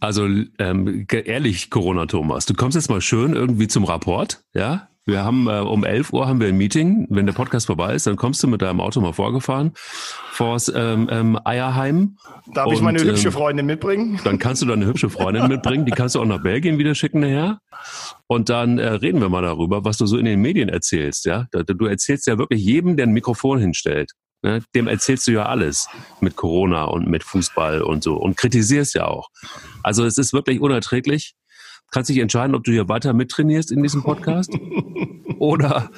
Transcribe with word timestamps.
Also 0.00 0.28
ähm, 0.58 1.06
ehrlich, 1.10 1.70
Corona 1.70 2.06
Thomas, 2.06 2.46
du 2.46 2.54
kommst 2.54 2.74
jetzt 2.74 2.90
mal 2.90 3.00
schön 3.00 3.32
irgendwie 3.32 3.68
zum 3.68 3.84
Rapport, 3.84 4.42
ja? 4.54 4.88
Wir 5.08 5.24
haben 5.24 5.46
äh, 5.46 5.60
um 5.60 5.84
11 5.84 6.12
Uhr 6.12 6.26
haben 6.26 6.40
wir 6.40 6.48
ein 6.48 6.56
Meeting. 6.56 7.06
Wenn 7.10 7.26
der 7.26 7.32
Podcast 7.32 7.66
vorbei 7.66 7.94
ist, 7.94 8.08
dann 8.08 8.16
kommst 8.16 8.42
du 8.42 8.48
mit 8.48 8.60
deinem 8.60 8.80
Auto 8.80 9.00
mal 9.00 9.12
vorgefahren 9.12 9.72
vors 10.36 10.70
ähm, 10.74 11.08
ähm, 11.10 11.38
Eierheim. 11.44 12.16
Darf 12.52 12.66
und, 12.66 12.74
ich 12.74 12.80
meine 12.80 13.00
hübsche 13.00 13.28
ähm, 13.28 13.32
Freundin 13.32 13.66
mitbringen? 13.66 14.20
Dann 14.24 14.38
kannst 14.38 14.62
du 14.62 14.66
deine 14.66 14.84
hübsche 14.84 15.08
Freundin 15.08 15.46
mitbringen. 15.48 15.86
Die 15.86 15.92
kannst 15.92 16.16
du 16.16 16.20
auch 16.20 16.26
nach 16.26 16.42
Belgien 16.42 16.78
wieder 16.78 16.94
schicken 16.96 17.20
nachher. 17.20 17.60
Und 18.26 18.48
dann 18.48 18.78
äh, 18.78 18.88
reden 18.88 19.20
wir 19.20 19.28
mal 19.28 19.42
darüber, 19.42 19.84
was 19.84 19.96
du 19.96 20.06
so 20.06 20.18
in 20.18 20.24
den 20.24 20.40
Medien 20.40 20.68
erzählst. 20.68 21.24
Ja, 21.24 21.46
du 21.52 21.86
erzählst 21.86 22.26
ja 22.26 22.36
wirklich 22.36 22.62
jedem, 22.62 22.96
der 22.96 23.06
ein 23.06 23.12
Mikrofon 23.12 23.58
hinstellt. 23.58 24.12
Ne? 24.46 24.62
Dem 24.76 24.86
erzählst 24.86 25.26
du 25.26 25.32
ja 25.32 25.46
alles 25.46 25.88
mit 26.20 26.36
Corona 26.36 26.84
und 26.84 27.08
mit 27.08 27.24
Fußball 27.24 27.82
und 27.82 28.04
so 28.04 28.14
und 28.14 28.36
kritisierst 28.36 28.94
ja 28.94 29.06
auch. 29.06 29.28
Also 29.82 30.04
es 30.04 30.18
ist 30.18 30.32
wirklich 30.32 30.60
unerträglich 30.60 31.34
kannst 31.90 32.10
dich 32.10 32.18
entscheiden, 32.18 32.54
ob 32.54 32.64
du 32.64 32.72
hier 32.72 32.88
weiter 32.88 33.12
mittrainierst 33.12 33.72
in 33.72 33.82
diesem 33.82 34.02
Podcast 34.02 34.52
oder, 35.38 35.90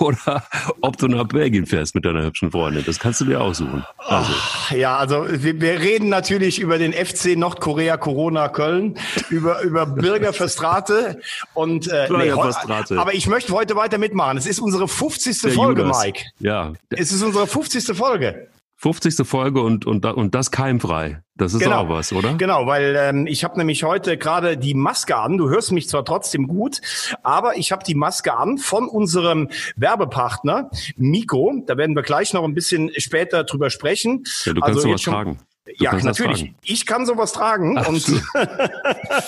oder 0.00 0.44
ob 0.80 0.96
du 0.96 1.08
nach 1.08 1.26
Belgien 1.26 1.66
fährst 1.66 1.94
mit 1.94 2.04
deiner 2.04 2.24
hübschen 2.24 2.50
Freundin. 2.50 2.84
Das 2.84 2.98
kannst 2.98 3.20
du 3.20 3.24
dir 3.24 3.40
aussuchen. 3.40 3.84
Also. 3.98 4.32
Ach, 4.34 4.70
ja, 4.72 4.96
also 4.96 5.26
wir, 5.28 5.60
wir, 5.60 5.80
reden 5.80 6.08
natürlich 6.08 6.60
über 6.60 6.78
den 6.78 6.92
FC 6.92 7.36
Nordkorea 7.36 7.96
Corona 7.96 8.48
Köln, 8.48 8.96
über, 9.30 9.62
über 9.62 9.86
Bürger 9.86 10.32
Verstrate 10.32 11.20
und 11.54 11.88
äh, 11.88 12.08
nee, 12.10 12.30
Verstrate. 12.30 12.98
aber 12.98 13.14
ich 13.14 13.26
möchte 13.26 13.52
heute 13.52 13.76
weiter 13.76 13.98
mitmachen. 13.98 14.36
Es 14.36 14.46
ist 14.46 14.60
unsere 14.60 14.88
50. 14.88 15.40
Der 15.42 15.52
Folge, 15.52 15.82
Judas. 15.82 16.02
Mike. 16.02 16.20
Ja. 16.38 16.72
Es 16.90 17.12
ist 17.12 17.22
unsere 17.22 17.46
50. 17.46 17.96
Folge. 17.96 18.48
50. 18.82 19.24
Folge 19.24 19.62
und, 19.62 19.86
und, 19.86 20.04
und 20.04 20.34
das 20.34 20.50
keimfrei. 20.50 21.22
Das 21.36 21.54
ist 21.54 21.60
genau, 21.60 21.82
auch 21.82 21.88
was, 21.88 22.12
oder? 22.12 22.34
Genau, 22.34 22.66
weil 22.66 22.96
ähm, 22.98 23.28
ich 23.28 23.44
habe 23.44 23.56
nämlich 23.56 23.84
heute 23.84 24.18
gerade 24.18 24.58
die 24.58 24.74
Maske 24.74 25.16
an. 25.16 25.38
Du 25.38 25.48
hörst 25.48 25.70
mich 25.70 25.88
zwar 25.88 26.04
trotzdem 26.04 26.48
gut, 26.48 26.80
aber 27.22 27.56
ich 27.56 27.70
habe 27.70 27.84
die 27.84 27.94
Maske 27.94 28.36
an 28.36 28.58
von 28.58 28.88
unserem 28.88 29.50
Werbepartner 29.76 30.68
Miko. 30.96 31.62
Da 31.64 31.76
werden 31.76 31.94
wir 31.94 32.02
gleich 32.02 32.32
noch 32.32 32.42
ein 32.42 32.54
bisschen 32.54 32.90
später 32.96 33.44
drüber 33.44 33.70
sprechen. 33.70 34.24
Ja, 34.44 34.52
du 34.52 34.60
kannst 34.60 34.78
also 34.78 34.88
sowas 34.88 35.02
tragen. 35.02 35.38
Du 35.64 35.72
ja, 35.78 35.94
natürlich. 35.94 36.52
Ich 36.64 36.86
kann 36.86 37.06
sowas 37.06 37.32
tragen 37.32 37.78
Ach, 37.78 37.86
und 37.86 38.00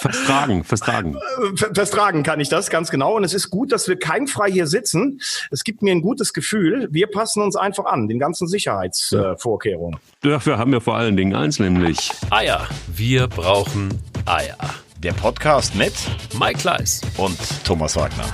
verstragen, 0.01 0.65
verstragen. 0.65 1.17
Verstragen 1.55 2.25
kann 2.25 2.41
ich 2.41 2.49
das 2.49 2.71
ganz 2.71 2.91
genau. 2.91 3.17
Und 3.17 3.25
es 3.25 3.35
ist 3.35 3.51
gut, 3.51 3.71
dass 3.71 3.87
wir 3.87 3.97
keimfrei 3.97 4.51
hier 4.51 4.67
sitzen. 4.67 5.21
Es 5.53 5.63
gibt 5.63 5.83
mir 5.83 5.93
ein 5.93 6.03
gutes 6.03 6.33
Gefühl. 6.33 6.89
Wir 6.91 7.07
passen 7.07 7.41
uns 7.41 7.55
einfach 7.55 7.85
an, 7.85 8.09
den 8.09 8.19
ganzen 8.19 8.49
Sicherheitsvorkehrungen. 8.49 10.01
Ja. 10.25 10.31
Dafür 10.31 10.59
haben 10.59 10.73
wir 10.73 10.81
vor 10.81 10.97
allen 10.97 11.17
Dingen 11.17 11.37
eins, 11.37 11.61
nämlich 11.61 12.11
Eier. 12.31 12.67
Wir 12.89 13.29
brauchen 13.29 13.91
Eier. 14.27 14.59
Der 14.99 15.13
Podcast 15.13 15.77
mit 15.77 15.93
Mike 16.37 16.59
Kleiss 16.59 17.01
und 17.17 17.39
Thomas 17.65 17.95
Wagner. 17.95 18.25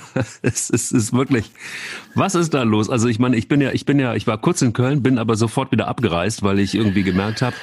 es, 0.42 0.70
ist, 0.70 0.92
ist 0.92 1.12
wirklich, 1.12 1.50
was 2.14 2.34
ist 2.34 2.54
da 2.54 2.62
los? 2.62 2.90
Also 2.90 3.08
ich 3.08 3.18
meine, 3.18 3.36
ich 3.36 3.48
bin 3.48 3.60
ja, 3.60 3.72
ich 3.72 3.84
bin 3.84 3.98
ja, 3.98 4.14
ich 4.14 4.26
war 4.26 4.38
kurz 4.38 4.62
in 4.62 4.72
Köln, 4.72 5.02
bin 5.02 5.18
aber 5.18 5.36
sofort 5.36 5.72
wieder 5.72 5.88
abgereist, 5.88 6.42
weil 6.42 6.58
ich 6.58 6.74
irgendwie 6.74 7.02
gemerkt 7.02 7.42
habe, 7.42 7.56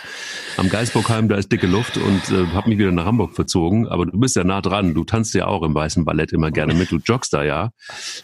am 0.57 0.69
Geisburgheim, 0.69 1.30
da 1.30 1.38
ist 1.38 1.52
dicke 1.52 1.67
Luft 1.67 1.95
und 1.95 2.30
äh, 2.31 2.47
habe 2.53 2.69
mich 2.69 2.77
wieder 2.77 2.91
nach 2.91 3.05
Hamburg 3.05 3.33
verzogen. 3.33 3.88
Aber 3.88 4.05
du 4.05 4.19
bist 4.19 4.35
ja 4.35 4.44
nah 4.44 4.61
dran. 4.61 4.94
Du 4.94 5.05
tanzt 5.05 5.33
ja 5.33 5.47
auch 5.47 5.63
im 5.63 5.73
Weißen 5.73 6.03
Ballett 6.03 6.33
immer 6.33 6.52
gerne 6.52 6.73
mit. 6.73 6.91
Du 6.91 6.97
joggst 6.97 7.31
da 7.31 7.44
ja, 7.44 7.69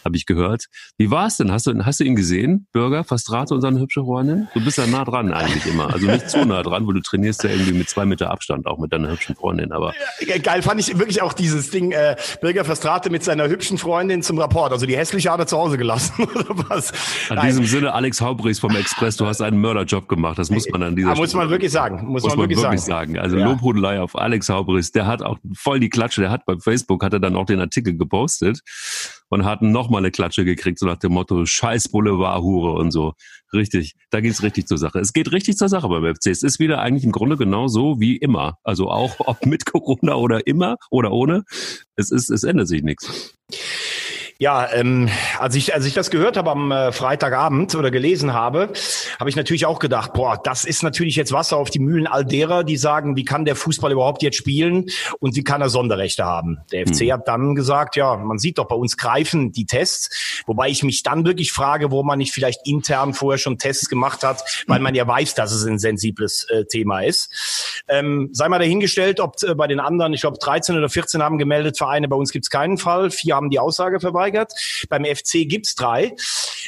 habe 0.04 0.18
ich 0.18 0.26
gehört. 0.26 0.66
Wie 0.98 1.12
war 1.12 1.28
es 1.28 1.38
denn? 1.38 1.52
Hast 1.52 1.68
du, 1.68 1.86
hast 1.86 2.02
du 2.02 2.04
ihn 2.04 2.16
gesehen, 2.16 2.68
Bürger, 2.74 3.06
Fastrate 3.06 3.54
und 3.54 3.62
seine 3.62 3.80
hübsche 3.80 4.04
Freundin? 4.04 4.50
Du 4.54 4.64
bist 4.64 4.78
ja 4.78 4.86
nah 4.86 5.06
dran 5.06 5.32
eigentlich 5.32 5.66
immer. 5.66 5.94
Also 5.94 6.08
nicht 6.08 6.30
zu 6.30 6.44
nah 6.46 6.62
dran, 6.62 6.86
weil 6.86 6.96
du 6.96 7.02
trainierst 7.02 7.44
ja 7.44 7.52
irgendwie 7.52 7.74
mit 7.74 7.90
zwei 7.90 8.06
Meter 8.06 8.32
Abstand 8.32 8.68
auch 8.68 8.80
mit 8.80 8.92
deiner 8.92 9.12
hübschen 9.12 9.36
Freundin. 9.36 9.72
Aber 9.72 9.94
ja, 10.26 10.38
geil 10.38 10.62
fand 10.62 10.82
ich 10.82 10.98
wirklich 11.00 11.22
auch 11.22 11.32
dieses 11.32 11.70
Ding, 11.70 11.92
äh, 11.92 12.18
Bürger 12.42 12.66
Fastrate 12.66 13.10
mit 13.10 13.24
seiner 13.24 13.48
hübschen 13.48 13.78
Freundin 13.78 13.95
zum 14.22 14.40
Rapport. 14.40 14.72
Also 14.72 14.86
die 14.86 14.98
hässliche 14.98 15.32
hat 15.32 15.40
er 15.40 15.48
zu 15.48 15.58
Hause 15.58 15.78
gelassen 15.78 16.24
oder 16.36 16.46
was? 16.70 16.92
In 17.30 17.40
diesem 17.42 17.66
Sinne, 17.66 17.94
Alex 17.94 18.22
Haubrichs 18.22 18.60
vom 18.60 18.76
Express, 18.76 19.18
du 19.18 19.26
hast 19.26 19.42
einen 19.42 19.60
Mörderjob 19.60 20.08
gemacht. 20.08 20.38
Das 20.38 20.50
muss 20.50 20.68
man 20.70 20.84
an 20.84 20.96
dieser 20.96 21.10
ja, 21.10 21.16
Muss 21.16 21.34
man 21.34 21.50
wirklich 21.50 21.72
sagen. 21.72 22.06
Muss, 22.08 22.24
muss 22.24 22.36
man, 22.36 22.44
wirklich, 22.44 22.62
wirklich 22.62 22.82
sagen. 22.82 23.14
sagen. 23.14 23.20
Also 23.20 23.38
ja. 23.38 23.46
Lobhudelei 23.46 24.00
auf 24.00 24.16
Alex 24.16 24.50
Haubrichs. 24.50 24.92
Der 24.92 25.08
hat 25.08 25.22
auch 25.22 25.38
voll 25.56 25.80
die 25.80 25.90
Klatsche. 25.90 26.22
Der 26.22 26.32
hat 26.32 26.46
bei 26.46 26.56
Facebook, 26.58 27.04
hat 27.04 27.14
er 27.14 27.20
dann 27.20 27.36
auch 27.36 27.46
den 27.46 27.60
Artikel 27.60 27.98
gepostet 27.98 28.62
und 29.30 29.46
hat 29.46 29.62
nochmal 29.62 30.00
eine 30.00 30.12
Klatsche 30.12 30.46
gekriegt, 30.46 30.80
so 30.80 30.86
nach 30.86 30.98
dem 30.98 31.14
Motto, 31.14 31.46
scheiß 31.46 31.90
Boulevardhure 31.90 32.74
und 32.74 32.92
so. 32.92 33.14
Richtig, 33.56 33.96
da 34.10 34.20
geht's 34.20 34.44
richtig 34.44 34.68
zur 34.68 34.78
Sache. 34.78 35.00
Es 35.00 35.14
geht 35.14 35.32
richtig 35.32 35.58
zur 35.58 35.70
Sache 35.70 35.88
beim 35.88 36.04
FC. 36.04 36.28
Es 36.28 36.44
ist 36.44 36.60
wieder 36.60 36.80
eigentlich 36.82 37.06
im 37.06 37.12
Grunde 37.12 37.38
genau 37.38 37.68
so 37.68 38.00
wie 38.00 38.18
immer. 38.18 38.60
Also 38.64 38.90
auch 38.90 39.16
ob 39.20 39.46
mit 39.46 39.66
Corona 39.66 40.16
oder 40.16 40.46
immer 40.46 40.78
oder 40.92 41.12
ohne. 41.12 41.44
Es 41.96 42.12
ist, 42.12 42.30
es 42.30 42.44
ändert 42.44 42.68
sich 42.68 42.84
nichts. 42.84 43.34
Ja, 44.38 44.70
ähm, 44.74 45.08
als 45.40 45.56
ich 45.56 45.74
als 45.74 45.86
ich 45.86 45.94
das 45.94 46.12
gehört 46.12 46.36
habe 46.36 46.52
am 46.52 46.70
äh, 46.70 46.92
Freitagabend 46.92 47.74
oder 47.74 47.90
gelesen 47.90 48.34
habe, 48.34 48.74
habe 49.18 49.30
ich 49.30 49.38
natürlich 49.38 49.66
auch 49.66 49.80
gedacht, 49.80 50.12
boah, 50.12 50.38
das 50.44 50.66
ist 50.66 50.84
natürlich 50.84 51.16
jetzt 51.16 51.32
Wasser 51.32 51.56
auf 51.56 51.70
die 51.70 51.80
Mühlen 51.80 52.06
all 52.06 52.26
derer, 52.26 52.66
die 52.66 52.76
sagen, 52.76 53.16
wie 53.16 53.24
kann 53.24 53.46
der 53.46 53.56
Fußball 53.56 53.94
überhaupt 53.94 54.22
jetzt 54.24 54.36
spielen 54.36 54.88
und 55.20 55.38
wie 55.38 55.44
kann 55.46 55.62
er 55.62 55.70
Sonderrechte 55.70 56.26
haben. 56.26 56.58
Der 56.74 56.86
FC 56.86 57.00
hm. 57.00 57.12
hat 57.14 57.28
dann 57.30 57.56
gesagt, 57.56 57.96
ja, 57.96 58.18
man 58.18 58.38
sieht 58.38 58.58
doch 58.58 58.68
bei 58.68 58.76
uns 58.76 58.98
greifen 58.98 59.54
die 59.54 59.66
Tests, 59.66 60.44
wobei 60.46 60.68
ich 60.68 60.84
mich 60.84 61.02
dann 61.02 61.26
wirklich 61.26 61.54
frage, 61.54 61.90
wo 61.90 62.04
man 62.04 62.18
nicht 62.18 62.34
vielleicht 62.34 62.68
intern 62.68 63.14
vorher 63.14 63.38
schon 63.38 63.58
Tests 63.58 63.88
gemacht 63.88 64.22
hat, 64.26 64.44
weil 64.68 64.82
man 64.82 64.96
ja 64.96 65.08
weiß, 65.08 65.36
dass 65.36 65.54
es 65.54 65.66
ein 65.66 65.80
sensibles 65.80 66.46
äh, 66.50 66.66
Thema 66.66 67.00
ist. 67.00 67.84
Ähm, 67.88 68.32
sei 68.34 68.50
mal 68.50 68.60
dahingestellt, 68.60 69.22
ob 69.22 69.42
äh, 69.44 69.56
bei 69.56 69.68
den 69.68 69.80
anderen, 69.80 70.12
ich 70.12 70.22
glaube 70.22 70.40
13 70.42 70.78
oder 70.78 70.90
14 70.90 71.24
haben 71.24 71.38
gemeldet 71.38 71.78
Vereine, 71.78 72.10
bei 72.10 72.18
uns 72.18 72.34
gibt's 72.34 72.50
keinen 72.50 72.78
Fall, 72.78 73.12
vier 73.12 73.36
haben 73.38 73.50
die 73.50 73.60
Aussage 73.60 74.02
verweigert 74.02 74.25
verweigert. 74.26 74.54
Beim 74.90 75.06
FC 75.06 75.48
gibt's 75.48 75.76
drei, 75.76 76.14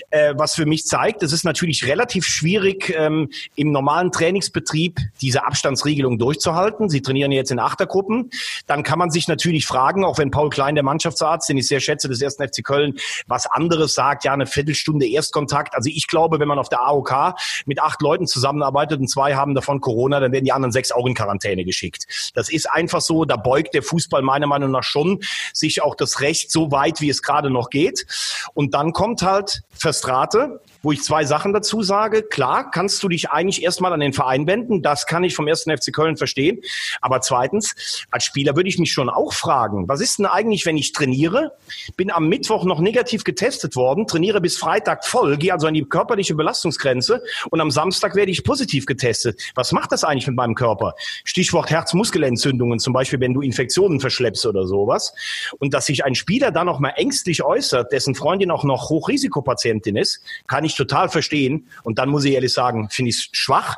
äh, 0.10 0.34
was 0.38 0.56
für 0.56 0.66
mich 0.66 0.86
zeigt, 0.86 1.24
es 1.24 1.32
ist 1.32 1.44
natürlich 1.44 1.88
relativ 1.88 2.26
schwierig, 2.26 2.94
ähm, 2.96 3.30
im 3.56 3.72
normalen 3.72 4.12
Trainingsbetrieb 4.12 5.00
diese 5.22 5.46
Abstandsregelung 5.46 6.18
durchzuhalten. 6.18 6.90
Sie 6.90 7.02
trainieren 7.02 7.32
jetzt 7.32 7.52
in 7.52 7.60
Achtergruppen. 7.60 8.30
Dann 8.68 8.84
kann 8.84 9.00
man 9.00 9.10
sich 9.10 9.28
natürlich 9.28 9.66
fragen, 9.66 10.06
auch 10.06 10.18
wenn 10.18 10.32
Paul 10.32 10.50
Klein, 10.50 10.76
der 10.76 10.84
Mannschaftsarzt, 10.84 11.50
den 11.50 11.58
ich 11.58 11.68
sehr 11.68 11.80
schätze, 11.80 12.08
des 12.08 12.22
ersten 12.22 12.48
FC 12.48 12.64
Köln, 12.64 12.98
was 13.28 13.48
anderes 13.48 13.94
sagt, 13.94 14.24
ja, 14.24 14.34
eine 14.34 14.46
Viertelstunde 14.46 15.08
Erstkontakt. 15.08 15.76
Also 15.76 15.90
ich 15.94 16.08
glaube, 16.08 16.40
wenn 16.40 16.48
man 16.48 16.60
auf 16.60 16.70
der 16.70 16.82
AOK 16.82 17.36
mit 17.66 17.82
acht 17.82 18.02
Leuten 18.02 18.28
zusammenarbeitet 18.28 19.00
und 19.00 19.08
zwei 19.08 19.36
haben 19.36 19.56
davon 19.56 19.82
Corona, 19.82 20.20
dann 20.20 20.32
werden 20.32 20.46
die 20.46 20.52
anderen 20.52 20.72
sechs 20.72 20.92
auch 20.92 21.06
in 21.06 21.16
Quarantäne 21.16 21.66
geschickt. 21.66 22.06
Das 22.36 22.50
ist 22.50 22.70
einfach 22.70 23.02
so, 23.02 23.26
da 23.26 23.36
beugt 23.36 23.74
der 23.74 23.84
Fußball 23.84 24.22
meiner 24.22 24.48
Meinung 24.48 24.72
nach 24.72 24.84
schon 24.84 25.22
sich 25.54 25.82
auch 25.82 25.96
das 25.96 26.22
Recht 26.22 26.52
so 26.52 26.72
weit, 26.72 27.02
wie 27.02 27.10
es 27.10 27.22
gerade 27.22 27.47
gerade 27.48 27.54
noch 27.54 27.70
geht. 27.70 28.06
Und 28.54 28.74
dann 28.74 28.94
kommt 28.94 29.22
halt 29.22 29.62
Verstrate, 29.72 30.62
wo 30.82 30.92
ich 30.92 31.02
zwei 31.04 31.26
Sachen 31.26 31.54
dazu 31.54 31.82
sage. 31.84 32.24
Klar, 32.24 32.72
kannst 32.72 33.02
du 33.04 33.10
dich 33.10 33.30
eigentlich 33.30 33.64
erstmal 33.64 33.94
an 33.94 34.00
den 34.00 34.14
Verein 34.14 34.48
wenden. 34.48 34.82
Das 34.82 35.06
kann 35.06 35.24
ich 35.24 35.36
vom 35.36 35.48
ersten 35.48 35.76
FC 35.76 35.94
Köln 35.94 36.18
verstehen. 36.18 36.62
Aber 37.02 37.22
zweitens, 37.22 38.06
als 38.12 38.26
Spieler 38.26 38.56
würde 38.56 38.70
ich 38.70 38.80
mich 38.80 38.92
schon 38.92 39.10
auch 39.10 39.34
fragen, 39.34 39.88
was 39.88 40.02
ist 40.02 40.20
denn 40.20 40.26
eigentlich, 40.26 40.66
wenn 40.66 40.78
ich 40.78 40.92
trainiere, 40.92 41.54
bin 41.96 42.12
am 42.12 42.28
Mittwoch 42.28 42.64
noch 42.66 42.80
negativ 42.80 43.24
getestet 43.24 43.76
worden, 43.76 44.08
trainiere 44.08 44.42
bis 44.42 44.58
Freitag 44.58 45.06
voll, 45.06 45.38
gehe 45.38 45.54
also 45.54 45.68
an 45.68 45.74
die 45.74 45.84
körperliche 45.84 46.36
Belastungsgrenze 46.36 47.22
und 47.50 47.62
am 47.62 47.72
Samstag 47.72 48.16
werde 48.16 48.32
ich 48.32 48.44
positiv 48.44 48.86
getestet. 48.86 49.42
Was 49.56 49.72
macht 49.72 49.92
das 49.92 50.04
eigentlich 50.04 50.28
mit 50.28 50.36
meinem 50.36 50.56
Körper? 50.56 50.94
Stichwort 51.24 51.70
Herzmuskelentzündungen, 51.70 52.80
zum 52.80 52.94
Beispiel, 52.94 53.20
wenn 53.20 53.34
du 53.34 53.42
Infektionen 53.42 54.00
verschleppst 54.00 54.46
oder 54.46 54.68
sowas. 54.68 55.14
Und 55.60 55.74
dass 55.74 55.86
sich 55.86 56.06
ein 56.06 56.16
Spieler 56.16 56.52
dann 56.52 56.68
noch 56.68 56.80
mal 56.80 56.94
ängstlich 56.96 57.44
äußert, 57.44 57.92
dessen 57.92 58.16
Freundin 58.16 58.52
auch 58.52 58.64
noch 58.64 58.90
Hochrisikopatientin 58.90 59.96
ist, 59.96 60.22
kann 60.48 60.66
ich 60.68 60.76
total 60.76 61.10
verstehen. 61.10 61.68
Und 61.84 62.00
dann 62.00 62.10
muss 62.10 62.26
ich 62.26 62.34
ehrlich 62.34 62.54
sagen, 62.54 62.90
finde 62.90 63.10
ich 63.10 63.18
es 63.18 63.30
schwach 63.32 63.78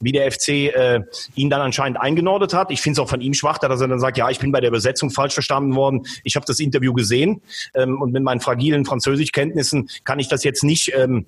wie 0.00 0.12
der 0.12 0.30
FC 0.32 0.48
äh, 0.48 1.00
ihn 1.34 1.50
dann 1.50 1.60
anscheinend 1.60 2.00
eingenordet 2.00 2.54
hat. 2.54 2.70
Ich 2.70 2.80
finde 2.80 2.94
es 2.94 3.04
auch 3.04 3.08
von 3.08 3.20
ihm 3.20 3.34
schwach, 3.34 3.58
dass 3.58 3.80
er 3.80 3.88
dann 3.88 4.00
sagt, 4.00 4.16
ja, 4.16 4.30
ich 4.30 4.38
bin 4.38 4.50
bei 4.50 4.60
der 4.60 4.68
Übersetzung 4.68 5.10
falsch 5.10 5.34
verstanden 5.34 5.74
worden. 5.74 6.06
Ich 6.24 6.36
habe 6.36 6.46
das 6.46 6.58
Interview 6.58 6.94
gesehen 6.94 7.42
ähm, 7.74 8.00
und 8.00 8.12
mit 8.12 8.22
meinen 8.22 8.40
fragilen 8.40 8.84
Französischkenntnissen 8.84 9.90
kann 10.04 10.18
ich 10.18 10.28
das 10.28 10.42
jetzt 10.42 10.64
nicht 10.64 10.92
ähm, 10.96 11.26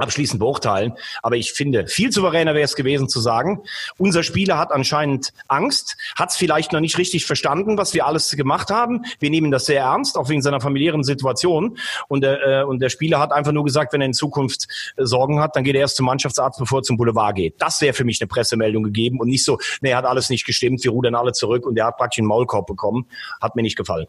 abschließend 0.00 0.40
beurteilen. 0.40 0.94
Aber 1.22 1.36
ich 1.36 1.52
finde, 1.52 1.86
viel 1.86 2.12
souveräner 2.12 2.54
wäre 2.54 2.64
es 2.64 2.76
gewesen 2.76 3.08
zu 3.08 3.20
sagen, 3.20 3.62
unser 3.98 4.22
Spieler 4.22 4.58
hat 4.58 4.72
anscheinend 4.72 5.32
Angst, 5.48 5.96
hat 6.16 6.30
es 6.30 6.36
vielleicht 6.36 6.72
noch 6.72 6.80
nicht 6.80 6.98
richtig 6.98 7.26
verstanden, 7.26 7.78
was 7.78 7.94
wir 7.94 8.06
alles 8.06 8.30
gemacht 8.30 8.70
haben. 8.70 9.04
Wir 9.18 9.30
nehmen 9.30 9.50
das 9.50 9.66
sehr 9.66 9.82
ernst, 9.82 10.16
auch 10.16 10.28
wegen 10.28 10.42
seiner 10.42 10.60
familiären 10.60 11.04
Situation. 11.04 11.78
Und, 12.08 12.24
äh, 12.24 12.64
und 12.66 12.80
der 12.80 12.88
Spieler 12.88 13.18
hat 13.18 13.32
einfach 13.32 13.52
nur 13.52 13.64
gesagt, 13.64 13.92
wenn 13.92 14.00
er 14.00 14.06
in 14.06 14.14
Zukunft 14.14 14.66
äh, 14.96 15.04
Sorgen 15.04 15.40
hat, 15.40 15.56
dann 15.56 15.64
geht 15.64 15.74
er 15.74 15.82
erst 15.82 15.96
zum 15.96 16.06
Mannschaftsarzt, 16.06 16.58
bevor 16.58 16.80
er 16.80 16.82
zum 16.82 16.96
Boulevard 16.96 17.36
geht. 17.36 17.60
Das 17.60 17.80
wäre 17.80 17.94
für 17.94 18.04
mich 18.04 18.20
eine 18.20 18.28
Pressemeldung 18.28 18.82
gegeben 18.82 19.20
und 19.20 19.28
nicht 19.28 19.44
so, 19.44 19.58
nee, 19.80 19.94
hat 19.94 20.04
alles 20.04 20.30
nicht 20.30 20.46
gestimmt, 20.46 20.82
wir 20.84 20.90
rudern 20.90 21.14
alle 21.14 21.32
zurück 21.32 21.66
und 21.66 21.76
er 21.76 21.86
hat 21.86 21.96
praktisch 21.96 22.18
einen 22.18 22.28
Maulkorb 22.28 22.66
bekommen. 22.66 23.06
Hat 23.40 23.56
mir 23.56 23.62
nicht 23.62 23.76
gefallen. 23.76 24.06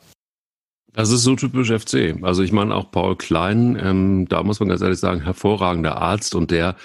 Das 0.93 1.11
ist 1.11 1.23
so 1.23 1.35
typisch 1.35 1.69
FC. 1.69 2.17
Also 2.21 2.43
ich 2.43 2.51
meine 2.51 2.75
auch 2.75 2.91
Paul 2.91 3.15
Klein, 3.15 3.79
ähm, 3.81 4.27
da 4.27 4.43
muss 4.43 4.59
man 4.59 4.69
ganz 4.69 4.81
ehrlich 4.81 4.99
sagen, 4.99 5.21
hervorragender 5.21 5.97
Arzt 5.97 6.35
und 6.35 6.51
der 6.51 6.75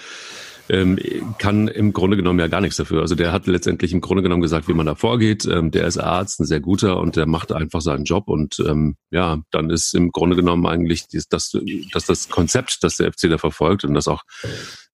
ähm, 0.69 0.99
kann 1.37 1.67
im 1.67 1.93
Grunde 1.93 2.17
genommen 2.17 2.39
ja 2.39 2.47
gar 2.47 2.61
nichts 2.61 2.77
dafür. 2.77 3.01
Also 3.01 3.15
der 3.15 3.31
hat 3.31 3.47
letztendlich 3.47 3.93
im 3.93 4.01
Grunde 4.01 4.23
genommen 4.23 4.41
gesagt, 4.41 4.67
wie 4.67 4.73
man 4.73 4.85
da 4.85 4.95
vorgeht. 4.95 5.45
Ähm, 5.45 5.71
der 5.71 5.87
ist 5.87 5.97
Arzt, 5.97 6.39
ein 6.39 6.45
sehr 6.45 6.59
guter 6.59 6.99
und 6.99 7.15
der 7.15 7.25
macht 7.25 7.51
einfach 7.51 7.81
seinen 7.81 8.05
Job 8.05 8.27
und 8.27 8.59
ähm, 8.65 8.95
ja, 9.11 9.41
dann 9.51 9.69
ist 9.69 9.93
im 9.93 10.11
Grunde 10.11 10.35
genommen 10.35 10.65
eigentlich 10.65 11.07
das, 11.09 11.27
das, 11.27 11.57
das, 11.91 12.05
das 12.05 12.29
Konzept, 12.29 12.83
das 12.83 12.97
der 12.97 13.11
FC 13.11 13.29
da 13.29 13.37
verfolgt 13.37 13.85
und 13.85 13.93
das 13.93 14.07
auch 14.07 14.23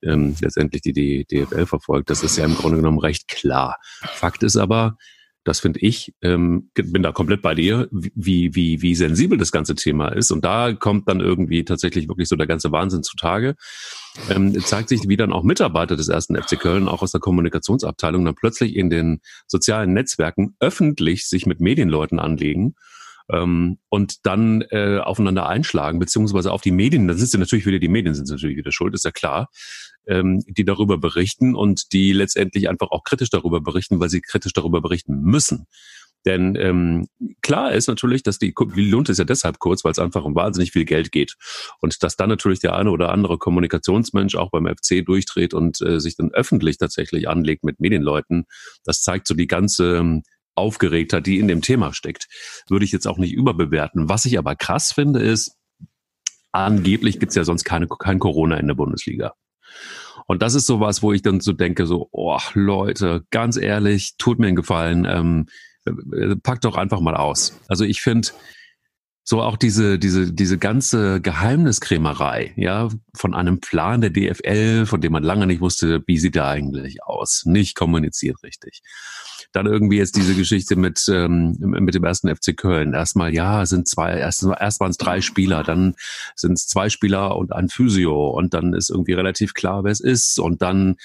ähm, 0.03 0.35
letztendlich 0.41 0.81
die, 0.81 0.93
die 0.93 1.25
DFL 1.25 1.65
verfolgt, 1.65 2.09
das 2.09 2.23
ist 2.23 2.37
ja 2.37 2.45
im 2.45 2.55
Grunde 2.55 2.77
genommen 2.77 2.99
recht 2.99 3.27
klar. 3.27 3.77
Fakt 4.01 4.43
ist 4.43 4.57
aber, 4.57 4.97
das 5.43 5.59
finde 5.59 5.79
ich, 5.81 6.13
ähm, 6.21 6.69
bin 6.73 7.03
da 7.03 7.11
komplett 7.11 7.41
bei 7.41 7.53
dir, 7.53 7.87
wie, 7.91 8.55
wie, 8.55 8.81
wie 8.81 8.95
sensibel 8.95 9.37
das 9.37 9.51
ganze 9.51 9.75
Thema 9.75 10.09
ist. 10.09 10.31
Und 10.31 10.45
da 10.45 10.73
kommt 10.73 11.09
dann 11.09 11.19
irgendwie 11.19 11.65
tatsächlich 11.65 12.07
wirklich 12.07 12.29
so 12.29 12.35
der 12.35 12.47
ganze 12.47 12.71
Wahnsinn 12.71 13.03
zutage. 13.03 13.55
Ähm, 14.29 14.57
zeigt 14.61 14.89
sich, 14.89 15.01
wie 15.07 15.17
dann 15.17 15.33
auch 15.33 15.43
Mitarbeiter 15.43 15.95
des 15.95 16.07
ersten 16.07 16.35
FC 16.35 16.59
Köln, 16.59 16.87
auch 16.87 17.01
aus 17.01 17.11
der 17.11 17.19
Kommunikationsabteilung, 17.21 18.23
dann 18.23 18.35
plötzlich 18.35 18.75
in 18.75 18.89
den 18.89 19.19
sozialen 19.47 19.93
Netzwerken 19.93 20.55
öffentlich 20.59 21.27
sich 21.27 21.45
mit 21.45 21.59
Medienleuten 21.59 22.19
anlegen 22.19 22.75
ähm, 23.29 23.79
und 23.89 24.25
dann 24.25 24.61
äh, 24.69 24.99
aufeinander 24.99 25.47
einschlagen, 25.47 25.99
beziehungsweise 25.99 26.51
auf 26.51 26.61
die 26.61 26.71
Medien, 26.71 27.07
dann 27.07 27.17
sind 27.17 27.33
ja 27.33 27.39
natürlich 27.39 27.65
wieder 27.65 27.79
die 27.79 27.87
Medien 27.87 28.13
sind 28.13 28.29
natürlich 28.29 28.57
wieder 28.57 28.71
schuld, 28.71 28.93
ist 28.93 29.05
ja 29.05 29.11
klar, 29.11 29.49
ähm, 30.07 30.43
die 30.47 30.65
darüber 30.65 30.97
berichten 30.97 31.55
und 31.55 31.93
die 31.93 32.13
letztendlich 32.13 32.69
einfach 32.69 32.91
auch 32.91 33.03
kritisch 33.03 33.29
darüber 33.29 33.61
berichten, 33.61 33.99
weil 33.99 34.09
sie 34.09 34.21
kritisch 34.21 34.53
darüber 34.53 34.81
berichten 34.81 35.21
müssen. 35.21 35.67
Denn 36.25 36.55
ähm, 36.55 37.07
klar 37.41 37.73
ist 37.73 37.87
natürlich, 37.87 38.23
dass 38.23 38.39
die, 38.39 38.53
die 38.75 38.89
Lunte 38.89 39.11
ist 39.11 39.17
ja 39.17 39.25
deshalb 39.25 39.59
kurz, 39.59 39.83
weil 39.83 39.91
es 39.91 39.99
einfach 39.99 40.23
um 40.23 40.35
wahnsinnig 40.35 40.71
viel 40.71 40.85
Geld 40.85 41.11
geht. 41.11 41.35
Und 41.81 42.01
dass 42.01 42.15
dann 42.15 42.29
natürlich 42.29 42.59
der 42.59 42.75
eine 42.75 42.91
oder 42.91 43.11
andere 43.11 43.37
Kommunikationsmensch 43.37 44.35
auch 44.35 44.51
beim 44.51 44.67
FC 44.67 45.05
durchdreht 45.05 45.53
und 45.53 45.81
äh, 45.81 45.99
sich 45.99 46.15
dann 46.15 46.31
öffentlich 46.31 46.77
tatsächlich 46.77 47.27
anlegt 47.27 47.63
mit 47.63 47.79
Medienleuten, 47.79 48.45
das 48.85 49.01
zeigt 49.01 49.27
so 49.27 49.33
die 49.33 49.47
ganze 49.47 49.97
ähm, 49.97 50.23
Aufgeregtheit, 50.55 51.25
die 51.25 51.39
in 51.39 51.47
dem 51.47 51.61
Thema 51.61 51.93
steckt. 51.93 52.27
Würde 52.69 52.85
ich 52.85 52.91
jetzt 52.91 53.07
auch 53.07 53.17
nicht 53.17 53.33
überbewerten. 53.33 54.07
Was 54.07 54.25
ich 54.25 54.37
aber 54.37 54.55
krass 54.55 54.93
finde, 54.93 55.19
ist, 55.19 55.57
angeblich 56.51 57.19
gibt's 57.19 57.35
ja 57.35 57.43
sonst 57.43 57.65
keine, 57.65 57.87
kein 57.87 58.19
Corona 58.19 58.57
in 58.57 58.67
der 58.67 58.75
Bundesliga. 58.75 59.33
Und 60.25 60.41
das 60.41 60.55
ist 60.55 60.65
sowas, 60.65 61.01
wo 61.03 61.11
ich 61.11 61.21
dann 61.21 61.41
so 61.41 61.53
denke, 61.53 61.85
so, 61.85 62.07
oh 62.11 62.39
Leute, 62.53 63.25
ganz 63.29 63.57
ehrlich, 63.57 64.15
tut 64.17 64.39
mir 64.39 64.47
einen 64.47 64.55
Gefallen, 64.55 65.05
ähm, 65.05 65.47
äh, 65.85 66.35
packt 66.35 66.65
doch 66.65 66.77
einfach 66.77 67.01
mal 67.01 67.15
aus. 67.15 67.59
Also 67.67 67.83
ich 67.83 68.01
finde, 68.01 68.29
so 69.25 69.41
auch 69.41 69.57
diese, 69.57 69.97
diese, 69.99 70.33
diese 70.33 70.57
ganze 70.57 71.21
Geheimniskrämerei, 71.21 72.53
ja, 72.57 72.89
von 73.15 73.33
einem 73.33 73.59
Plan 73.61 74.01
der 74.01 74.09
DFL, 74.09 74.85
von 74.85 74.99
dem 75.01 75.13
man 75.13 75.23
lange 75.23 75.47
nicht 75.47 75.61
wusste, 75.61 76.03
wie 76.07 76.17
sieht 76.17 76.35
der 76.35 76.47
eigentlich 76.47 77.03
aus, 77.03 77.43
nicht 77.45 77.75
kommuniziert 77.75 78.43
richtig. 78.43 78.81
Dann 79.53 79.65
irgendwie 79.65 79.97
jetzt 79.97 80.17
diese 80.17 80.35
Geschichte 80.35 80.75
mit, 80.75 81.05
ähm, 81.07 81.55
mit 81.59 81.95
dem 81.95 82.03
ersten 82.03 82.33
FC 82.33 82.57
Köln. 82.57 82.93
Erstmal, 82.93 83.33
ja, 83.33 83.65
sind 83.65 83.87
zwei, 83.87 84.17
erst, 84.17 84.43
erst 84.43 84.79
waren 84.79 84.91
es 84.91 84.97
drei 84.97 85.21
Spieler, 85.21 85.63
dann 85.63 85.95
sind 86.35 86.53
es 86.53 86.67
zwei 86.67 86.89
Spieler 86.89 87.37
und 87.37 87.53
ein 87.53 87.69
Physio 87.69 88.29
und 88.29 88.53
dann 88.53 88.73
ist 88.73 88.89
irgendwie 88.89 89.13
relativ 89.13 89.53
klar, 89.53 89.83
wer 89.83 89.91
es 89.91 90.01
ist. 90.01 90.39
Und 90.39 90.61
dann 90.61 90.97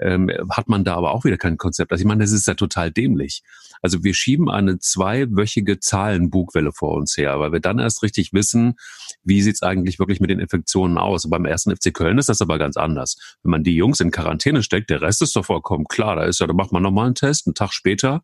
ähm, 0.00 0.30
hat 0.50 0.68
man 0.68 0.84
da 0.84 0.94
aber 0.94 1.12
auch 1.12 1.24
wieder 1.24 1.36
kein 1.36 1.58
Konzept. 1.58 1.92
Also 1.92 2.02
ich 2.02 2.06
meine, 2.06 2.22
das 2.22 2.32
ist 2.32 2.46
ja 2.46 2.54
total 2.54 2.90
dämlich. 2.90 3.42
Also 3.82 4.04
wir 4.04 4.14
schieben 4.14 4.50
eine 4.50 4.78
zweiwöchige 4.78 5.80
Zahlenbugwelle 5.80 6.72
vor 6.72 6.94
uns 6.94 7.16
her, 7.16 7.38
weil 7.40 7.52
wir 7.52 7.60
dann 7.60 7.78
erst 7.78 8.02
richtig 8.02 8.32
wissen, 8.32 8.74
wie 9.22 9.42
sieht's 9.42 9.62
eigentlich 9.62 9.98
wirklich 9.98 10.20
mit 10.20 10.30
den 10.30 10.38
Infektionen 10.38 10.98
aus. 10.98 11.28
Beim 11.28 11.44
ersten 11.44 11.74
FC 11.74 11.92
Köln 11.92 12.18
ist 12.18 12.28
das 12.28 12.40
aber 12.40 12.58
ganz 12.58 12.76
anders. 12.76 13.16
Wenn 13.42 13.50
man 13.50 13.64
die 13.64 13.74
Jungs 13.74 14.00
in 14.00 14.10
Quarantäne 14.10 14.62
steckt, 14.62 14.90
der 14.90 15.02
Rest 15.02 15.22
ist 15.22 15.36
doch 15.36 15.44
vollkommen 15.44 15.86
klar. 15.88 16.16
Da 16.16 16.24
ist 16.24 16.40
ja, 16.40 16.46
da 16.46 16.52
macht 16.52 16.72
man 16.72 16.82
nochmal 16.82 17.06
einen 17.06 17.14
Test, 17.14 17.46
einen 17.46 17.54
Tag 17.54 17.72
später. 17.72 18.22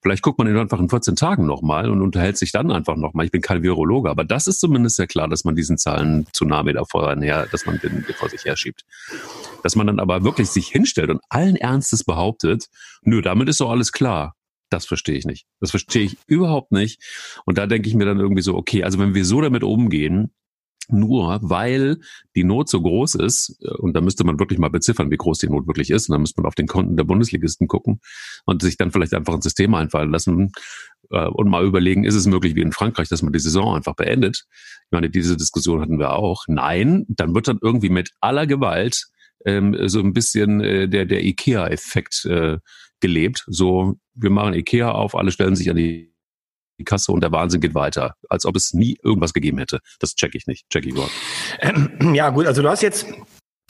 Vielleicht 0.00 0.22
guckt 0.22 0.38
man 0.38 0.46
ihn 0.46 0.56
einfach 0.56 0.78
in 0.78 0.88
14 0.88 1.16
Tagen 1.16 1.44
nochmal 1.44 1.90
und 1.90 2.02
unterhält 2.02 2.38
sich 2.38 2.52
dann 2.52 2.70
einfach 2.70 2.96
nochmal. 2.96 3.26
Ich 3.26 3.32
bin 3.32 3.42
kein 3.42 3.64
Virologe, 3.64 4.10
aber 4.10 4.24
das 4.24 4.46
ist 4.46 4.60
zumindest 4.60 4.98
ja 4.98 5.06
klar, 5.06 5.28
dass 5.28 5.44
man 5.44 5.56
diesen 5.56 5.76
Zahlen-Tsunami 5.76 6.72
da 6.72 6.84
vorher, 6.84 7.46
dass 7.46 7.66
man 7.66 7.80
den 7.80 8.04
vor 8.16 8.28
sich 8.28 8.44
herschiebt. 8.44 8.84
Dass 9.64 9.74
man 9.74 9.88
dann 9.88 9.98
aber 9.98 10.22
wirklich 10.22 10.50
sich 10.50 10.68
hinstellt 10.68 11.10
und 11.10 11.20
allen 11.28 11.56
Ernstes 11.56 12.04
behauptet, 12.04 12.68
nö, 13.02 13.22
damit 13.22 13.48
ist 13.48 13.60
doch 13.60 13.70
alles 13.70 13.90
klar. 13.90 14.36
Das 14.70 14.86
verstehe 14.86 15.16
ich 15.16 15.24
nicht. 15.24 15.46
Das 15.60 15.70
verstehe 15.70 16.04
ich 16.04 16.16
überhaupt 16.26 16.72
nicht. 16.72 17.02
Und 17.44 17.58
da 17.58 17.66
denke 17.66 17.88
ich 17.88 17.94
mir 17.94 18.04
dann 18.04 18.20
irgendwie 18.20 18.42
so, 18.42 18.54
okay, 18.54 18.84
also 18.84 18.98
wenn 18.98 19.14
wir 19.14 19.24
so 19.24 19.40
damit 19.40 19.64
umgehen, 19.64 20.32
nur 20.90 21.38
weil 21.42 21.98
die 22.34 22.44
Not 22.44 22.68
so 22.68 22.80
groß 22.80 23.16
ist, 23.16 23.58
äh, 23.62 23.76
und 23.78 23.94
da 23.94 24.00
müsste 24.00 24.24
man 24.24 24.38
wirklich 24.38 24.58
mal 24.58 24.70
beziffern, 24.70 25.10
wie 25.10 25.16
groß 25.16 25.38
die 25.38 25.48
Not 25.48 25.66
wirklich 25.66 25.90
ist, 25.90 26.08
und 26.08 26.14
dann 26.14 26.22
müsste 26.22 26.40
man 26.40 26.48
auf 26.48 26.54
den 26.54 26.66
Konten 26.66 26.96
der 26.96 27.04
Bundesligisten 27.04 27.68
gucken 27.68 28.00
und 28.46 28.62
sich 28.62 28.76
dann 28.76 28.90
vielleicht 28.90 29.14
einfach 29.14 29.34
ein 29.34 29.42
System 29.42 29.74
einfallen 29.74 30.10
lassen 30.10 30.52
äh, 31.10 31.26
und 31.26 31.48
mal 31.48 31.64
überlegen, 31.64 32.04
ist 32.04 32.14
es 32.14 32.26
möglich 32.26 32.54
wie 32.54 32.62
in 32.62 32.72
Frankreich, 32.72 33.08
dass 33.08 33.22
man 33.22 33.32
die 33.32 33.38
Saison 33.38 33.76
einfach 33.76 33.94
beendet? 33.94 34.44
Ich 34.84 34.92
meine, 34.92 35.10
diese 35.10 35.36
Diskussion 35.36 35.80
hatten 35.80 35.98
wir 35.98 36.12
auch. 36.12 36.44
Nein, 36.48 37.04
dann 37.08 37.34
wird 37.34 37.48
dann 37.48 37.58
irgendwie 37.60 37.90
mit 37.90 38.12
aller 38.20 38.46
Gewalt 38.46 39.08
ähm, 39.44 39.76
so 39.88 40.00
ein 40.00 40.12
bisschen 40.12 40.60
äh, 40.60 40.88
der, 40.88 41.04
der 41.04 41.24
IKEA-Effekt 41.24 42.24
äh, 42.24 42.58
gelebt. 43.00 43.44
So, 43.46 43.96
wir 44.14 44.30
machen 44.30 44.54
Ikea 44.54 44.90
auf, 44.90 45.14
alle 45.14 45.30
stellen 45.30 45.56
sich 45.56 45.70
an 45.70 45.76
die 45.76 46.14
Kasse 46.84 47.12
und 47.12 47.22
der 47.22 47.32
Wahnsinn 47.32 47.60
geht 47.60 47.74
weiter, 47.74 48.14
als 48.28 48.46
ob 48.46 48.54
es 48.56 48.72
nie 48.72 48.96
irgendwas 49.02 49.32
gegeben 49.32 49.58
hätte. 49.58 49.80
Das 49.98 50.14
check 50.14 50.34
ich 50.34 50.46
nicht, 50.46 50.68
check 50.70 50.86
ich 50.86 50.92
überhaupt. 50.92 51.12
Ja 52.14 52.30
gut, 52.30 52.46
also 52.46 52.62
du 52.62 52.68
hast 52.68 52.82
jetzt 52.82 53.06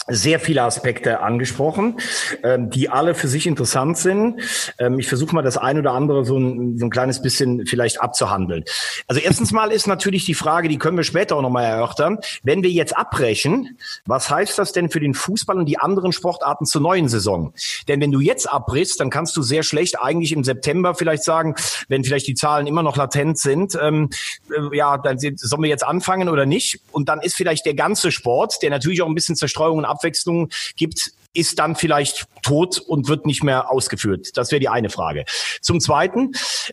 sehr 0.06 0.40
viele 0.40 0.62
Aspekte 0.62 1.20
angesprochen, 1.20 1.98
ähm, 2.42 2.70
die 2.70 2.88
alle 2.88 3.14
für 3.14 3.28
sich 3.28 3.46
interessant 3.46 3.98
sind. 3.98 4.40
Ähm, 4.78 4.98
ich 4.98 5.08
versuche 5.08 5.34
mal 5.34 5.42
das 5.42 5.58
ein 5.58 5.78
oder 5.78 5.92
andere 5.92 6.24
so 6.24 6.38
ein, 6.38 6.78
so 6.78 6.86
ein 6.86 6.90
kleines 6.90 7.20
bisschen 7.20 7.66
vielleicht 7.66 8.00
abzuhandeln. 8.00 8.64
Also 9.06 9.20
erstens 9.20 9.52
mal 9.52 9.70
ist 9.70 9.86
natürlich 9.86 10.24
die 10.24 10.34
Frage, 10.34 10.68
die 10.68 10.78
können 10.78 10.96
wir 10.96 11.04
später 11.04 11.36
auch 11.36 11.42
nochmal 11.42 11.64
erörtern. 11.64 12.18
Wenn 12.42 12.62
wir 12.62 12.70
jetzt 12.70 12.96
abbrechen, 12.96 13.78
was 14.06 14.30
heißt 14.30 14.58
das 14.58 14.72
denn 14.72 14.88
für 14.88 15.00
den 15.00 15.14
Fußball 15.14 15.58
und 15.58 15.66
die 15.66 15.78
anderen 15.78 16.12
Sportarten 16.12 16.64
zur 16.64 16.80
neuen 16.80 17.08
Saison? 17.08 17.52
Denn 17.86 18.00
wenn 18.00 18.12
du 18.12 18.20
jetzt 18.20 18.50
abbrichst, 18.50 19.00
dann 19.00 19.10
kannst 19.10 19.36
du 19.36 19.42
sehr 19.42 19.62
schlecht 19.62 20.00
eigentlich 20.00 20.32
im 20.32 20.44
September 20.44 20.94
vielleicht 20.94 21.24
sagen, 21.24 21.54
wenn 21.88 22.04
vielleicht 22.04 22.26
die 22.28 22.34
Zahlen 22.34 22.66
immer 22.66 22.82
noch 22.82 22.96
latent 22.96 23.38
sind, 23.38 23.76
ähm, 23.80 24.08
äh, 24.50 24.76
ja, 24.76 24.96
dann 24.96 25.18
sollen 25.18 25.62
wir 25.62 25.68
jetzt 25.68 25.84
anfangen 25.84 26.28
oder 26.28 26.46
nicht? 26.46 26.80
Und 26.92 27.08
dann 27.08 27.20
ist 27.20 27.36
vielleicht 27.36 27.66
der 27.66 27.74
ganze 27.74 28.10
Sport, 28.10 28.62
der 28.62 28.70
natürlich 28.70 29.02
auch 29.02 29.08
ein 29.08 29.14
bisschen 29.14 29.36
Zerstreuung 29.36 29.84
Abwechslung 29.88 30.50
gibt, 30.76 31.12
ist 31.34 31.58
dann 31.58 31.76
vielleicht 31.76 32.26
tot 32.42 32.78
und 32.78 33.08
wird 33.08 33.26
nicht 33.26 33.44
mehr 33.44 33.70
ausgeführt. 33.70 34.36
Das 34.36 34.50
wäre 34.50 34.60
die 34.60 34.68
eine 34.68 34.90
Frage. 34.90 35.24
Zum 35.60 35.80
Zweiten, 35.80 36.32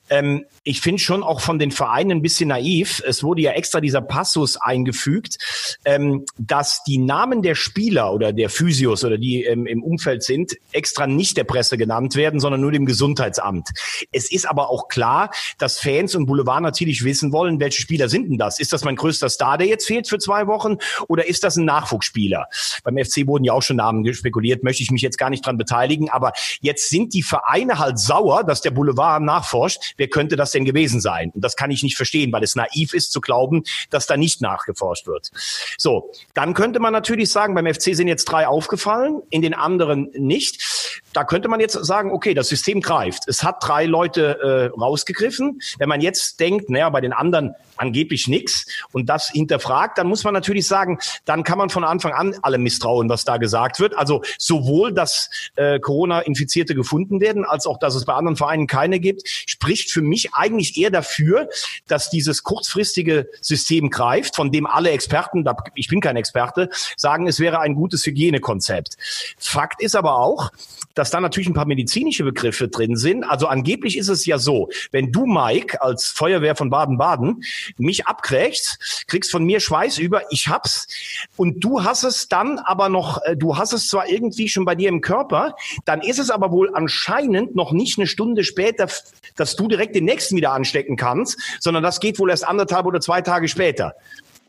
ähm, 0.10 0.46
ich 0.64 0.82
finde 0.82 1.02
schon 1.02 1.24
auch 1.24 1.42
von 1.42 1.60
den 1.60 1.72
Vereinen 1.72 2.12
ein 2.12 2.22
bisschen 2.22 2.50
naiv. 2.50 3.02
Es 3.06 3.24
wurde 3.24 3.42
ja 3.42 3.52
extra 3.52 3.82
dieser 3.82 4.02
Passus 4.02 4.58
eingefügt, 4.58 5.38
ähm, 5.84 6.26
dass 6.38 6.84
die 6.84 6.98
Namen 6.98 7.42
der 7.42 7.56
Spieler 7.56 8.14
oder 8.14 8.34
der 8.34 8.50
Physios 8.50 9.04
oder 9.04 9.18
die 9.18 9.44
ähm, 9.44 9.66
im 9.68 9.84
Umfeld 9.84 10.24
sind, 10.24 10.56
extra 10.72 11.08
nicht 11.08 11.38
der 11.38 11.44
Presse 11.44 11.78
genannt 11.78 12.16
werden, 12.16 12.40
sondern 12.40 12.62
nur 12.62 12.72
dem 12.72 12.86
Gesundheitsamt. 12.86 13.70
Es 14.12 14.32
ist 14.32 14.48
aber 14.48 14.70
auch 14.70 14.88
klar, 14.88 15.32
dass 15.58 15.80
Fans 15.80 16.16
und 16.16 16.26
Boulevard 16.26 16.62
natürlich 16.62 17.04
wissen 17.04 17.32
wollen, 17.32 17.60
welche 17.60 17.82
Spieler 17.82 18.10
sind 18.10 18.30
denn 18.30 18.38
das? 18.38 18.60
Ist 18.60 18.74
das 18.74 18.84
mein 18.84 18.96
größter 18.96 19.30
Star, 19.30 19.58
der 19.58 19.68
jetzt 19.68 19.86
fehlt 19.86 20.08
für 20.08 20.18
zwei 20.18 20.48
Wochen 20.48 20.78
oder 21.08 21.28
ist 21.28 21.44
das 21.44 21.58
ein 21.58 21.66
Nachwuchsspieler? 21.66 22.48
Beim 22.84 22.98
FC 22.98 23.28
wurden 23.28 23.44
ja 23.44 23.54
auch 23.54 23.62
schon 23.62 23.78
Namen 23.78 24.04
spekuliert, 24.46 24.64
möchte 24.64 24.84
ich 24.84 24.92
mich 24.92 25.02
jetzt 25.02 25.18
gar 25.18 25.30
nicht 25.30 25.46
dran 25.46 25.58
beteiligen, 25.58 26.10
aber 26.10 26.34
jetzt 26.62 26.90
sind 26.90 27.14
die 27.14 27.24
Vereine 27.24 27.80
halt 27.80 28.00
sauer, 28.00 28.44
dass 28.44 28.62
der 28.62 28.72
Boulevard 28.72 29.22
nachforscht. 29.22 29.94
Wer 29.98 30.08
könnte 30.08 30.36
das 30.36 30.52
denn 30.52 30.66
gewesen 30.66 31.02
sein? 31.02 31.32
Und 31.34 31.44
das 31.44 31.56
kann 31.56 31.72
ich 31.72 31.84
nicht 31.84 31.98
verstehen, 31.98 32.32
weil 32.32 32.44
es 32.44 32.56
naiv 32.56 32.94
ist 32.94 33.12
zu 33.12 33.22
glauben, 33.22 33.64
dass 33.90 34.06
da 34.08 34.18
nicht 34.18 34.42
nachgeforscht 34.42 35.08
wird. 35.08 35.32
So, 35.78 36.12
dann 36.34 36.54
könnte 36.54 36.80
man 36.80 36.94
natürlich 36.94 37.30
sagen, 37.30 37.56
beim 37.56 37.66
FC 37.66 37.96
sind 37.96 38.08
jetzt 38.08 38.26
drei 38.26 38.48
aufgefallen, 38.48 39.22
in 39.30 39.42
den 39.42 39.54
anderen 39.54 40.10
nicht. 40.14 41.02
Da 41.14 41.24
könnte 41.24 41.48
man 41.48 41.60
jetzt 41.60 41.74
sagen, 41.74 42.12
okay, 42.12 42.34
das 42.34 42.50
System 42.50 42.82
greift. 42.82 43.28
Es 43.28 43.44
hat 43.44 43.58
drei 43.62 43.86
Leute 43.86 44.72
äh, 44.76 44.80
rausgegriffen. 44.80 45.60
Wenn 45.78 45.90
man 45.90 46.02
jetzt 46.02 46.40
denkt, 46.40 46.70
naja, 46.70 46.90
bei 46.90 47.02
den 47.02 47.14
anderen 47.14 47.56
angeblich 47.78 48.28
nichts 48.28 48.66
und 48.92 49.08
das 49.08 49.30
hinterfragt, 49.30 49.98
dann 49.98 50.08
muss 50.08 50.24
man 50.24 50.34
natürlich 50.34 50.68
sagen, 50.68 51.00
dann 51.26 51.44
kann 51.44 51.58
man 51.58 51.70
von 51.70 51.84
Anfang 51.84 52.14
an 52.14 52.36
alle 52.42 52.58
misstrauen, 52.58 53.10
was 53.10 53.26
da 53.26 53.38
gesagt 53.38 53.80
wird. 53.80 53.98
Also 53.98 54.22
sowohl, 54.38 54.94
dass 54.94 55.30
äh, 55.56 55.80
Corona-Infizierte 55.80 56.76
gefunden 56.76 57.22
werden, 57.22 57.46
als 57.46 57.66
auch, 57.66 57.78
dass 57.78 57.96
es 57.96 58.06
bei 58.06 58.14
anderen 58.14 58.38
Vereinen 58.38 58.68
keine 58.68 59.00
gibt, 59.00 59.28
spricht 59.28 59.92
für 59.92 60.02
mich 60.02 60.34
eigentlich 60.34 60.78
eher 60.78 60.92
dafür, 60.92 61.50
dass 61.88 62.10
dieses 62.10 62.44
kurzfristige 62.44 63.30
System 63.42 63.90
greift, 63.90 64.36
von 64.36 64.52
dem 64.52 64.66
alle 64.66 64.92
Experten, 64.92 65.46
ich 65.76 65.88
bin 65.88 66.02
kein 66.02 66.16
Experte, 66.16 66.70
sagen, 66.98 67.28
es 67.28 67.40
wäre 67.40 67.60
ein 67.60 67.76
gutes 67.76 68.06
Hygienekonzept. 68.06 68.98
Fakt 69.38 69.82
ist 69.82 69.96
aber 69.96 70.18
auch, 70.18 70.52
dass 70.94 71.12
da 71.12 71.20
natürlich 71.20 71.50
ein 71.50 71.54
paar 71.54 71.66
medizinische 71.66 72.24
Begriffe 72.24 72.68
drin 72.68 72.96
sind. 72.96 73.24
Also 73.24 73.48
angeblich 73.48 73.98
ist 73.98 74.08
es 74.08 74.26
ja 74.26 74.38
so, 74.38 74.70
wenn 74.92 75.12
du, 75.12 75.26
Mike, 75.26 75.82
als 75.82 76.08
Feuerwehr 76.08 76.56
von 76.56 76.70
Baden-Baden 76.70 77.44
mich 77.78 78.08
abkriegst, 78.08 79.06
kriegst 79.08 79.32
von 79.32 79.44
mir 79.44 79.60
Schweiß 79.60 79.98
über, 79.98 80.24
ich 80.32 80.48
hab's 80.48 80.88
und 81.36 81.64
du 81.64 81.84
hast 81.84 82.04
es 82.04 82.28
dann 82.28 82.60
aber 82.60 82.90
noch, 82.90 83.22
äh, 83.24 83.36
du 83.36 83.58
hast 83.58 83.74
es 83.74 83.88
zwar 83.88 84.08
irgendwie 84.08 84.25
irgendwie 84.26 84.50
schon 84.50 84.66
bei 84.66 84.76
dir 84.76 84.90
im 84.90 85.02
Körper, 85.02 85.56
dann 85.86 86.02
ist 86.02 86.20
es 86.20 86.30
aber 86.30 86.52
wohl 86.52 86.72
anscheinend 86.74 87.56
noch 87.56 87.72
nicht 87.72 87.98
eine 87.98 88.08
Stunde 88.08 88.44
später, 88.44 88.88
dass 89.36 89.56
du 89.56 89.68
direkt 89.68 89.96
den 89.96 90.06
nächsten 90.06 90.36
wieder 90.36 90.52
anstecken 90.52 90.96
kannst, 90.96 91.40
sondern 91.60 91.84
das 91.84 92.00
geht 92.00 92.20
wohl 92.20 92.30
erst 92.30 92.48
anderthalb 92.48 92.86
oder 92.86 93.00
zwei 93.00 93.22
Tage 93.22 93.48
später 93.48 93.96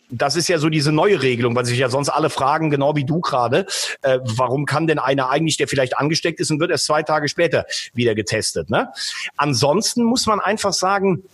das 0.08 0.36
ist 0.36 0.46
ja 0.46 0.58
so 0.58 0.68
diese 0.68 0.92
neue 0.92 1.20
Regelung, 1.20 1.56
weil 1.56 1.64
sich 1.64 1.80
ja 1.80 1.88
sonst 1.88 2.10
alle 2.10 2.30
fragen, 2.30 2.70
genau 2.70 2.94
wie 2.94 3.04
du 3.04 3.20
gerade, 3.20 3.66
äh, 4.02 4.20
warum 4.22 4.64
kann 4.64 4.86
denn 4.86 5.00
einer 5.00 5.30
eigentlich, 5.30 5.56
der 5.56 5.66
vielleicht 5.66 5.98
angesteckt 5.98 6.38
ist 6.38 6.52
und 6.52 6.60
wird 6.60 6.70
erst 6.70 6.86
zwei 6.86 7.02
Tage 7.02 7.28
später 7.28 7.66
wieder 7.92 8.14
getestet. 8.14 8.70
Ne? 8.70 8.88
Ansonsten 9.36 10.04
muss 10.04 10.26
man 10.26 10.38
einfach 10.38 10.72
sagen, 10.72 11.24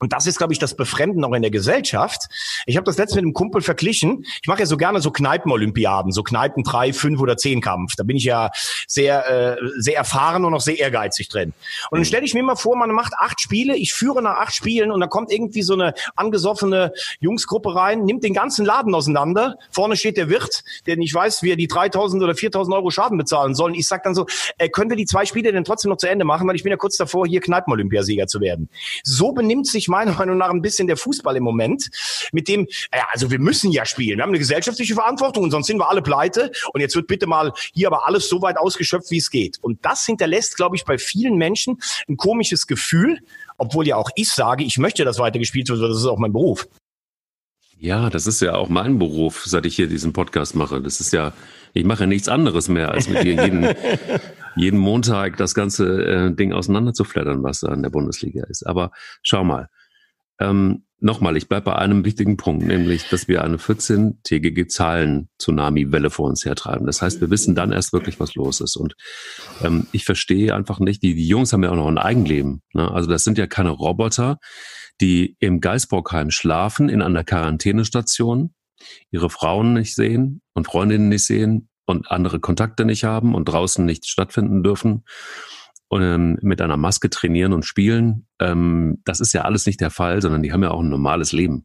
und 0.00 0.14
das 0.14 0.26
ist, 0.26 0.38
glaube 0.38 0.54
ich, 0.54 0.58
das 0.58 0.74
Befremden 0.74 1.22
auch 1.24 1.34
in 1.34 1.42
der 1.42 1.50
Gesellschaft. 1.50 2.22
Ich 2.64 2.76
habe 2.76 2.84
das 2.84 2.96
letzte 2.96 3.16
mit 3.16 3.24
einem 3.24 3.34
Kumpel 3.34 3.60
verglichen. 3.60 4.24
Ich 4.40 4.48
mache 4.48 4.60
ja 4.60 4.66
so 4.66 4.78
gerne 4.78 5.00
so 5.02 5.10
Kneipen-Olympiaden, 5.10 6.10
so 6.10 6.22
Kneipen 6.22 6.64
drei, 6.64 6.94
fünf 6.94 7.20
oder 7.20 7.36
zehn 7.36 7.60
Kampf. 7.60 7.96
Da 7.96 8.02
bin 8.02 8.16
ich 8.16 8.24
ja 8.24 8.50
sehr, 8.86 9.28
äh, 9.28 9.56
sehr 9.76 9.98
erfahren 9.98 10.46
und 10.46 10.54
auch 10.54 10.60
sehr 10.60 10.78
ehrgeizig 10.78 11.28
drin. 11.28 11.52
Und 11.90 11.98
dann 11.98 12.04
stelle 12.06 12.24
ich 12.24 12.32
mir 12.32 12.42
mal 12.42 12.56
vor, 12.56 12.76
man 12.76 12.90
macht 12.92 13.12
acht 13.18 13.42
Spiele, 13.42 13.76
ich 13.76 13.92
führe 13.92 14.22
nach 14.22 14.38
acht 14.38 14.54
Spielen 14.54 14.90
und 14.90 15.00
dann 15.00 15.10
kommt 15.10 15.30
irgendwie 15.30 15.62
so 15.62 15.74
eine 15.74 15.92
angesoffene 16.16 16.92
Jungsgruppe 17.20 17.74
rein, 17.74 18.04
nimmt 18.04 18.24
den 18.24 18.32
ganzen 18.32 18.64
Laden 18.64 18.94
auseinander. 18.94 19.56
Vorne 19.70 19.96
steht 19.96 20.16
der 20.16 20.30
Wirt, 20.30 20.64
der 20.86 20.96
nicht 20.96 21.12
weiß, 21.12 21.42
wie 21.42 21.50
er 21.50 21.56
die 21.56 21.68
3000 21.68 22.22
oder 22.22 22.34
4000 22.34 22.74
Euro 22.74 22.90
Schaden 22.90 23.18
bezahlen 23.18 23.54
soll. 23.54 23.72
Und 23.72 23.76
ich 23.76 23.86
sag 23.86 24.02
dann 24.04 24.14
so, 24.14 24.24
äh, 24.56 24.70
können 24.70 24.88
wir 24.88 24.96
die 24.96 25.06
zwei 25.06 25.26
Spiele 25.26 25.52
denn 25.52 25.64
trotzdem 25.64 25.90
noch 25.90 25.98
zu 25.98 26.08
Ende 26.08 26.24
machen, 26.24 26.48
weil 26.48 26.56
ich 26.56 26.62
bin 26.62 26.70
ja 26.70 26.78
kurz 26.78 26.96
davor, 26.96 27.26
hier 27.26 27.42
Kneipen-Olympiasieger 27.42 28.26
zu 28.26 28.40
werden. 28.40 28.70
So 29.04 29.32
benimmt 29.32 29.66
sich 29.66 29.89
meiner 29.90 30.12
Meinung 30.12 30.38
nach 30.38 30.50
ein 30.50 30.62
bisschen 30.62 30.86
der 30.86 30.96
Fußball 30.96 31.36
im 31.36 31.44
Moment, 31.44 31.90
mit 32.32 32.48
dem, 32.48 32.66
ja, 32.94 33.06
also 33.12 33.30
wir 33.30 33.38
müssen 33.38 33.70
ja 33.70 33.84
spielen. 33.84 34.18
Wir 34.18 34.22
haben 34.22 34.30
eine 34.30 34.38
gesellschaftliche 34.38 34.94
Verantwortung 34.94 35.44
und 35.44 35.50
sonst 35.50 35.66
sind 35.66 35.78
wir 35.78 35.90
alle 35.90 36.02
pleite. 36.02 36.50
Und 36.72 36.80
jetzt 36.80 36.96
wird 36.96 37.06
bitte 37.06 37.26
mal 37.26 37.52
hier 37.74 37.88
aber 37.88 38.06
alles 38.06 38.28
so 38.28 38.40
weit 38.42 38.56
ausgeschöpft, 38.56 39.10
wie 39.10 39.18
es 39.18 39.30
geht. 39.30 39.58
Und 39.60 39.84
das 39.84 40.06
hinterlässt, 40.06 40.56
glaube 40.56 40.76
ich, 40.76 40.84
bei 40.84 40.96
vielen 40.96 41.36
Menschen 41.36 41.78
ein 42.08 42.16
komisches 42.16 42.66
Gefühl, 42.66 43.18
obwohl 43.58 43.86
ja 43.86 43.96
auch 43.96 44.10
ich 44.14 44.30
sage, 44.30 44.64
ich 44.64 44.78
möchte, 44.78 45.04
dass 45.04 45.18
weitergespielt 45.18 45.68
wird, 45.68 45.82
das 45.82 45.98
ist 45.98 46.06
auch 46.06 46.18
mein 46.18 46.32
Beruf. 46.32 46.66
Ja, 47.82 48.10
das 48.10 48.26
ist 48.26 48.42
ja 48.42 48.54
auch 48.56 48.68
mein 48.68 48.98
Beruf, 48.98 49.44
seit 49.46 49.64
ich 49.64 49.74
hier 49.74 49.86
diesen 49.86 50.12
Podcast 50.12 50.54
mache. 50.54 50.82
Das 50.82 51.00
ist 51.00 51.14
ja, 51.14 51.32
ich 51.72 51.84
mache 51.84 52.00
ja 52.00 52.06
nichts 52.06 52.28
anderes 52.28 52.68
mehr, 52.68 52.90
als 52.90 53.08
mit 53.08 53.24
dir 53.24 53.42
jeden, 53.42 53.74
jeden 54.56 54.78
Montag 54.78 55.38
das 55.38 55.54
ganze 55.54 55.86
äh, 56.04 56.34
Ding 56.34 56.52
auseinanderzuflattern, 56.52 57.42
was 57.42 57.60
da 57.60 57.72
in 57.72 57.82
der 57.82 57.88
Bundesliga 57.88 58.44
ist. 58.44 58.66
Aber 58.66 58.90
schau 59.22 59.44
mal, 59.44 59.68
ähm, 60.40 60.84
Nochmal, 61.02 61.38
ich 61.38 61.48
bleibe 61.48 61.64
bei 61.64 61.76
einem 61.76 62.04
wichtigen 62.04 62.36
Punkt, 62.36 62.66
nämlich, 62.66 63.08
dass 63.08 63.26
wir 63.26 63.42
eine 63.42 63.56
14-tägige 63.56 64.66
Zahlen-Tsunami-Welle 64.66 66.10
vor 66.10 66.28
uns 66.28 66.44
hertreiben. 66.44 66.86
Das 66.86 67.00
heißt, 67.00 67.22
wir 67.22 67.30
wissen 67.30 67.54
dann 67.54 67.72
erst 67.72 67.94
wirklich, 67.94 68.20
was 68.20 68.34
los 68.34 68.60
ist. 68.60 68.76
Und 68.76 68.94
ähm, 69.64 69.86
ich 69.92 70.04
verstehe 70.04 70.54
einfach 70.54 70.78
nicht, 70.78 71.02
die, 71.02 71.14
die 71.14 71.26
Jungs 71.26 71.54
haben 71.54 71.64
ja 71.64 71.70
auch 71.70 71.76
noch 71.76 71.88
ein 71.88 71.96
Eigenleben. 71.96 72.60
Ne? 72.74 72.90
Also 72.90 73.08
das 73.08 73.24
sind 73.24 73.38
ja 73.38 73.46
keine 73.46 73.70
Roboter, 73.70 74.38
die 75.00 75.36
im 75.40 75.62
Geisbockheim 75.62 76.30
schlafen, 76.30 76.90
in 76.90 77.00
einer 77.00 77.24
Quarantänestation, 77.24 78.52
ihre 79.10 79.30
Frauen 79.30 79.72
nicht 79.72 79.94
sehen 79.94 80.42
und 80.52 80.66
Freundinnen 80.66 81.08
nicht 81.08 81.24
sehen 81.24 81.70
und 81.86 82.10
andere 82.10 82.40
Kontakte 82.40 82.84
nicht 82.84 83.04
haben 83.04 83.34
und 83.34 83.46
draußen 83.46 83.86
nicht 83.86 84.06
stattfinden 84.06 84.62
dürfen 84.62 85.04
ähm, 85.92 86.38
mit 86.42 86.60
einer 86.60 86.76
Maske 86.76 87.10
trainieren 87.10 87.52
und 87.52 87.64
spielen. 87.64 88.26
Ähm, 88.38 89.00
das 89.04 89.20
ist 89.20 89.32
ja 89.32 89.42
alles 89.42 89.66
nicht 89.66 89.80
der 89.80 89.90
Fall, 89.90 90.22
sondern 90.22 90.42
die 90.42 90.52
haben 90.52 90.62
ja 90.62 90.70
auch 90.70 90.80
ein 90.80 90.88
normales 90.88 91.32
Leben. 91.32 91.64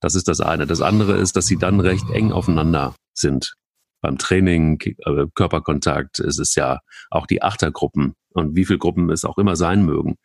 Das 0.00 0.14
ist 0.14 0.28
das 0.28 0.40
eine. 0.40 0.66
Das 0.66 0.80
andere 0.80 1.16
ist, 1.16 1.36
dass 1.36 1.46
sie 1.46 1.58
dann 1.58 1.80
recht 1.80 2.08
eng 2.10 2.32
aufeinander 2.32 2.94
sind. 3.14 3.54
Beim 4.00 4.18
Training, 4.18 4.80
äh, 4.80 5.26
Körperkontakt, 5.34 6.18
es 6.18 6.38
ist 6.38 6.56
ja 6.56 6.80
auch 7.10 7.26
die 7.26 7.42
Achtergruppen 7.42 8.14
und 8.30 8.56
wie 8.56 8.64
viele 8.64 8.78
Gruppen 8.78 9.10
es 9.10 9.24
auch 9.24 9.38
immer 9.38 9.54
sein 9.54 9.84
mögen. 9.84 10.16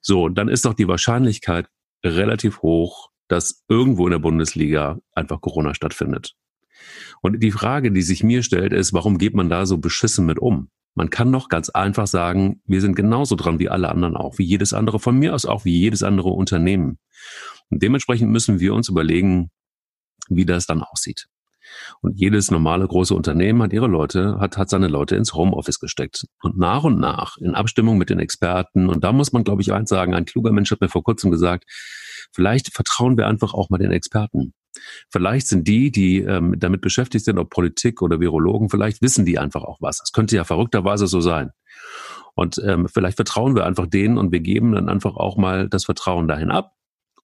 So, 0.00 0.28
dann 0.28 0.48
ist 0.48 0.64
doch 0.64 0.74
die 0.74 0.88
Wahrscheinlichkeit 0.88 1.68
relativ 2.04 2.62
hoch, 2.62 3.10
dass 3.28 3.64
irgendwo 3.68 4.06
in 4.06 4.12
der 4.12 4.18
Bundesliga 4.18 4.98
einfach 5.12 5.40
Corona 5.40 5.74
stattfindet. 5.74 6.34
Und 7.22 7.40
die 7.42 7.52
Frage, 7.52 7.92
die 7.92 8.02
sich 8.02 8.22
mir 8.22 8.42
stellt, 8.42 8.72
ist, 8.72 8.92
warum 8.92 9.18
geht 9.18 9.34
man 9.34 9.48
da 9.48 9.66
so 9.66 9.78
beschissen 9.78 10.26
mit 10.26 10.38
um? 10.38 10.70
Man 10.96 11.10
kann 11.10 11.30
doch 11.30 11.50
ganz 11.50 11.68
einfach 11.68 12.06
sagen, 12.06 12.62
wir 12.64 12.80
sind 12.80 12.96
genauso 12.96 13.36
dran 13.36 13.58
wie 13.58 13.68
alle 13.68 13.90
anderen 13.90 14.16
auch, 14.16 14.38
wie 14.38 14.44
jedes 14.44 14.72
andere, 14.72 14.98
von 14.98 15.16
mir 15.18 15.34
aus 15.34 15.44
auch 15.44 15.66
wie 15.66 15.78
jedes 15.78 16.02
andere 16.02 16.30
Unternehmen. 16.30 16.98
Und 17.70 17.82
dementsprechend 17.82 18.30
müssen 18.30 18.60
wir 18.60 18.74
uns 18.74 18.88
überlegen, 18.88 19.50
wie 20.28 20.46
das 20.46 20.66
dann 20.66 20.82
aussieht. 20.82 21.26
Und 22.00 22.18
jedes 22.18 22.50
normale 22.50 22.86
große 22.88 23.14
Unternehmen 23.14 23.62
hat 23.62 23.74
ihre 23.74 23.88
Leute, 23.88 24.38
hat, 24.40 24.56
hat 24.56 24.70
seine 24.70 24.88
Leute 24.88 25.16
ins 25.16 25.34
Homeoffice 25.34 25.80
gesteckt. 25.80 26.24
Und 26.40 26.56
nach 26.56 26.84
und 26.84 26.98
nach, 26.98 27.36
in 27.36 27.54
Abstimmung 27.54 27.98
mit 27.98 28.08
den 28.08 28.18
Experten, 28.18 28.88
und 28.88 29.04
da 29.04 29.12
muss 29.12 29.32
man, 29.32 29.44
glaube 29.44 29.60
ich, 29.60 29.74
eins 29.74 29.90
sagen, 29.90 30.14
ein 30.14 30.24
kluger 30.24 30.52
Mensch 30.52 30.70
hat 30.70 30.80
mir 30.80 30.88
vor 30.88 31.02
kurzem 31.02 31.30
gesagt, 31.30 31.64
vielleicht 32.32 32.72
vertrauen 32.72 33.18
wir 33.18 33.26
einfach 33.26 33.52
auch 33.52 33.68
mal 33.68 33.78
den 33.78 33.92
Experten. 33.92 34.54
Vielleicht 35.10 35.48
sind 35.48 35.66
die, 35.68 35.90
die 35.90 36.20
ähm, 36.20 36.54
damit 36.58 36.80
beschäftigt 36.80 37.24
sind, 37.24 37.38
ob 37.38 37.50
Politik 37.50 38.02
oder 38.02 38.20
Virologen, 38.20 38.68
vielleicht 38.68 39.02
wissen 39.02 39.24
die 39.24 39.38
einfach 39.38 39.64
auch 39.64 39.78
was. 39.80 39.98
Das 39.98 40.12
könnte 40.12 40.36
ja 40.36 40.44
verrückterweise 40.44 41.06
so 41.06 41.20
sein. 41.20 41.50
Und 42.34 42.60
ähm, 42.64 42.86
vielleicht 42.88 43.16
vertrauen 43.16 43.54
wir 43.54 43.64
einfach 43.64 43.86
denen 43.86 44.18
und 44.18 44.30
wir 44.30 44.40
geben 44.40 44.72
dann 44.72 44.88
einfach 44.88 45.16
auch 45.16 45.36
mal 45.36 45.68
das 45.68 45.86
Vertrauen 45.86 46.28
dahin 46.28 46.50
ab, 46.50 46.72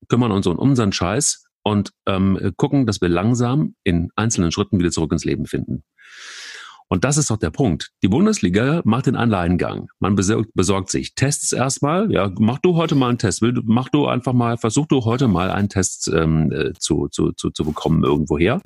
kümmern 0.08 0.32
uns 0.32 0.46
um 0.46 0.58
unseren 0.58 0.92
Scheiß 0.92 1.44
und 1.62 1.92
ähm, 2.06 2.52
gucken, 2.56 2.86
dass 2.86 3.00
wir 3.00 3.08
langsam 3.08 3.74
in 3.84 4.10
einzelnen 4.16 4.52
Schritten 4.52 4.78
wieder 4.78 4.90
zurück 4.90 5.12
ins 5.12 5.24
Leben 5.24 5.46
finden. 5.46 5.84
Und 6.92 7.04
das 7.04 7.16
ist 7.16 7.30
doch 7.30 7.38
der 7.38 7.48
Punkt. 7.48 7.90
Die 8.02 8.08
Bundesliga 8.08 8.82
macht 8.84 9.06
den 9.06 9.16
Alleingang. 9.16 9.88
Man 9.98 10.14
besorgt, 10.14 10.50
besorgt 10.52 10.90
sich 10.90 11.14
Tests 11.14 11.54
erstmal. 11.54 12.12
Ja, 12.12 12.30
mach 12.38 12.58
du 12.58 12.76
heute 12.76 12.94
mal 12.96 13.08
einen 13.08 13.16
Test. 13.16 13.40
Will, 13.40 13.58
mach 13.64 13.88
du 13.88 14.08
einfach 14.08 14.34
mal, 14.34 14.58
versuch 14.58 14.84
du 14.88 15.02
heute 15.06 15.26
mal 15.26 15.50
einen 15.50 15.70
Test 15.70 16.10
ähm, 16.14 16.52
äh, 16.52 16.74
zu, 16.74 17.08
zu, 17.08 17.32
zu, 17.32 17.48
zu 17.48 17.64
bekommen 17.64 18.04
irgendwoher, 18.04 18.60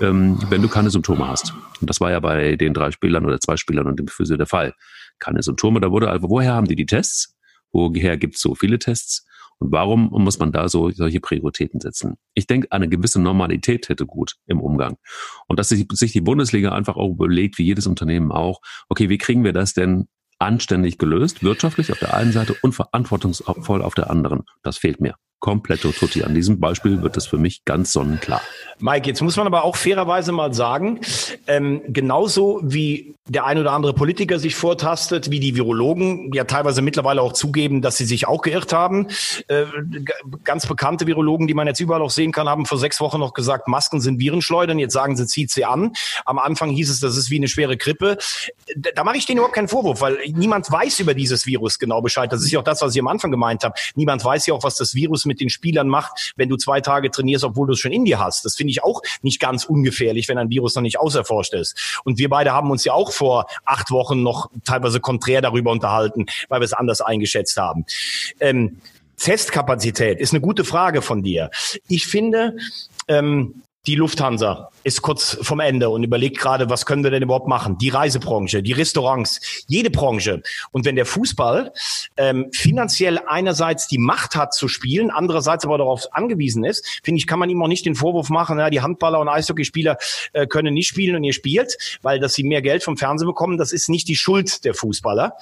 ähm, 0.00 0.36
wenn 0.48 0.62
du 0.62 0.68
keine 0.68 0.90
Symptome 0.90 1.28
hast. 1.28 1.54
Und 1.80 1.88
das 1.88 2.00
war 2.00 2.10
ja 2.10 2.18
bei 2.18 2.56
den 2.56 2.74
drei 2.74 2.90
Spielern 2.90 3.24
oder 3.24 3.38
zwei 3.38 3.56
Spielern 3.56 3.86
und 3.86 4.00
dem 4.00 4.08
Physio 4.08 4.36
der 4.36 4.48
Fall. 4.48 4.74
Keine 5.20 5.40
Symptome. 5.40 5.80
Da 5.80 5.92
wurde 5.92 6.10
also, 6.10 6.28
woher 6.30 6.54
haben 6.54 6.66
die 6.66 6.74
die 6.74 6.86
Tests? 6.86 7.36
Woher 7.70 8.16
gibt 8.16 8.34
es 8.34 8.40
so 8.40 8.56
viele 8.56 8.80
Tests? 8.80 9.28
Und 9.58 9.72
warum 9.72 10.10
muss 10.10 10.38
man 10.38 10.52
da 10.52 10.68
so 10.68 10.90
solche 10.90 11.20
Prioritäten 11.20 11.80
setzen? 11.80 12.16
Ich 12.34 12.46
denke, 12.46 12.70
eine 12.72 12.88
gewisse 12.88 13.20
Normalität 13.20 13.88
hätte 13.88 14.06
gut 14.06 14.36
im 14.46 14.60
Umgang. 14.60 14.96
Und 15.48 15.58
dass 15.58 15.68
sich, 15.68 15.86
die 15.86 16.20
Bundesliga 16.20 16.72
einfach 16.72 16.96
auch 16.96 17.10
überlegt, 17.10 17.58
wie 17.58 17.64
jedes 17.64 17.86
Unternehmen 17.86 18.32
auch, 18.32 18.60
okay, 18.88 19.08
wie 19.08 19.18
kriegen 19.18 19.44
wir 19.44 19.52
das 19.52 19.74
denn 19.74 20.08
anständig 20.38 20.98
gelöst, 20.98 21.42
wirtschaftlich 21.42 21.92
auf 21.92 21.98
der 21.98 22.14
einen 22.14 22.32
Seite 22.32 22.54
und 22.62 22.72
verantwortungsvoll 22.72 23.82
auf 23.82 23.94
der 23.94 24.10
anderen? 24.10 24.42
Das 24.62 24.78
fehlt 24.78 25.00
mir 25.00 25.14
kompletto 25.40 25.92
tutti. 25.92 26.22
An 26.24 26.34
diesem 26.34 26.58
Beispiel 26.58 27.02
wird 27.02 27.16
das 27.16 27.26
für 27.26 27.36
mich 27.36 27.64
ganz 27.64 27.92
sonnenklar. 27.92 28.40
Mike, 28.78 29.06
jetzt 29.06 29.20
muss 29.20 29.36
man 29.36 29.46
aber 29.46 29.64
auch 29.64 29.76
fairerweise 29.76 30.32
mal 30.32 30.52
sagen, 30.54 31.00
ähm, 31.46 31.82
genauso 31.88 32.60
wie 32.62 33.14
der 33.28 33.46
ein 33.46 33.58
oder 33.58 33.72
andere 33.72 33.94
Politiker 33.94 34.38
sich 34.38 34.54
vortastet, 34.54 35.30
wie 35.30 35.40
die 35.40 35.54
Virologen 35.54 36.30
ja 36.34 36.44
teilweise 36.44 36.82
mittlerweile 36.82 37.22
auch 37.22 37.32
zugeben, 37.32 37.82
dass 37.82 37.96
sie 37.96 38.04
sich 38.04 38.26
auch 38.26 38.42
geirrt 38.42 38.72
haben. 38.72 39.08
Äh, 39.48 39.64
ganz 40.44 40.66
bekannte 40.66 41.06
Virologen, 41.06 41.46
die 41.46 41.54
man 41.54 41.66
jetzt 41.66 41.80
überall 41.80 42.02
auch 42.02 42.10
sehen 42.10 42.32
kann, 42.32 42.48
haben 42.48 42.66
vor 42.66 42.78
sechs 42.78 43.00
Wochen 43.00 43.20
noch 43.20 43.32
gesagt, 43.32 43.68
Masken 43.68 44.00
sind 44.00 44.18
Virenschleudern. 44.18 44.78
Jetzt 44.78 44.92
sagen 44.92 45.16
sie, 45.16 45.26
zieht 45.26 45.50
sie 45.50 45.64
an. 45.64 45.92
Am 46.24 46.38
Anfang 46.38 46.70
hieß 46.70 46.90
es, 46.90 47.00
das 47.00 47.16
ist 47.16 47.30
wie 47.30 47.36
eine 47.36 47.48
schwere 47.48 47.76
Grippe. 47.76 48.18
Da, 48.76 48.90
da 48.94 49.04
mache 49.04 49.16
ich 49.16 49.26
denen 49.26 49.38
überhaupt 49.38 49.54
keinen 49.54 49.68
Vorwurf, 49.68 50.00
weil 50.00 50.18
niemand 50.32 50.70
weiß 50.70 51.00
über 51.00 51.14
dieses 51.14 51.46
Virus 51.46 51.78
genau 51.78 52.02
Bescheid. 52.02 52.32
Das 52.32 52.42
ist 52.42 52.50
ja 52.50 52.60
auch 52.60 52.64
das, 52.64 52.82
was 52.82 52.94
ich 52.94 53.00
am 53.00 53.08
Anfang 53.08 53.30
gemeint 53.30 53.64
habe. 53.64 53.74
Niemand 53.94 54.24
weiß 54.24 54.46
ja 54.46 54.54
auch, 54.54 54.64
was 54.64 54.76
das 54.76 54.94
Virus 54.94 55.23
mit 55.26 55.40
den 55.40 55.50
Spielern 55.50 55.88
macht, 55.88 56.34
wenn 56.36 56.48
du 56.48 56.56
zwei 56.56 56.80
Tage 56.80 57.10
trainierst, 57.10 57.44
obwohl 57.44 57.66
du 57.66 57.72
es 57.72 57.80
schon 57.80 57.92
in 57.92 58.04
dir 58.04 58.18
hast. 58.18 58.44
Das 58.44 58.56
finde 58.56 58.70
ich 58.70 58.82
auch 58.82 59.02
nicht 59.22 59.40
ganz 59.40 59.64
ungefährlich, 59.64 60.28
wenn 60.28 60.38
ein 60.38 60.50
Virus 60.50 60.74
noch 60.74 60.82
nicht 60.82 60.98
auserforscht 60.98 61.54
ist. 61.54 62.00
Und 62.04 62.18
wir 62.18 62.28
beide 62.28 62.52
haben 62.52 62.70
uns 62.70 62.84
ja 62.84 62.92
auch 62.92 63.12
vor 63.12 63.46
acht 63.64 63.90
Wochen 63.90 64.22
noch 64.22 64.50
teilweise 64.64 65.00
konträr 65.00 65.40
darüber 65.40 65.70
unterhalten, 65.70 66.26
weil 66.48 66.60
wir 66.60 66.64
es 66.64 66.72
anders 66.72 67.00
eingeschätzt 67.00 67.56
haben. 67.56 67.84
Ähm, 68.40 68.78
Testkapazität 69.16 70.18
ist 70.18 70.32
eine 70.32 70.40
gute 70.40 70.64
Frage 70.64 71.02
von 71.02 71.22
dir. 71.22 71.50
Ich 71.88 72.06
finde, 72.06 72.56
ähm, 73.08 73.62
die 73.86 73.96
Lufthansa 73.96 74.70
ist 74.82 75.02
kurz 75.02 75.38
vom 75.42 75.60
Ende 75.60 75.90
und 75.90 76.04
überlegt 76.04 76.38
gerade, 76.38 76.70
was 76.70 76.86
können 76.86 77.04
wir 77.04 77.10
denn 77.10 77.22
überhaupt 77.22 77.48
machen? 77.48 77.76
Die 77.78 77.90
Reisebranche, 77.90 78.62
die 78.62 78.72
Restaurants, 78.72 79.40
jede 79.66 79.90
Branche. 79.90 80.42
Und 80.72 80.84
wenn 80.84 80.96
der 80.96 81.06
Fußball 81.06 81.72
ähm, 82.16 82.48
finanziell 82.52 83.18
einerseits 83.26 83.86
die 83.88 83.98
Macht 83.98 84.36
hat 84.36 84.54
zu 84.54 84.68
spielen, 84.68 85.10
andererseits 85.10 85.64
aber 85.64 85.78
darauf 85.78 86.06
angewiesen 86.12 86.64
ist, 86.64 87.00
finde 87.02 87.18
ich, 87.18 87.26
kann 87.26 87.38
man 87.38 87.50
ihm 87.50 87.62
auch 87.62 87.68
nicht 87.68 87.84
den 87.84 87.94
Vorwurf 87.94 88.30
machen, 88.30 88.58
ja, 88.58 88.70
die 88.70 88.80
Handballer 88.80 89.20
und 89.20 89.28
Eishockeyspieler 89.28 89.98
äh, 90.32 90.46
können 90.46 90.72
nicht 90.72 90.88
spielen 90.88 91.16
und 91.16 91.24
ihr 91.24 91.34
spielt, 91.34 91.76
weil 92.02 92.20
dass 92.20 92.34
sie 92.34 92.44
mehr 92.44 92.62
Geld 92.62 92.82
vom 92.82 92.96
Fernsehen 92.96 93.28
bekommen, 93.28 93.58
das 93.58 93.72
ist 93.72 93.88
nicht 93.88 94.08
die 94.08 94.16
Schuld 94.16 94.64
der 94.64 94.74
Fußballer. 94.74 95.36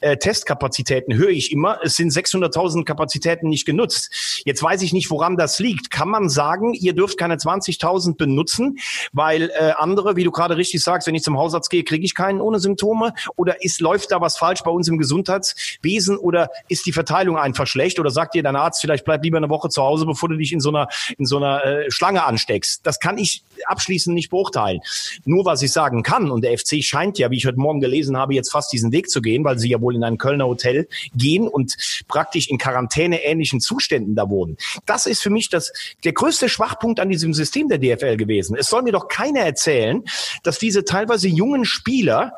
Äh, 0.00 0.16
Testkapazitäten 0.18 1.14
höre 1.14 1.30
ich 1.30 1.52
immer, 1.52 1.78
es 1.82 1.96
sind 1.96 2.12
600.000 2.12 2.84
Kapazitäten 2.84 3.48
nicht 3.48 3.64
genutzt. 3.64 4.42
Jetzt 4.44 4.62
weiß 4.62 4.82
ich 4.82 4.92
nicht, 4.92 5.10
woran 5.10 5.36
das 5.36 5.58
liegt. 5.58 5.90
Kann 5.90 6.08
man 6.08 6.28
sagen, 6.28 6.74
ihr 6.74 6.94
dürft 6.94 7.18
keine 7.18 7.36
20.000 7.36 7.85
50.000 7.86 8.16
benutzen, 8.16 8.78
weil 9.12 9.50
äh, 9.50 9.72
andere, 9.76 10.16
wie 10.16 10.24
du 10.24 10.30
gerade 10.30 10.56
richtig 10.56 10.82
sagst, 10.82 11.06
wenn 11.06 11.14
ich 11.14 11.22
zum 11.22 11.38
Hausarzt 11.38 11.70
gehe, 11.70 11.84
kriege 11.84 12.04
ich 12.04 12.14
keinen 12.14 12.40
ohne 12.40 12.58
Symptome? 12.58 13.12
Oder 13.36 13.64
ist 13.64 13.80
läuft 13.80 14.10
da 14.10 14.20
was 14.20 14.36
falsch 14.36 14.62
bei 14.62 14.70
uns 14.70 14.88
im 14.88 14.98
Gesundheitswesen? 14.98 16.16
Oder 16.18 16.50
ist 16.68 16.86
die 16.86 16.92
Verteilung 16.92 17.38
einfach 17.38 17.66
schlecht? 17.66 17.98
Oder 17.98 18.10
sagt 18.10 18.34
dir 18.34 18.42
dein 18.42 18.56
Arzt, 18.56 18.80
vielleicht 18.80 19.04
bleib 19.04 19.22
lieber 19.22 19.38
eine 19.38 19.50
Woche 19.50 19.68
zu 19.68 19.82
Hause, 19.82 20.06
bevor 20.06 20.28
du 20.28 20.36
dich 20.36 20.52
in 20.52 20.60
so 20.60 20.70
einer 20.70 20.88
in 21.18 21.26
so 21.26 21.36
einer 21.36 21.64
äh, 21.64 21.90
Schlange 21.90 22.24
ansteckst? 22.24 22.86
Das 22.86 22.98
kann 23.00 23.18
ich 23.18 23.42
abschließend 23.66 24.14
nicht 24.14 24.30
beurteilen. 24.30 24.80
Nur 25.24 25.44
was 25.44 25.62
ich 25.62 25.72
sagen 25.72 26.02
kann, 26.02 26.30
und 26.30 26.42
der 26.42 26.56
FC 26.56 26.82
scheint 26.82 27.18
ja, 27.18 27.30
wie 27.30 27.36
ich 27.36 27.46
heute 27.46 27.58
Morgen 27.58 27.80
gelesen 27.80 28.16
habe, 28.16 28.34
jetzt 28.34 28.50
fast 28.50 28.72
diesen 28.72 28.92
Weg 28.92 29.10
zu 29.10 29.20
gehen, 29.20 29.44
weil 29.44 29.58
sie 29.58 29.68
ja 29.68 29.80
wohl 29.80 29.94
in 29.94 30.04
ein 30.04 30.18
Kölner 30.18 30.46
Hotel 30.46 30.88
gehen 31.14 31.48
und 31.48 31.76
praktisch 32.08 32.48
in 32.48 32.58
Quarantäne 32.58 33.22
ähnlichen 33.22 33.60
Zuständen 33.60 34.14
da 34.14 34.28
wohnen. 34.28 34.56
Das 34.86 35.06
ist 35.06 35.22
für 35.22 35.30
mich 35.30 35.48
das, 35.48 35.72
der 36.04 36.12
größte 36.12 36.48
Schwachpunkt 36.48 37.00
an 37.00 37.08
diesem 37.08 37.34
System 37.34 37.68
der 37.68 37.78
DFL 37.78 38.16
gewesen. 38.16 38.56
Es 38.56 38.68
soll 38.68 38.82
mir 38.82 38.92
doch 38.92 39.08
keiner 39.08 39.40
erzählen, 39.40 40.02
dass 40.42 40.58
diese 40.58 40.84
teilweise 40.84 41.28
jungen 41.28 41.64
Spieler 41.64 42.32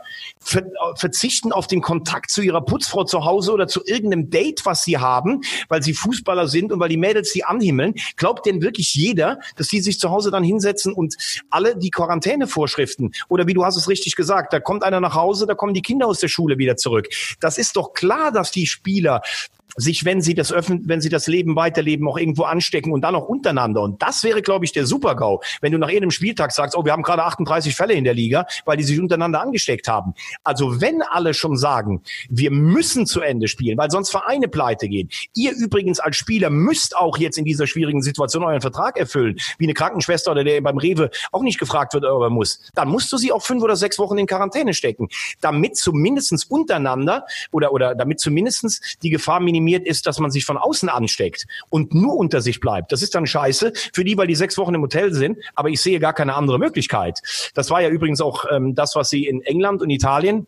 verzichten 0.94 1.52
auf 1.52 1.66
den 1.66 1.80
Kontakt 1.80 2.30
zu 2.30 2.42
ihrer 2.42 2.64
Putzfrau 2.64 3.04
zu 3.04 3.24
Hause 3.24 3.52
oder 3.52 3.68
zu 3.68 3.84
irgendeinem 3.84 4.30
Date, 4.30 4.64
was 4.64 4.84
sie 4.84 4.98
haben, 4.98 5.42
weil 5.68 5.82
sie 5.82 5.94
Fußballer 5.94 6.48
sind 6.48 6.72
und 6.72 6.80
weil 6.80 6.88
die 6.88 6.96
Mädels 6.96 7.32
sie 7.32 7.44
anhimmeln. 7.44 7.94
Glaubt 8.16 8.46
denn 8.46 8.62
wirklich 8.62 8.94
jeder, 8.94 9.38
dass 9.56 9.68
die 9.68 9.80
sich 9.80 9.98
zu 10.00 10.10
Hause 10.10 10.30
dann 10.30 10.44
hinsetzen 10.44 10.92
und 10.92 11.16
alle 11.50 11.76
die 11.76 11.90
Quarantänevorschriften 11.90 13.12
oder 13.28 13.46
wie 13.46 13.54
du 13.54 13.64
hast 13.64 13.76
es 13.76 13.88
richtig 13.88 14.16
gesagt, 14.16 14.52
da 14.52 14.60
kommt 14.60 14.84
einer 14.84 15.00
nach 15.00 15.14
Hause, 15.14 15.46
da 15.46 15.54
kommen 15.54 15.74
die 15.74 15.82
Kinder 15.82 16.06
aus 16.06 16.20
der 16.20 16.28
Schule 16.28 16.58
wieder 16.58 16.76
zurück. 16.76 17.08
Das 17.40 17.58
ist 17.58 17.76
doch 17.76 17.92
klar, 17.92 18.32
dass 18.32 18.50
die 18.50 18.66
Spieler 18.66 19.22
sich, 19.76 20.04
wenn 20.04 20.20
sie 20.20 20.34
das 20.34 20.52
öffnen, 20.52 20.82
wenn 20.86 21.00
sie 21.00 21.08
das 21.08 21.26
Leben 21.26 21.56
weiterleben, 21.56 22.08
auch 22.08 22.18
irgendwo 22.18 22.44
anstecken 22.44 22.92
und 22.92 23.02
dann 23.02 23.14
auch 23.14 23.28
untereinander. 23.28 23.82
Und 23.82 24.02
das 24.02 24.24
wäre, 24.24 24.42
glaube 24.42 24.64
ich, 24.64 24.72
der 24.72 24.86
Supergau, 24.86 25.42
wenn 25.60 25.72
du 25.72 25.78
nach 25.78 25.90
jedem 25.90 26.10
Spieltag 26.10 26.52
sagst, 26.52 26.76
oh, 26.76 26.84
wir 26.84 26.92
haben 26.92 27.02
gerade 27.02 27.24
38 27.24 27.74
Fälle 27.74 27.94
in 27.94 28.04
der 28.04 28.14
Liga, 28.14 28.46
weil 28.64 28.76
die 28.76 28.84
sich 28.84 28.98
untereinander 28.98 29.40
angesteckt 29.40 29.88
haben. 29.88 30.14
Also 30.42 30.80
wenn 30.80 31.02
alle 31.02 31.34
schon 31.34 31.56
sagen, 31.56 32.02
wir 32.28 32.50
müssen 32.50 33.06
zu 33.06 33.20
Ende 33.20 33.48
spielen, 33.48 33.78
weil 33.78 33.90
sonst 33.90 34.10
Vereine 34.10 34.48
pleite 34.48 34.88
gehen. 34.88 35.08
Ihr 35.34 35.52
übrigens 35.52 36.00
als 36.00 36.16
Spieler 36.16 36.50
müsst 36.50 36.96
auch 36.96 37.18
jetzt 37.18 37.38
in 37.38 37.44
dieser 37.44 37.66
schwierigen 37.66 38.02
Situation 38.02 38.44
euren 38.44 38.60
Vertrag 38.60 38.98
erfüllen, 38.98 39.36
wie 39.58 39.66
eine 39.66 39.74
Krankenschwester 39.74 40.32
oder 40.32 40.44
der 40.44 40.60
beim 40.60 40.78
Rewe 40.78 41.10
auch 41.30 41.42
nicht 41.42 41.58
gefragt 41.58 41.94
wird, 41.94 42.04
aber 42.04 42.30
muss. 42.30 42.60
Dann 42.74 42.88
musst 42.88 43.12
du 43.12 43.16
sie 43.16 43.32
auch 43.32 43.42
fünf 43.42 43.62
oder 43.62 43.76
sechs 43.76 43.98
Wochen 43.98 44.18
in 44.18 44.26
Quarantäne 44.26 44.74
stecken, 44.74 45.08
damit 45.40 45.76
zumindestens 45.76 46.44
untereinander 46.44 47.26
oder, 47.52 47.72
oder 47.72 47.94
damit 47.94 48.20
zumindestens 48.20 48.80
die 49.02 49.10
Gefahr 49.10 49.40
minimiert 49.40 49.57
minimiert 49.60 49.86
ist, 49.86 50.06
dass 50.06 50.18
man 50.18 50.30
sich 50.30 50.44
von 50.44 50.56
außen 50.56 50.88
ansteckt 50.88 51.46
und 51.68 51.94
nur 51.94 52.16
unter 52.16 52.40
sich 52.40 52.60
bleibt. 52.60 52.92
Das 52.92 53.02
ist 53.02 53.14
dann 53.14 53.26
scheiße 53.26 53.72
für 53.92 54.04
die, 54.04 54.16
weil 54.16 54.26
die 54.26 54.34
sechs 54.34 54.56
Wochen 54.58 54.74
im 54.74 54.82
Hotel 54.82 55.12
sind, 55.12 55.38
aber 55.54 55.68
ich 55.68 55.80
sehe 55.80 56.00
gar 56.00 56.12
keine 56.12 56.34
andere 56.34 56.58
Möglichkeit. 56.58 57.20
Das 57.54 57.70
war 57.70 57.82
ja 57.82 57.88
übrigens 57.88 58.20
auch 58.20 58.44
ähm, 58.50 58.74
das, 58.74 58.94
was 58.94 59.10
sie 59.10 59.26
in 59.26 59.42
England 59.42 59.82
und 59.82 59.90
Italien 59.90 60.46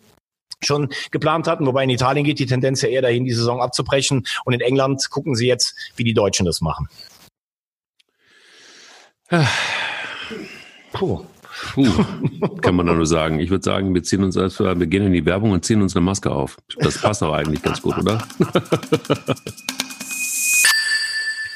schon 0.63 0.89
geplant 1.11 1.47
hatten, 1.47 1.67
wobei 1.67 1.85
in 1.85 1.91
Italien 1.91 2.25
geht 2.25 2.39
die 2.39 2.47
Tendenz 2.47 2.83
ja 2.83 2.89
eher 2.89 3.03
dahin, 3.03 3.25
die 3.25 3.33
Saison 3.33 3.63
abzubrechen 3.63 4.27
und 4.45 4.53
in 4.53 4.61
England 4.61 5.09
gucken 5.11 5.35
sie 5.35 5.47
jetzt, 5.47 5.75
wie 5.97 6.05
die 6.05 6.15
Deutschen 6.15 6.45
das 6.45 6.61
machen. 6.61 6.89
Puh. 10.93 11.25
Puh, 11.75 12.05
kann 12.61 12.75
man 12.75 12.87
da 12.87 12.95
nur 12.95 13.07
sagen. 13.07 13.41
Ich 13.41 13.51
würde 13.51 13.65
sagen, 13.65 13.95
wir 13.95 14.03
ziehen 14.03 14.25
uns 14.25 14.37
als 14.37 14.59
wir 14.59 14.75
gehen 14.87 15.07
in 15.07 15.13
die 15.13 15.25
Werbung 15.25 15.53
und 15.53 15.65
ziehen 15.65 15.83
uns 15.83 15.95
eine 15.95 16.05
Maske 16.05 16.31
auf. 16.31 16.57
Das 16.79 16.99
passt 16.99 17.23
aber 17.23 17.37
eigentlich 17.37 17.63
ganz 17.63 17.83
gut, 17.83 17.99
oder? 17.99 18.23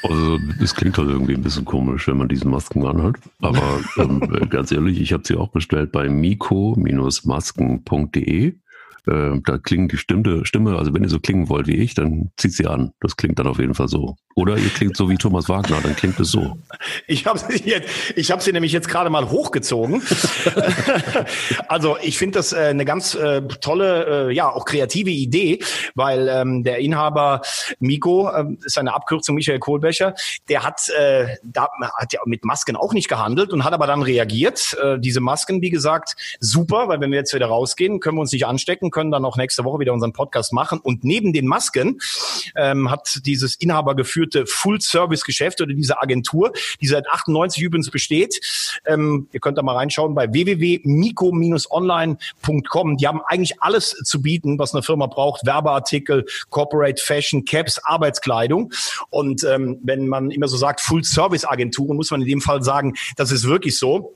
Also, 0.07 0.37
es 0.61 0.75
klingt 0.75 0.99
halt 0.99 1.09
irgendwie 1.09 1.33
ein 1.33 1.41
bisschen 1.41 1.65
komisch, 1.65 2.07
wenn 2.07 2.17
man 2.17 2.27
diesen 2.27 2.51
Masken 2.51 2.85
anhat. 2.85 3.15
Aber 3.41 3.79
ähm, 3.97 4.19
ganz 4.49 4.71
ehrlich, 4.71 5.01
ich 5.01 5.11
habe 5.13 5.23
sie 5.25 5.35
auch 5.35 5.49
bestellt 5.49 5.91
bei 5.91 6.09
miko-masken.de. 6.09 8.53
Äh, 9.07 9.39
da 9.45 9.57
klingt 9.57 9.91
die 9.91 9.97
Stimme, 9.97 10.45
Stimme, 10.45 10.77
also 10.77 10.93
wenn 10.93 11.03
ihr 11.03 11.09
so 11.09 11.19
klingen 11.19 11.49
wollt 11.49 11.67
wie 11.67 11.77
ich, 11.77 11.93
dann 11.93 12.31
zieht 12.37 12.53
sie 12.53 12.67
an. 12.67 12.91
Das 12.99 13.17
klingt 13.17 13.39
dann 13.39 13.47
auf 13.47 13.59
jeden 13.59 13.73
Fall 13.73 13.87
so. 13.87 14.15
Oder 14.35 14.57
ihr 14.57 14.69
klingt 14.69 14.97
so 14.97 15.09
wie 15.09 15.15
Thomas 15.15 15.47
Wagner, 15.47 15.79
dann 15.81 15.95
klingt 15.95 16.19
es 16.19 16.29
so. 16.29 16.57
Ich 17.07 17.25
habe 17.25 17.39
sie 17.39 17.63
jetzt, 17.63 17.89
ich 18.15 18.31
habe 18.31 18.41
sie 18.41 18.51
nämlich 18.51 18.73
jetzt 18.73 18.89
gerade 18.89 19.09
mal 19.09 19.29
hochgezogen. 19.29 20.01
also 21.67 21.97
ich 22.01 22.17
finde 22.17 22.39
das 22.39 22.51
äh, 22.51 22.57
eine 22.57 22.83
ganz 22.83 23.15
äh, 23.15 23.41
tolle, 23.61 24.29
äh, 24.29 24.33
ja 24.33 24.51
auch 24.51 24.65
kreative 24.65 25.09
Idee, 25.09 25.59
weil 25.95 26.27
ähm, 26.27 26.63
der 26.63 26.79
Inhaber 26.79 27.41
Miko 27.79 28.29
äh, 28.29 28.45
ist 28.65 28.77
eine 28.77 28.93
Abkürzung 28.93 29.35
Michael 29.35 29.59
Kohlbecher, 29.59 30.15
der 30.49 30.63
hat 30.63 30.89
äh, 30.89 31.37
da 31.43 31.69
hat 31.97 32.13
ja 32.13 32.19
mit 32.25 32.43
Masken 32.43 32.75
auch 32.75 32.93
nicht 32.93 33.07
gehandelt 33.07 33.53
und 33.53 33.63
hat 33.63 33.73
aber 33.73 33.87
dann 33.87 34.01
reagiert. 34.01 34.77
Äh, 34.81 34.99
diese 34.99 35.21
Masken, 35.21 35.61
wie 35.61 35.69
gesagt, 35.69 36.15
super, 36.39 36.87
weil 36.87 36.99
wenn 36.99 37.11
wir 37.11 37.19
jetzt 37.19 37.33
wieder 37.33 37.47
rausgehen, 37.47 37.99
können 37.99 38.17
wir 38.17 38.21
uns 38.21 38.31
nicht 38.31 38.45
anstecken, 38.45 38.91
können 38.95 39.11
dann 39.11 39.23
auch 39.23 39.37
nächste 39.37 39.63
Woche 39.63 39.79
wieder 39.79 39.93
unseren 39.93 40.13
Podcast 40.13 40.51
machen. 40.51 40.79
Und 40.79 41.03
neben 41.03 41.31
den 41.31 41.45
Masken 41.45 41.99
ähm, 42.55 42.89
hat 42.89 43.21
dieses 43.25 43.55
Inhaber 43.55 43.95
geführt 43.95 44.15
geführte 44.15 44.45
Full-Service-Geschäft 44.45 45.59
oder 45.61 45.73
diese 45.73 46.01
Agentur, 46.01 46.53
die 46.81 46.87
seit 46.87 47.09
98 47.09 47.61
übrigens 47.61 47.91
besteht. 47.91 48.39
Ähm, 48.85 49.27
ihr 49.33 49.41
könnt 49.41 49.57
da 49.57 49.61
mal 49.61 49.75
reinschauen 49.75 50.15
bei 50.15 50.31
www.mico-online.com. 50.31 52.97
Die 52.97 53.07
haben 53.07 53.21
eigentlich 53.25 53.61
alles 53.61 53.89
zu 54.03 54.21
bieten, 54.21 54.57
was 54.57 54.73
eine 54.73 54.83
Firma 54.83 55.07
braucht. 55.07 55.45
Werbeartikel, 55.45 56.25
Corporate 56.49 57.01
Fashion, 57.01 57.43
Caps, 57.45 57.79
Arbeitskleidung. 57.83 58.71
Und 59.09 59.43
ähm, 59.43 59.79
wenn 59.83 60.07
man 60.07 60.31
immer 60.31 60.47
so 60.47 60.55
sagt, 60.57 60.79
Full-Service-Agenturen, 60.81 61.97
muss 61.97 62.11
man 62.11 62.21
in 62.21 62.27
dem 62.27 62.41
Fall 62.41 62.61
sagen, 62.63 62.93
das 63.17 63.31
ist 63.31 63.47
wirklich 63.47 63.77
so 63.77 64.15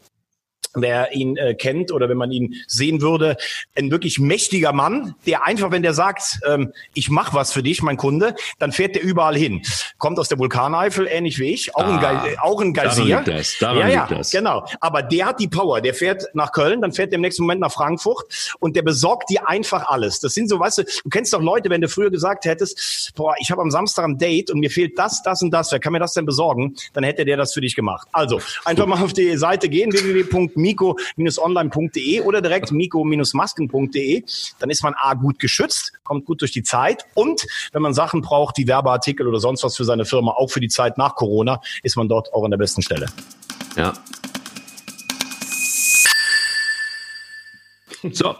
wer 0.75 1.13
ihn 1.13 1.35
äh, 1.37 1.55
kennt 1.55 1.91
oder 1.91 2.09
wenn 2.09 2.17
man 2.17 2.31
ihn 2.31 2.55
sehen 2.67 3.01
würde, 3.01 3.37
ein 3.75 3.91
wirklich 3.91 4.19
mächtiger 4.19 4.71
Mann, 4.71 5.15
der 5.25 5.45
einfach, 5.45 5.71
wenn 5.71 5.81
der 5.81 5.93
sagt, 5.93 6.39
ähm, 6.45 6.71
ich 6.93 7.09
mache 7.09 7.33
was 7.33 7.51
für 7.51 7.63
dich, 7.63 7.81
mein 7.81 7.97
Kunde, 7.97 8.35
dann 8.59 8.71
fährt 8.71 8.95
der 8.95 9.03
überall 9.03 9.35
hin. 9.35 9.61
Kommt 9.97 10.19
aus 10.19 10.29
der 10.29 10.37
Vulkaneifel, 10.37 11.07
ähnlich 11.07 11.39
wie 11.39 11.51
ich, 11.53 11.75
auch 11.75 11.83
ah, 11.83 11.97
ein, 11.97 12.23
Ge 12.23 12.37
auch 12.39 12.61
ein 12.61 12.73
Geysir. 12.73 13.07
Daran 13.07 13.25
liegt 13.25 13.39
das, 13.39 13.57
daran 13.59 13.77
ja, 13.77 13.87
ja, 13.87 14.05
liegt 14.05 14.19
das. 14.19 14.31
genau. 14.31 14.65
Aber 14.79 15.01
der 15.01 15.27
hat 15.27 15.39
die 15.39 15.47
Power, 15.47 15.81
der 15.81 15.93
fährt 15.93 16.25
nach 16.33 16.51
Köln, 16.51 16.81
dann 16.81 16.91
fährt 16.91 17.11
der 17.11 17.17
im 17.17 17.21
nächsten 17.21 17.43
Moment 17.43 17.61
nach 17.61 17.71
Frankfurt 17.71 18.55
und 18.59 18.75
der 18.75 18.83
besorgt 18.83 19.29
dir 19.29 19.47
einfach 19.49 19.87
alles. 19.87 20.19
Das 20.19 20.33
sind 20.33 20.49
so, 20.49 20.59
weißt 20.59 20.79
du, 20.79 20.83
du 20.83 21.09
kennst 21.09 21.33
doch 21.33 21.41
Leute, 21.41 21.69
wenn 21.69 21.81
du 21.81 21.89
früher 21.89 22.11
gesagt 22.11 22.45
hättest, 22.45 23.11
boah, 23.15 23.33
ich 23.39 23.49
habe 23.49 23.61
am 23.61 23.71
Samstag 23.71 24.05
ein 24.05 24.17
Date 24.17 24.51
und 24.51 24.59
mir 24.59 24.69
fehlt 24.69 24.97
das, 24.99 25.23
das 25.23 25.41
und 25.41 25.51
das, 25.51 25.71
wer 25.71 25.79
kann 25.79 25.93
mir 25.93 25.99
das 25.99 26.13
denn 26.13 26.25
besorgen? 26.25 26.75
Dann 26.93 27.03
hätte 27.03 27.25
der 27.25 27.37
das 27.37 27.53
für 27.53 27.61
dich 27.61 27.75
gemacht. 27.75 28.07
Also, 28.11 28.39
einfach 28.65 28.85
mal 28.85 29.01
auf 29.01 29.13
die 29.13 29.35
Seite 29.37 29.67
gehen, 29.69 29.91
www 29.91 30.48
miko-online.de 30.57 32.21
oder 32.21 32.41
direkt 32.41 32.71
miko-masken.de. 32.71 34.23
Dann 34.59 34.69
ist 34.69 34.83
man 34.83 34.93
A 34.95 35.13
gut 35.13 35.39
geschützt, 35.39 35.93
kommt 36.03 36.25
gut 36.25 36.41
durch 36.41 36.51
die 36.51 36.63
Zeit 36.63 37.05
und 37.13 37.45
wenn 37.71 37.81
man 37.81 37.93
Sachen 37.93 38.21
braucht, 38.21 38.57
wie 38.57 38.67
Werbeartikel 38.67 39.27
oder 39.27 39.39
sonst 39.39 39.63
was 39.63 39.75
für 39.75 39.85
seine 39.85 40.05
Firma, 40.05 40.31
auch 40.31 40.49
für 40.49 40.59
die 40.59 40.67
Zeit 40.67 40.97
nach 40.97 41.15
Corona, 41.15 41.61
ist 41.83 41.97
man 41.97 42.07
dort 42.07 42.33
auch 42.33 42.43
an 42.43 42.51
der 42.51 42.57
besten 42.57 42.81
Stelle. 42.81 43.07
Ja. 43.75 43.93
So. 48.11 48.35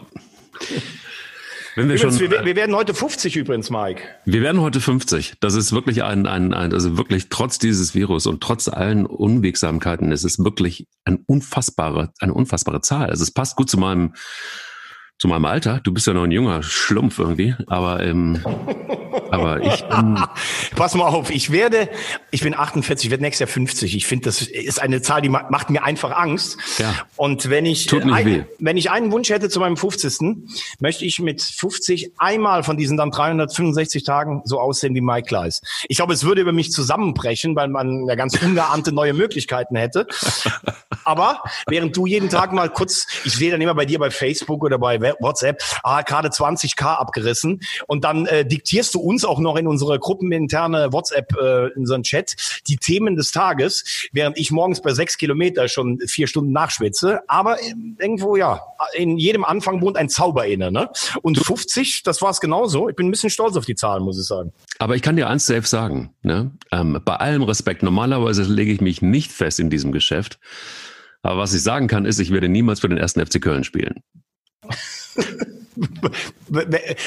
Wenn 1.80 1.88
wir, 1.88 1.94
übrigens, 1.96 2.18
schon, 2.18 2.30
wir, 2.30 2.44
wir, 2.44 2.56
werden 2.56 2.74
heute 2.76 2.92
50 2.92 3.36
übrigens, 3.36 3.70
Mike. 3.70 4.02
Wir 4.26 4.42
werden 4.42 4.60
heute 4.60 4.80
50. 4.80 5.36
Das 5.40 5.54
ist 5.54 5.72
wirklich 5.72 6.02
ein, 6.02 6.26
ein, 6.26 6.52
ein, 6.52 6.74
also 6.74 6.98
wirklich 6.98 7.30
trotz 7.30 7.58
dieses 7.58 7.94
Virus 7.94 8.26
und 8.26 8.42
trotz 8.42 8.68
allen 8.68 9.06
Unwegsamkeiten, 9.06 10.12
es 10.12 10.22
ist 10.22 10.44
wirklich 10.44 10.86
ein 11.06 11.20
unfassbare, 11.26 12.12
eine 12.20 12.34
unfassbare 12.34 12.82
Zahl. 12.82 13.08
Also 13.08 13.22
es 13.22 13.30
passt 13.30 13.56
gut 13.56 13.70
zu 13.70 13.78
meinem, 13.78 14.12
zu 15.18 15.26
meinem 15.26 15.46
Alter. 15.46 15.80
Du 15.82 15.94
bist 15.94 16.06
ja 16.06 16.12
noch 16.12 16.24
ein 16.24 16.32
junger 16.32 16.62
Schlumpf 16.62 17.18
irgendwie, 17.18 17.54
aber 17.66 18.02
ähm, 18.02 18.42
aber 19.30 19.60
ich 19.62 19.84
bin 19.84 20.18
Pass 20.76 20.94
mal 20.94 21.06
auf, 21.06 21.30
ich 21.30 21.52
werde, 21.52 21.88
ich 22.30 22.42
bin 22.42 22.54
48, 22.54 23.06
ich 23.06 23.10
werde 23.10 23.22
nächstes 23.22 23.48
Jahr 23.48 23.52
50. 23.52 23.96
Ich 23.96 24.06
finde, 24.06 24.24
das 24.24 24.42
ist 24.42 24.80
eine 24.80 25.02
Zahl, 25.02 25.22
die 25.22 25.28
macht 25.28 25.70
mir 25.70 25.82
einfach 25.84 26.16
Angst. 26.16 26.58
Ja. 26.78 26.94
Und 27.16 27.50
wenn 27.50 27.66
ich, 27.66 27.92
ein, 27.92 28.46
wenn 28.58 28.76
ich 28.76 28.90
einen 28.90 29.12
Wunsch 29.12 29.30
hätte 29.30 29.48
zu 29.48 29.60
meinem 29.60 29.76
50. 29.76 30.36
möchte 30.80 31.04
ich 31.04 31.18
mit 31.20 31.42
50 31.42 32.12
einmal 32.18 32.62
von 32.62 32.76
diesen 32.76 32.96
dann 32.96 33.10
365 33.10 34.04
Tagen 34.04 34.42
so 34.44 34.60
aussehen 34.60 34.94
wie 34.94 35.00
Mike 35.00 35.26
Kleiss. 35.26 35.60
Ich 35.88 35.96
glaube, 35.96 36.12
es 36.12 36.24
würde 36.24 36.40
über 36.40 36.52
mich 36.52 36.72
zusammenbrechen, 36.72 37.56
weil 37.56 37.68
man 37.68 38.06
ja 38.06 38.14
ganz 38.14 38.40
ungeahnte 38.42 38.92
neue 38.92 39.12
Möglichkeiten 39.12 39.76
hätte. 39.76 40.06
Aber 41.04 41.42
während 41.66 41.96
du 41.96 42.06
jeden 42.06 42.28
Tag 42.28 42.52
mal 42.52 42.68
kurz, 42.68 43.06
ich 43.24 43.34
sehe 43.34 43.50
dann 43.50 43.60
immer 43.60 43.74
bei 43.74 43.86
dir 43.86 43.98
bei 43.98 44.10
Facebook 44.10 44.62
oder 44.62 44.78
bei 44.78 45.00
WhatsApp, 45.20 45.62
ah, 45.82 46.02
gerade 46.02 46.28
20k 46.28 46.96
abgerissen 46.96 47.60
und 47.86 48.04
dann 48.04 48.26
äh, 48.26 48.44
diktierst 48.44 48.94
du 48.94 48.99
uns 49.00 49.24
auch 49.24 49.38
noch 49.38 49.56
in 49.56 49.66
unsere 49.66 49.98
gruppeninterne 49.98 50.92
WhatsApp, 50.92 51.32
äh, 51.40 51.66
in 51.68 51.80
unseren 51.80 52.02
Chat, 52.02 52.34
die 52.66 52.76
Themen 52.76 53.16
des 53.16 53.32
Tages, 53.32 54.08
während 54.12 54.38
ich 54.38 54.50
morgens 54.50 54.80
bei 54.80 54.92
sechs 54.92 55.18
Kilometer 55.18 55.68
schon 55.68 55.98
vier 56.06 56.26
Stunden 56.26 56.52
nachschwitze. 56.52 57.20
Aber 57.28 57.58
irgendwo, 57.98 58.36
ja, 58.36 58.60
in 58.94 59.18
jedem 59.18 59.44
Anfang 59.44 59.80
wohnt 59.80 59.96
ein 59.96 60.08
Zauber 60.08 60.46
inne. 60.46 60.70
Ne? 60.70 60.90
Und 61.22 61.38
50, 61.38 62.02
das 62.02 62.22
war 62.22 62.30
es 62.30 62.40
genauso. 62.40 62.88
Ich 62.88 62.96
bin 62.96 63.08
ein 63.08 63.10
bisschen 63.10 63.30
stolz 63.30 63.56
auf 63.56 63.66
die 63.66 63.74
Zahlen, 63.74 64.02
muss 64.02 64.18
ich 64.18 64.26
sagen. 64.26 64.52
Aber 64.78 64.96
ich 64.96 65.02
kann 65.02 65.16
dir 65.16 65.28
eins 65.28 65.46
selbst 65.46 65.70
sagen. 65.70 66.14
Ne? 66.22 66.52
Ähm, 66.72 67.00
bei 67.04 67.16
allem 67.16 67.42
Respekt, 67.42 67.82
normalerweise 67.82 68.42
lege 68.42 68.72
ich 68.72 68.80
mich 68.80 69.02
nicht 69.02 69.32
fest 69.32 69.60
in 69.60 69.70
diesem 69.70 69.92
Geschäft. 69.92 70.38
Aber 71.22 71.38
was 71.38 71.54
ich 71.54 71.62
sagen 71.62 71.86
kann, 71.86 72.04
ist, 72.04 72.18
ich 72.18 72.32
werde 72.32 72.48
niemals 72.48 72.80
für 72.80 72.88
den 72.88 72.98
ersten 72.98 73.24
FC 73.24 73.40
Köln 73.40 73.64
spielen. 73.64 74.02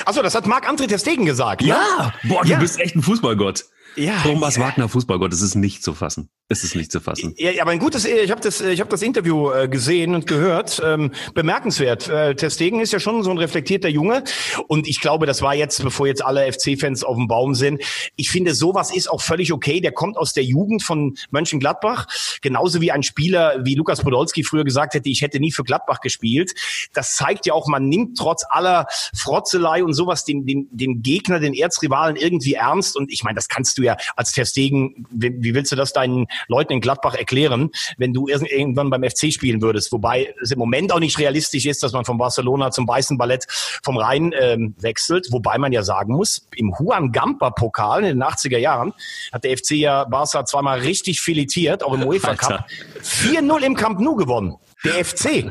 Achso, 0.05 0.21
das 0.21 0.35
hat 0.35 0.47
Marc 0.47 0.69
André 0.69 0.87
Testegen 0.87 1.25
gesagt. 1.25 1.61
Ja, 1.61 1.75
ja. 1.97 2.13
boah, 2.23 2.43
du 2.43 2.49
ja. 2.49 2.59
bist 2.59 2.79
echt 2.79 2.95
ein 2.95 3.01
Fußballgott. 3.01 3.65
Ja, 3.95 4.21
Thomas 4.23 4.57
ja. 4.57 4.63
Wagner 4.63 4.89
Fußballgott, 4.89 5.31
das 5.31 5.41
ist 5.41 5.55
nicht 5.55 5.83
zu 5.83 5.93
fassen. 5.93 6.29
Es 6.49 6.63
ist 6.63 6.75
nicht 6.75 6.91
zu 6.91 6.99
fassen. 6.99 7.33
Ja, 7.37 7.61
aber 7.61 7.71
ein 7.71 7.79
gutes, 7.79 8.05
ich 8.05 8.29
habe 8.29 8.41
das, 8.41 8.61
ich 8.61 8.79
habe 8.79 8.89
das 8.89 9.01
Interview 9.01 9.51
äh, 9.51 9.67
gesehen 9.67 10.13
und 10.13 10.27
gehört. 10.27 10.81
Ähm, 10.83 11.11
bemerkenswert. 11.33 12.09
Äh, 12.09 12.35
Testegen 12.35 12.79
ist 12.79 12.91
ja 12.91 12.99
schon 12.99 13.23
so 13.23 13.31
ein 13.31 13.37
reflektierter 13.37 13.89
Junge 13.89 14.23
und 14.67 14.87
ich 14.87 14.99
glaube, 14.99 15.25
das 15.25 15.41
war 15.41 15.55
jetzt, 15.55 15.81
bevor 15.83 16.07
jetzt 16.07 16.23
alle 16.23 16.51
FC-Fans 16.51 17.03
auf 17.03 17.15
dem 17.15 17.27
Baum 17.27 17.55
sind. 17.55 17.81
Ich 18.15 18.29
finde, 18.29 18.53
sowas 18.53 18.93
ist 18.93 19.09
auch 19.09 19.21
völlig 19.21 19.53
okay. 19.53 19.79
Der 19.79 19.91
kommt 19.91 20.17
aus 20.17 20.33
der 20.33 20.43
Jugend 20.43 20.83
von 20.83 21.15
Mönchengladbach, 21.31 22.07
genauso 22.41 22.81
wie 22.81 22.91
ein 22.91 23.03
Spieler 23.03 23.55
wie 23.63 23.75
Lukas 23.75 24.01
Podolski 24.01 24.43
früher 24.43 24.63
gesagt 24.63 24.95
hätte, 24.95 25.09
ich 25.09 25.21
hätte 25.21 25.39
nie 25.39 25.51
für 25.51 25.63
Gladbach 25.63 26.01
gespielt. 26.01 26.53
Das 26.93 27.15
zeigt 27.15 27.45
ja 27.45 27.53
auch, 27.53 27.67
man 27.67 27.87
nimmt 27.87 28.17
trotz 28.17 28.43
aller 28.49 28.87
Frotzelei 29.15 29.83
und 29.83 29.93
sowas 29.93 30.25
den, 30.25 30.45
den, 30.45 30.67
den 30.71 31.01
Gegner, 31.01 31.39
den 31.39 31.53
Erzrivalen 31.53 32.15
irgendwie 32.15 32.53
ernst. 32.53 32.97
Und 32.97 33.11
ich 33.11 33.23
meine, 33.23 33.35
das 33.35 33.47
kannst 33.47 33.77
du 33.77 33.82
ja 33.83 33.97
als 34.15 34.31
Testegen, 34.31 35.05
wie, 35.09 35.33
wie 35.39 35.53
willst 35.53 35.71
du 35.71 35.75
das 35.75 35.93
deinen 35.93 36.27
Leuten 36.47 36.73
in 36.73 36.81
Gladbach 36.81 37.15
erklären, 37.15 37.69
wenn 37.97 38.13
du 38.13 38.27
irgendwann 38.27 38.89
beim 38.89 39.03
FC 39.03 39.31
spielen 39.31 39.61
würdest. 39.61 39.91
Wobei 39.91 40.33
es 40.41 40.51
im 40.51 40.59
Moment 40.59 40.91
auch 40.91 40.99
nicht 40.99 41.19
realistisch 41.19 41.65
ist, 41.65 41.83
dass 41.83 41.93
man 41.93 42.05
von 42.05 42.17
Barcelona 42.17 42.71
zum 42.71 42.87
Weißen 42.87 43.17
Ballett 43.17 43.45
vom 43.83 43.97
Rhein 43.97 44.33
ähm, 44.39 44.75
wechselt. 44.79 45.27
Wobei 45.31 45.57
man 45.57 45.71
ja 45.71 45.83
sagen 45.83 46.13
muss, 46.13 46.47
im 46.55 46.73
Juan 46.77 47.11
Gamper 47.11 47.51
Pokal 47.51 48.03
in 48.03 48.19
den 48.19 48.23
80er 48.23 48.57
Jahren 48.57 48.93
hat 49.31 49.43
der 49.43 49.57
FC 49.57 49.71
ja 49.71 50.05
Barca 50.05 50.45
zweimal 50.45 50.79
richtig 50.79 51.21
filetiert, 51.21 51.83
auch 51.83 51.93
im 51.93 52.03
UEFA 52.03 52.35
Cup. 52.35 52.65
4-0 53.01 53.61
im 53.61 53.75
Camp 53.75 53.99
Nou 53.99 54.15
gewonnen. 54.15 54.57
Der 54.83 55.05
FC 55.05 55.49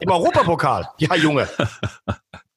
im 0.00 0.10
Europapokal. 0.10 0.88
Ja, 0.98 1.14
Junge. 1.16 1.48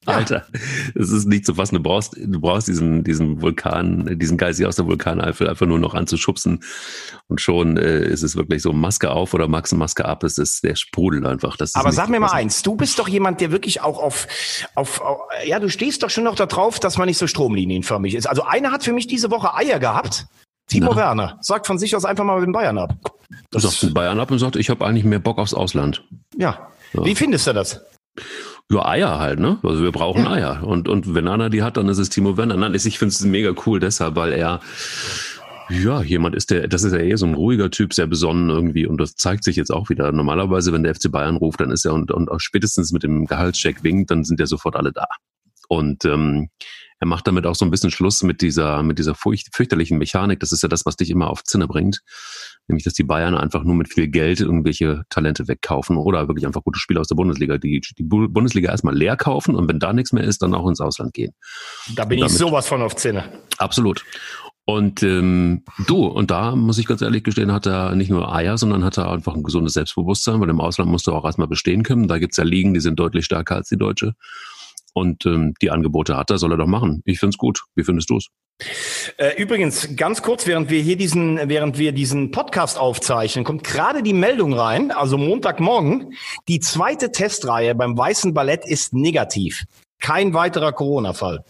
Alter, 0.06 0.46
es 0.94 1.10
ist 1.10 1.26
nicht 1.26 1.44
zu 1.44 1.54
fassen. 1.54 1.74
Du 1.74 1.82
brauchst, 1.82 2.16
du 2.16 2.40
brauchst 2.40 2.68
diesen, 2.68 3.04
diesen 3.04 3.42
Vulkan, 3.42 4.18
diesen 4.18 4.38
Geist 4.38 4.58
hier 4.58 4.66
aus 4.66 4.76
der 4.76 4.86
Vulkaneifel 4.86 5.48
einfach 5.48 5.66
nur 5.66 5.78
noch 5.78 5.94
anzuschubsen. 5.94 6.62
Und 7.28 7.40
schon 7.40 7.76
äh, 7.76 8.06
ist 8.06 8.22
es 8.22 8.34
wirklich 8.34 8.62
so 8.62 8.72
Maske 8.72 9.10
auf 9.10 9.34
oder 9.34 9.46
Max 9.46 9.72
Maske 9.72 10.06
ab. 10.06 10.24
Es 10.24 10.38
ist 10.38 10.64
der 10.64 10.74
Sprudel 10.74 11.26
einfach. 11.26 11.58
Das 11.58 11.74
Aber 11.74 11.92
sag 11.92 12.08
mir 12.08 12.18
mal 12.18 12.32
eins, 12.32 12.62
du 12.62 12.76
bist 12.76 12.98
doch 12.98 13.08
jemand, 13.08 13.42
der 13.42 13.52
wirklich 13.52 13.82
auch 13.82 13.98
auf, 13.98 14.26
auf, 14.74 15.02
auf, 15.02 15.18
ja, 15.44 15.60
du 15.60 15.68
stehst 15.68 16.02
doch 16.02 16.10
schon 16.10 16.24
noch 16.24 16.34
darauf, 16.34 16.80
dass 16.80 16.96
man 16.96 17.06
nicht 17.06 17.18
so 17.18 17.26
stromlinienförmig 17.26 18.14
ist. 18.14 18.26
Also 18.26 18.44
einer 18.44 18.72
hat 18.72 18.82
für 18.82 18.92
mich 18.92 19.06
diese 19.06 19.30
Woche 19.30 19.54
Eier 19.54 19.78
gehabt. 19.78 20.26
Timo 20.66 20.92
Na. 20.92 20.96
Werner 20.96 21.38
sagt 21.42 21.66
von 21.66 21.78
sich 21.78 21.94
aus 21.94 22.06
einfach 22.06 22.24
mal 22.24 22.36
mit 22.36 22.46
den 22.46 22.52
Bayern 22.52 22.78
ab. 22.78 22.94
Du 23.50 23.58
sagst 23.58 23.82
den 23.82 23.92
Bayern 23.92 24.18
ab 24.18 24.30
und 24.30 24.38
sagt, 24.38 24.56
ich 24.56 24.70
habe 24.70 24.86
eigentlich 24.86 25.04
mehr 25.04 25.18
Bock 25.18 25.38
aufs 25.38 25.52
Ausland. 25.52 26.04
Ja. 26.38 26.70
Ja. 26.94 27.04
Wie 27.04 27.14
findest 27.14 27.46
du 27.46 27.52
das? 27.52 27.84
Ja, 28.70 28.86
Eier 28.86 29.18
halt, 29.18 29.40
ne? 29.40 29.58
Also 29.62 29.82
wir 29.82 29.92
brauchen 29.92 30.24
Ja. 30.24 30.30
Eier. 30.32 30.62
Und, 30.62 30.88
und 30.88 31.14
wenn 31.14 31.26
einer 31.26 31.50
die 31.50 31.62
hat, 31.62 31.76
dann 31.76 31.88
ist 31.88 31.98
es 31.98 32.08
Timo 32.08 32.36
Werner. 32.36 32.56
Nein, 32.56 32.74
ich 32.74 32.98
finde 32.98 33.12
es 33.12 33.20
mega 33.24 33.52
cool 33.66 33.80
deshalb, 33.80 34.14
weil 34.16 34.32
er 34.32 34.60
ja, 35.70 36.02
jemand 36.02 36.34
ist 36.34 36.50
der, 36.50 36.66
das 36.66 36.82
ist 36.82 36.92
ja 36.92 36.98
eher 36.98 37.16
so 37.16 37.26
ein 37.26 37.34
ruhiger 37.34 37.70
Typ, 37.70 37.94
sehr 37.94 38.08
besonnen 38.08 38.50
irgendwie 38.50 38.86
und 38.86 39.00
das 39.00 39.14
zeigt 39.14 39.44
sich 39.44 39.54
jetzt 39.54 39.70
auch 39.70 39.88
wieder. 39.88 40.10
Normalerweise, 40.10 40.72
wenn 40.72 40.82
der 40.82 40.94
FC 40.94 41.12
Bayern 41.12 41.36
ruft, 41.36 41.60
dann 41.60 41.70
ist 41.70 41.84
er 41.84 41.94
und, 41.94 42.10
und 42.10 42.28
auch 42.28 42.40
spätestens 42.40 42.90
mit 42.90 43.04
dem 43.04 43.26
Gehaltscheck 43.26 43.84
winkt, 43.84 44.10
dann 44.10 44.24
sind 44.24 44.40
ja 44.40 44.46
sofort 44.46 44.74
alle 44.74 44.92
da. 44.92 45.06
Und 45.68 46.04
ähm, 46.04 46.48
er 47.00 47.06
macht 47.06 47.26
damit 47.26 47.46
auch 47.46 47.54
so 47.54 47.64
ein 47.64 47.70
bisschen 47.70 47.90
Schluss 47.90 48.22
mit 48.22 48.42
dieser, 48.42 48.82
mit 48.82 48.98
dieser 48.98 49.14
furcht, 49.14 49.48
fürchterlichen 49.54 49.98
Mechanik. 49.98 50.38
Das 50.40 50.52
ist 50.52 50.62
ja 50.62 50.68
das, 50.68 50.84
was 50.84 50.96
dich 50.96 51.10
immer 51.10 51.30
auf 51.30 51.42
Zinne 51.42 51.66
bringt. 51.66 52.02
Nämlich, 52.68 52.84
dass 52.84 52.92
die 52.92 53.04
Bayern 53.04 53.34
einfach 53.34 53.64
nur 53.64 53.74
mit 53.74 53.92
viel 53.92 54.06
Geld 54.08 54.40
irgendwelche 54.40 55.02
Talente 55.08 55.48
wegkaufen 55.48 55.96
oder 55.96 56.28
wirklich 56.28 56.46
einfach 56.46 56.62
gute 56.62 56.78
Spieler 56.78 57.00
aus 57.00 57.08
der 57.08 57.16
Bundesliga, 57.16 57.58
die 57.58 57.80
die 57.80 58.02
Bu- 58.02 58.28
Bundesliga 58.28 58.70
erstmal 58.70 58.94
leer 58.94 59.16
kaufen 59.16 59.56
und 59.56 59.66
wenn 59.66 59.80
da 59.80 59.92
nichts 59.92 60.12
mehr 60.12 60.24
ist, 60.24 60.42
dann 60.42 60.54
auch 60.54 60.68
ins 60.68 60.80
Ausland 60.80 61.14
gehen. 61.14 61.32
Da 61.96 62.04
bin 62.04 62.22
ich 62.22 62.28
sowas 62.28 62.68
von 62.68 62.82
auf 62.82 62.94
Zinne. 62.94 63.24
Absolut. 63.56 64.04
Und 64.66 65.02
ähm, 65.02 65.64
du, 65.88 66.04
und 66.04 66.30
da 66.30 66.54
muss 66.54 66.78
ich 66.78 66.86
ganz 66.86 67.02
ehrlich 67.02 67.24
gestehen, 67.24 67.50
hat 67.50 67.66
er 67.66 67.96
nicht 67.96 68.10
nur 68.10 68.32
Eier, 68.32 68.56
sondern 68.56 68.84
hat 68.84 68.98
er 68.98 69.10
einfach 69.10 69.34
ein 69.34 69.42
gesundes 69.42 69.72
Selbstbewusstsein, 69.72 70.40
weil 70.40 70.50
im 70.50 70.60
Ausland 70.60 70.90
musst 70.90 71.06
du 71.08 71.12
auch 71.12 71.24
erstmal 71.24 71.48
bestehen 71.48 71.82
können. 71.82 72.06
Da 72.06 72.18
gibt's 72.18 72.36
ja 72.36 72.44
Ligen, 72.44 72.74
die 72.74 72.80
sind 72.80 73.00
deutlich 73.00 73.24
stärker 73.24 73.56
als 73.56 73.68
die 73.68 73.78
deutsche. 73.78 74.12
Und 74.92 75.24
ähm, 75.26 75.54
die 75.62 75.70
Angebote 75.70 76.16
hat 76.16 76.30
er, 76.30 76.38
soll 76.38 76.52
er 76.52 76.58
doch 76.58 76.66
machen. 76.66 77.02
Ich 77.04 77.20
find's 77.20 77.38
gut. 77.38 77.62
Wie 77.74 77.84
findest 77.84 78.10
du's? 78.10 78.28
Äh, 79.16 79.40
übrigens, 79.40 79.96
ganz 79.96 80.22
kurz, 80.22 80.46
während 80.46 80.70
wir 80.70 80.82
hier 80.82 80.96
diesen, 80.96 81.48
während 81.48 81.78
wir 81.78 81.92
diesen 81.92 82.30
Podcast 82.30 82.78
aufzeichnen, 82.78 83.44
kommt 83.44 83.64
gerade 83.64 84.02
die 84.02 84.12
Meldung 84.12 84.52
rein, 84.52 84.90
also 84.90 85.16
Montagmorgen, 85.16 86.14
die 86.48 86.60
zweite 86.60 87.10
Testreihe 87.10 87.74
beim 87.74 87.96
Weißen 87.96 88.34
Ballett 88.34 88.66
ist 88.66 88.92
negativ. 88.92 89.64
Kein 90.00 90.34
weiterer 90.34 90.72
Corona-Fall. 90.72 91.44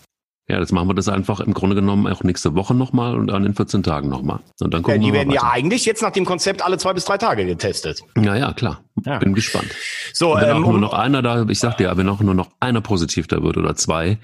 Ja, 0.51 0.59
jetzt 0.59 0.73
machen 0.73 0.89
wir 0.89 0.95
das 0.95 1.09
einfach 1.09 1.39
im 1.39 1.55
Grunde 1.55 1.77
genommen 1.77 2.09
auch 2.09 2.25
nächste 2.25 2.57
Woche 2.57 2.75
nochmal 2.75 3.15
und 3.15 3.29
dann 3.29 3.45
in 3.47 3.55
14 3.55 3.85
Tagen 3.85 4.09
nochmal. 4.09 4.41
Und 4.61 4.75
dann 4.75 4.81
Ja, 4.81 4.87
gucken 4.87 5.01
die 5.01 5.07
wir 5.07 5.13
werden 5.13 5.31
ja 5.31 5.49
eigentlich 5.49 5.85
jetzt 5.85 6.03
nach 6.03 6.11
dem 6.11 6.25
Konzept 6.25 6.65
alle 6.65 6.77
zwei 6.77 6.93
bis 6.93 7.05
drei 7.05 7.19
Tage 7.19 7.47
getestet. 7.47 8.03
Ja, 8.21 8.35
ja, 8.35 8.53
klar. 8.53 8.81
Ja. 9.07 9.19
Bin 9.21 9.35
gespannt. 9.35 9.69
So, 10.13 10.35
Wenn 10.35 10.51
ähm, 10.51 10.65
auch 10.65 10.71
nur 10.71 10.81
noch 10.81 10.93
einer 10.93 11.23
da, 11.23 11.47
ich 11.49 11.61
sag 11.61 11.77
dir, 11.77 11.97
wenn 11.97 12.09
auch 12.09 12.21
nur 12.21 12.35
noch 12.35 12.49
einer 12.59 12.81
positiv 12.81 13.29
da 13.29 13.41
wird 13.45 13.59
oder 13.59 13.77
zwei, 13.77 14.19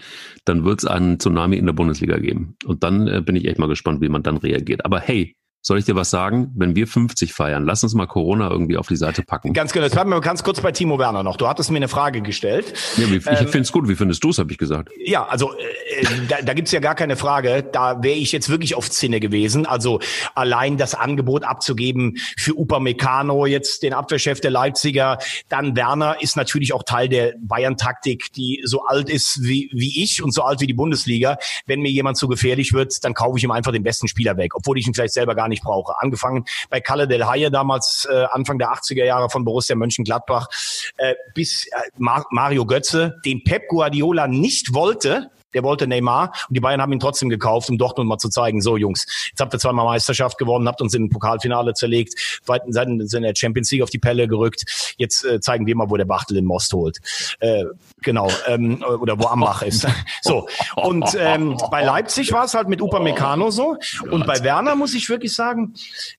dann 0.44 0.64
wird's 0.64 0.84
einen 0.84 1.20
Tsunami 1.20 1.56
in 1.58 1.66
der 1.66 1.74
Bundesliga 1.74 2.18
geben. 2.18 2.56
Und 2.64 2.82
dann 2.82 3.06
äh, 3.06 3.20
bin 3.20 3.36
ich 3.36 3.46
echt 3.46 3.60
mal 3.60 3.68
gespannt, 3.68 4.00
wie 4.00 4.08
man 4.08 4.24
dann 4.24 4.36
reagiert. 4.36 4.84
Aber 4.84 4.98
hey, 4.98 5.35
soll 5.66 5.80
ich 5.80 5.84
dir 5.84 5.96
was 5.96 6.10
sagen? 6.10 6.52
Wenn 6.54 6.76
wir 6.76 6.86
50 6.86 7.32
feiern, 7.32 7.64
lass 7.64 7.82
uns 7.82 7.92
mal 7.92 8.06
Corona 8.06 8.48
irgendwie 8.48 8.76
auf 8.76 8.86
die 8.86 8.94
Seite 8.94 9.24
packen. 9.24 9.52
ganz 9.52 9.72
genau, 9.72 9.84
jetzt 9.84 9.94
bleiben 9.94 10.10
wir 10.10 10.20
ganz 10.20 10.44
kurz 10.44 10.60
bei 10.60 10.70
Timo 10.70 11.00
Werner 11.00 11.24
noch. 11.24 11.36
Du 11.36 11.48
hattest 11.48 11.72
mir 11.72 11.78
eine 11.78 11.88
Frage 11.88 12.22
gestellt. 12.22 12.72
Ja, 12.96 13.10
wie, 13.10 13.16
ich 13.16 13.26
ähm, 13.26 13.48
find's 13.48 13.72
gut. 13.72 13.88
Wie 13.88 13.96
findest 13.96 14.22
du's, 14.22 14.38
habe 14.38 14.52
ich 14.52 14.58
gesagt. 14.58 14.90
Ja, 15.04 15.26
also 15.26 15.54
äh, 15.54 16.06
da, 16.28 16.36
da 16.40 16.54
gibt's 16.54 16.70
ja 16.70 16.78
gar 16.78 16.94
keine 16.94 17.16
Frage. 17.16 17.64
Da 17.64 18.00
wäre 18.00 18.14
ich 18.14 18.30
jetzt 18.30 18.48
wirklich 18.48 18.76
auf 18.76 18.88
Zinne 18.88 19.18
gewesen. 19.18 19.66
Also 19.66 19.98
allein 20.36 20.76
das 20.76 20.94
Angebot 20.94 21.42
abzugeben 21.42 22.16
für 22.38 22.52
Upamecano, 22.56 23.46
jetzt 23.46 23.82
den 23.82 23.92
Abwehrchef 23.92 24.40
der 24.40 24.52
Leipziger, 24.52 25.18
dann 25.48 25.74
Werner 25.74 26.22
ist 26.22 26.36
natürlich 26.36 26.74
auch 26.74 26.84
Teil 26.84 27.08
der 27.08 27.34
Bayern-Taktik, 27.40 28.32
die 28.34 28.62
so 28.64 28.84
alt 28.84 29.10
ist 29.10 29.42
wie, 29.42 29.68
wie 29.72 30.00
ich 30.00 30.22
und 30.22 30.32
so 30.32 30.42
alt 30.42 30.60
wie 30.60 30.68
die 30.68 30.74
Bundesliga. 30.74 31.38
Wenn 31.66 31.80
mir 31.80 31.90
jemand 31.90 32.18
zu 32.18 32.28
gefährlich 32.28 32.72
wird, 32.72 33.04
dann 33.04 33.14
kaufe 33.14 33.36
ich 33.36 33.42
ihm 33.42 33.50
einfach 33.50 33.72
den 33.72 33.82
besten 33.82 34.06
Spieler 34.06 34.36
weg, 34.36 34.54
obwohl 34.54 34.78
ich 34.78 34.86
ihn 34.86 34.94
vielleicht 34.94 35.14
selber 35.14 35.34
gar 35.34 35.48
nicht 35.48 35.55
brauche. 35.62 35.94
Angefangen 36.00 36.44
bei 36.70 36.80
Kalle 36.80 37.08
Del 37.08 37.26
Haye 37.26 37.50
damals 37.50 38.06
äh, 38.10 38.24
Anfang 38.30 38.58
der 38.58 38.72
80er 38.72 39.04
Jahre 39.04 39.30
von 39.30 39.44
Borussia 39.44 39.76
Mönchengladbach 39.76 40.48
äh, 40.96 41.14
bis 41.34 41.66
äh, 41.66 41.70
Mar 41.96 42.26
Mario 42.30 42.66
Götze, 42.66 43.20
den 43.24 43.44
Pep 43.44 43.68
Guardiola 43.68 44.26
nicht 44.26 44.74
wollte, 44.74 45.30
der 45.54 45.62
wollte 45.62 45.86
Neymar 45.86 46.32
und 46.48 46.56
die 46.56 46.60
Bayern 46.60 46.80
haben 46.80 46.92
ihn 46.92 47.00
trotzdem 47.00 47.28
gekauft, 47.28 47.70
um 47.70 47.78
Dortmund 47.78 48.08
mal 48.08 48.18
zu 48.18 48.28
zeigen, 48.28 48.60
so 48.60 48.76
Jungs, 48.76 49.06
jetzt 49.30 49.40
habt 49.40 49.54
ihr 49.54 49.58
zweimal 49.58 49.84
Meisterschaft 49.84 50.38
gewonnen, 50.38 50.68
habt 50.68 50.80
uns 50.80 50.94
im 50.94 51.08
Pokalfinale 51.08 51.74
zerlegt, 51.74 52.14
seid 52.44 52.88
in 52.88 53.22
der 53.22 53.34
Champions 53.34 53.70
League 53.70 53.82
auf 53.82 53.90
die 53.90 53.98
Pelle 53.98 54.28
gerückt, 54.28 54.94
jetzt 54.98 55.24
äh, 55.24 55.40
zeigen 55.40 55.66
wir 55.66 55.76
mal, 55.76 55.90
wo 55.90 55.96
der 55.96 56.04
Bachtel 56.04 56.34
den 56.34 56.44
Most 56.44 56.72
holt. 56.72 56.98
Äh, 57.40 57.64
genau, 58.02 58.28
ähm, 58.46 58.84
oder 59.00 59.18
wo 59.18 59.26
Ambach 59.26 59.62
ist. 59.62 59.86
So, 60.22 60.48
und 60.74 61.16
ähm, 61.18 61.56
bei 61.70 61.84
Leipzig 61.84 62.32
war 62.32 62.44
es 62.44 62.54
halt 62.54 62.68
mit 62.68 62.82
Upamecano 62.82 63.50
so 63.50 63.76
und 64.10 64.26
bei 64.26 64.42
Werner 64.42 64.74
muss 64.74 64.94
ich 64.94 65.08
wirklich 65.08 65.34
sagen, 65.34 65.74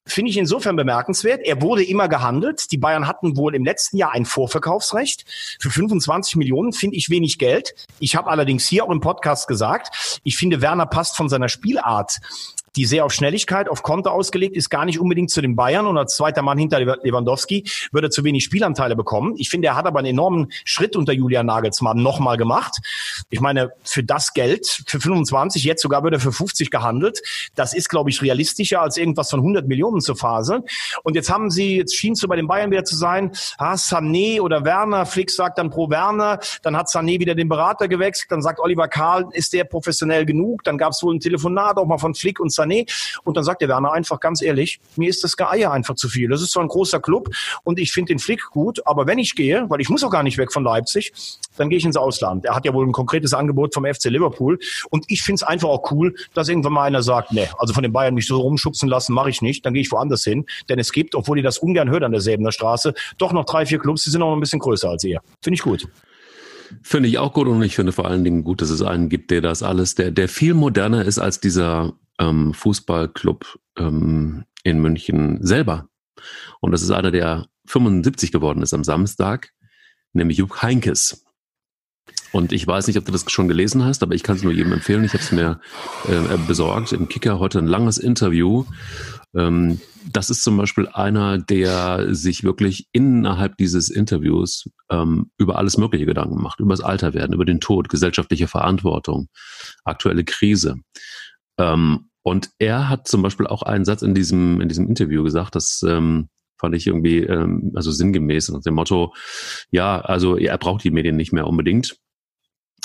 finde 0.06 0.32
ich 0.32 0.38
insofern 0.38 0.76
bemerkenswert, 0.76 1.42
er 1.44 1.62
wurde 1.62 1.84
immer 1.84 2.08
gehandelt, 2.08 2.72
die 2.72 2.78
Bayern 2.78 3.08
hatten 3.08 3.36
wohl 3.36 3.54
im 3.54 3.66
letzten 3.66 3.98
Jahr 3.98 4.14
ein 4.14 4.26
Vorverkaufsrecht 4.26 5.26
für 5.60 5.70
25 5.70 6.38
Millionen, 6.38 6.72
finde 6.72 6.96
ich 6.96 7.10
wenig 7.10 7.38
Geld. 7.38 7.76
Ich 8.00 8.16
habe 8.16 8.30
allerdings 8.30 8.66
hier 8.68 8.86
auch 8.86 8.92
im 8.92 9.02
Podcast 9.02 9.17
gesagt, 9.48 10.20
ich 10.24 10.38
finde, 10.38 10.62
Werner 10.62 10.86
passt 10.86 11.16
von 11.16 11.30
seiner 11.30 11.50
Spielart 11.50 12.18
die 12.78 12.86
sehr 12.86 13.06
auf 13.06 13.12
Schnelligkeit, 13.12 13.68
auf 13.68 13.82
Konter 13.82 14.12
ausgelegt 14.12 14.56
ist, 14.56 14.70
gar 14.70 14.86
nicht 14.86 15.00
unbedingt 15.00 15.32
zu 15.32 15.42
den 15.42 15.56
Bayern 15.56 15.88
und 15.88 15.98
als 15.98 16.16
zweiter 16.16 16.44
Mann 16.44 16.58
hinter 16.58 16.80
Lewandowski 16.80 17.66
würde 17.92 18.10
zu 18.10 18.24
wenig 18.24 18.44
Spielanteile 18.44 18.96
bekommen. 18.96 19.34
Ich 19.38 19.50
finde, 19.50 19.68
er 19.68 19.76
hat 19.76 19.88
aber 19.88 20.00
einen 20.00 20.10
enormen 20.10 20.52
Schritt 20.64 20.96
unter 20.96 21.12
Julian 21.12 21.48
Nagelsmann 21.48 22.02
nochmal 22.02 22.38
gemacht. 22.38 22.78
Ich 23.30 23.42
meine, 23.42 23.72
für 23.84 24.04
das 24.04 24.34
Geld, 24.34 24.84
für 24.86 25.00
25, 25.00 25.64
jetzt 25.64 25.82
sogar 25.82 26.04
würde 26.04 26.18
er 26.18 26.20
für 26.20 26.32
50 26.32 26.70
gehandelt. 26.70 27.20
Das 27.56 27.74
ist, 27.74 27.90
glaube 27.90 28.12
ich, 28.12 28.22
realistischer 28.22 28.82
als 28.82 28.98
irgendwas 28.98 29.32
von 29.32 29.40
100 29.40 29.68
Millionen 29.68 30.00
zur 30.02 30.16
Phase. 30.16 30.64
Und 31.04 31.16
jetzt 31.16 31.32
haben 31.32 31.50
sie, 31.50 31.78
jetzt 31.78 31.96
schien 31.96 32.14
es 32.14 32.20
so 32.20 32.28
bei 32.28 32.36
den 32.36 32.48
Bayern 32.48 32.70
wieder 32.70 32.84
zu 32.84 32.96
sein, 32.96 33.32
ah, 33.58 33.74
Sané 33.74 34.40
oder 34.40 34.64
Werner, 34.64 35.06
Flick 35.08 35.32
sagt 35.32 35.58
dann 35.58 35.72
pro 35.72 35.90
Werner, 35.90 36.40
dann 36.62 36.78
hat 36.78 36.90
Sané 36.90 37.20
wieder 37.20 37.34
den 37.34 37.50
Berater 37.50 37.88
gewechselt, 37.88 38.32
dann 38.32 38.44
sagt 38.44 38.60
Oliver 38.60 38.88
Karl, 38.88 39.28
ist 39.32 39.54
der 39.54 39.64
professionell 39.64 40.26
genug? 40.26 40.64
Dann 40.64 40.78
gab 40.78 40.92
es 40.92 41.02
wohl 41.02 41.16
ein 41.16 41.20
Telefonat 41.20 41.78
auch 41.78 41.86
mal 41.86 41.98
von 41.98 42.14
Flick 42.14 42.40
und 42.40 42.52
Sané 42.52 42.67
und 43.24 43.38
dann 43.38 43.44
sagt 43.44 43.62
der 43.62 43.70
Werner 43.70 43.92
einfach 43.92 44.20
ganz 44.20 44.42
ehrlich, 44.42 44.80
mir 44.96 45.10
ist 45.10 45.24
das 45.24 45.38
Geier 45.38 45.72
einfach 45.72 45.96
zu 45.96 46.10
viel. 46.10 46.30
Das 46.30 46.42
ist 46.42 46.52
so 46.52 46.60
ein 46.60 46.68
großer 46.68 47.00
Club 47.00 47.30
und 47.64 47.80
ich 47.80 47.92
finde 47.92 48.14
den 48.14 48.20
Flick 48.20 48.50
gut, 48.52 48.86
aber 48.86 49.08
wenn 49.08 49.20
ich 49.20 49.36
gehe, 49.36 49.66
weil 49.70 49.82
ich 49.82 49.90
muss 49.90 50.04
auch 50.04 50.12
gar 50.12 50.24
nicht 50.24 50.38
weg 50.38 50.52
von 50.52 50.64
Leipzig, 50.64 51.14
dann 51.58 51.70
gehe 51.70 51.78
ich 51.78 51.86
ins 51.86 51.98
Ausland. 51.98 52.46
Er 52.46 52.56
hat 52.56 52.66
ja 52.66 52.74
wohl 52.74 52.86
ein 52.86 52.92
konkretes 52.92 53.34
Angebot 53.34 53.74
vom 53.74 53.86
FC 53.86 54.06
Liverpool 54.06 54.60
und 54.90 55.06
ich 55.08 55.22
finde 55.22 55.36
es 55.36 55.44
einfach 55.44 55.70
auch 55.70 55.92
cool, 55.92 56.16
dass 56.34 56.50
irgendwann 56.50 56.74
mal 56.74 56.84
einer 56.84 57.04
sagt, 57.04 57.32
nee, 57.32 57.48
also 57.58 57.74
von 57.74 57.84
den 57.84 57.94
Bayern 57.94 58.14
mich 58.14 58.28
so 58.28 58.40
rumschubsen 58.40 58.90
lassen, 58.90 59.14
mache 59.14 59.30
ich 59.30 59.42
nicht, 59.42 59.66
dann 59.66 59.74
gehe 59.74 59.82
ich 59.82 59.92
woanders 59.92 60.24
hin, 60.24 60.46
denn 60.70 60.80
es 60.80 60.92
gibt, 60.92 61.16
obwohl 61.16 61.38
ihr 61.38 61.44
das 61.44 61.58
ungern 61.58 61.90
hört 61.90 62.04
an 62.04 62.12
der 62.12 62.22
Säbener 62.22 62.52
Straße, 62.52 62.94
doch 63.18 63.34
noch 63.34 63.46
drei, 63.46 63.66
vier 63.66 63.80
Clubs, 63.80 64.04
die 64.04 64.10
sind 64.10 64.20
noch 64.20 64.34
ein 64.34 64.40
bisschen 64.40 64.60
größer 64.60 64.90
als 64.90 65.04
ihr. 65.04 65.22
Finde 65.42 65.56
ich 65.56 65.62
gut. 65.62 65.88
Finde 66.82 67.10
ich 67.10 67.18
auch 67.18 67.34
gut 67.34 67.48
und 67.48 67.62
ich 67.62 67.76
finde 67.76 67.92
vor 67.92 68.08
allen 68.08 68.24
Dingen 68.24 68.44
gut, 68.44 68.62
dass 68.62 68.70
es 68.70 68.82
einen 68.82 69.10
gibt, 69.10 69.32
der 69.32 69.42
das 69.42 69.64
alles, 69.64 69.96
der, 69.96 70.12
der 70.12 70.28
viel 70.28 70.54
moderner 70.54 71.06
ist 71.06 71.20
als 71.20 71.40
dieser 71.40 71.94
ähm, 72.20 72.54
Fußballclub 72.54 73.60
ähm, 73.78 74.46
in 74.64 74.80
München 74.80 75.46
selber. 75.46 75.90
Und 76.60 76.72
das 76.72 76.82
ist 76.82 76.92
einer, 76.92 77.12
der 77.12 77.48
75 77.66 78.32
geworden 78.32 78.62
ist 78.62 78.74
am 78.74 78.84
Samstag, 78.84 79.54
nämlich 80.14 80.38
Jupp 80.38 80.62
Heinkes. 80.62 81.26
Und 82.32 82.52
ich 82.52 82.68
weiß 82.68 82.88
nicht, 82.88 82.98
ob 82.98 83.06
du 83.06 83.12
das 83.12 83.26
schon 83.32 83.48
gelesen 83.48 83.84
hast, 83.84 84.04
aber 84.04 84.14
ich 84.14 84.24
kann 84.24 84.36
es 84.36 84.44
nur 84.44 84.52
jedem 84.52 84.74
empfehlen. 84.74 85.04
Ich 85.04 85.14
habe 85.14 85.24
es 85.24 85.32
mir 85.32 85.60
äh, 86.08 86.38
besorgt 86.46 86.92
im 86.92 87.08
Kicker 87.08 87.40
heute 87.40 87.60
ein 87.60 87.68
langes 87.68 87.98
Interview. 87.98 88.66
Ähm, 89.36 89.80
das 90.12 90.30
ist 90.30 90.44
zum 90.44 90.58
Beispiel 90.58 90.88
einer, 90.88 91.38
der 91.38 92.14
sich 92.14 92.44
wirklich 92.44 92.88
innerhalb 92.92 93.58
dieses 93.58 93.90
Interviews 93.90 94.70
ähm, 94.90 95.32
über 95.38 95.58
alles 95.58 95.78
Mögliche 95.78 96.06
Gedanken 96.06 96.42
macht, 96.42 96.60
über 96.60 96.74
das 96.74 96.82
Alterwerden, 96.82 97.34
über 97.34 97.46
den 97.46 97.60
Tod, 97.60 97.90
gesellschaftliche 97.90 98.48
Verantwortung, 98.48 99.28
aktuelle 99.84 100.24
Krise. 100.24 100.76
Ähm, 101.58 102.10
und 102.24 102.50
er 102.60 102.90
hat 102.90 103.08
zum 103.08 103.22
Beispiel 103.22 103.48
auch 103.48 103.64
einen 103.64 103.86
Satz 103.86 104.02
in 104.02 104.14
diesem 104.14 104.60
in 104.60 104.68
diesem 104.68 104.88
Interview 104.88 105.24
gesagt, 105.24 105.56
dass 105.56 105.82
ähm, 105.88 106.28
fand 106.58 106.76
ich 106.76 106.88
irgendwie 106.88 107.20
ähm, 107.20 107.72
also 107.76 107.92
sinngemäß 107.92 108.50
nach 108.50 108.62
dem 108.62 108.76
Motto, 108.76 109.14
ja, 109.72 110.00
also 110.00 110.38
er 110.38 110.58
braucht 110.58 110.84
die 110.84 110.92
Medien 110.92 111.16
nicht 111.16 111.34
mehr 111.34 111.48
unbedingt 111.48 111.98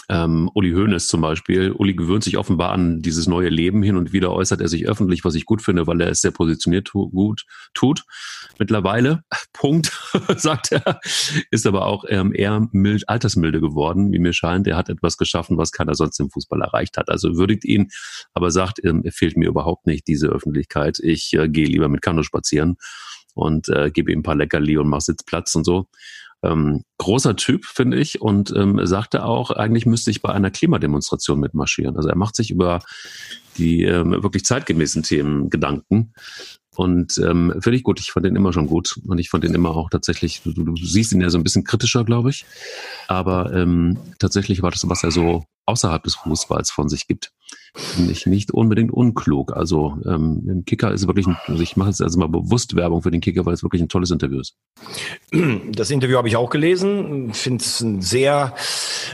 ähm, 0.08 0.50
Uli 0.54 0.72
Hoeneß 0.72 1.06
zum 1.06 1.20
Beispiel. 1.20 1.72
Uli 1.72 1.94
gewöhnt 1.94 2.24
sich 2.24 2.36
offenbar 2.36 2.72
an 2.72 3.00
dieses 3.00 3.26
neue 3.26 3.48
Leben 3.48 3.82
hin 3.82 3.96
und 3.96 4.12
wieder 4.12 4.32
äußert 4.32 4.60
er 4.60 4.68
sich 4.68 4.86
öffentlich, 4.86 5.24
was 5.24 5.34
ich 5.34 5.46
gut 5.46 5.62
finde, 5.62 5.86
weil 5.86 6.00
er 6.00 6.08
es 6.08 6.20
sehr 6.20 6.32
positioniert 6.32 6.86
tu 6.86 7.08
gut 7.10 7.44
tut. 7.72 8.04
Mittlerweile, 8.58 9.22
Punkt, 9.52 9.92
sagt 10.36 10.72
er, 10.72 11.00
ist 11.50 11.66
aber 11.66 11.86
auch 11.86 12.04
ähm, 12.08 12.32
eher 12.34 12.68
mild, 12.72 13.08
altersmilde 13.08 13.60
geworden, 13.60 14.12
wie 14.12 14.18
mir 14.18 14.32
scheint. 14.32 14.66
Er 14.66 14.76
hat 14.76 14.88
etwas 14.88 15.16
geschaffen, 15.16 15.56
was 15.56 15.72
keiner 15.72 15.94
sonst 15.94 16.18
im 16.20 16.30
Fußball 16.30 16.60
erreicht 16.60 16.98
hat. 16.98 17.08
Also 17.08 17.36
würdigt 17.36 17.64
ihn, 17.64 17.88
aber 18.34 18.50
sagt, 18.50 18.84
ähm, 18.84 19.02
er 19.04 19.12
fehlt 19.12 19.36
mir 19.36 19.48
überhaupt 19.48 19.86
nicht 19.86 20.06
diese 20.08 20.28
Öffentlichkeit. 20.28 20.98
Ich 21.02 21.32
äh, 21.34 21.48
gehe 21.48 21.66
lieber 21.66 21.88
mit 21.88 22.02
Kano 22.02 22.22
spazieren 22.22 22.76
und 23.34 23.68
äh, 23.68 23.90
gebe 23.90 24.12
ihm 24.12 24.20
ein 24.20 24.22
paar 24.22 24.36
Leckerli 24.36 24.76
und 24.76 24.88
mach 24.88 25.00
Sitzplatz 25.00 25.54
und 25.54 25.64
so. 25.64 25.86
Ähm, 26.44 26.82
großer 26.98 27.36
Typ, 27.36 27.64
finde 27.64 27.98
ich, 27.98 28.20
und 28.20 28.52
ähm, 28.56 28.84
sagte 28.84 29.24
auch, 29.24 29.50
eigentlich 29.50 29.86
müsste 29.86 30.10
ich 30.10 30.22
bei 30.22 30.32
einer 30.32 30.50
Klimademonstration 30.50 31.38
mitmarschieren. 31.38 31.96
Also 31.96 32.08
er 32.08 32.16
macht 32.16 32.34
sich 32.34 32.50
über 32.50 32.80
die 33.58 33.82
ähm, 33.84 34.22
wirklich 34.22 34.44
zeitgemäßen 34.44 35.04
Themen 35.04 35.50
Gedanken. 35.50 36.12
Und 36.74 37.18
ähm, 37.18 37.52
finde 37.60 37.76
ich 37.76 37.82
gut, 37.82 38.00
ich 38.00 38.12
fand 38.12 38.24
den 38.24 38.36
immer 38.36 38.52
schon 38.52 38.66
gut. 38.66 38.98
Und 39.06 39.18
ich 39.18 39.28
fand 39.28 39.44
den 39.44 39.54
immer 39.54 39.76
auch 39.76 39.90
tatsächlich, 39.90 40.42
du, 40.42 40.52
du 40.52 40.76
siehst 40.76 41.12
ihn 41.12 41.20
ja 41.20 41.28
so 41.28 41.38
ein 41.38 41.44
bisschen 41.44 41.64
kritischer, 41.64 42.04
glaube 42.04 42.30
ich. 42.30 42.46
Aber 43.08 43.52
ähm, 43.52 43.98
tatsächlich 44.18 44.62
war 44.62 44.70
das, 44.70 44.88
was 44.88 45.04
er 45.04 45.10
so 45.10 45.44
außerhalb 45.66 46.02
des 46.02 46.16
Fußballs 46.16 46.70
von 46.70 46.88
sich 46.88 47.06
gibt, 47.06 47.32
ich 48.10 48.26
nicht 48.26 48.50
unbedingt 48.50 48.92
unklug. 48.92 49.56
Also 49.56 49.98
ähm, 50.04 50.42
im 50.48 50.64
Kicker 50.64 50.92
ist 50.92 51.06
wirklich, 51.06 51.26
ein, 51.26 51.36
also 51.46 51.62
ich 51.62 51.76
mache 51.76 51.90
jetzt 51.90 52.02
also 52.02 52.18
mal 52.18 52.28
bewusst 52.28 52.76
Werbung 52.76 53.02
für 53.02 53.10
den 53.10 53.20
Kicker, 53.20 53.46
weil 53.46 53.54
es 53.54 53.62
wirklich 53.62 53.80
ein 53.80 53.88
tolles 53.88 54.10
Interview 54.10 54.40
ist. 54.40 54.56
Das 55.72 55.90
Interview 55.90 56.16
habe 56.18 56.28
ich 56.28 56.36
auch 56.36 56.50
gelesen, 56.50 57.32
finde 57.32 57.62
es 57.62 57.80
ein 57.80 58.02
sehr 58.02 58.54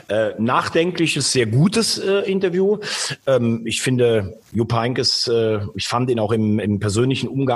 äh, 0.09 0.31
nachdenkliches, 0.38 1.31
sehr 1.31 1.47
gutes 1.47 1.99
äh, 1.99 2.31
Interview. 2.31 2.79
Ähm, 3.27 3.62
ich 3.64 3.81
finde, 3.81 4.40
Jupp 4.53 4.73
Heynckes, 4.73 5.29
äh, 5.29 5.61
ich 5.75 5.87
fand 5.87 6.11
ihn 6.11 6.18
auch 6.18 6.33
im, 6.33 6.59
im 6.59 6.81
persönlichen 6.81 7.29
Umgang 7.29 7.48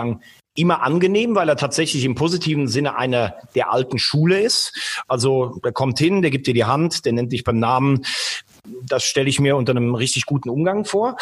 immer 0.54 0.82
angenehm, 0.82 1.34
weil 1.34 1.48
er 1.48 1.56
tatsächlich 1.56 2.04
im 2.04 2.14
positiven 2.14 2.68
Sinne 2.68 2.96
einer 2.96 3.34
der 3.54 3.72
alten 3.72 3.98
Schule 3.98 4.40
ist. 4.40 5.02
Also 5.08 5.58
der 5.64 5.72
kommt 5.72 5.98
hin, 5.98 6.22
der 6.22 6.30
gibt 6.30 6.46
dir 6.46 6.54
die 6.54 6.64
Hand, 6.64 7.04
der 7.06 7.12
nennt 7.12 7.32
dich 7.32 7.44
beim 7.44 7.58
Namen, 7.58 8.04
das 8.84 9.04
stelle 9.04 9.28
ich 9.28 9.40
mir 9.40 9.56
unter 9.56 9.72
einem 9.72 9.94
richtig 9.94 10.26
guten 10.26 10.48
Umgang 10.48 10.84
vor. 10.84 11.16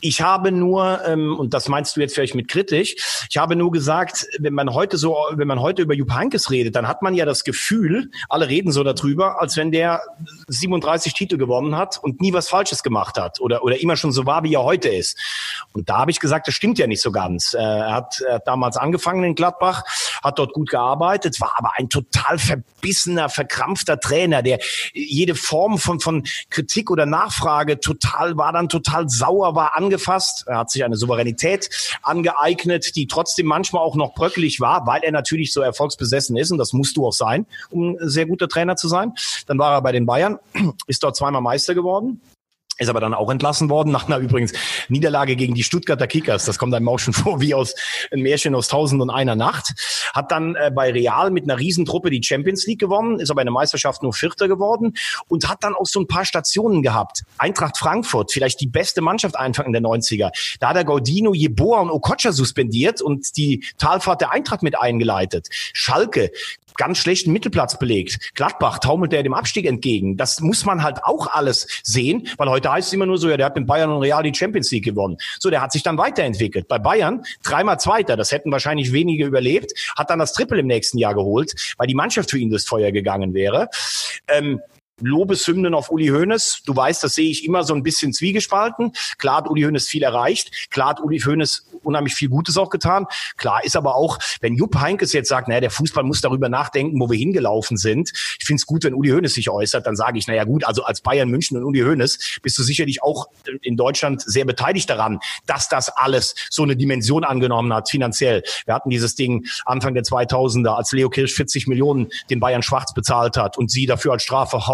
Ich 0.00 0.22
habe 0.22 0.52
nur, 0.52 1.00
ähm, 1.06 1.38
und 1.38 1.54
das 1.54 1.68
meinst 1.68 1.96
du 1.96 2.00
jetzt 2.00 2.14
vielleicht 2.14 2.34
mit 2.34 2.48
kritisch, 2.48 2.94
ich 3.28 3.36
habe 3.36 3.56
nur 3.56 3.70
gesagt, 3.70 4.26
wenn 4.38 4.54
man 4.54 4.72
heute 4.72 4.96
so, 4.96 5.16
wenn 5.32 5.48
man 5.48 5.60
heute 5.60 5.82
über 5.82 5.94
Jupp 5.94 6.12
Heynckes 6.12 6.50
redet, 6.50 6.74
dann 6.74 6.88
hat 6.88 7.02
man 7.02 7.14
ja 7.14 7.24
das 7.24 7.44
Gefühl, 7.44 8.10
alle 8.28 8.48
reden 8.48 8.72
so 8.72 8.82
darüber, 8.82 9.40
als 9.40 9.56
wenn 9.56 9.70
der 9.70 10.02
37 10.48 11.12
Titel 11.14 11.36
gewonnen 11.36 11.76
hat 11.76 11.98
und 12.02 12.20
nie 12.20 12.32
was 12.32 12.48
Falsches 12.48 12.82
gemacht 12.82 13.18
hat 13.18 13.40
oder, 13.40 13.62
oder 13.62 13.80
immer 13.80 13.96
schon 13.96 14.12
so 14.12 14.26
war, 14.26 14.42
wie 14.42 14.54
er 14.54 14.64
heute 14.64 14.88
ist. 14.88 15.18
Und 15.72 15.88
da 15.88 15.98
habe 15.98 16.10
ich 16.10 16.20
gesagt, 16.20 16.48
das 16.48 16.54
stimmt 16.54 16.78
ja 16.78 16.86
nicht 16.86 17.02
so 17.02 17.12
ganz. 17.12 17.54
Äh, 17.54 17.58
er, 17.58 17.92
hat, 17.92 18.20
er 18.26 18.34
hat 18.36 18.46
damals 18.46 18.76
angefangen 18.76 19.24
in 19.24 19.34
Gladbach, 19.34 19.84
hat 20.22 20.38
dort 20.38 20.52
gut 20.52 20.70
gearbeitet, 20.70 21.40
war 21.40 21.54
aber 21.56 21.72
ein 21.76 21.88
total 21.88 22.38
verbissener, 22.38 23.28
verkrampfter 23.28 24.00
Trainer, 24.00 24.42
der 24.42 24.58
jede 24.92 25.34
Form 25.34 25.78
von, 25.78 26.00
von 26.00 26.24
Kritik 26.48 26.90
oder 26.90 27.06
Nachfrage 27.06 27.80
total, 27.80 28.36
war 28.36 28.52
dann 28.52 28.68
total 28.68 29.08
sauer, 29.08 29.54
war 29.54 29.76
angefasst. 29.90 30.44
Er 30.46 30.58
hat 30.58 30.70
sich 30.70 30.84
eine 30.84 30.96
Souveränität 30.96 31.68
angeeignet, 32.02 32.94
die 32.94 33.06
trotzdem 33.06 33.46
manchmal 33.46 33.82
auch 33.82 33.96
noch 33.96 34.14
bröckelig 34.14 34.60
war, 34.60 34.86
weil 34.86 35.02
er 35.02 35.12
natürlich 35.12 35.52
so 35.52 35.60
erfolgsbesessen 35.60 36.36
ist. 36.36 36.52
Und 36.52 36.58
das 36.58 36.72
musst 36.72 36.96
du 36.96 37.06
auch 37.06 37.12
sein, 37.12 37.46
um 37.70 37.96
ein 38.00 38.08
sehr 38.08 38.26
guter 38.26 38.48
Trainer 38.48 38.76
zu 38.76 38.88
sein. 38.88 39.12
Dann 39.46 39.58
war 39.58 39.72
er 39.74 39.82
bei 39.82 39.92
den 39.92 40.06
Bayern, 40.06 40.38
ist 40.86 41.02
dort 41.02 41.16
zweimal 41.16 41.42
Meister 41.42 41.74
geworden 41.74 42.20
ist 42.80 42.88
aber 42.88 43.00
dann 43.00 43.14
auch 43.14 43.30
entlassen 43.30 43.68
worden, 43.68 43.92
nach 43.92 44.06
einer 44.06 44.18
übrigens 44.18 44.52
Niederlage 44.88 45.36
gegen 45.36 45.54
die 45.54 45.62
Stuttgarter 45.62 46.06
Kickers. 46.06 46.46
Das 46.46 46.58
kommt 46.58 46.74
einem 46.74 46.88
auch 46.88 46.98
schon 46.98 47.12
vor 47.14 47.40
wie 47.40 47.54
aus 47.54 47.74
ein 48.10 48.20
Märchen 48.20 48.54
aus 48.54 48.68
Tausend 48.68 49.00
und 49.02 49.10
einer 49.10 49.36
Nacht. 49.36 49.74
Hat 50.14 50.32
dann 50.32 50.56
äh, 50.56 50.70
bei 50.74 50.90
Real 50.90 51.30
mit 51.30 51.44
einer 51.44 51.58
Riesentruppe 51.58 52.10
die 52.10 52.22
Champions 52.22 52.66
League 52.66 52.80
gewonnen, 52.80 53.20
ist 53.20 53.30
aber 53.30 53.42
in 53.42 53.46
der 53.46 53.52
Meisterschaft 53.52 54.02
nur 54.02 54.14
Vierter 54.14 54.48
geworden 54.48 54.94
und 55.28 55.48
hat 55.48 55.62
dann 55.62 55.74
auch 55.74 55.86
so 55.86 56.00
ein 56.00 56.06
paar 56.06 56.24
Stationen 56.24 56.82
gehabt. 56.82 57.22
Eintracht 57.36 57.76
Frankfurt, 57.76 58.32
vielleicht 58.32 58.60
die 58.60 58.66
beste 58.66 59.02
Mannschaft 59.02 59.36
Anfang 59.36 59.66
in 59.66 59.72
der 59.72 59.82
90er. 59.82 60.30
Da 60.58 60.70
hat 60.70 60.76
er 60.76 60.84
Gaudino, 60.84 61.34
Jeboa 61.34 61.80
und 61.80 61.90
Okocha 61.90 62.32
suspendiert 62.32 63.02
und 63.02 63.36
die 63.36 63.64
Talfahrt 63.76 64.22
der 64.22 64.32
Eintracht 64.32 64.62
mit 64.62 64.78
eingeleitet. 64.78 65.48
Schalke, 65.50 66.30
ganz 66.80 66.96
schlechten 66.96 67.30
Mittelplatz 67.30 67.78
belegt. 67.78 68.34
Gladbach 68.34 68.78
taumelt 68.78 69.12
er 69.12 69.22
dem 69.22 69.34
Abstieg 69.34 69.66
entgegen. 69.66 70.16
Das 70.16 70.40
muss 70.40 70.64
man 70.64 70.82
halt 70.82 71.04
auch 71.04 71.26
alles 71.26 71.66
sehen, 71.82 72.26
weil 72.38 72.48
heute 72.48 72.72
heißt 72.72 72.88
es 72.88 72.94
immer 72.94 73.04
nur 73.04 73.18
so, 73.18 73.28
ja, 73.28 73.36
der 73.36 73.44
hat 73.44 73.56
mit 73.56 73.66
Bayern 73.66 73.90
und 73.90 74.00
Real 74.00 74.22
die 74.22 74.34
Champions 74.34 74.70
League 74.70 74.86
gewonnen. 74.86 75.18
So, 75.38 75.50
der 75.50 75.60
hat 75.60 75.72
sich 75.72 75.82
dann 75.82 75.98
weiterentwickelt. 75.98 76.68
Bei 76.68 76.78
Bayern 76.78 77.22
dreimal 77.42 77.78
Zweiter, 77.78 78.16
das 78.16 78.32
hätten 78.32 78.50
wahrscheinlich 78.50 78.94
wenige 78.94 79.26
überlebt, 79.26 79.74
hat 79.94 80.08
dann 80.08 80.18
das 80.18 80.32
Triple 80.32 80.60
im 80.60 80.68
nächsten 80.68 80.96
Jahr 80.96 81.14
geholt, 81.14 81.52
weil 81.76 81.86
die 81.86 81.94
Mannschaft 81.94 82.30
für 82.30 82.38
ihn 82.38 82.50
das 82.50 82.64
Feuer 82.64 82.92
gegangen 82.92 83.34
wäre. 83.34 83.68
Ähm, 84.26 84.62
Lobeshymnen 85.00 85.74
auf 85.74 85.90
Uli 85.90 86.08
Hoeneß. 86.08 86.62
Du 86.66 86.74
weißt, 86.74 87.02
das 87.02 87.14
sehe 87.14 87.30
ich 87.30 87.44
immer 87.44 87.64
so 87.64 87.74
ein 87.74 87.82
bisschen 87.82 88.12
zwiegespalten. 88.12 88.92
Klar 89.18 89.38
hat 89.38 89.50
Uli 89.50 89.62
Hoeneß 89.62 89.88
viel 89.88 90.02
erreicht. 90.02 90.70
Klar 90.70 90.90
hat 90.90 91.00
Uli 91.00 91.20
Hoeneß 91.20 91.66
unheimlich 91.82 92.14
viel 92.14 92.28
Gutes 92.28 92.56
auch 92.56 92.70
getan. 92.70 93.06
Klar 93.36 93.64
ist 93.64 93.76
aber 93.76 93.94
auch, 93.94 94.18
wenn 94.40 94.54
Jupp 94.54 94.76
Heinkes 94.76 95.12
jetzt 95.12 95.28
sagt, 95.28 95.48
naja, 95.48 95.60
der 95.60 95.70
Fußball 95.70 96.04
muss 96.04 96.20
darüber 96.20 96.48
nachdenken, 96.48 97.00
wo 97.00 97.10
wir 97.10 97.18
hingelaufen 97.18 97.76
sind. 97.76 98.12
Ich 98.38 98.46
finde 98.46 98.60
es 98.60 98.66
gut, 98.66 98.84
wenn 98.84 98.94
Uli 98.94 99.10
Hoeneß 99.10 99.34
sich 99.34 99.50
äußert, 99.50 99.86
dann 99.86 99.96
sage 99.96 100.18
ich, 100.18 100.26
naja 100.26 100.44
gut, 100.44 100.64
also 100.64 100.84
als 100.84 101.00
Bayern 101.00 101.28
München 101.28 101.56
und 101.56 101.64
Uli 101.64 101.80
Hoeneß 101.80 102.40
bist 102.42 102.58
du 102.58 102.62
sicherlich 102.62 103.02
auch 103.02 103.28
in 103.62 103.76
Deutschland 103.76 104.22
sehr 104.22 104.44
beteiligt 104.44 104.90
daran, 104.90 105.20
dass 105.46 105.68
das 105.68 105.88
alles 105.88 106.34
so 106.50 106.62
eine 106.62 106.76
Dimension 106.76 107.24
angenommen 107.24 107.72
hat, 107.72 107.90
finanziell. 107.90 108.42
Wir 108.66 108.74
hatten 108.74 108.90
dieses 108.90 109.14
Ding 109.14 109.46
Anfang 109.64 109.94
der 109.94 110.04
2000er, 110.04 110.76
als 110.76 110.92
Leo 110.92 111.08
Kirsch 111.08 111.34
40 111.34 111.66
Millionen 111.66 112.10
den 112.28 112.40
Bayern 112.40 112.62
schwarz 112.62 112.92
bezahlt 112.94 113.36
hat 113.36 113.58
und 113.58 113.70
sie 113.70 113.86
dafür 113.86 114.12
als 114.12 114.22
Strafe 114.22 114.66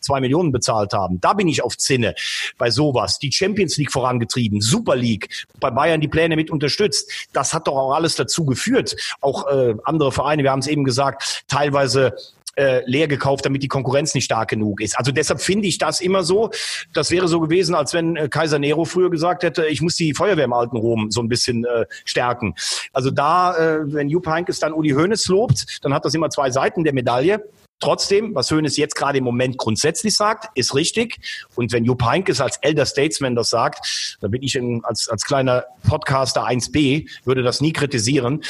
zwei 0.00 0.20
Millionen 0.20 0.52
bezahlt 0.52 0.92
haben. 0.92 1.20
Da 1.20 1.32
bin 1.32 1.48
ich 1.48 1.62
auf 1.62 1.76
Zinne 1.78 2.14
bei 2.58 2.70
sowas. 2.70 3.18
Die 3.18 3.32
Champions 3.32 3.76
League 3.76 3.92
vorangetrieben, 3.92 4.60
Super 4.60 4.96
League, 4.96 5.46
bei 5.60 5.70
Bayern 5.70 6.00
die 6.00 6.08
Pläne 6.08 6.36
mit 6.36 6.50
unterstützt. 6.50 7.10
Das 7.32 7.54
hat 7.54 7.66
doch 7.66 7.76
auch 7.76 7.94
alles 7.94 8.16
dazu 8.16 8.44
geführt. 8.44 8.96
Auch 9.20 9.46
äh, 9.48 9.74
andere 9.84 10.12
Vereine, 10.12 10.42
wir 10.42 10.50
haben 10.50 10.60
es 10.60 10.66
eben 10.66 10.84
gesagt, 10.84 11.44
teilweise 11.48 12.14
äh, 12.56 12.82
leer 12.84 13.08
gekauft, 13.08 13.44
damit 13.46 13.62
die 13.62 13.68
Konkurrenz 13.68 14.14
nicht 14.14 14.24
stark 14.24 14.50
genug 14.50 14.80
ist. 14.80 14.98
Also 14.98 15.12
deshalb 15.12 15.40
finde 15.40 15.68
ich 15.68 15.78
das 15.78 16.00
immer 16.00 16.22
so. 16.22 16.50
Das 16.92 17.10
wäre 17.10 17.28
so 17.28 17.40
gewesen, 17.40 17.74
als 17.74 17.94
wenn 17.94 18.16
äh, 18.16 18.28
Kaiser 18.28 18.58
Nero 18.58 18.84
früher 18.84 19.10
gesagt 19.10 19.42
hätte, 19.42 19.66
ich 19.66 19.80
muss 19.80 19.96
die 19.96 20.14
Feuerwehr 20.14 20.44
im 20.44 20.52
alten 20.52 20.76
Rom 20.76 21.10
so 21.10 21.22
ein 21.22 21.28
bisschen 21.28 21.64
äh, 21.64 21.86
stärken. 22.04 22.54
Also 22.92 23.10
da, 23.10 23.56
äh, 23.56 23.92
wenn 23.92 24.08
Jupp 24.08 24.26
Heynckes 24.26 24.58
dann 24.58 24.72
Uli 24.72 24.90
Hoeneß 24.90 25.28
lobt, 25.28 25.78
dann 25.82 25.94
hat 25.94 26.04
das 26.04 26.14
immer 26.14 26.30
zwei 26.30 26.50
Seiten 26.50 26.84
der 26.84 26.92
Medaille. 26.92 27.42
Trotzdem, 27.82 28.32
was 28.32 28.48
Hönes 28.48 28.76
jetzt 28.76 28.94
gerade 28.94 29.18
im 29.18 29.24
Moment 29.24 29.58
grundsätzlich 29.58 30.14
sagt, 30.14 30.56
ist 30.56 30.72
richtig. 30.76 31.18
Und 31.56 31.72
wenn 31.72 31.84
Jupp 31.84 32.04
Heynckes 32.04 32.40
als 32.40 32.58
Elder 32.58 32.86
Statesman 32.86 33.34
das 33.34 33.50
sagt, 33.50 34.16
dann 34.20 34.30
bin 34.30 34.40
ich 34.44 34.54
in, 34.54 34.84
als, 34.84 35.08
als 35.08 35.24
kleiner 35.24 35.64
Podcaster 35.88 36.46
1b, 36.46 37.08
würde 37.24 37.42
das 37.42 37.60
nie 37.60 37.72
kritisieren. 37.72 38.44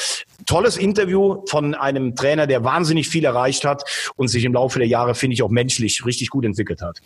Tolles 0.44 0.76
Interview 0.76 1.46
von 1.46 1.74
einem 1.74 2.14
Trainer, 2.14 2.46
der 2.46 2.62
wahnsinnig 2.62 3.08
viel 3.08 3.24
erreicht 3.24 3.64
hat 3.64 4.12
und 4.16 4.28
sich 4.28 4.44
im 4.44 4.52
Laufe 4.52 4.78
der 4.78 4.88
Jahre, 4.88 5.14
finde 5.14 5.32
ich, 5.32 5.42
auch 5.42 5.48
menschlich 5.48 6.04
richtig 6.04 6.28
gut 6.28 6.44
entwickelt 6.44 6.82
hat. 6.82 7.00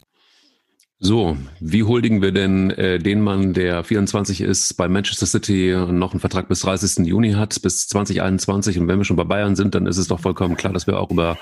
So, 0.99 1.37
wie 1.61 1.83
huldigen 1.83 2.23
wir 2.23 2.33
denn 2.33 2.71
äh, 2.71 2.99
den 2.99 3.21
Mann, 3.21 3.53
der 3.53 3.85
24 3.85 4.41
ist, 4.41 4.79
bei 4.79 4.89
Manchester 4.89 5.27
City 5.27 5.77
noch 5.91 6.13
einen 6.13 6.21
Vertrag 6.21 6.49
bis 6.49 6.61
30. 6.61 7.07
Juni 7.07 7.33
hat, 7.33 7.61
bis 7.61 7.87
2021? 7.89 8.79
Und 8.79 8.89
wenn 8.89 8.97
wir 8.97 9.05
schon 9.05 9.19
bei 9.19 9.25
Bayern 9.25 9.57
sind, 9.57 9.75
dann 9.75 9.87
ist 9.87 9.99
es 9.99 10.09
doch 10.09 10.21
vollkommen 10.21 10.57
klar, 10.57 10.73
dass 10.73 10.87
wir 10.87 10.99
auch 10.99 11.11
über 11.11 11.37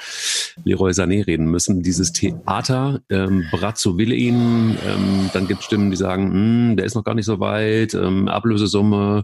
Leroy 0.65 0.91
Sané 0.91 1.25
reden 1.25 1.47
müssen. 1.47 1.85
Dieses 1.85 2.13
Theater, 2.13 3.03
ähm, 3.11 3.45
Brazzo 3.53 3.97
will 3.97 4.13
ihn, 4.13 4.77
ähm, 4.85 5.31
dann 5.33 5.47
gibt 5.47 5.63
Stimmen, 5.63 5.93
die 5.93 5.97
sagen, 5.97 6.33
hm, 6.33 6.77
der 6.77 6.87
ist 6.87 6.97
noch 6.97 7.05
gar 7.05 7.15
nicht 7.15 7.27
so 7.27 7.39
weit, 7.39 7.95
ähm, 7.95 8.27
Ablösesumme 8.27 9.23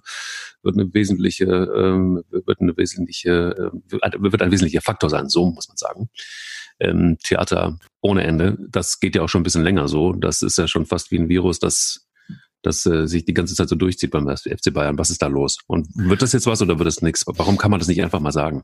wird 0.63 0.79
eine 0.79 0.95
wesentliche, 0.95 1.47
ähm, 1.47 2.23
wird 2.31 2.61
eine 2.61 2.77
wesentliche, 2.77 3.73
äh, 3.91 4.01
wird 4.21 4.43
ein 4.43 4.53
wesentlicher 4.53 4.83
Faktor 4.83 5.11
sein, 5.11 5.29
so 5.29 5.51
muss 5.51 5.67
man 5.67 5.77
sagen 5.77 6.09
ähm, 6.81 7.19
Theater 7.23 7.79
ohne 8.01 8.25
Ende. 8.25 8.59
Das 8.71 9.01
geht 9.01 9.15
ja 9.15 9.23
auch 9.23 9.29
schon 9.29 9.41
ein 9.41 9.45
bisschen 9.45 9.65
länger 9.65 9.89
so. 9.89 10.13
Das 10.13 10.43
ist 10.43 10.59
ja 10.59 10.67
schon 10.67 10.87
fast 10.87 11.11
wie 11.11 11.19
ein 11.19 11.29
Virus, 11.29 11.59
das, 11.59 12.07
das 12.63 12.85
äh, 12.87 13.07
sich 13.07 13.25
die 13.25 13.35
ganze 13.35 13.55
Zeit 13.55 13.69
so 13.69 13.77
durchzieht 13.77 14.11
beim 14.11 14.29
FC 14.29 14.73
Bayern. 14.73 14.99
Was 14.99 15.11
ist 15.11 15.23
da 15.23 15.27
los? 15.27 15.59
Und 15.67 15.89
wird 15.95 16.23
das 16.23 16.33
jetzt 16.33 16.47
was 16.47 16.63
oder 16.63 16.79
wird 16.79 16.89
es 16.89 17.03
nichts? 17.03 17.25
Warum 17.27 17.59
kann 17.59 17.71
man 17.71 17.81
das 17.81 17.89
nicht 17.89 18.03
einfach 18.03 18.21
mal 18.21 18.33
sagen? 18.33 18.63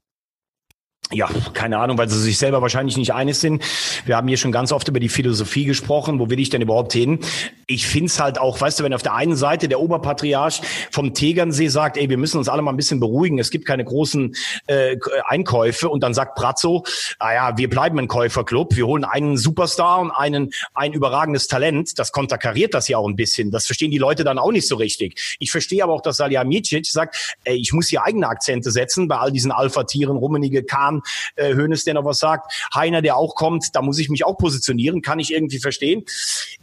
Ja, 1.13 1.31
keine 1.53 1.79
Ahnung, 1.79 1.99
weil 1.99 2.09
sie 2.09 2.21
sich 2.21 2.37
selber 2.37 2.63
wahrscheinlich 2.63 2.97
nicht 2.97 3.15
einig 3.15 3.39
sind. 3.39 3.63
Wir 4.07 4.17
haben 4.17 4.27
hier 4.27 4.37
schon 4.37 4.51
ganz 4.51 4.73
oft 4.73 4.89
über 4.89 4.99
die 4.99 5.09
Philosophie 5.09 5.65
gesprochen. 5.65 6.19
Wo 6.19 6.31
will 6.31 6.41
ich 6.41 6.51
denn 6.51 6.63
überhaupt 6.63 6.93
hin? 6.93 7.21
Ich 7.69 7.87
find's 7.87 8.19
halt 8.19 8.41
auch, 8.41 8.61
weißt 8.61 8.81
du, 8.81 8.85
wenn 8.85 8.93
auf 8.93 9.03
der 9.03 9.15
einen 9.15 9.37
Seite 9.37 9.69
der 9.69 9.79
Oberpatriarch 9.79 10.63
vom 10.91 11.15
Tegernsee 11.15 11.69
sagt, 11.69 11.97
ey, 11.97 12.11
wir 12.11 12.17
müssen 12.17 12.39
uns 12.39 12.49
alle 12.49 12.61
mal 12.61 12.73
ein 12.73 12.77
bisschen 12.77 12.99
beruhigen, 12.99 13.39
es 13.39 13.51
gibt 13.51 13.67
keine 13.67 13.85
großen 13.85 14.35
äh, 14.67 14.97
Einkäufe 15.27 15.89
und 15.89 16.03
dann 16.03 16.13
sagt 16.13 16.35
Brazzo, 16.35 16.85
naja, 17.21 17.49
ah 17.49 17.57
wir 17.57 17.71
bleiben 17.71 17.99
ein 18.01 18.09
Käuferclub, 18.09 18.75
wir 18.75 18.87
holen 18.87 19.05
einen 19.05 19.37
Superstar 19.37 20.01
und 20.01 20.11
einen 20.11 20.51
ein 20.75 20.93
überragendes 20.93 21.47
Talent. 21.47 21.99
Das 22.01 22.11
konterkariert 22.11 22.75
das 22.75 22.89
ja 22.89 22.99
auch 22.99 23.09
ein 23.09 23.17
bisschen. 23.17 23.53
Das 23.53 23.67
verstehen 23.67 23.93
die 23.93 23.99
Leute 23.99 24.25
dann 24.25 24.39
auch 24.39 24.51
nicht 24.51 24.67
so 24.67 24.75
richtig. 24.75 25.37
Ich 25.39 25.53
verstehe 25.53 25.85
aber 25.85 25.93
auch, 25.93 26.03
dass 26.03 26.17
Salihamidzic 26.17 26.87
sagt, 26.87 27.37
ey, 27.45 27.57
ich 27.57 27.73
muss 27.73 27.89
hier 27.89 28.03
eigene 28.03 28.27
Akzente 28.27 28.73
setzen 28.73 29.07
bei 29.07 29.19
all 29.19 29.31
diesen 29.31 29.53
Alpha-Tieren, 29.53 30.17
Rummenige, 30.17 30.65
Kahn, 30.65 30.96
Jahren 31.37 31.73
äh, 31.73 31.85
der 31.87 31.95
noch 31.95 32.05
was 32.05 32.19
sagt, 32.19 32.53
Heiner, 32.75 33.03
der 33.03 33.17
auch 33.17 33.35
kommt, 33.35 33.75
da 33.75 33.83
muss 33.83 33.99
ich 33.99 34.09
mich 34.09 34.25
auch 34.25 34.37
positionieren, 34.37 35.03
kann 35.03 35.19
ich 35.19 35.33
irgendwie 35.33 35.59
verstehen. 35.59 36.05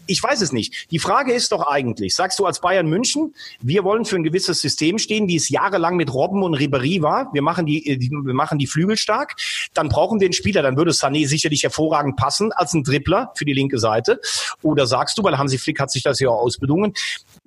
Ich 0.05 0.21
weiß 0.21 0.41
es 0.41 0.51
nicht. 0.51 0.91
Die 0.91 0.99
Frage 0.99 1.33
ist 1.33 1.51
doch 1.51 1.65
eigentlich, 1.67 2.15
sagst 2.15 2.39
du 2.39 2.45
als 2.45 2.59
Bayern 2.59 2.87
München, 2.87 3.33
wir 3.61 3.83
wollen 3.83 4.05
für 4.05 4.15
ein 4.15 4.23
gewisses 4.23 4.59
System 4.61 4.97
stehen, 4.97 5.27
wie 5.27 5.35
es 5.35 5.49
jahrelang 5.49 5.95
mit 5.95 6.13
Robben 6.13 6.43
und 6.43 6.55
Ribéry 6.55 7.01
war. 7.01 7.29
Wir 7.33 7.41
machen 7.41 7.65
die, 7.65 7.87
äh, 7.87 7.97
die, 7.97 8.09
wir 8.11 8.33
machen 8.33 8.57
die 8.57 8.67
Flügel 8.67 8.97
stark. 8.97 9.35
Dann 9.73 9.89
brauchen 9.89 10.19
wir 10.19 10.25
einen 10.25 10.33
Spieler, 10.33 10.61
dann 10.61 10.77
würde 10.77 10.91
Sané 10.91 11.27
sicherlich 11.27 11.63
hervorragend 11.63 12.17
passen 12.17 12.51
als 12.51 12.73
ein 12.73 12.83
Dribbler 12.83 13.31
für 13.35 13.45
die 13.45 13.53
linke 13.53 13.79
Seite. 13.79 14.19
Oder 14.61 14.87
sagst 14.87 15.17
du, 15.17 15.23
weil 15.23 15.37
Hansi 15.37 15.57
Flick 15.57 15.79
hat 15.79 15.91
sich 15.91 16.03
das 16.03 16.19
ja 16.19 16.29
auch 16.29 16.41
ausbedungen, 16.41 16.93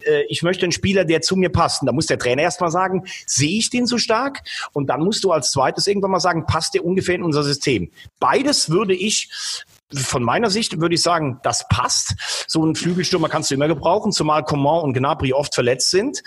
äh, 0.03 0.23
ich 0.29 0.43
möchte 0.43 0.65
einen 0.65 0.73
Spieler, 0.73 1.05
der 1.05 1.21
zu 1.21 1.37
mir 1.37 1.51
passt. 1.51 1.83
Und 1.83 1.87
da 1.87 1.93
muss 1.93 2.07
der 2.07 2.19
Trainer 2.19 2.43
erstmal 2.43 2.71
sagen, 2.71 3.05
sehe 3.27 3.59
ich 3.59 3.71
den 3.71 3.87
so 3.87 3.99
stark? 3.99 4.43
Und 4.73 4.89
dann 4.89 5.01
musst 5.01 5.25
du 5.25 5.33
als 5.33 5.51
zweites 5.51 5.87
irgendwann 5.87 6.11
mal 6.11 6.21
sagen, 6.21 6.47
passt 6.47 6.75
der 6.75 6.85
ungefähr 6.85 7.15
in 7.15 7.23
unser 7.23 7.43
System? 7.43 7.91
Beides 8.19 8.71
würde 8.71 8.95
ich 8.95 9.31
von 9.95 10.23
meiner 10.23 10.51
Sicht 10.51 10.81
würde 10.81 10.97
ich 10.97 11.03
sagen, 11.03 11.39
das 11.43 11.67
passt. 11.69 12.15
So 12.49 12.63
einen 12.63 12.75
Flügelstürmer 12.75 13.29
kannst 13.29 13.51
du 13.51 13.55
immer 13.55 13.69
gebrauchen, 13.69 14.11
zumal 14.11 14.43
Coman 14.43 14.83
und 14.83 14.95
Gnabry 14.95 15.33
oft 15.33 15.55
verletzt 15.55 15.91
sind. 15.91 16.23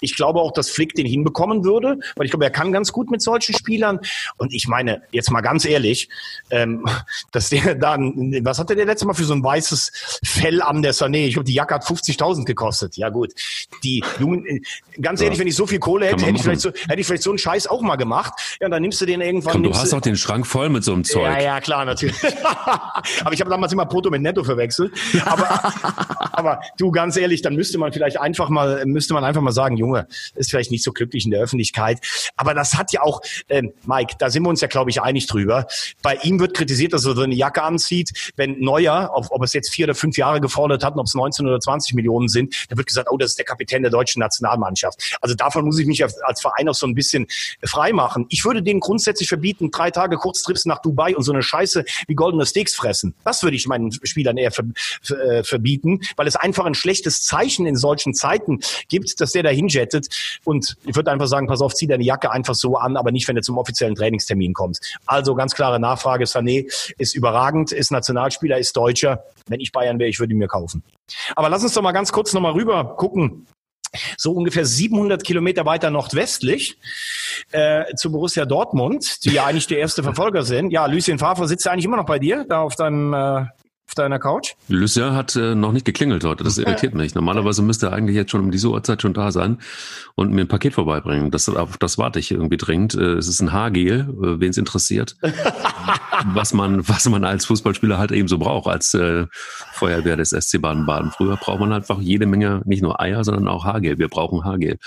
Ich 0.00 0.16
glaube 0.16 0.40
auch, 0.40 0.52
dass 0.52 0.70
Flick 0.70 0.94
den 0.94 1.06
hinbekommen 1.06 1.64
würde, 1.64 1.98
weil 2.16 2.24
ich 2.24 2.32
glaube, 2.32 2.44
er 2.44 2.50
kann 2.50 2.72
ganz 2.72 2.90
gut 2.90 3.10
mit 3.10 3.20
solchen 3.20 3.54
Spielern. 3.54 4.00
Und 4.38 4.54
ich 4.54 4.66
meine, 4.66 5.02
jetzt 5.10 5.30
mal 5.30 5.42
ganz 5.42 5.64
ehrlich, 5.66 6.08
ähm, 6.50 6.86
dass 7.32 7.50
der 7.50 7.74
dann, 7.82 8.34
was 8.44 8.58
hatte 8.58 8.74
der 8.74 8.86
letzte 8.86 9.06
Mal 9.06 9.14
für 9.14 9.24
so 9.24 9.34
ein 9.34 9.44
weißes 9.44 10.20
Fell 10.24 10.62
an 10.62 10.82
der 10.82 10.94
Sané? 10.94 11.26
Ich 11.26 11.34
glaube, 11.34 11.44
die 11.44 11.54
Jacke 11.54 11.74
hat 11.74 11.84
50.000 11.84 12.44
gekostet. 12.44 12.96
Ja 12.96 13.10
gut, 13.10 13.32
die 13.84 14.02
Jungen, 14.18 14.46
äh, 14.46 14.60
ganz 15.00 15.20
ehrlich, 15.20 15.38
wenn 15.38 15.46
ich 15.46 15.56
so 15.56 15.66
viel 15.66 15.80
Kohle 15.80 16.06
hätte, 16.06 16.24
hätte 16.24 16.36
ich, 16.36 16.42
vielleicht 16.42 16.62
so, 16.62 16.70
hätte 16.70 17.00
ich 17.00 17.06
vielleicht 17.06 17.22
so 17.22 17.30
einen 17.30 17.38
Scheiß 17.38 17.66
auch 17.66 17.82
mal 17.82 17.96
gemacht. 17.96 18.32
Ja, 18.60 18.70
dann 18.70 18.80
nimmst 18.80 19.00
du 19.02 19.06
den 19.06 19.20
irgendwann. 19.20 19.52
Komm, 19.52 19.62
du 19.64 19.74
hast 19.74 19.92
doch 19.92 20.00
den 20.00 20.16
Schrank 20.16 20.46
voll 20.46 20.70
mit 20.70 20.82
so 20.82 20.94
einem 20.94 21.04
Zeug. 21.04 21.24
Ja, 21.24 21.40
ja, 21.40 21.60
klar, 21.60 21.84
natürlich. 21.84 22.16
aber 23.24 23.34
ich 23.34 23.40
habe 23.40 23.50
damals 23.50 23.72
immer 23.72 23.86
Proto 23.86 24.10
mit 24.10 24.22
Netto 24.22 24.44
verwechselt. 24.44 24.92
Aber, 25.24 25.72
aber 26.32 26.60
du, 26.78 26.90
ganz 26.90 27.16
ehrlich, 27.16 27.42
dann 27.42 27.54
müsste 27.54 27.78
man 27.78 27.92
vielleicht 27.92 28.18
einfach 28.20 28.48
mal, 28.48 28.84
müsste 28.86 29.14
man 29.14 29.24
einfach 29.24 29.40
mal 29.40 29.52
sagen, 29.52 29.76
Junge, 29.76 30.06
ist 30.34 30.50
vielleicht 30.50 30.70
nicht 30.70 30.84
so 30.84 30.92
glücklich 30.92 31.24
in 31.24 31.30
der 31.30 31.40
Öffentlichkeit. 31.40 32.00
Aber 32.36 32.54
das 32.54 32.74
hat 32.74 32.92
ja 32.92 33.02
auch, 33.02 33.20
äh, 33.48 33.62
Mike, 33.84 34.14
da 34.18 34.30
sind 34.30 34.42
wir 34.42 34.48
uns 34.48 34.60
ja, 34.60 34.68
glaube 34.68 34.90
ich, 34.90 35.02
einig 35.02 35.26
drüber. 35.26 35.66
Bei 36.02 36.16
ihm 36.16 36.40
wird 36.40 36.54
kritisiert, 36.54 36.92
dass 36.92 37.04
er 37.04 37.14
so 37.14 37.22
eine 37.22 37.34
Jacke 37.34 37.62
anzieht. 37.62 38.32
Wenn 38.36 38.60
Neuer, 38.60 39.10
ob, 39.14 39.26
ob 39.30 39.42
es 39.42 39.52
jetzt 39.52 39.72
vier 39.72 39.86
oder 39.86 39.94
fünf 39.94 40.16
Jahre 40.16 40.40
gefordert 40.40 40.84
hat, 40.84 40.96
ob 40.96 41.06
es 41.06 41.14
19 41.14 41.46
oder 41.46 41.60
20 41.60 41.94
Millionen 41.94 42.28
sind, 42.28 42.54
da 42.68 42.76
wird 42.76 42.86
gesagt, 42.86 43.08
oh, 43.10 43.16
das 43.16 43.30
ist 43.30 43.38
der 43.38 43.44
Kapitän 43.44 43.82
der 43.82 43.90
deutschen 43.90 44.20
Nationalmannschaft. 44.20 45.18
Also 45.20 45.34
davon 45.34 45.64
muss 45.64 45.78
ich 45.78 45.86
mich 45.86 46.04
als 46.04 46.40
Verein 46.40 46.68
auch 46.68 46.74
so 46.74 46.86
ein 46.86 46.94
bisschen 46.94 47.26
frei 47.64 47.92
machen. 47.92 48.26
Ich 48.28 48.44
würde 48.44 48.62
denen 48.62 48.80
grundsätzlich 48.80 49.28
verbieten, 49.28 49.70
drei 49.70 49.90
Tage 49.90 50.16
Kurztrips 50.16 50.64
nach 50.64 50.80
Dubai 50.80 51.16
und 51.16 51.22
so 51.22 51.32
eine 51.32 51.42
Scheiße 51.42 51.84
wie 52.06 52.14
goldene 52.14 52.46
Steaks 52.46 52.74
fressen. 52.74 52.91
Das 53.24 53.42
würde 53.42 53.56
ich 53.56 53.66
meinen 53.66 53.92
Spielern 53.92 54.36
eher 54.36 54.52
äh, 54.52 55.42
verbieten, 55.42 56.00
weil 56.16 56.26
es 56.26 56.36
einfach 56.36 56.64
ein 56.64 56.74
schlechtes 56.74 57.22
Zeichen 57.22 57.66
in 57.66 57.76
solchen 57.76 58.14
Zeiten 58.14 58.60
gibt, 58.88 59.20
dass 59.20 59.32
der 59.32 59.42
da 59.42 59.50
hinjettet. 59.50 60.08
Und 60.44 60.76
ich 60.84 60.96
würde 60.96 61.10
einfach 61.10 61.26
sagen, 61.26 61.46
pass 61.46 61.60
auf, 61.60 61.74
zieh 61.74 61.86
deine 61.86 62.04
Jacke 62.04 62.30
einfach 62.30 62.54
so 62.54 62.76
an, 62.76 62.96
aber 62.96 63.12
nicht, 63.12 63.28
wenn 63.28 63.36
du 63.36 63.42
zum 63.42 63.58
offiziellen 63.58 63.94
Trainingstermin 63.94 64.54
kommst. 64.54 64.98
Also 65.06 65.34
ganz 65.34 65.54
klare 65.54 65.80
Nachfrage. 65.80 66.24
Sané 66.24 66.70
ist 66.98 67.14
überragend, 67.14 67.72
ist 67.72 67.90
Nationalspieler, 67.90 68.58
ist 68.58 68.76
Deutscher. 68.76 69.24
Wenn 69.48 69.60
ich 69.60 69.72
Bayern 69.72 69.98
wäre, 69.98 70.08
ich 70.08 70.20
würde 70.20 70.32
ihn 70.32 70.38
mir 70.38 70.48
kaufen. 70.48 70.82
Aber 71.36 71.48
lass 71.48 71.62
uns 71.62 71.74
doch 71.74 71.82
mal 71.82 71.92
ganz 71.92 72.12
kurz 72.12 72.32
nochmal 72.32 72.52
rüber 72.52 72.96
gucken 72.96 73.46
so 74.16 74.32
ungefähr 74.32 74.64
700 74.64 75.24
Kilometer 75.24 75.66
weiter 75.66 75.90
nordwestlich 75.90 76.78
äh, 77.52 77.94
zu 77.94 78.10
Borussia 78.10 78.44
Dortmund, 78.44 79.24
die 79.24 79.30
ja 79.30 79.44
eigentlich 79.44 79.66
der 79.66 79.78
erste 79.78 80.02
Verfolger 80.02 80.42
sind. 80.42 80.70
Ja, 80.70 80.86
Lucien 80.86 81.18
Favre 81.18 81.46
sitzt 81.48 81.66
eigentlich 81.66 81.84
immer 81.84 81.96
noch 81.96 82.06
bei 82.06 82.18
dir, 82.18 82.44
da 82.48 82.60
auf 82.60 82.76
deinem 82.76 83.12
äh, 83.12 83.44
auf 83.92 83.94
deiner 83.94 84.18
Couch? 84.18 84.54
Lucien 84.68 85.14
hat 85.14 85.36
äh, 85.36 85.54
noch 85.54 85.72
nicht 85.72 85.84
geklingelt 85.84 86.24
heute. 86.24 86.44
Das 86.44 86.56
irritiert 86.56 86.94
mich. 86.94 87.14
Normalerweise 87.14 87.60
müsste 87.60 87.86
er 87.86 87.92
eigentlich 87.92 88.16
jetzt 88.16 88.30
schon 88.30 88.40
um 88.40 88.50
diese 88.50 88.68
Uhrzeit 88.70 89.02
schon 89.02 89.12
da 89.12 89.30
sein 89.30 89.58
und 90.14 90.32
mir 90.32 90.42
ein 90.42 90.48
Paket 90.48 90.72
vorbeibringen. 90.72 91.30
Das, 91.30 91.48
auf 91.50 91.76
das 91.76 91.98
warte 91.98 92.18
ich 92.18 92.30
irgendwie 92.30 92.56
dringend. 92.56 92.94
Äh, 92.94 93.16
es 93.16 93.28
ist 93.28 93.42
ein 93.42 93.52
Haargel, 93.52 94.08
äh, 94.08 94.40
wen 94.40 94.48
es 94.48 94.56
interessiert. 94.56 95.16
was 96.34 96.54
man, 96.54 96.88
was 96.88 97.06
man 97.08 97.24
als 97.24 97.44
Fußballspieler 97.46 97.98
halt 97.98 98.12
eben 98.12 98.28
so 98.28 98.38
braucht, 98.38 98.66
als 98.66 98.94
äh, 98.94 99.26
Feuerwehr 99.72 100.16
des 100.16 100.30
SC 100.30 100.60
Baden-Baden. 100.60 101.10
Früher 101.10 101.36
braucht 101.36 101.60
man 101.60 101.72
einfach 101.72 102.00
jede 102.00 102.24
Menge, 102.24 102.62
nicht 102.64 102.82
nur 102.82 103.00
Eier, 103.00 103.24
sondern 103.24 103.48
auch 103.48 103.64
Haargel. 103.64 103.98
Wir 103.98 104.08
brauchen 104.08 104.44
Haargel. 104.44 104.78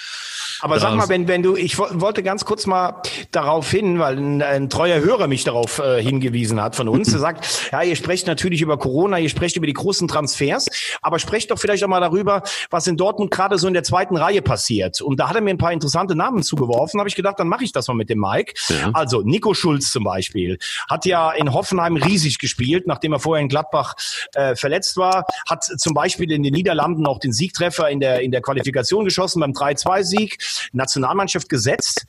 Aber 0.61 0.79
sag 0.79 0.95
mal, 0.95 1.09
wenn, 1.09 1.27
wenn 1.27 1.43
du, 1.43 1.55
ich 1.55 1.77
wollte 1.77 2.23
ganz 2.23 2.45
kurz 2.45 2.65
mal 2.65 3.01
darauf 3.31 3.69
hin, 3.69 3.99
weil 3.99 4.17
ein, 4.17 4.41
ein 4.41 4.69
treuer 4.69 5.01
Hörer 5.01 5.27
mich 5.27 5.43
darauf 5.43 5.79
äh, 5.79 6.01
hingewiesen 6.01 6.61
hat 6.61 6.75
von 6.75 6.87
uns. 6.87 7.13
Er 7.13 7.19
sagt, 7.25 7.69
ja, 7.71 7.83
ihr 7.83 7.95
sprecht 7.95 8.27
natürlich 8.27 8.61
über 8.61 8.77
Corona, 8.77 8.94
ihr 9.03 9.29
sprecht 9.29 9.55
über 9.55 9.67
die 9.67 9.73
großen 9.73 10.08
Transfers, 10.08 10.67
aber 11.01 11.19
sprecht 11.19 11.51
doch 11.51 11.60
vielleicht 11.60 11.84
auch 11.84 11.88
mal 11.88 11.99
darüber, 11.99 12.43
was 12.69 12.88
in 12.88 12.97
Dortmund 12.97 13.31
gerade 13.31 13.58
so 13.58 13.67
in 13.67 13.73
der 13.73 13.84
zweiten 13.84 14.17
Reihe 14.17 14.41
passiert. 14.41 15.01
Und 15.01 15.19
da 15.19 15.29
hat 15.29 15.36
er 15.36 15.41
mir 15.41 15.51
ein 15.51 15.58
paar 15.58 15.71
interessante 15.71 16.15
Namen 16.15 16.43
zugeworfen, 16.43 16.99
habe 16.99 17.10
ich 17.10 17.15
gedacht, 17.15 17.39
dann 17.39 17.47
mache 17.47 17.63
ich 17.63 17.71
das 17.71 17.88
mal 17.88 17.93
mit 17.93 18.10
dem 18.10 18.19
Mike. 18.19 18.53
Ja. 18.69 18.91
Also 18.93 19.21
Nico 19.21 19.53
Schulz 19.53 19.91
zum 19.91 20.03
Beispiel 20.03 20.58
hat 20.89 21.05
ja 21.05 21.31
in 21.31 21.53
Hoffenheim 21.53 21.97
riesig 21.97 22.39
gespielt, 22.39 22.88
nachdem 22.88 23.13
er 23.13 23.19
vorher 23.19 23.41
in 23.41 23.49
Gladbach 23.49 23.95
äh, 24.34 24.55
verletzt 24.55 24.97
war, 24.97 25.25
hat 25.49 25.63
zum 25.63 25.93
Beispiel 25.93 26.31
in 26.31 26.43
den 26.43 26.53
Niederlanden 26.53 27.05
auch 27.05 27.19
den 27.19 27.34
Siegtreffer 27.34 27.89
in 27.89 27.99
der, 27.99 28.21
in 28.21 28.31
der 28.31 28.41
Qualifikation 28.41 29.05
geschossen 29.05 29.39
beim 29.39 29.51
3-2-Sieg, 29.51 30.38
Nationalmannschaft 30.73 31.49
gesetzt 31.49 32.05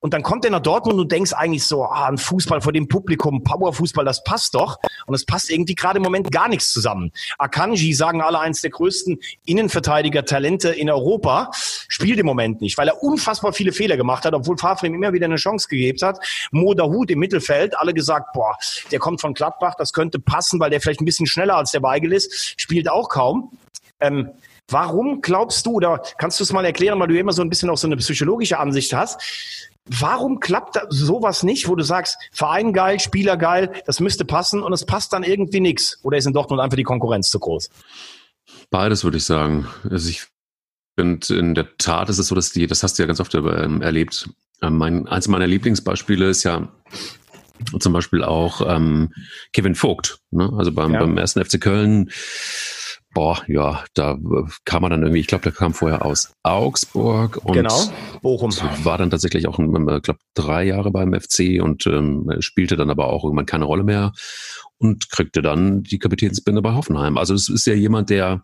Und 0.00 0.14
dann 0.14 0.22
kommt 0.22 0.46
er 0.46 0.50
nach 0.50 0.60
Dortmund 0.60 0.98
und 0.98 1.10
du 1.10 1.14
denkst 1.14 1.34
eigentlich 1.34 1.66
so, 1.66 1.84
ah, 1.84 2.08
ein 2.08 2.16
Fußball 2.16 2.62
vor 2.62 2.72
dem 2.72 2.88
Publikum, 2.88 3.44
Powerfußball, 3.44 4.04
das 4.04 4.24
passt 4.24 4.54
doch. 4.54 4.78
Und 5.06 5.14
es 5.14 5.26
passt 5.26 5.50
irgendwie 5.50 5.74
gerade 5.74 5.98
im 5.98 6.02
Moment 6.02 6.32
gar 6.32 6.48
nichts 6.48 6.72
zusammen. 6.72 7.12
Akanji, 7.38 7.92
sagen 7.92 8.22
alle, 8.22 8.40
eins 8.40 8.62
der 8.62 8.70
größten 8.70 9.18
Innenverteidiger-Talente 9.44 10.70
in 10.70 10.90
Europa, 10.90 11.50
spielt 11.52 12.18
im 12.18 12.26
Moment 12.26 12.62
nicht, 12.62 12.78
weil 12.78 12.88
er 12.88 13.02
unfassbar 13.02 13.52
viele 13.52 13.72
Fehler 13.72 13.98
gemacht 13.98 14.24
hat, 14.24 14.32
obwohl 14.32 14.56
Favre 14.56 14.86
ihm 14.86 14.94
immer 14.94 15.12
wieder 15.12 15.26
eine 15.26 15.36
Chance 15.36 15.68
gegeben 15.68 15.98
hat. 16.02 16.18
Mo 16.50 16.72
Dahut 16.72 17.10
im 17.10 17.18
Mittelfeld, 17.18 17.78
alle 17.78 17.92
gesagt, 17.92 18.32
boah, 18.32 18.56
der 18.90 18.98
kommt 18.98 19.20
von 19.20 19.34
Gladbach, 19.34 19.74
das 19.76 19.92
könnte 19.92 20.18
passen, 20.18 20.60
weil 20.60 20.70
der 20.70 20.80
vielleicht 20.80 21.02
ein 21.02 21.04
bisschen 21.04 21.26
schneller 21.26 21.56
als 21.56 21.72
der 21.72 21.82
Weigel 21.82 22.12
ist, 22.12 22.58
spielt 22.58 22.90
auch 22.90 23.10
kaum. 23.10 23.52
Ähm, 24.00 24.30
Warum 24.72 25.20
glaubst 25.20 25.66
du, 25.66 25.72
oder 25.72 26.00
kannst 26.16 26.38
du 26.38 26.44
es 26.44 26.52
mal 26.52 26.64
erklären, 26.64 27.00
weil 27.00 27.08
du 27.08 27.18
immer 27.18 27.32
so 27.32 27.42
ein 27.42 27.48
bisschen 27.48 27.68
auch 27.70 27.76
so 27.76 27.88
eine 27.88 27.96
psychologische 27.96 28.60
Ansicht 28.60 28.92
hast, 28.92 29.20
Warum 29.98 30.38
klappt 30.38 30.78
sowas 30.88 31.42
nicht, 31.42 31.66
wo 31.68 31.74
du 31.74 31.82
sagst, 31.82 32.16
Verein 32.30 32.72
geil, 32.72 33.00
Spieler 33.00 33.36
geil, 33.36 33.72
das 33.86 33.98
müsste 33.98 34.24
passen 34.24 34.62
und 34.62 34.72
es 34.72 34.86
passt 34.86 35.12
dann 35.12 35.24
irgendwie 35.24 35.58
nichts? 35.58 35.98
Oder 36.04 36.16
ist 36.16 36.26
in 36.26 36.32
Dortmund 36.32 36.60
einfach 36.60 36.76
die 36.76 36.84
Konkurrenz 36.84 37.28
zu 37.28 37.40
groß? 37.40 37.70
Beides 38.70 39.02
würde 39.02 39.16
ich 39.16 39.24
sagen. 39.24 39.66
Also 39.90 40.08
ich 40.08 40.26
finde, 40.96 41.34
in 41.34 41.56
der 41.56 41.76
Tat 41.76 42.08
ist 42.08 42.18
es 42.18 42.28
so, 42.28 42.36
dass 42.36 42.52
die, 42.52 42.68
das 42.68 42.84
hast 42.84 42.98
du 42.98 43.02
ja 43.02 43.08
ganz 43.08 43.18
oft 43.18 43.34
ähm, 43.34 43.82
erlebt. 43.82 44.28
Ähm, 44.62 44.78
mein, 44.78 45.08
eins 45.08 45.26
meiner 45.26 45.48
Lieblingsbeispiele 45.48 46.28
ist 46.28 46.44
ja 46.44 46.68
zum 47.80 47.92
Beispiel 47.92 48.22
auch 48.22 48.62
ähm, 48.66 49.12
Kevin 49.52 49.74
Vogt. 49.74 50.20
Ne? 50.30 50.52
Also 50.56 50.72
beim, 50.72 50.94
ja. 50.94 51.00
beim 51.00 51.16
ersten 51.18 51.44
FC 51.44 51.60
Köln 51.60 52.10
boah, 53.12 53.42
ja, 53.48 53.84
da 53.94 54.18
kam 54.64 54.82
man 54.82 54.90
dann 54.90 55.02
irgendwie, 55.02 55.20
ich 55.20 55.26
glaube, 55.26 55.42
der 55.42 55.52
kam 55.52 55.74
vorher 55.74 56.04
aus 56.04 56.32
Augsburg 56.42 57.44
und 57.44 57.54
genau, 57.54 57.82
Bochum. 58.22 58.50
war 58.84 58.98
dann 58.98 59.10
tatsächlich 59.10 59.48
auch, 59.48 59.58
ich 59.58 60.02
glaube, 60.02 60.20
drei 60.34 60.64
Jahre 60.64 60.90
beim 60.90 61.12
FC 61.12 61.62
und 61.62 61.86
ähm, 61.86 62.30
spielte 62.40 62.76
dann 62.76 62.90
aber 62.90 63.08
auch 63.08 63.24
irgendwann 63.24 63.46
keine 63.46 63.64
Rolle 63.64 63.82
mehr 63.82 64.12
und 64.78 65.10
kriegte 65.10 65.42
dann 65.42 65.82
die 65.82 65.98
Kapitänsbinde 65.98 66.62
bei 66.62 66.72
Hoffenheim. 66.72 67.18
Also 67.18 67.34
es 67.34 67.48
ist 67.48 67.66
ja 67.66 67.74
jemand, 67.74 68.10
der 68.10 68.42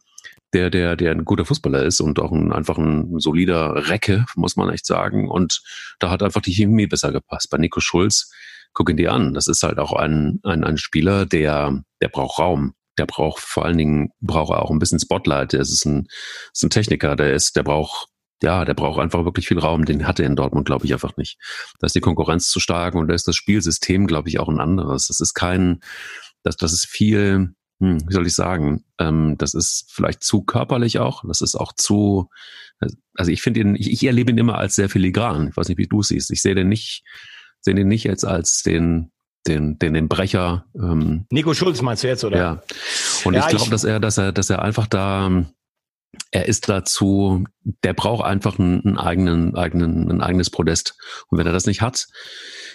der, 0.53 0.71
der, 0.71 0.97
der 0.97 1.11
ein 1.11 1.25
guter 1.25 1.45
Fußballer 1.45 1.83
ist 1.83 2.01
und 2.01 2.19
auch 2.21 2.33
ein, 2.33 2.53
einfach 2.53 2.79
ein 2.79 3.19
solider 3.19 3.89
Recke, 3.91 4.25
muss 4.37 4.57
man 4.57 4.71
echt 4.71 4.87
sagen. 4.87 5.29
Und 5.29 5.61
da 5.99 6.09
hat 6.09 6.23
einfach 6.23 6.41
die 6.41 6.53
Chemie 6.53 6.87
besser 6.87 7.13
gepasst. 7.13 7.51
Bei 7.51 7.59
Nico 7.59 7.81
Schulz, 7.81 8.33
guck 8.73 8.89
ihn 8.89 8.97
dir 8.97 9.13
an. 9.13 9.35
Das 9.35 9.49
ist 9.49 9.63
halt 9.65 9.79
auch 9.79 9.93
ein, 9.93 10.41
ein, 10.45 10.65
ein 10.65 10.79
Spieler, 10.79 11.27
der, 11.27 11.83
der 12.01 12.09
braucht 12.09 12.39
Raum 12.39 12.76
der 12.99 13.07
braucht 13.07 13.41
vor 13.41 13.65
allen 13.65 13.79
Dingen 13.79 14.11
braucht 14.21 14.53
er 14.53 14.63
auch 14.63 14.71
ein 14.71 14.79
bisschen 14.79 15.01
Spotlight. 15.01 15.53
Der 15.53 15.61
ist 15.61 15.85
ein, 15.85 16.07
ist 16.53 16.63
ein 16.63 16.71
Techniker, 16.71 17.17
der 17.17 17.35
ist, 17.35 17.57
der 17.57 17.63
braucht 17.63 18.09
ja, 18.43 18.65
der 18.65 18.75
braucht 18.75 19.01
einfach 19.01 19.25
wirklich 19.25 19.49
viel 19.49 19.59
Raum. 19.59 19.85
Den 19.85 20.07
hat 20.07 20.21
er 20.21 20.27
in 20.27 20.37
Dortmund, 20.37 20.67
glaube 20.67 20.85
ich, 20.85 20.93
einfach 20.93 21.17
nicht. 21.17 21.39
Da 21.79 21.87
ist 21.87 21.95
die 21.95 22.01
Konkurrenz 22.01 22.49
zu 22.49 22.61
stark 22.61 22.95
und 22.95 23.09
da 23.09 23.15
ist 23.15 23.27
das 23.27 23.37
Spielsystem, 23.37 24.07
glaube 24.07 24.29
ich, 24.29 24.39
auch 24.39 24.49
ein 24.49 24.61
anderes. 24.61 25.07
Das 25.07 25.21
ist 25.21 25.35
kein, 25.35 25.81
das, 26.43 26.57
das 26.57 26.73
ist 26.73 26.87
viel, 26.87 27.55
hm, 27.81 27.99
wie 28.07 28.13
soll 28.13 28.27
ich 28.27 28.35
sagen, 28.35 28.85
ähm, 28.99 29.37
das 29.39 29.55
ist 29.55 29.91
vielleicht 29.91 30.23
zu 30.23 30.43
körperlich 30.43 30.99
auch. 30.99 31.25
Das 31.27 31.41
ist 31.41 31.55
auch 31.55 31.73
zu, 31.73 32.29
also 33.15 33.33
ich 33.33 33.41
finde 33.41 33.61
ihn, 33.61 33.75
ich, 33.75 33.91
ich 33.91 34.05
erlebe 34.05 34.31
ihn 34.31 34.39
immer 34.39 34.59
als 34.59 34.75
sehr 34.75 34.91
filigran. 34.91 35.49
Ich 35.49 35.57
weiß 35.57 35.69
nicht, 35.69 35.79
wie 35.79 35.89
du 35.89 36.03
siehst. 36.03 36.31
Ich 36.31 36.43
sehe 36.43 36.55
den 36.55 36.69
nicht, 36.69 37.05
sehe 37.61 37.75
den 37.75 37.89
nicht 37.89 38.05
jetzt 38.05 38.25
als 38.25 38.63
den, 38.63 39.13
den, 39.47 39.79
den, 39.79 39.95
den 39.95 40.09
Brecher. 40.09 40.65
Ähm, 40.75 41.27
Nico 41.31 41.55
Schulz 41.55 41.83
meinst 41.83 42.05
du 42.05 42.09
jetzt, 42.09 42.25
oder? 42.25 42.39
Ja. 42.39 42.63
Und 43.25 43.35
ja, 43.35 43.49
ich 43.49 43.57
glaube, 43.57 43.71
dass 43.71 43.85
er, 43.85 44.01
dass 44.01 44.19
er, 44.19 44.33
dass 44.33 44.51
er 44.51 44.63
einfach 44.63 44.87
da, 44.87 45.45
er 46.37 46.47
ist 46.47 46.69
dazu, 46.69 47.45
der 47.83 47.95
braucht 47.95 48.23
einfach 48.25 48.59
einen, 48.59 48.99
eigenen, 48.99 49.57
eigenen, 49.57 50.11
ein 50.11 50.21
eigenes 50.21 50.51
Podest. 50.51 50.95
Und 51.29 51.39
wenn 51.39 51.47
er 51.47 51.53
das 51.55 51.65
nicht 51.65 51.81
hat, 51.81 52.09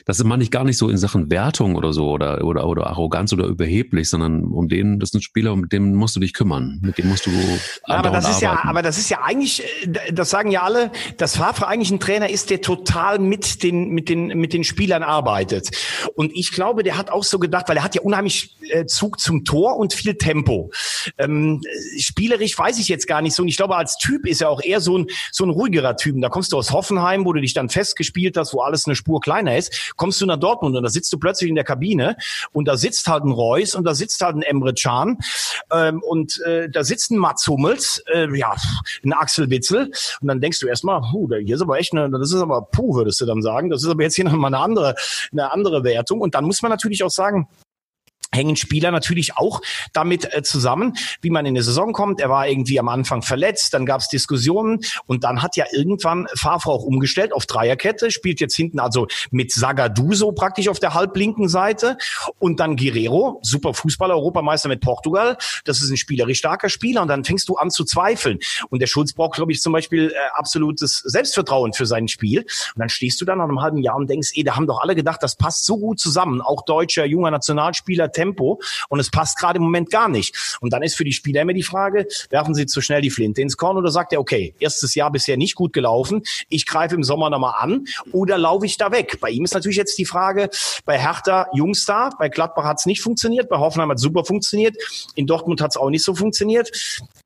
das 0.05 0.24
meine 0.24 0.41
ich 0.41 0.49
gar 0.49 0.64
nicht 0.64 0.78
so 0.78 0.89
in 0.89 0.97
Sachen 0.97 1.30
Wertung 1.30 1.76
oder 1.76 1.93
so 1.93 2.09
oder, 2.09 2.43
oder, 2.43 2.68
oder 2.68 2.88
Arroganz 2.88 3.32
oder 3.34 3.45
überheblich, 3.45 4.09
sondern 4.09 4.45
um 4.45 4.68
den, 4.68 4.99
das 4.99 5.09
ist 5.09 5.14
ein 5.14 5.22
Spieler, 5.22 5.53
um 5.53 5.70
den 5.70 5.93
musst 5.93 6.16
du 6.16 6.20
dich 6.20 6.34
kümmern. 6.34 6.80
Mit 6.82 6.97
dem 6.97 7.07
musst 7.07 7.28
du 7.28 7.32
aber 7.84 8.09
das 8.09 8.28
ist 8.28 8.43
arbeiten. 8.43 8.62
ja, 8.64 8.70
aber 8.70 8.82
das 8.82 8.97
ist 8.97 9.09
ja 9.12 9.22
eigentlich, 9.22 9.64
das 10.12 10.32
sagen 10.32 10.49
ja 10.49 10.64
alle, 10.64 10.91
dass 11.18 11.38
Favre 11.38 11.68
eigentlich 11.68 11.91
ein 11.91 11.99
Trainer 11.99 12.30
ist, 12.30 12.49
der 12.49 12.62
total 12.62 13.20
mit 13.20 13.62
den, 13.62 13.89
mit 13.89 14.09
den, 14.09 14.28
mit 14.39 14.53
den 14.53 14.64
Spielern 14.64 15.03
arbeitet. 15.03 15.70
Und 16.16 16.32
ich 16.34 16.51
glaube, 16.51 16.82
der 16.82 16.97
hat 16.97 17.12
auch 17.12 17.24
so 17.24 17.38
gedacht, 17.38 17.70
weil 17.70 17.78
er 17.78 17.84
hat 17.84 17.93
ja 17.93 18.01
unheimlich 18.01 18.57
äh, 18.70 18.86
Zug 18.88 19.20
zum 19.20 19.45
Tor 19.45 19.78
und 19.78 19.93
viel 19.93 20.16
Tempo. 20.16 20.72
Ähm, 21.20 21.62
spielerisch 21.99 22.57
weiß 22.57 22.80
ich 22.80 22.88
jetzt 22.88 23.07
gar 23.07 23.22
nicht 23.22 23.36
so. 23.36 23.51
Ich 23.52 23.58
glaube, 23.58 23.76
als 23.76 23.97
Typ 23.97 24.26
ist 24.26 24.41
er 24.41 24.49
auch 24.49 24.64
eher 24.64 24.82
so 24.82 24.97
ein, 24.97 25.08
so 25.32 25.45
ein 25.45 25.52
ruhigerer 25.52 25.95
Typ. 25.95 26.20
Da 26.22 26.30
kommst 26.30 26.52
du 26.52 26.58
aus 26.58 26.72
Hoffenheim, 26.72 27.26
wo 27.26 27.34
du 27.34 27.41
dich 27.41 27.54
dann 27.54 27.70
festgespielt 27.70 28.36
hast, 28.38 28.54
wo 28.54 28.62
alles 28.62 28.86
eine 28.88 28.95
Spur 28.95 29.22
kleiner 29.22 29.58
ist 29.58 29.91
kommst 29.95 30.22
du 30.22 30.26
nach 30.26 30.38
Dortmund 30.38 30.76
und 30.76 30.84
da 30.84 30.89
sitzt 30.89 31.12
du 31.14 31.20
plötzlich 31.20 31.49
in 31.49 31.56
der 31.56 31.64
Kabine 31.64 32.18
und 32.52 32.68
da 32.68 32.78
sitzt 32.78 33.08
halt 33.08 33.24
ein 33.24 33.32
Reus 33.32 33.76
und 33.76 33.84
da 33.84 33.93
sitzt 33.93 34.22
halt 34.22 34.36
ein 34.36 34.41
Emre 34.41 34.74
Can 34.74 35.18
ähm, 35.72 36.02
und 36.02 36.41
äh, 36.41 36.70
da 36.70 36.84
sitzt 36.84 37.12
ein 37.12 37.18
Mats 37.18 37.47
Hummels, 37.47 38.04
äh, 38.14 38.28
ja, 38.38 38.56
ein 39.04 39.14
Axel 39.14 39.49
Witzel. 39.49 39.91
Und 40.22 40.28
dann 40.28 40.41
denkst 40.41 40.60
du 40.60 40.68
erstmal, 40.68 41.02
puh, 41.02 41.30
hier 41.30 41.56
ist 41.56 41.62
aber 41.62 41.78
echt 41.78 41.93
eine, 41.93 42.10
das 42.10 42.32
ist 42.32 42.41
aber 42.41 42.62
puh, 42.64 42.95
würdest 42.95 43.22
du 43.22 43.26
dann 43.26 43.41
sagen, 43.41 43.70
das 43.70 43.84
ist 43.84 43.89
aber 43.89 44.04
jetzt 44.04 44.16
hier 44.16 44.26
nochmal 44.26 44.54
eine 44.54 44.64
andere, 44.64 44.95
eine 45.32 45.52
andere 45.52 45.84
Wertung. 45.84 46.22
Und 46.22 46.36
dann 46.36 46.45
muss 46.45 46.62
man 46.62 46.72
natürlich 46.72 47.04
auch 47.04 47.12
sagen, 47.12 47.47
hängen 48.34 48.56
Spieler 48.56 48.92
natürlich 48.92 49.38
auch 49.38 49.62
damit 49.94 50.34
äh, 50.34 50.42
zusammen, 50.44 50.96
wie 51.22 51.30
man 51.30 51.46
in 51.46 51.56
die 51.56 51.62
Saison 51.62 51.94
kommt. 51.94 52.22
Er 52.22 52.30
war 52.30 52.48
irgendwie 52.48 52.80
am 52.80 52.90
Anfang 52.90 53.22
verletzt, 53.22 53.74
dann 53.74 53.86
gab 53.86 54.02
es 54.02 54.08
Diskussionen 54.08 54.80
und 55.06 55.24
dann 55.24 55.42
hat 55.42 55.56
ja 55.56 55.66
irgendwann 55.72 56.28
Favre 56.36 56.72
auch 56.72 56.84
umgestellt 56.84 57.34
auf 57.34 57.46
Dreierkette, 57.46 58.12
spielt 58.12 58.40
jetzt 58.40 58.56
hinten 58.56 58.80
also 58.80 59.08
mit 59.32 59.52
Sagaduso 59.52 60.32
praktisch 60.32 60.70
auf 60.70 60.80
der 60.80 60.94
halblinken 60.94 61.50
Seite 61.50 61.98
und 62.40 62.60
dann 62.60 62.76
Guerrero, 62.76 63.40
super 63.44 63.74
Fußballer, 63.74 64.16
Europameister 64.16 64.70
mit 64.70 64.82
Portugal. 64.82 65.38
Das 65.66 65.82
ist 65.82 65.90
ein 65.90 65.98
spielerisch 65.98 66.40
starker 66.40 66.70
Spieler 66.70 67.02
und 67.02 67.08
dann 67.08 67.24
fängst 67.24 67.50
du 67.50 67.56
an 67.56 67.70
zu 67.70 67.84
zweifeln. 67.84 68.40
Und 68.70 68.82
der 68.82 68.88
Schulz 68.88 69.14
braucht, 69.14 69.36
glaube 69.36 69.52
ich, 69.52 69.62
zum 69.62 69.74
Beispiel 69.74 70.12
äh, 70.12 70.16
absolutes 70.34 71.00
Selbstvertrauen 71.00 71.74
für 71.74 71.86
sein 71.86 72.08
Spiel. 72.08 72.42
Und 72.42 72.80
dann 72.80 72.90
stehst 72.90 73.20
du 73.22 73.26
dann 73.26 73.40
nach 73.40 73.46
einem 73.46 73.62
halben 73.62 73.78
Jahr 73.78 73.96
und 73.96 74.10
denkst, 74.10 74.32
ey, 74.36 74.44
da 74.44 74.56
haben 74.56 74.68
doch 74.68 74.82
alle 74.82 74.96
gedacht, 74.96 75.22
das 75.22 75.36
passt 75.36 75.66
so 75.66 75.78
gut 75.78 76.00
zusammen. 76.00 76.42
Auch 76.42 76.64
deutscher, 76.64 77.06
junger 77.06 77.32
Nationalspieler, 77.32 78.12
Tempo 78.22 78.61
und 78.89 78.99
es 78.99 79.09
passt 79.09 79.38
gerade 79.38 79.57
im 79.57 79.63
Moment 79.63 79.89
gar 79.89 80.07
nicht. 80.07 80.57
Und 80.61 80.74
dann 80.74 80.84
ist 80.84 80.95
für 80.95 81.03
die 81.03 81.11
Spieler 81.11 81.41
immer 81.41 81.53
die 81.53 81.63
Frage, 81.63 82.07
werfen 82.30 82.53
sie 82.53 82.67
zu 82.67 82.82
schnell 82.82 83.01
die 83.01 83.09
Flinte 83.09 83.41
ins 83.41 83.57
Korn 83.57 83.78
oder 83.78 83.89
sagt 83.89 84.13
er, 84.13 84.19
okay, 84.19 84.53
erstes 84.59 84.93
Jahr 84.95 85.11
bisher 85.11 85.38
nicht 85.38 85.55
gut 85.55 85.74
gelaufen, 85.74 86.22
ich 86.49 86.65
greife 86.65 86.95
im 86.95 87.03
Sommer 87.03 87.30
nochmal 87.30 87.55
an 87.57 87.86
oder 88.11 88.38
laufe 88.38 88.65
ich 88.65 88.78
da 88.78 88.91
weg? 88.91 89.17
Bei 89.19 89.30
ihm 89.30 89.43
ist 89.43 89.53
natürlich 89.53 89.78
jetzt 89.78 89.97
die 89.97 90.05
Frage, 90.05 90.49
bei 90.86 90.99
Hertha 90.99 91.47
Jungstar, 91.53 92.15
bei 92.19 92.30
Gladbach 92.30 92.63
hat 92.63 92.80
es 92.80 92.86
nicht 92.86 93.01
funktioniert, 93.01 93.49
bei 93.49 93.57
Hoffenheim 93.57 93.89
hat 93.89 93.97
es 93.97 94.03
super 94.03 94.24
funktioniert, 94.24 94.76
in 95.15 95.26
Dortmund 95.26 95.61
hat 95.61 95.72
es 95.72 95.78
auch 95.78 95.89
nicht 95.89 96.03
so 96.03 96.13
funktioniert. 96.13 96.72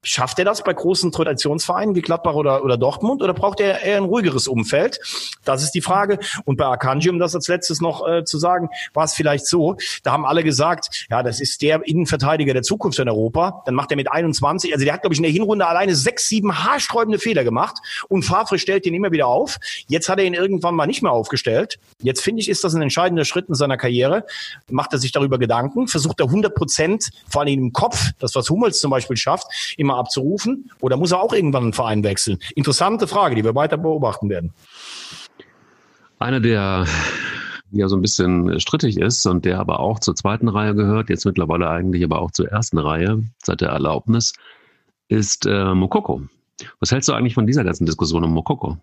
Schafft 0.08 0.40
er 0.40 0.46
das 0.46 0.64
bei 0.64 0.74
großen 0.74 1.12
Traditionsvereinen 1.12 1.96
wie 1.96 2.02
Gladbach 2.02 2.36
oder, 2.36 2.64
oder 2.64 2.78
Dortmund 2.78 3.22
oder 3.22 3.34
braucht 3.34 3.60
er 3.60 3.82
eher 3.82 3.98
ein 3.98 4.06
ruhigeres 4.06 4.48
Umfeld? 4.48 5.00
Das 5.44 5.64
ist 5.64 5.72
die 5.72 5.82
Frage. 5.82 6.20
Und 6.46 6.58
bei 6.58 6.66
Akanji, 6.66 7.10
um 7.10 7.20
das 7.20 7.36
als 7.36 7.48
letztes 7.48 7.82
noch 7.82 8.08
äh, 8.08 8.24
zu 8.24 8.38
sagen, 8.38 8.70
war 8.94 9.06
es 9.06 9.14
vielleicht 9.14 9.48
so, 9.48 9.76
da 10.04 10.12
haben 10.12 10.26
alle 10.26 10.44
gesagt, 10.44 10.76
sagt, 10.86 11.08
ja, 11.10 11.24
das 11.24 11.40
ist 11.40 11.62
der 11.62 11.82
Innenverteidiger 11.86 12.54
der 12.54 12.64
Zukunft 12.64 13.00
in 13.00 13.10
Europa, 13.10 13.62
dann 13.66 13.76
macht 13.76 13.92
er 13.92 13.98
mit 13.98 14.12
21, 14.12 14.74
also 14.74 14.84
der 14.84 14.94
hat, 14.94 15.02
glaube 15.02 15.14
ich, 15.14 15.20
in 15.20 15.24
der 15.24 15.32
Hinrunde 15.32 15.68
alleine 15.68 15.96
sechs, 15.96 16.28
sieben 16.28 16.64
haarsträubende 16.64 17.20
Fehler 17.20 17.44
gemacht 17.44 17.78
und 18.10 18.24
Favre 18.24 18.60
stellt 18.60 18.86
ihn 18.86 18.94
immer 18.94 19.12
wieder 19.12 19.28
auf. 19.28 19.58
Jetzt 19.88 20.10
hat 20.10 20.20
er 20.20 20.26
ihn 20.26 20.34
irgendwann 20.34 20.76
mal 20.76 20.88
nicht 20.88 21.02
mehr 21.02 21.12
aufgestellt. 21.12 21.80
Jetzt 22.02 22.22
finde 22.22 22.42
ich, 22.42 22.50
ist 22.50 22.64
das 22.64 22.74
ein 22.74 22.82
entscheidender 22.82 23.26
Schritt 23.26 23.48
in 23.48 23.56
seiner 23.56 23.78
Karriere. 23.78 24.26
Macht 24.70 24.94
er 24.94 25.00
sich 25.00 25.12
darüber 25.12 25.38
Gedanken, 25.38 25.88
versucht 25.88 26.20
er 26.20 26.28
100 26.28 26.56
Prozent, 26.56 27.10
vor 27.30 27.42
allem 27.42 27.54
im 27.54 27.74
Kopf, 27.74 28.12
das 28.20 28.36
was 28.36 28.50
Hummels 28.50 28.80
zum 28.80 28.92
Beispiel 28.92 29.18
schafft, 29.18 29.48
immer 29.78 29.95
abzurufen 29.98 30.72
oder 30.82 30.98
muss 30.98 31.12
er 31.12 31.22
auch 31.22 31.34
irgendwann 31.34 31.64
einen 31.64 31.74
Verein 31.74 32.04
wechseln? 32.04 32.38
Interessante 32.56 33.08
Frage, 33.08 33.36
die 33.36 33.44
wir 33.44 33.56
weiter 33.56 33.78
beobachten 33.78 34.30
werden. 34.30 34.54
Einer 36.20 36.40
der 36.40 36.86
ja 37.72 37.88
so 37.88 37.96
ein 37.96 38.02
bisschen 38.02 38.60
strittig 38.60 38.98
ist 38.98 39.26
und 39.26 39.46
der 39.46 39.60
aber 39.60 39.80
auch 39.80 40.00
zur 40.00 40.16
zweiten 40.16 40.48
Reihe 40.48 40.76
gehört, 40.76 41.10
jetzt 41.10 41.26
mittlerweile 41.26 41.70
eigentlich 41.70 42.04
aber 42.04 42.22
auch 42.22 42.32
zur 42.32 42.50
ersten 42.50 42.78
Reihe 42.78 43.24
seit 43.44 43.62
der 43.62 43.70
Erlaubnis, 43.70 44.34
ist 45.08 45.46
äh, 45.46 45.74
Mokoko. 45.74 46.22
Was 46.80 46.92
hältst 46.92 47.10
du 47.10 47.14
eigentlich 47.14 47.34
von 47.34 47.48
dieser 47.48 47.64
ganzen 47.64 47.86
Diskussion 47.86 48.24
um 48.24 48.32
Mokoko? 48.34 48.78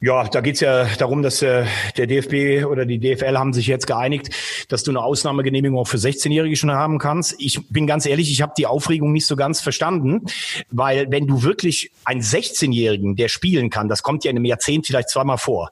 Ja, 0.00 0.24
da 0.24 0.40
geht's 0.40 0.60
ja 0.60 0.86
darum, 0.98 1.22
dass 1.22 1.42
äh, 1.42 1.64
der 1.96 2.06
DFB 2.06 2.66
oder 2.66 2.86
die 2.86 2.98
DFL 2.98 3.36
haben 3.36 3.52
sich 3.52 3.66
jetzt 3.66 3.86
geeinigt, 3.86 4.30
dass 4.68 4.82
du 4.82 4.90
eine 4.90 5.00
Ausnahmegenehmigung 5.00 5.78
auch 5.78 5.88
für 5.88 5.96
16-Jährige 5.96 6.56
schon 6.56 6.72
haben 6.72 6.98
kannst. 6.98 7.34
Ich 7.38 7.60
bin 7.68 7.86
ganz 7.86 8.06
ehrlich, 8.06 8.30
ich 8.30 8.42
habe 8.42 8.52
die 8.56 8.66
Aufregung 8.66 9.12
nicht 9.12 9.26
so 9.26 9.36
ganz 9.36 9.60
verstanden, 9.60 10.22
weil 10.70 11.10
wenn 11.10 11.26
du 11.26 11.42
wirklich 11.42 11.90
einen 12.04 12.20
16-Jährigen, 12.20 13.16
der 13.16 13.28
spielen 13.28 13.70
kann, 13.70 13.88
das 13.88 14.02
kommt 14.02 14.24
ja 14.24 14.30
in 14.30 14.36
einem 14.36 14.46
Jahrzehnt 14.46 14.86
vielleicht 14.86 15.10
zweimal 15.10 15.38
vor. 15.38 15.70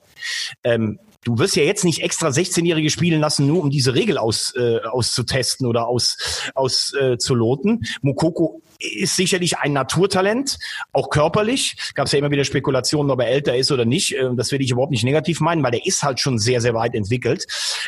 Ähm, 0.64 0.98
du 1.24 1.38
wirst 1.38 1.56
ja 1.56 1.62
jetzt 1.62 1.84
nicht 1.84 2.02
extra 2.02 2.28
16-Jährige 2.28 2.90
spielen 2.90 3.20
lassen, 3.20 3.46
nur 3.46 3.62
um 3.62 3.70
diese 3.70 3.94
Regel 3.94 4.18
aus, 4.18 4.54
äh, 4.56 4.80
auszutesten 4.80 5.66
oder 5.66 5.86
aus, 5.86 6.16
aus 6.54 6.92
äh, 7.00 7.18
zu 7.18 7.34
loten. 7.34 7.82
Mokoko 8.02 8.62
ist 8.82 9.16
sicherlich 9.16 9.58
ein 9.58 9.72
Naturtalent, 9.72 10.58
auch 10.92 11.10
körperlich. 11.10 11.76
Gab 11.94 12.06
es 12.06 12.12
ja 12.12 12.18
immer 12.18 12.30
wieder 12.30 12.44
Spekulationen, 12.44 13.10
ob 13.10 13.20
er 13.20 13.28
älter 13.28 13.56
ist 13.56 13.70
oder 13.70 13.84
nicht. 13.84 14.16
Ähm, 14.16 14.36
das 14.36 14.50
will 14.50 14.60
ich 14.60 14.70
überhaupt 14.70 14.90
nicht 14.90 15.04
negativ 15.04 15.40
meinen, 15.40 15.62
weil 15.62 15.70
der 15.70 15.86
ist 15.86 16.02
halt 16.02 16.20
schon 16.20 16.38
sehr, 16.38 16.60
sehr 16.60 16.74
weit 16.74 16.94
entwickelt. 16.94 17.46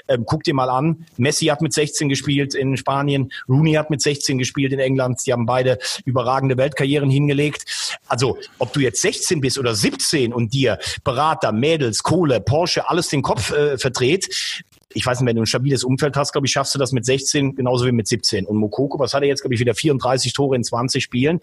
Ähm, 0.08 0.24
guck 0.26 0.44
dir 0.44 0.54
mal 0.54 0.70
an, 0.70 1.06
Messi 1.16 1.46
hat 1.46 1.60
mit 1.60 1.72
16 1.72 2.08
gespielt 2.08 2.54
in 2.54 2.76
Spanien, 2.76 3.32
Rooney 3.48 3.72
hat 3.72 3.90
mit 3.90 4.00
16 4.00 4.38
gespielt 4.38 4.72
in 4.72 4.78
England. 4.78 5.20
Die 5.26 5.32
haben 5.32 5.46
beide 5.46 5.78
überragende 6.04 6.56
Weltkarrieren 6.56 7.10
hingelegt. 7.10 7.64
Also, 8.06 8.38
ob 8.58 8.72
du 8.72 8.80
jetzt 8.80 9.02
16 9.02 9.40
bist 9.40 9.58
oder 9.58 9.74
17 9.74 10.32
und 10.32 10.54
dir 10.54 10.78
Berater, 11.02 11.52
Mädels, 11.52 12.02
Kohle, 12.02 12.40
Porsche, 12.40 12.88
alles 12.88 13.08
den 13.08 13.22
Kopf 13.24 13.50
äh, 13.50 13.76
verdreht, 13.78 14.28
ich 14.94 15.04
weiß 15.04 15.20
nicht, 15.20 15.28
wenn 15.28 15.36
du 15.36 15.42
ein 15.42 15.46
stabiles 15.46 15.84
Umfeld 15.84 16.16
hast, 16.16 16.32
glaube 16.32 16.46
ich, 16.46 16.52
schaffst 16.52 16.74
du 16.74 16.78
das 16.78 16.92
mit 16.92 17.04
16 17.04 17.56
genauso 17.56 17.84
wie 17.86 17.92
mit 17.92 18.06
17. 18.06 18.46
Und 18.46 18.56
Mokoko, 18.56 18.98
was 18.98 19.12
hat 19.12 19.22
er 19.22 19.28
jetzt, 19.28 19.42
glaube 19.42 19.54
ich, 19.54 19.60
wieder 19.60 19.74
34 19.74 20.32
Tore 20.32 20.56
in 20.56 20.64
20 20.64 21.02
Spielen, 21.02 21.40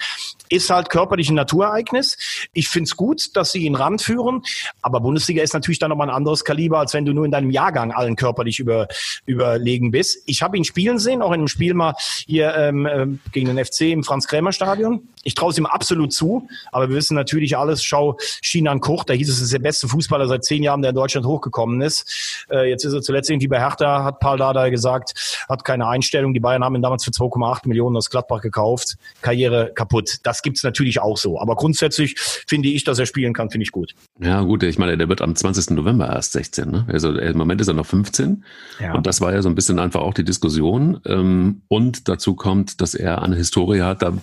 ist 0.49 0.69
halt 0.69 0.89
körperlich 0.89 1.29
ein 1.29 1.35
Naturereignis. 1.35 2.17
Ich 2.53 2.69
finde 2.69 2.85
es 2.85 2.95
gut, 2.95 3.35
dass 3.35 3.51
sie 3.51 3.65
ihn 3.65 3.75
ranführen, 3.75 4.41
aber 4.81 5.01
Bundesliga 5.01 5.43
ist 5.43 5.53
natürlich 5.53 5.79
dann 5.79 5.89
nochmal 5.89 6.09
ein 6.09 6.15
anderes 6.15 6.43
Kaliber, 6.43 6.79
als 6.79 6.93
wenn 6.93 7.05
du 7.05 7.13
nur 7.13 7.25
in 7.25 7.31
deinem 7.31 7.51
Jahrgang 7.51 7.91
allen 7.91 8.15
körperlich 8.15 8.59
über, 8.59 8.87
überlegen 9.25 9.91
bist. 9.91 10.23
Ich 10.25 10.41
habe 10.41 10.57
ihn 10.57 10.63
spielen 10.63 10.97
sehen, 10.97 11.21
auch 11.21 11.31
in 11.31 11.41
einem 11.41 11.47
Spiel 11.47 11.73
mal 11.73 11.93
hier 12.25 12.55
ähm, 12.55 12.87
ähm 12.89 13.19
gegen 13.33 13.53
den 13.53 13.63
FC 13.63 13.81
im 13.81 14.03
Franz-Krämer-Stadion. 14.03 15.07
Ich 15.23 15.35
traue 15.35 15.51
es 15.51 15.57
ihm 15.57 15.65
absolut 15.65 16.13
zu, 16.13 16.47
aber 16.71 16.89
wir 16.89 16.95
wissen 16.95 17.15
natürlich 17.15 17.57
alles, 17.57 17.83
schau 17.83 18.17
Shinan 18.41 18.79
Koch, 18.79 19.03
da 19.03 19.13
hieß 19.13 19.29
es, 19.29 19.37
es 19.37 19.43
ist 19.43 19.53
der 19.53 19.59
beste 19.59 19.87
Fußballer 19.87 20.27
seit 20.27 20.43
zehn 20.43 20.63
Jahren, 20.63 20.81
der 20.81 20.89
in 20.89 20.95
Deutschland 20.95 21.25
hochgekommen 21.25 21.81
ist. 21.81 22.45
Äh, 22.49 22.69
jetzt 22.69 22.85
ist 22.85 22.93
er 22.93 23.01
zuletzt 23.01 23.29
irgendwie 23.29 23.47
bei 23.47 23.59
Hertha, 23.59 24.03
hat 24.03 24.19
Paul 24.19 24.37
Dada 24.37 24.69
gesagt, 24.69 25.45
hat 25.47 25.63
keine 25.63 25.87
Einstellung. 25.87 26.33
Die 26.33 26.39
Bayern 26.39 26.63
haben 26.63 26.75
ihn 26.75 26.81
damals 26.81 27.03
für 27.03 27.11
2,8 27.11 27.67
Millionen 27.67 27.97
aus 27.97 28.09
Gladbach 28.09 28.41
gekauft. 28.41 28.95
Karriere 29.21 29.71
kaputt. 29.73 30.19
Das 30.23 30.41
gibt's 30.41 30.63
natürlich 30.63 30.99
auch 30.99 31.17
so. 31.17 31.39
Aber 31.39 31.55
grundsätzlich 31.55 32.15
finde 32.47 32.69
ich, 32.69 32.83
dass 32.83 32.99
er 32.99 33.05
spielen 33.05 33.33
kann, 33.33 33.49
finde 33.49 33.63
ich 33.63 33.71
gut. 33.71 33.93
Ja, 34.19 34.41
gut, 34.41 34.63
ich 34.63 34.77
meine, 34.77 34.97
der 34.97 35.09
wird 35.09 35.21
am 35.21 35.35
20. 35.35 35.71
November 35.71 36.07
erst 36.07 36.33
16. 36.33 36.69
Ne? 36.69 36.85
Also 36.91 37.11
im 37.11 37.37
Moment 37.37 37.61
ist 37.61 37.67
er 37.67 37.73
noch 37.73 37.85
15. 37.85 38.43
Ja. 38.79 38.93
Und 38.93 39.05
das 39.05 39.21
war 39.21 39.33
ja 39.33 39.41
so 39.41 39.49
ein 39.49 39.55
bisschen 39.55 39.79
einfach 39.79 40.01
auch 40.01 40.13
die 40.13 40.23
Diskussion. 40.23 40.99
Ähm, 41.05 41.61
und 41.67 42.07
dazu 42.07 42.35
kommt, 42.35 42.81
dass 42.81 42.93
er 42.93 43.21
eine 43.21 43.35
Historie 43.35 43.81
hat, 43.81 44.01
da, 44.01 44.13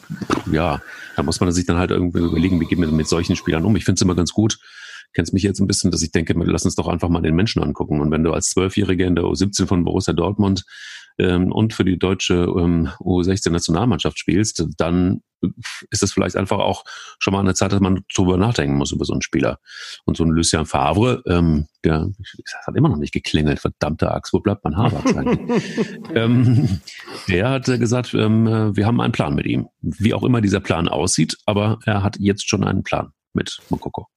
ja, 0.51 0.81
da 1.17 1.23
muss 1.23 1.41
man 1.41 1.51
sich 1.53 1.67
dann 1.67 1.79
halt 1.79 1.91
irgendwie 1.91 2.19
überlegen, 2.19 2.61
wie 2.61 2.67
geht 2.67 2.79
man 2.79 2.95
mit 2.95 3.09
solchen 3.09 3.37
Spielern 3.37 3.65
um. 3.65 3.77
Ich 3.77 3.85
finde 3.85 3.99
es 3.99 4.03
immer 4.03 4.15
ganz 4.15 4.33
gut, 4.33 4.59
kennst 5.15 5.33
mich 5.33 5.43
jetzt 5.43 5.61
ein 5.61 5.67
bisschen, 5.67 5.91
dass 5.91 6.03
ich 6.03 6.13
denke, 6.13 6.35
lass 6.37 6.65
uns 6.65 6.75
doch 6.75 6.89
einfach 6.89 7.09
mal 7.09 7.23
den 7.23 7.35
Menschen 7.35 7.63
angucken. 7.63 8.01
Und 8.01 8.11
wenn 8.11 8.25
du 8.25 8.33
als 8.33 8.51
Zwölfjähriger 8.51 9.07
in 9.07 9.15
der 9.15 9.25
U17 9.25 9.67
von 9.67 9.85
Borussia 9.85 10.13
Dortmund 10.13 10.65
ähm, 11.19 11.53
und 11.53 11.75
für 11.75 11.85
die 11.85 11.99
deutsche 11.99 12.35
ähm, 12.35 12.89
U16-Nationalmannschaft 13.01 14.19
spielst, 14.19 14.65
dann 14.77 15.23
ist 15.91 16.03
es 16.03 16.13
vielleicht 16.13 16.37
einfach 16.37 16.59
auch 16.59 16.85
schon 17.19 17.33
mal 17.33 17.41
eine 17.41 17.55
Zeit, 17.55 17.73
dass 17.73 17.81
man 17.81 18.05
drüber 18.13 18.37
nachdenken 18.37 18.77
muss 18.77 18.93
über 18.93 19.05
so 19.05 19.13
einen 19.13 19.23
Spieler. 19.23 19.59
Und 20.05 20.17
so 20.17 20.25
ein 20.25 20.31
Lucien 20.31 20.67
Favre, 20.67 21.23
ähm, 21.27 21.67
der 21.85 22.11
hat 22.67 22.77
immer 22.77 22.89
noch 22.89 22.97
nicht 22.97 23.13
geklingelt, 23.13 23.61
verdammte 23.61 24.11
Axt, 24.11 24.33
wo 24.33 24.41
bleibt 24.41 24.65
mein 24.65 24.77
Harvard 24.77 25.05
ähm, 26.15 26.81
der 27.29 27.51
hat 27.51 27.67
gesagt, 27.67 28.15
ähm, 28.15 28.77
wir 28.77 28.87
haben 28.87 29.01
einen 29.01 29.13
Plan 29.13 29.35
mit 29.35 29.47
ihm. 29.47 29.69
Wie 29.81 30.15
auch 30.15 30.25
immer 30.25 30.41
dieser 30.41 30.61
Plan 30.61 30.89
aussieht, 30.89 31.37
aber 31.47 31.79
er 31.85 32.03
hat 32.03 32.17
jetzt 32.19 32.49
schon 32.49 32.65
einen 32.65 32.83
Plan 32.83 33.13
mit 33.33 33.61
Mokoko. 33.71 34.09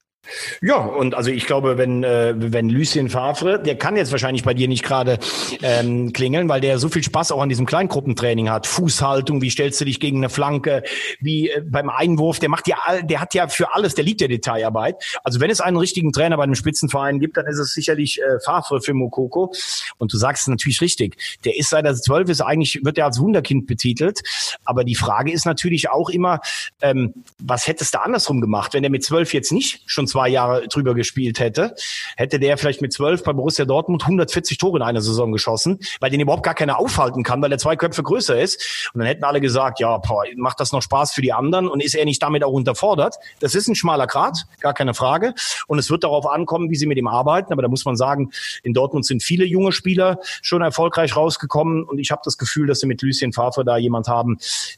Ja, 0.61 0.77
und 0.77 1.15
also 1.15 1.31
ich 1.31 1.47
glaube, 1.47 1.79
wenn, 1.79 2.03
äh, 2.03 2.35
wenn 2.37 2.69
Lucien 2.69 3.09
Favre, 3.09 3.59
der 3.59 3.75
kann 3.75 3.95
jetzt 3.95 4.11
wahrscheinlich 4.11 4.43
bei 4.43 4.53
dir 4.53 4.67
nicht 4.67 4.83
gerade 4.83 5.17
ähm, 5.63 6.13
klingeln, 6.13 6.47
weil 6.47 6.61
der 6.61 6.77
so 6.77 6.89
viel 6.89 7.03
Spaß 7.03 7.31
auch 7.31 7.41
an 7.41 7.49
diesem 7.49 7.65
Kleingruppentraining 7.65 8.49
hat. 8.49 8.67
Fußhaltung, 8.67 9.41
wie 9.41 9.49
stellst 9.49 9.81
du 9.81 9.85
dich 9.85 9.99
gegen 9.99 10.17
eine 10.17 10.29
Flanke, 10.29 10.83
wie 11.19 11.49
äh, 11.49 11.61
beim 11.65 11.89
Einwurf, 11.89 12.37
der 12.37 12.49
macht 12.49 12.67
ja 12.67 12.77
der 13.01 13.19
hat 13.19 13.33
ja 13.33 13.47
für 13.47 13.73
alles, 13.73 13.95
der 13.95 14.03
liebt 14.03 14.21
ja 14.21 14.27
Detailarbeit. 14.27 15.03
Also 15.23 15.39
wenn 15.39 15.49
es 15.49 15.59
einen 15.59 15.77
richtigen 15.77 16.11
Trainer 16.11 16.37
bei 16.37 16.43
einem 16.43 16.55
Spitzenverein 16.55 17.19
gibt, 17.19 17.37
dann 17.37 17.47
ist 17.47 17.57
es 17.57 17.73
sicherlich 17.73 18.21
äh, 18.21 18.39
Favre 18.45 18.79
für 18.81 18.93
Mokoko. 18.93 19.53
Und 19.97 20.13
du 20.13 20.17
sagst 20.17 20.43
es 20.43 20.47
natürlich 20.47 20.81
richtig. 20.81 21.17
Der 21.45 21.57
ist 21.57 21.69
seit 21.69 21.85
er 21.85 21.95
zwölf 21.95 22.29
ist, 22.29 22.41
eigentlich 22.41 22.81
wird 22.83 22.99
er 22.99 23.05
als 23.05 23.19
Wunderkind 23.19 23.65
betitelt. 23.65 24.21
Aber 24.65 24.83
die 24.83 24.95
Frage 24.95 25.31
ist 25.31 25.45
natürlich 25.45 25.89
auch 25.89 26.09
immer, 26.09 26.41
ähm, 26.81 27.13
was 27.39 27.65
hättest 27.65 27.95
du 27.95 28.01
andersrum 28.01 28.39
gemacht, 28.39 28.75
wenn 28.75 28.83
er 28.83 28.91
mit 28.91 29.03
zwölf 29.03 29.33
jetzt 29.33 29.51
nicht 29.51 29.81
schon 29.87 30.07
zwei 30.11 30.29
Jahre 30.29 30.67
drüber 30.67 30.93
gespielt 30.93 31.39
hätte, 31.39 31.75
hätte 32.15 32.39
der 32.39 32.57
vielleicht 32.57 32.81
mit 32.81 32.93
zwölf 32.93 33.23
bei 33.23 33.33
Borussia 33.33 33.65
Dortmund 33.65 34.03
140 34.03 34.57
Tore 34.57 34.77
in 34.77 34.83
einer 34.83 35.01
Saison 35.01 35.31
geschossen, 35.31 35.79
weil 35.99 36.11
den 36.11 36.19
überhaupt 36.19 36.43
gar 36.43 36.53
keiner 36.53 36.79
aufhalten 36.79 37.23
kann, 37.23 37.41
weil 37.41 37.51
er 37.51 37.57
zwei 37.57 37.75
Köpfe 37.75 38.03
größer 38.03 38.39
ist. 38.39 38.89
Und 38.93 38.99
dann 38.99 39.07
hätten 39.07 39.23
alle 39.23 39.41
gesagt, 39.41 39.79
ja, 39.79 39.97
boah, 39.97 40.23
macht 40.35 40.59
das 40.59 40.71
noch 40.71 40.81
Spaß 40.81 41.13
für 41.13 41.21
die 41.21 41.33
anderen 41.33 41.67
und 41.67 41.81
ist 41.81 41.95
er 41.95 42.05
nicht 42.05 42.21
damit 42.21 42.43
auch 42.43 42.51
unterfordert? 42.51 43.15
Das 43.39 43.55
ist 43.55 43.67
ein 43.67 43.75
schmaler 43.75 44.07
Grat, 44.07 44.45
gar 44.59 44.73
keine 44.73 44.93
Frage. 44.93 45.33
Und 45.67 45.79
es 45.79 45.89
wird 45.89 46.03
darauf 46.03 46.27
ankommen, 46.27 46.69
wie 46.69 46.75
sie 46.75 46.87
mit 46.87 46.97
ihm 46.97 47.07
arbeiten. 47.07 47.53
Aber 47.53 47.61
da 47.61 47.67
muss 47.67 47.85
man 47.85 47.95
sagen, 47.95 48.31
in 48.63 48.73
Dortmund 48.73 49.05
sind 49.05 49.23
viele 49.23 49.45
junge 49.45 49.71
Spieler 49.71 50.19
schon 50.41 50.61
erfolgreich 50.61 51.15
rausgekommen. 51.15 51.83
Und 51.83 51.99
ich 51.99 52.11
habe 52.11 52.21
das 52.25 52.37
Gefühl, 52.37 52.67
dass 52.67 52.79
sie 52.79 52.87
mit 52.87 53.01
Lucien 53.01 53.33
Favre 53.33 53.63
da 53.63 53.77
jemand 53.77 54.07
haben, 54.07 54.37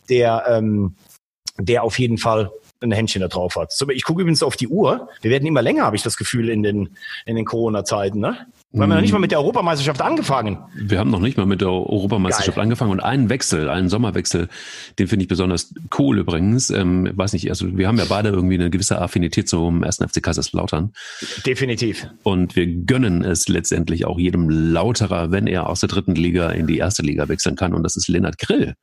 der 0.09 0.45
ähm, 0.47 0.95
der 1.59 1.83
auf 1.83 1.99
jeden 1.99 2.17
Fall 2.17 2.51
ein 2.83 2.91
Händchen 2.91 3.21
da 3.21 3.27
drauf 3.27 3.55
hat. 3.55 3.71
So, 3.71 3.89
ich 3.89 4.03
gucke 4.03 4.21
übrigens 4.21 4.43
auf 4.43 4.55
die 4.55 4.67
Uhr. 4.67 5.09
Wir 5.21 5.31
werden 5.31 5.45
immer 5.45 5.61
länger, 5.61 5.85
habe 5.85 5.95
ich 5.95 6.03
das 6.03 6.17
Gefühl, 6.17 6.49
in 6.49 6.63
den, 6.63 6.97
in 7.25 7.35
den 7.35 7.45
Corona-Zeiten. 7.45 8.19
Ne? 8.19 8.45
Wir 8.73 8.81
haben 8.81 8.89
ja 8.89 8.95
noch 8.95 9.01
nicht 9.03 9.13
mal 9.13 9.19
mit 9.19 9.29
der 9.29 9.37
Europameisterschaft 9.37 10.01
angefangen. 10.01 10.57
Wir 10.73 10.97
haben 10.97 11.11
noch 11.11 11.19
nicht 11.19 11.37
mal 11.37 11.45
mit 11.45 11.61
der 11.61 11.69
Europameisterschaft 11.69 12.55
Geil. 12.55 12.63
angefangen 12.63 12.89
und 12.89 13.01
einen 13.01 13.29
Wechsel, 13.29 13.69
einen 13.69 13.87
Sommerwechsel, 13.87 14.49
den 14.97 15.07
finde 15.07 15.23
ich 15.23 15.29
besonders 15.29 15.75
cool 15.99 16.17
übrigens. 16.17 16.71
Ähm, 16.71 17.07
weiß 17.13 17.33
nicht, 17.33 17.47
also 17.51 17.77
wir 17.77 17.87
haben 17.87 17.99
ja 17.99 18.05
beide 18.09 18.29
irgendwie 18.29 18.55
eine 18.55 18.71
gewisse 18.71 18.99
Affinität 18.99 19.47
zum 19.47 19.83
ersten 19.83 20.09
FC 20.09 20.23
Kaiserslautern. 20.23 20.91
Definitiv. 21.45 22.07
Und 22.23 22.55
wir 22.55 22.65
gönnen 22.65 23.23
es 23.23 23.47
letztendlich 23.47 24.05
auch 24.05 24.17
jedem 24.17 24.49
Lauterer, 24.49 25.29
wenn 25.29 25.45
er 25.45 25.69
aus 25.69 25.81
der 25.81 25.89
dritten 25.89 26.15
Liga 26.15 26.49
in 26.49 26.65
die 26.65 26.79
erste 26.79 27.03
Liga 27.03 27.29
wechseln 27.29 27.55
kann. 27.55 27.75
Und 27.75 27.83
das 27.83 27.95
ist 27.95 28.07
Lennart 28.07 28.39
Grill. 28.39 28.73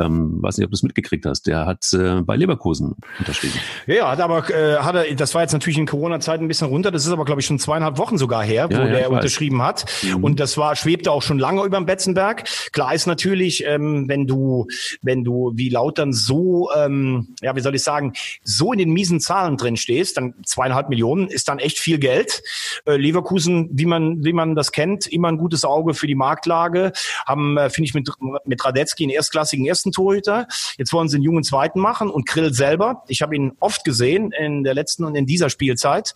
Ähm, 0.00 0.38
weiß 0.42 0.56
nicht, 0.56 0.64
ob 0.64 0.70
du 0.70 0.74
es 0.74 0.82
mitgekriegt 0.82 1.26
hast. 1.26 1.46
Der 1.46 1.66
hat 1.66 1.92
äh, 1.92 2.22
bei 2.22 2.34
Leverkusen 2.34 2.96
unterschrieben. 3.18 3.54
Ja, 3.86 4.10
hat 4.10 4.20
aber 4.20 4.48
äh, 4.48 4.78
hat 4.78 4.94
er, 4.94 5.14
das 5.14 5.34
war 5.34 5.42
jetzt 5.42 5.52
natürlich 5.52 5.76
in 5.76 5.86
Corona-Zeiten 5.86 6.44
ein 6.44 6.48
bisschen 6.48 6.68
runter. 6.68 6.90
Das 6.90 7.04
ist 7.04 7.12
aber, 7.12 7.26
glaube 7.26 7.42
ich, 7.42 7.46
schon 7.46 7.58
zweieinhalb 7.58 7.98
Wochen 7.98 8.16
sogar 8.16 8.42
her, 8.42 8.70
wo 8.70 8.74
ja, 8.74 8.86
ja, 8.86 8.92
der 8.92 9.11
unterschrieben 9.12 9.62
hat. 9.62 9.84
Mhm. 10.02 10.24
Und 10.24 10.40
das 10.40 10.56
war 10.56 10.76
schwebte 10.76 11.10
auch 11.10 11.22
schon 11.22 11.38
lange 11.38 11.64
über 11.64 11.76
dem 11.76 11.86
Betzenberg. 11.86 12.44
Klar 12.72 12.94
ist 12.94 13.06
natürlich, 13.06 13.64
ähm, 13.66 14.08
wenn 14.08 14.26
du 14.26 14.66
wenn 15.02 15.24
du 15.24 15.52
wie 15.54 15.68
Lautern 15.68 16.12
so, 16.12 16.70
ähm, 16.76 17.34
ja, 17.40 17.54
wie 17.56 17.60
soll 17.60 17.74
ich 17.74 17.82
sagen, 17.82 18.12
so 18.42 18.72
in 18.72 18.78
den 18.78 18.90
miesen 18.90 19.20
Zahlen 19.20 19.56
drin 19.56 19.76
stehst, 19.76 20.16
dann 20.16 20.34
zweieinhalb 20.44 20.88
Millionen 20.88 21.28
ist 21.28 21.48
dann 21.48 21.58
echt 21.58 21.78
viel 21.78 21.98
Geld. 21.98 22.42
Äh, 22.86 22.96
Leverkusen, 22.96 23.68
wie 23.72 23.86
man 23.86 24.24
wie 24.24 24.32
man 24.32 24.54
das 24.54 24.72
kennt, 24.72 25.06
immer 25.06 25.28
ein 25.28 25.38
gutes 25.38 25.64
Auge 25.64 25.94
für 25.94 26.06
die 26.06 26.14
Marktlage, 26.14 26.92
haben 27.26 27.56
äh, 27.56 27.70
finde 27.70 27.88
ich 27.88 27.94
mit 27.94 28.10
mit 28.44 28.64
Radetzky 28.64 29.04
einen 29.04 29.10
erstklassigen 29.10 29.66
ersten 29.66 29.92
Torhüter. 29.92 30.46
Jetzt 30.78 30.92
wollen 30.92 31.08
sie 31.08 31.16
einen 31.16 31.24
jungen 31.24 31.44
zweiten 31.44 31.80
machen 31.80 32.10
und 32.10 32.26
Grill 32.26 32.52
selber. 32.52 33.04
Ich 33.08 33.22
habe 33.22 33.36
ihn 33.36 33.52
oft 33.60 33.84
gesehen 33.84 34.32
in 34.32 34.64
der 34.64 34.74
letzten 34.74 35.04
und 35.04 35.14
in 35.14 35.26
dieser 35.26 35.50
Spielzeit. 35.50 36.14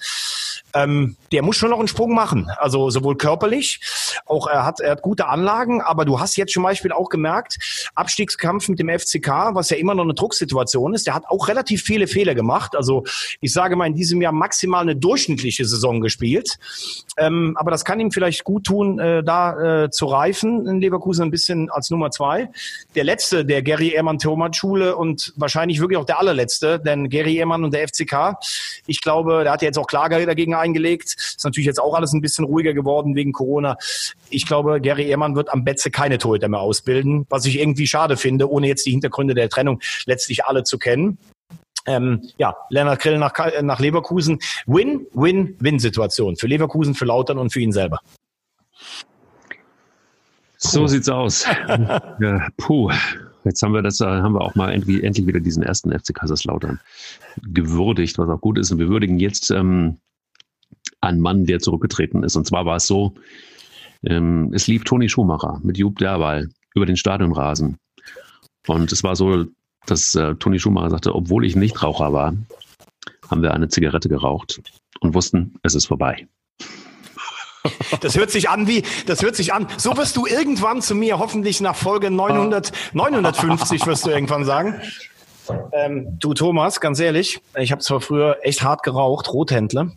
Ähm, 0.74 1.16
der 1.32 1.42
muss 1.42 1.56
schon 1.56 1.70
noch 1.70 1.78
einen 1.78 1.88
Sprung 1.88 2.14
machen. 2.14 2.50
Also 2.58 2.85
sowohl 2.90 3.16
körperlich, 3.16 3.80
auch 4.26 4.46
er 4.46 4.64
hat, 4.64 4.80
er 4.80 4.92
hat 4.92 5.02
gute 5.02 5.28
Anlagen, 5.28 5.80
aber 5.80 6.04
du 6.04 6.20
hast 6.20 6.36
jetzt 6.36 6.52
zum 6.52 6.62
Beispiel 6.62 6.92
auch 6.92 7.08
gemerkt, 7.08 7.90
Abstiegskampf 7.94 8.68
mit 8.68 8.78
dem 8.78 8.88
FCK, 8.88 9.54
was 9.54 9.70
ja 9.70 9.76
immer 9.76 9.94
noch 9.94 10.04
eine 10.04 10.14
Drucksituation 10.14 10.94
ist, 10.94 11.06
der 11.06 11.14
hat 11.14 11.24
auch 11.28 11.48
relativ 11.48 11.82
viele 11.82 12.06
Fehler 12.06 12.34
gemacht. 12.34 12.76
Also 12.76 13.04
ich 13.40 13.52
sage 13.52 13.76
mal, 13.76 13.86
in 13.86 13.94
diesem 13.94 14.20
Jahr 14.20 14.32
maximal 14.32 14.82
eine 14.82 14.96
durchschnittliche 14.96 15.64
Saison 15.64 16.00
gespielt. 16.00 16.58
Ähm, 17.16 17.56
aber 17.58 17.70
das 17.70 17.84
kann 17.84 18.00
ihm 18.00 18.10
vielleicht 18.10 18.44
gut 18.44 18.64
tun, 18.64 18.98
äh, 18.98 19.22
da 19.22 19.84
äh, 19.84 19.90
zu 19.90 20.06
reifen 20.06 20.66
in 20.66 20.80
Leverkusen 20.80 21.24
ein 21.24 21.30
bisschen 21.30 21.70
als 21.70 21.90
Nummer 21.90 22.10
zwei. 22.10 22.50
Der 22.94 23.04
letzte, 23.04 23.44
der 23.44 23.62
Gary 23.62 23.90
Ehrmann 23.90 24.18
Thomas 24.18 24.56
Schule 24.56 24.96
und 24.96 25.32
wahrscheinlich 25.36 25.80
wirklich 25.80 25.98
auch 25.98 26.04
der 26.04 26.18
allerletzte, 26.18 26.78
denn 26.78 27.08
Gary 27.08 27.36
Ehrmann 27.36 27.64
und 27.64 27.74
der 27.74 27.88
FCK, 27.88 28.36
ich 28.86 29.00
glaube, 29.00 29.42
der 29.44 29.52
hat 29.52 29.62
ja 29.62 29.66
jetzt 29.66 29.78
auch 29.78 29.86
Klage 29.86 30.24
dagegen 30.26 30.54
eingelegt. 30.54 31.14
Ist 31.16 31.44
natürlich 31.44 31.66
jetzt 31.66 31.80
auch 31.80 31.94
alles 31.94 32.12
ein 32.12 32.20
bisschen 32.20 32.44
ruhiger 32.44 32.74
geworden 32.76 33.16
wegen 33.16 33.32
Corona. 33.32 33.76
Ich 34.30 34.46
glaube, 34.46 34.80
Gary 34.80 35.08
Ehrmann 35.08 35.34
wird 35.34 35.52
am 35.52 35.64
Betze 35.64 35.90
keine 35.90 36.18
Torhüter 36.18 36.48
mehr 36.48 36.60
ausbilden, 36.60 37.26
was 37.28 37.44
ich 37.46 37.58
irgendwie 37.58 37.88
schade 37.88 38.16
finde, 38.16 38.48
ohne 38.48 38.68
jetzt 38.68 38.86
die 38.86 38.92
Hintergründe 38.92 39.34
der 39.34 39.48
Trennung 39.48 39.80
letztlich 40.04 40.44
alle 40.44 40.62
zu 40.62 40.78
kennen. 40.78 41.18
Ähm, 41.86 42.22
ja, 42.36 42.56
Lennart 42.70 43.00
Grill 43.00 43.18
nach, 43.18 43.32
nach 43.62 43.80
Leverkusen. 43.80 44.38
Win-Win-Win-Situation 44.66 46.36
für 46.36 46.46
Leverkusen, 46.46 46.94
für 46.94 47.04
Lautern 47.04 47.38
und 47.38 47.52
für 47.52 47.60
ihn 47.60 47.72
selber. 47.72 47.98
So 50.58 50.86
sieht's 50.86 51.08
aus. 51.08 51.44
ja, 52.20 52.48
puh. 52.56 52.90
Jetzt 53.44 53.62
haben 53.62 53.74
wir 53.74 53.82
das, 53.82 54.00
äh, 54.00 54.06
haben 54.06 54.32
wir 54.32 54.40
auch 54.40 54.56
mal 54.56 54.72
endlich, 54.72 55.04
endlich 55.04 55.26
wieder 55.26 55.38
diesen 55.38 55.62
ersten 55.62 55.96
FC 55.96 56.12
Kaiserslautern 56.12 56.80
gewürdigt, 57.42 58.18
was 58.18 58.28
auch 58.28 58.40
gut 58.40 58.58
ist. 58.58 58.72
Und 58.72 58.80
wir 58.80 58.88
würdigen 58.88 59.18
jetzt 59.18 59.52
ähm, 59.52 59.98
ein 61.06 61.20
Mann, 61.20 61.46
der 61.46 61.60
zurückgetreten 61.60 62.22
ist. 62.22 62.36
Und 62.36 62.46
zwar 62.46 62.66
war 62.66 62.76
es 62.76 62.86
so, 62.86 63.14
ähm, 64.04 64.52
es 64.52 64.66
lief 64.66 64.84
Toni 64.84 65.08
Schumacher 65.08 65.60
mit 65.62 65.78
Jupp 65.78 65.98
Derwal 65.98 66.48
über 66.74 66.86
den 66.86 66.96
Stadionrasen. 66.96 67.78
Und 68.66 68.92
es 68.92 69.02
war 69.02 69.16
so, 69.16 69.46
dass 69.86 70.14
äh, 70.14 70.34
Toni 70.34 70.58
Schumacher 70.58 70.90
sagte, 70.90 71.14
obwohl 71.14 71.44
ich 71.44 71.56
nicht 71.56 71.82
Raucher 71.82 72.12
war, 72.12 72.34
haben 73.30 73.42
wir 73.42 73.54
eine 73.54 73.68
Zigarette 73.68 74.08
geraucht 74.08 74.60
und 75.00 75.14
wussten, 75.14 75.54
es 75.62 75.74
ist 75.74 75.86
vorbei. 75.86 76.28
Das 78.00 78.16
hört 78.16 78.30
sich 78.30 78.48
an 78.48 78.68
wie, 78.68 78.84
das 79.06 79.22
hört 79.22 79.34
sich 79.34 79.52
an. 79.52 79.66
So 79.76 79.96
wirst 79.96 80.16
du 80.16 80.26
irgendwann 80.26 80.82
zu 80.82 80.94
mir, 80.94 81.18
hoffentlich 81.18 81.60
nach 81.60 81.74
Folge 81.74 82.12
900, 82.12 82.70
950 82.92 83.86
wirst 83.86 84.06
du 84.06 84.10
irgendwann 84.10 84.44
sagen. 84.44 84.80
Ähm, 85.72 86.18
du 86.18 86.34
Thomas, 86.34 86.80
ganz 86.80 87.00
ehrlich, 87.00 87.40
ich 87.56 87.72
habe 87.72 87.82
zwar 87.82 88.00
früher 88.00 88.38
echt 88.42 88.62
hart 88.62 88.82
geraucht, 88.82 89.32
Rothändler, 89.32 89.92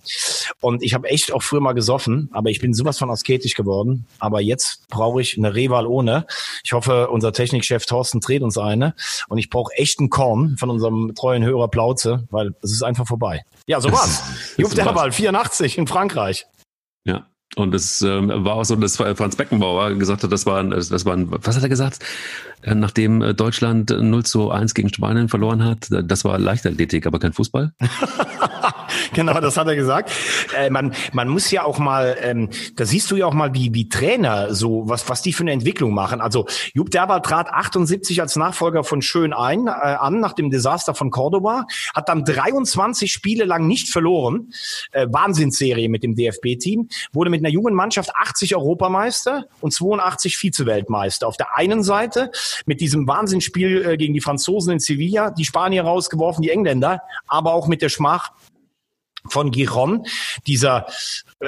und 0.62 0.84
ich 0.84 0.93
habe 0.93 1.08
echt 1.10 1.32
auch 1.32 1.41
früher 1.41 1.62
mal 1.62 1.74
gesoffen, 1.74 2.30
aber 2.34 2.50
ich 2.50 2.60
bin 2.60 2.74
sowas 2.74 2.97
von 2.97 3.10
asketisch 3.10 3.56
geworden. 3.56 4.06
Aber 4.20 4.41
jetzt 4.41 4.88
brauche 4.89 5.22
ich 5.22 5.38
eine 5.38 5.56
Reval 5.56 5.88
ohne. 5.88 6.26
Ich 6.64 6.74
hoffe, 6.74 7.10
unser 7.10 7.32
Technikchef 7.32 7.86
Thorsten 7.86 8.20
dreht 8.20 8.41
uns 8.41 8.58
eine. 8.58 8.93
Und 9.30 9.38
ich 9.38 9.50
brauche 9.50 9.74
echt 9.76 10.00
einen 10.00 10.10
Korn 10.10 10.58
von 10.58 10.70
unserem 10.70 11.14
treuen 11.16 11.43
Hörer 11.43 11.70
Plauze, 11.70 12.28
weil 12.30 12.54
es 12.62 12.72
ist 12.72 12.84
einfach 12.84 13.08
vorbei. 13.08 13.43
Ja, 13.68 13.80
so 13.80 13.91
war's. 13.91 14.24
Jupp 14.58 14.76
Derwal, 14.76 15.12
84 15.12 15.78
in 15.78 15.88
Frankreich. 15.88 16.45
Ja, 17.06 17.28
und 17.56 17.74
es 17.74 18.02
ähm, 18.02 18.30
war 18.30 18.56
auch 18.56 18.64
so, 18.64 18.76
dass 18.76 18.97
Franz 18.97 19.36
Beckenbauer 19.36 19.95
gesagt 19.95 20.24
hat, 20.24 20.32
das 20.32 20.45
war, 20.45 20.64
das 20.64 21.06
war 21.06 21.14
ein, 21.14 21.28
was 21.30 21.56
hat 21.56 21.64
er 21.64 21.70
gesagt? 21.70 22.00
Äh, 22.62 22.76
nachdem 22.76 23.22
äh, 23.22 23.34
Deutschland 23.34 23.89
0 23.89 24.26
zu 24.26 24.52
1 24.52 24.74
gegen 24.74 24.89
Spanien 24.93 25.30
verloren 25.30 25.64
hat, 25.64 25.88
das 25.89 26.26
war 26.26 26.38
Leichtathletik, 26.38 27.08
aber 27.08 27.20
kein 27.20 27.34
Fußball. 27.34 27.74
genau, 29.14 29.40
das 29.40 29.58
hat 29.58 29.68
er 29.68 29.76
gesagt. 29.76 30.12
Äh, 30.58 30.70
man, 30.70 30.94
man 31.14 31.28
muss 31.28 31.52
ja 31.52 31.64
auch 31.64 31.80
mal, 31.80 32.18
ähm, 32.22 32.50
da 32.76 32.86
siehst 32.86 33.10
du 33.12 33.16
ja 33.16 33.26
auch 33.26 33.34
mal, 33.34 33.54
wie, 33.54 33.74
wie 33.74 33.90
Trainer 33.90 34.54
so, 34.54 34.84
was, 34.88 35.08
was 35.10 35.22
die 35.22 35.34
für 35.34 35.44
eine 35.44 35.52
Entwicklung 35.52 35.94
machen. 35.94 36.22
Also 36.22 36.46
Jupp 36.74 36.92
Derwald 36.92 37.26
trat 37.26 37.50
78 37.50 38.22
als 38.22 38.36
Nachfolger 38.36 38.84
von 38.84 39.02
Schön 39.02 39.34
ein, 39.34 39.68
äh, 39.68 39.72
an, 39.72 40.20
nach 40.20 40.34
dem 40.34 40.50
Desaster 40.50 40.94
von 40.94 41.12
Cordoba, 41.12 41.66
hat 41.94 42.10
dann 42.10 42.24
23 42.24 43.12
Spiele 43.12 43.46
lang 43.46 43.68
nicht 43.68 43.90
verloren. 43.90 44.52
Äh, 44.92 45.08
Wahnsinnsserie 45.10 45.90
mit 45.90 46.04
dem 46.04 46.16
DFB-Team, 46.16 46.90
wurde 47.14 47.30
mit 47.30 47.42
einer 47.42 47.50
jungen 47.50 47.74
Mannschaft 47.74 48.12
80 48.16 48.56
Europameister 48.56 49.46
und 49.62 49.74
82 49.74 50.38
Vize-Weltmeister. 50.38 51.28
Auf 51.28 51.38
der 51.38 51.56
einen 51.56 51.84
Seite 51.84 52.32
mit 52.66 52.82
diesem 52.82 53.08
Wahnsinnsspiel 53.08 53.86
äh, 53.86 53.98
gegen 53.98 54.14
die 54.14 54.22
Franzosen 54.22 54.74
in 54.74 54.80
Sevilla, 54.80 55.32
die 55.32 55.46
Spanier 55.46 55.84
rausgeworfen, 55.84 56.42
die 56.42 56.50
Engländer, 56.50 57.02
aber 57.28 57.54
auch 57.54 57.68
mit 57.68 57.82
der 57.82 57.90
Schmach 57.90 58.32
von 59.30 59.52
Giron, 59.52 60.06
dieser 60.48 60.88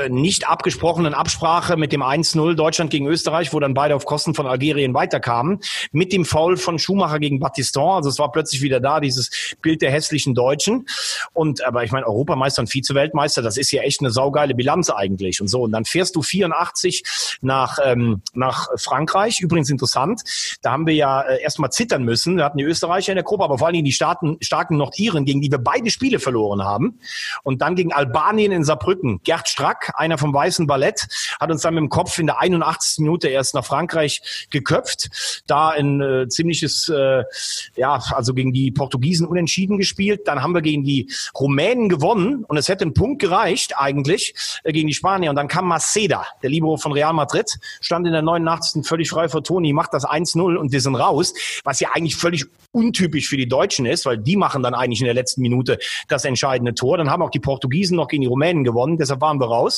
nicht 0.10 0.48
abgesprochenen 0.48 1.14
Absprache 1.14 1.76
mit 1.76 1.92
dem 1.92 2.02
1-0 2.02 2.56
Deutschland 2.56 2.92
gegen 2.92 3.08
Österreich, 3.08 3.54
wo 3.54 3.60
dann 3.60 3.74
beide 3.74 3.96
auf 3.96 4.06
Kosten 4.06 4.34
von 4.34 4.48
Algerien 4.48 4.94
weiterkamen, 4.94 5.60
mit 5.92 6.14
dem 6.14 6.24
Foul 6.24 6.56
von 6.56 6.80
Schumacher 6.80 7.20
gegen 7.20 7.40
Battiston. 7.40 7.96
Also 7.96 8.10
es 8.10 8.18
war 8.18 8.32
plötzlich 8.32 8.62
wieder 8.62 8.80
da, 8.80 9.02
dieses 9.02 9.56
Bild 9.62 9.82
der 9.82 9.92
hässlichen 9.92 10.34
Deutschen. 10.34 10.88
Und 11.34 11.64
aber 11.66 11.84
ich 11.84 11.92
meine, 11.92 12.08
Europameister 12.08 12.62
und 12.62 12.68
Vize-Weltmeister, 12.68 13.42
das 13.42 13.58
ist 13.58 13.72
ja 13.72 13.82
echt 13.82 14.00
eine 14.00 14.12
saugeile 14.12 14.56
Bilanz 14.56 14.90
eigentlich. 14.90 15.42
Und 15.42 15.50
so, 15.50 15.64
und 15.64 15.74
dann 15.74 15.84
fährst 15.84 16.16
du 16.16 16.22
84 16.22 17.40
nach, 17.42 17.78
ähm, 17.84 18.22
nach 18.34 18.70
Frankreich. 18.78 19.42
Übrigens 19.42 19.70
interessant, 19.70 20.22
da 20.62 20.72
haben 20.72 20.88
wir 20.88 20.94
ja 20.94 21.22
äh, 21.22 21.42
erstmal 21.42 21.72
zittern 21.72 22.04
müssen. 22.04 22.38
Wir 22.38 22.46
hatten 22.46 22.58
die 22.58 22.64
Österreicher 22.64 23.12
in 23.12 23.18
der 23.18 23.26
Gruppe, 23.26 23.44
aber 23.44 23.58
vor 23.58 23.68
allen 23.68 23.74
Dingen 23.74 23.86
die 23.86 23.92
starken, 23.92 24.38
starken 24.40 24.78
Nordiren, 24.78 25.26
gegen 25.26 25.42
die 25.42 25.52
wir 25.52 25.60
beide 25.60 25.90
Spiele 25.90 26.20
verloren 26.20 26.64
haben. 26.64 27.00
Und 27.44 27.62
dann 27.62 27.76
gegen 27.76 27.92
Albanien 27.92 28.54
in 28.54 28.64
Saarbrücken. 28.64 29.20
Gerd 29.24 29.50
Strack, 29.50 29.81
einer 29.96 30.18
vom 30.18 30.34
Weißen 30.34 30.68
Ballett, 30.68 31.08
hat 31.40 31.52
uns 31.52 31.62
dann 31.62 31.74
mit 31.76 31.82
dem 31.82 31.90
Kopf 31.90 32.18
in 32.20 32.28
der 32.28 32.40
81. 32.40 33.00
Minute 33.00 33.28
erst 33.28 33.54
nach 33.54 33.66
Frankreich 33.66 34.48
geköpft. 34.50 35.44
Da 35.48 35.70
ein 35.70 36.02
äh, 36.02 36.28
ziemliches, 36.28 36.90
äh, 36.90 37.24
ja, 37.76 38.02
also 38.12 38.34
gegen 38.34 38.54
die 38.54 38.72
Portugiesen 38.72 39.28
unentschieden 39.28 39.78
gespielt. 39.78 40.22
Dann 40.28 40.42
haben 40.42 40.54
wir 40.54 40.62
gegen 40.62 40.84
die 40.84 41.12
Rumänen 41.40 41.90
gewonnen 41.90 42.46
und 42.46 42.58
es 42.58 42.68
hätte 42.68 42.86
ein 42.86 42.94
Punkt 42.94 43.22
gereicht 43.22 43.74
eigentlich 43.78 44.34
äh, 44.64 44.72
gegen 44.72 44.88
die 44.88 44.94
Spanier. 44.94 45.30
Und 45.30 45.36
dann 45.36 45.48
kam 45.48 45.68
Maceda, 45.68 46.26
der 46.42 46.50
Libero 46.50 46.78
von 46.78 46.92
Real 46.92 47.14
Madrid, 47.14 47.58
stand 47.80 48.06
in 48.08 48.14
der 48.14 48.22
89. 48.22 48.86
völlig 48.86 49.10
frei 49.10 49.30
vor 49.30 49.44
Toni, 49.44 49.74
macht 49.74 49.94
das 49.94 50.06
1-0 50.06 50.56
und 50.56 50.72
wir 50.72 50.82
sind 50.82 50.96
raus, 50.96 51.34
was 51.64 51.80
ja 51.80 51.90
eigentlich 51.94 52.16
völlig 52.16 52.46
untypisch 52.72 53.28
für 53.28 53.38
die 53.38 53.48
Deutschen 53.48 53.86
ist, 53.86 54.06
weil 54.06 54.18
die 54.18 54.38
machen 54.38 54.64
dann 54.64 54.74
eigentlich 54.74 55.02
in 55.02 55.06
der 55.06 55.14
letzten 55.14 55.42
Minute 55.42 55.78
das 56.08 56.26
entscheidende 56.26 56.74
Tor. 56.74 56.98
Dann 56.98 57.10
haben 57.10 57.22
auch 57.22 57.30
die 57.30 57.40
Portugiesen 57.40 57.96
noch 57.98 58.08
gegen 58.08 58.22
die 58.22 58.28
Rumänen 58.28 58.64
gewonnen, 58.64 58.98
deshalb 58.98 59.22
waren 59.22 59.40
wir 59.40 59.48
raus. 59.48 59.71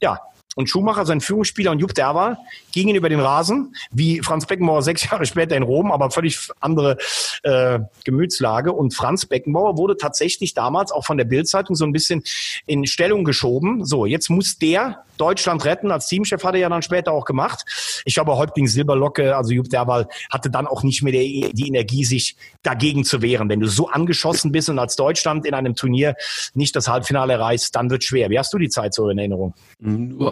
Ja, 0.00 0.18
und 0.56 0.68
Schumacher, 0.68 1.06
sein 1.06 1.20
Führungsspieler 1.20 1.70
und 1.70 1.78
Jupp 1.78 1.94
Derwal 1.94 2.36
gingen 2.72 2.96
über 2.96 3.08
den 3.08 3.20
Rasen, 3.20 3.74
wie 3.92 4.20
Franz 4.20 4.46
Beckenbauer 4.46 4.82
sechs 4.90 5.08
Jahre 5.08 5.24
später 5.26 5.56
in 5.56 5.62
Rom, 5.62 5.92
aber 5.92 6.10
völlig 6.10 6.50
andere 6.60 6.96
äh, 7.42 7.78
Gemütslage. 8.04 8.72
Und 8.72 8.94
Franz 8.94 9.26
Beckenbauer 9.26 9.78
wurde 9.78 9.96
tatsächlich 9.96 10.54
damals 10.54 10.90
auch 10.90 11.06
von 11.06 11.18
der 11.18 11.24
Bildzeitung 11.24 11.76
so 11.76 11.84
ein 11.84 11.92
bisschen 11.92 12.22
in 12.66 12.86
Stellung 12.86 13.24
geschoben. 13.24 13.84
So, 13.84 14.06
jetzt 14.06 14.28
muss 14.28 14.58
der 14.58 15.04
Deutschland 15.20 15.64
retten. 15.66 15.90
Als 15.92 16.08
Teamchef 16.08 16.42
hat 16.42 16.54
er 16.54 16.60
ja 16.60 16.68
dann 16.68 16.82
später 16.82 17.12
auch 17.12 17.26
gemacht. 17.26 17.64
Ich 18.04 18.14
glaube, 18.14 18.36
Häuptling 18.36 18.66
Silberlocke, 18.66 19.36
also 19.36 19.52
Jupp 19.52 19.68
Derwal, 19.68 20.08
hatte 20.30 20.50
dann 20.50 20.66
auch 20.66 20.82
nicht 20.82 21.02
mehr 21.02 21.12
die, 21.12 21.50
die 21.52 21.68
Energie, 21.68 22.04
sich 22.04 22.36
dagegen 22.62 23.04
zu 23.04 23.22
wehren. 23.22 23.48
Wenn 23.48 23.60
du 23.60 23.68
so 23.68 23.88
angeschossen 23.88 24.50
bist 24.50 24.70
und 24.70 24.78
als 24.78 24.96
Deutschland 24.96 25.46
in 25.46 25.54
einem 25.54 25.74
Turnier 25.74 26.16
nicht 26.54 26.74
das 26.74 26.88
Halbfinale 26.88 27.34
erreichst, 27.34 27.76
dann 27.76 27.90
wird 27.90 28.02
schwer. 28.02 28.30
Wie 28.30 28.38
hast 28.38 28.52
du 28.52 28.58
die 28.58 28.70
Zeit 28.70 28.94
so 28.94 29.08
in 29.10 29.18
Erinnerung? 29.18 29.54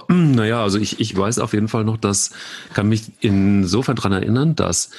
Naja, 0.08 0.62
also 0.62 0.78
ich, 0.78 1.00
ich 1.00 1.14
weiß 1.16 1.38
auf 1.38 1.52
jeden 1.52 1.68
Fall 1.68 1.84
noch, 1.84 1.98
dass, 1.98 2.30
kann 2.72 2.88
mich 2.88 3.12
insofern 3.20 3.96
dran 3.96 4.12
erinnern, 4.12 4.56
dass 4.56 4.90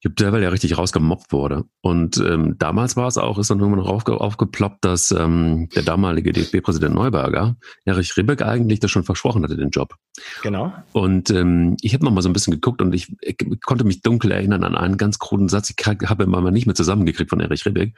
Jupp 0.00 0.16
Derwell 0.16 0.42
ja 0.42 0.50
richtig 0.50 0.76
rausgemobbt 0.76 1.32
wurde. 1.32 1.64
Und 1.80 2.18
ähm, 2.18 2.56
damals 2.58 2.96
war 2.96 3.08
es 3.08 3.16
auch, 3.16 3.38
ist 3.38 3.50
dann 3.50 3.60
irgendwann 3.60 3.82
noch 3.82 3.90
aufge, 3.90 4.20
aufgeploppt, 4.20 4.84
dass 4.84 5.10
ähm, 5.10 5.68
der 5.74 5.82
damalige 5.82 6.32
DFB-Präsident 6.32 6.94
Neuberger, 6.94 7.56
Erich 7.86 8.16
Ribbeck, 8.16 8.42
eigentlich 8.42 8.80
das 8.80 8.90
schon 8.90 9.04
versprochen 9.04 9.42
hatte, 9.42 9.56
den 9.56 9.70
Job. 9.70 9.94
Genau. 10.42 10.72
Und 10.92 11.30
ähm, 11.30 11.76
ich 11.80 11.94
habe 11.94 12.04
noch 12.04 12.12
mal 12.12 12.20
so 12.20 12.28
ein 12.28 12.34
bisschen 12.34 12.52
geguckt 12.52 12.82
und 12.82 12.94
ich, 12.94 13.16
ich 13.22 13.36
konnte 13.64 13.84
mich 13.84 14.02
dunkel 14.02 14.32
erinnern 14.32 14.64
an 14.64 14.76
einen 14.76 14.98
ganz 14.98 15.18
kruden 15.18 15.48
Satz. 15.48 15.70
Ich 15.70 15.86
habe 15.86 16.24
ihn 16.24 16.30
mal 16.30 16.50
nicht 16.50 16.66
mehr 16.66 16.74
zusammengekriegt 16.74 17.30
von 17.30 17.40
Erich 17.40 17.64
Ribbeck. 17.64 17.96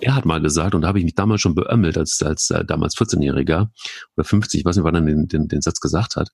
Er 0.00 0.16
hat 0.16 0.24
mal 0.24 0.40
gesagt, 0.40 0.74
und 0.74 0.82
da 0.82 0.88
habe 0.88 0.98
ich 0.98 1.04
mich 1.04 1.14
damals 1.14 1.40
schon 1.40 1.54
beömmelt, 1.54 1.96
als, 1.96 2.20
als 2.20 2.50
äh, 2.50 2.64
damals 2.64 2.96
14-Jähriger 2.96 3.68
oder 4.16 4.24
50, 4.24 4.60
ich 4.60 4.64
weiß 4.64 4.76
nicht, 4.76 4.84
wann 4.84 4.96
er 4.96 5.02
den, 5.02 5.28
den, 5.28 5.46
den 5.46 5.60
Satz 5.60 5.80
gesagt 5.80 6.16
hat. 6.16 6.30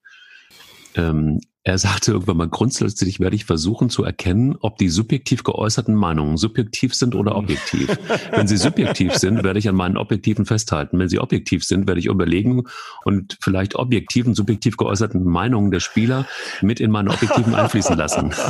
Ähm, 0.95 1.41
er 1.67 1.79
sagte 1.79 2.13
irgendwann 2.13 2.37
mal, 2.37 2.49
grundsätzlich 2.49 3.21
werde 3.21 3.37
ich 3.37 3.47
versuchen 3.47 3.89
zu 3.89 4.05
erkennen, 4.05 4.55
ob 4.61 4.77
die 4.77 4.91
subjektiv 4.91 5.45
geäußerten 5.45 5.95
Meinungen 5.95 6.37
subjektiv 6.37 6.95
sind 6.95 7.15
oder 7.15 7.37
objektiv. 7.37 7.99
Wenn 8.33 8.47
sie 8.47 8.59
subjektiv 8.59 9.15
sind, 9.15 9.43
werde 9.43 9.59
ich 9.59 9.67
an 9.67 9.75
meinen 9.75 9.97
Objektiven 9.97 10.45
festhalten. 10.45 10.99
Wenn 10.99 11.09
sie 11.09 11.21
objektiv 11.21 11.65
sind, 11.65 11.87
werde 11.89 12.01
ich 12.01 12.07
überlegen 12.07 12.65
und 13.07 13.39
vielleicht 13.41 13.77
objektiven, 13.77 14.35
subjektiv 14.35 14.77
geäußerten 14.77 15.25
Meinungen 15.25 15.71
der 15.71 15.81
Spieler 15.81 16.27
mit 16.61 16.81
in 16.81 16.91
meine 16.91 17.09
Objektiven 17.11 17.55
einfließen 17.55 17.97
lassen. 17.97 18.35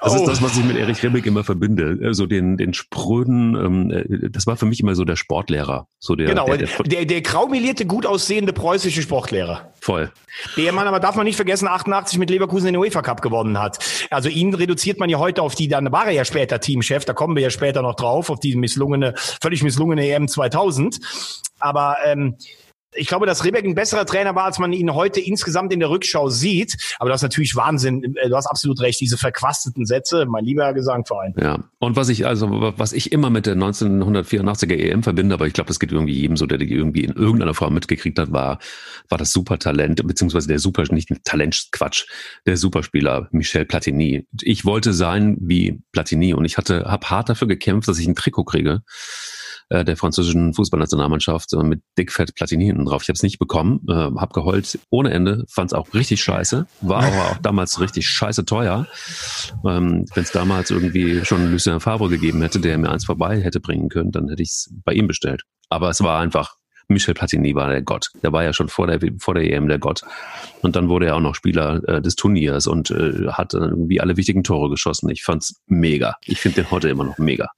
Das 0.00 0.12
oh. 0.12 0.16
ist 0.16 0.26
das, 0.26 0.42
was 0.42 0.56
ich 0.56 0.64
mit 0.64 0.76
Erich 0.76 1.02
Rebeck 1.02 1.26
immer 1.26 1.44
verbinde. 1.44 1.96
So 1.98 2.06
also 2.06 2.26
den, 2.26 2.56
den 2.56 2.72
spröden, 2.74 3.54
ähm, 3.56 3.90
äh, 3.90 4.30
das 4.30 4.46
war 4.46 4.56
für 4.56 4.66
mich 4.66 4.80
immer 4.80 4.94
so 4.94 5.04
der 5.04 5.16
Sportlehrer. 5.16 5.88
So 5.98 6.14
der, 6.14 6.28
genau, 6.28 6.46
der, 6.46 6.58
der, 6.58 6.68
der, 6.84 7.04
der 7.04 7.20
graumelierte, 7.20 7.86
gut 7.86 8.06
aussehende 8.06 8.52
preußische 8.52 9.02
Sportlehrer. 9.02 9.72
Voll. 9.80 10.12
Der 10.56 10.72
Mann 10.72 10.86
aber 10.86 11.00
darf 11.00 11.16
man 11.16 11.24
nicht 11.24 11.36
vergessen, 11.36 11.66
88 11.66 12.18
mit 12.18 12.30
Leverkusen 12.30 12.66
den 12.66 12.76
UEFA 12.76 13.02
Cup 13.02 13.22
gewonnen 13.22 13.58
hat. 13.58 13.78
Also 14.10 14.28
ihn 14.28 14.54
reduziert 14.54 15.00
man 15.00 15.08
ja 15.08 15.18
heute 15.18 15.42
auf 15.42 15.54
die, 15.54 15.68
dann 15.68 15.90
war 15.90 16.06
er 16.06 16.12
ja 16.12 16.24
später 16.24 16.60
Teamchef, 16.60 17.04
da 17.04 17.12
kommen 17.12 17.34
wir 17.34 17.42
ja 17.42 17.50
später 17.50 17.82
noch 17.82 17.94
drauf, 17.94 18.30
auf 18.30 18.40
die 18.40 18.54
misslungene, 18.54 19.14
völlig 19.16 19.62
misslungene 19.62 20.08
EM 20.08 20.28
2000. 20.28 21.00
Aber 21.60 21.96
ähm, 22.04 22.36
ich 22.94 23.06
glaube, 23.06 23.26
dass 23.26 23.44
Rebeck 23.44 23.64
ein 23.64 23.74
besserer 23.74 24.06
Trainer 24.06 24.34
war, 24.34 24.44
als 24.44 24.58
man 24.58 24.72
ihn 24.72 24.94
heute 24.94 25.20
insgesamt 25.20 25.72
in 25.72 25.80
der 25.80 25.90
Rückschau 25.90 26.30
sieht. 26.30 26.76
Aber 26.98 27.10
das 27.10 27.20
ist 27.20 27.24
natürlich 27.24 27.54
Wahnsinn. 27.54 28.00
Du 28.00 28.36
hast 28.36 28.46
absolut 28.46 28.80
recht. 28.80 29.00
Diese 29.00 29.18
verquasteten 29.18 29.84
Sätze, 29.84 30.26
mein 30.26 30.44
lieber 30.44 30.72
Gesangverein. 30.72 31.34
Ja. 31.40 31.64
Und 31.78 31.96
was 31.96 32.08
ich, 32.08 32.26
also, 32.26 32.72
was 32.76 32.92
ich 32.92 33.12
immer 33.12 33.30
mit 33.30 33.46
der 33.46 33.56
1984er 33.56 34.74
EM 34.74 35.02
verbinde, 35.02 35.34
aber 35.34 35.46
ich 35.46 35.52
glaube, 35.52 35.68
das 35.68 35.78
geht 35.78 35.92
irgendwie 35.92 36.14
jedem 36.14 36.36
so, 36.36 36.46
der 36.46 36.58
die 36.58 36.72
irgendwie 36.72 37.04
in 37.04 37.12
irgendeiner 37.12 37.54
Form 37.54 37.74
mitgekriegt 37.74 38.18
hat, 38.18 38.32
war, 38.32 38.58
war 39.08 39.18
das 39.18 39.32
Supertalent, 39.32 40.06
beziehungsweise 40.06 40.48
der 40.48 40.58
Super, 40.58 40.84
nicht 40.90 41.10
Talent, 41.24 41.68
Quatsch, 41.72 42.06
der 42.46 42.56
Superspieler 42.56 43.28
Michel 43.30 43.66
Platini. 43.66 44.26
Ich 44.42 44.64
wollte 44.64 44.92
sein 44.92 45.36
wie 45.40 45.80
Platini 45.92 46.34
und 46.34 46.44
ich 46.44 46.56
hatte, 46.56 46.84
habe 46.86 47.10
hart 47.10 47.28
dafür 47.28 47.48
gekämpft, 47.48 47.88
dass 47.88 47.98
ich 47.98 48.06
ein 48.06 48.14
Trikot 48.14 48.44
kriege 48.44 48.82
äh, 49.70 49.84
der 49.84 49.96
französischen 49.96 50.54
Fußballnationalmannschaft 50.54 51.52
mit 51.62 51.82
dickfett 51.96 52.34
Platini 52.34 52.66
hinten 52.66 52.84
drauf. 52.84 53.02
Ich 53.02 53.08
habe 53.08 53.16
es 53.16 53.22
nicht 53.22 53.38
bekommen, 53.38 53.80
äh, 53.88 53.92
habe 53.92 54.32
geheult 54.32 54.78
ohne 54.90 55.10
Ende, 55.10 55.44
fand 55.48 55.70
es 55.70 55.74
auch 55.74 55.92
richtig 55.94 56.22
scheiße, 56.22 56.66
war 56.80 57.04
aber 57.04 57.30
auch 57.30 57.38
damals 57.38 57.80
richtig 57.80 58.08
scheiße 58.08 58.44
teuer. 58.44 58.86
Ähm, 59.66 60.06
Wenn 60.14 60.22
es 60.22 60.32
damals 60.32 60.70
irgendwie 60.70 61.24
schon 61.24 61.50
Lucien 61.50 61.80
Favre 61.80 62.08
gegeben 62.08 62.42
hätte, 62.42 62.60
der 62.60 62.78
mir 62.78 62.90
eins 62.90 63.04
vorbei 63.04 63.40
hätte 63.40 63.60
bringen 63.60 63.88
können, 63.88 64.12
dann 64.12 64.28
hätte 64.28 64.42
ich 64.42 64.50
es 64.50 64.74
bei 64.84 64.92
ihm 64.92 65.06
bestellt. 65.06 65.42
Aber 65.68 65.90
es 65.90 66.02
war 66.02 66.20
einfach, 66.20 66.56
Michel 66.88 67.12
Platini 67.12 67.54
war 67.54 67.68
der 67.68 67.82
Gott. 67.82 68.08
Der 68.22 68.32
war 68.32 68.42
ja 68.42 68.54
schon 68.54 68.68
vor 68.68 68.86
der, 68.86 68.98
vor 69.18 69.34
der 69.34 69.44
EM 69.44 69.68
der 69.68 69.78
Gott. 69.78 70.02
Und 70.62 70.74
dann 70.74 70.88
wurde 70.88 71.06
er 71.06 71.16
auch 71.16 71.20
noch 71.20 71.34
Spieler 71.34 71.86
äh, 71.86 72.00
des 72.00 72.16
Turniers 72.16 72.66
und 72.66 72.90
äh, 72.90 73.28
hat 73.28 73.52
irgendwie 73.52 74.00
alle 74.00 74.16
wichtigen 74.16 74.42
Tore 74.42 74.70
geschossen. 74.70 75.10
Ich 75.10 75.22
fand's 75.22 75.60
mega. 75.66 76.16
Ich 76.24 76.40
finde 76.40 76.62
den 76.62 76.70
heute 76.70 76.88
immer 76.88 77.04
noch 77.04 77.18
mega. 77.18 77.50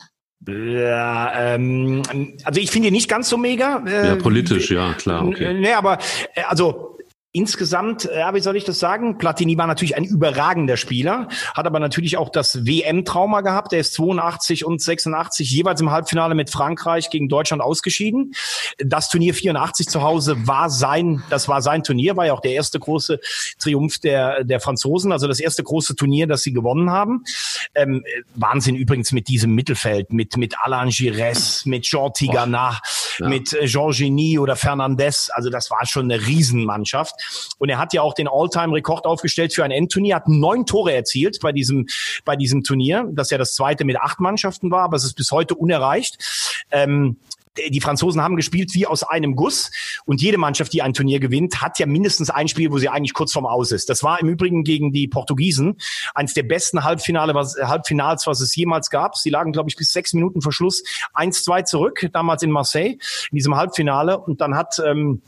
Ja, 0.49 1.55
ähm, 1.55 2.03
also 2.45 2.61
ich 2.61 2.70
finde 2.70 2.88
ihn 2.88 2.95
nicht 2.95 3.09
ganz 3.11 3.28
so 3.28 3.36
mega. 3.36 3.84
Äh, 3.86 4.09
ja, 4.09 4.16
politisch, 4.16 4.70
ja, 4.70 4.95
klar. 4.95 5.26
Okay. 5.26 5.53
Nee, 5.55 5.72
aber 5.72 5.99
äh, 6.34 6.43
also 6.49 6.97
Insgesamt, 7.33 8.11
ja, 8.12 8.35
wie 8.35 8.41
soll 8.41 8.57
ich 8.57 8.64
das 8.64 8.81
sagen? 8.81 9.16
Platini 9.16 9.57
war 9.57 9.68
natürlich 9.68 9.97
ein 9.97 10.03
überragender 10.03 10.76
Spieler, 10.76 11.28
hat 11.55 11.64
aber 11.64 11.78
natürlich 11.78 12.16
auch 12.16 12.28
das 12.28 12.66
WM-Trauma 12.66 13.43
gehabt. 13.43 13.72
Er 13.72 13.78
ist 13.78 13.93
82 13.95 14.64
und 14.64 14.83
86 14.83 15.49
jeweils 15.49 15.81
im 15.81 15.93
Halbfinale 15.93 16.35
mit 16.35 16.51
Frankreich 16.51 17.09
gegen 17.09 17.28
Deutschland 17.28 17.62
ausgeschieden. 17.62 18.33
Das 18.78 19.09
Turnier 19.11 19.33
84 19.33 19.87
zu 19.87 20.03
Hause 20.03 20.49
war 20.49 20.70
sein, 20.70 21.22
das 21.31 21.47
war 21.47 21.62
sein 21.62 21.85
Turnier, 21.85 22.16
war 22.16 22.26
ja 22.26 22.33
auch 22.33 22.41
der 22.41 22.51
erste 22.51 22.81
große 22.81 23.20
Triumph 23.61 24.01
der, 24.01 24.43
der 24.43 24.59
Franzosen, 24.59 25.12
also 25.12 25.28
das 25.28 25.39
erste 25.39 25.62
große 25.62 25.95
Turnier, 25.95 26.26
das 26.26 26.43
sie 26.43 26.53
gewonnen 26.53 26.91
haben. 26.91 27.22
Ähm, 27.76 28.03
Wahnsinn 28.35 28.74
übrigens 28.74 29.12
mit 29.12 29.28
diesem 29.28 29.55
Mittelfeld, 29.55 30.12
mit, 30.12 30.37
mit 30.37 30.57
Alain 30.62 30.89
Giresse, 30.89 31.68
mit 31.68 31.85
Jean 31.85 32.12
Tigana, 32.12 32.81
ja. 33.20 33.28
mit 33.28 33.53
äh, 33.53 33.66
Jean 33.66 33.93
Genie 33.93 34.41
oder 34.41 34.57
Fernandez. 34.57 35.31
Also 35.33 35.49
das 35.49 35.70
war 35.70 35.87
schon 35.87 36.11
eine 36.11 36.26
Riesenmannschaft. 36.26 37.20
Und 37.59 37.68
er 37.68 37.79
hat 37.79 37.93
ja 37.93 38.03
auch 38.03 38.14
den 38.14 38.29
All-Time-Rekord 38.29 39.07
aufgestellt 39.07 39.55
für 39.55 39.64
ein 39.64 39.71
Endturnier, 39.71 40.16
hat 40.16 40.29
neun 40.29 40.66
Tore 40.66 40.93
erzielt 40.93 41.39
bei 41.41 41.53
diesem, 41.53 41.87
bei 42.25 42.37
diesem 42.37 42.62
Turnier, 42.62 43.09
das 43.12 43.31
ja 43.31 43.39
das 43.39 43.55
zweite 43.55 43.85
mit 43.85 43.97
acht 43.97 44.21
Mannschaften 44.21 44.71
war, 44.71 44.83
aber 44.83 44.97
es 44.97 45.05
ist 45.05 45.14
bis 45.14 45.31
heute 45.31 45.55
unerreicht. 45.55 46.18
Ähm, 46.71 47.16
die 47.68 47.81
Franzosen 47.81 48.23
haben 48.23 48.37
gespielt 48.37 48.75
wie 48.75 48.87
aus 48.87 49.03
einem 49.03 49.35
Guss 49.35 49.71
und 50.05 50.23
jede 50.23 50.39
Mannschaft, 50.39 50.73
die 50.73 50.83
ein 50.83 50.95
Turnier 50.95 51.21
gewinnt, 51.21 51.61
hat 51.61 51.79
ja 51.79 51.87
mindestens 51.87 52.31
ein 52.31 52.49
Spiel, 52.49 52.71
wo 52.71 52.79
sie 52.79 52.89
eigentlich 52.89 53.12
kurz 53.12 53.33
vorm 53.33 53.47
Aus 53.47 53.73
ist. 53.73 53.89
Das 53.89 54.03
war 54.03 54.21
im 54.21 54.29
Übrigen 54.29 54.62
gegen 54.62 54.93
die 54.93 55.09
Portugiesen 55.09 55.77
eines 56.14 56.35
der 56.35 56.45
besten 56.45 56.85
Halbfinale, 56.85 57.35
was, 57.35 57.57
Halbfinals, 57.57 58.27
was 58.27 58.41
es 58.41 58.55
jemals 58.55 58.91
gab. 58.91 59.16
Sie 59.16 59.31
lagen, 59.31 59.53
glaube 59.53 59.68
ich, 59.68 59.77
bis 59.77 59.93
sechs 59.93 60.12
Minuten 60.12 60.43
vor 60.43 60.53
Schluss 60.53 60.83
1-2 61.14 61.64
zurück, 61.64 62.09
damals 62.12 62.43
in 62.43 62.51
Marseille, 62.51 62.99
in 63.31 63.37
diesem 63.37 63.57
Halbfinale. 63.57 64.18
Und 64.18 64.41
dann 64.41 64.55
hat 64.55 64.81
ähm, 64.87 65.23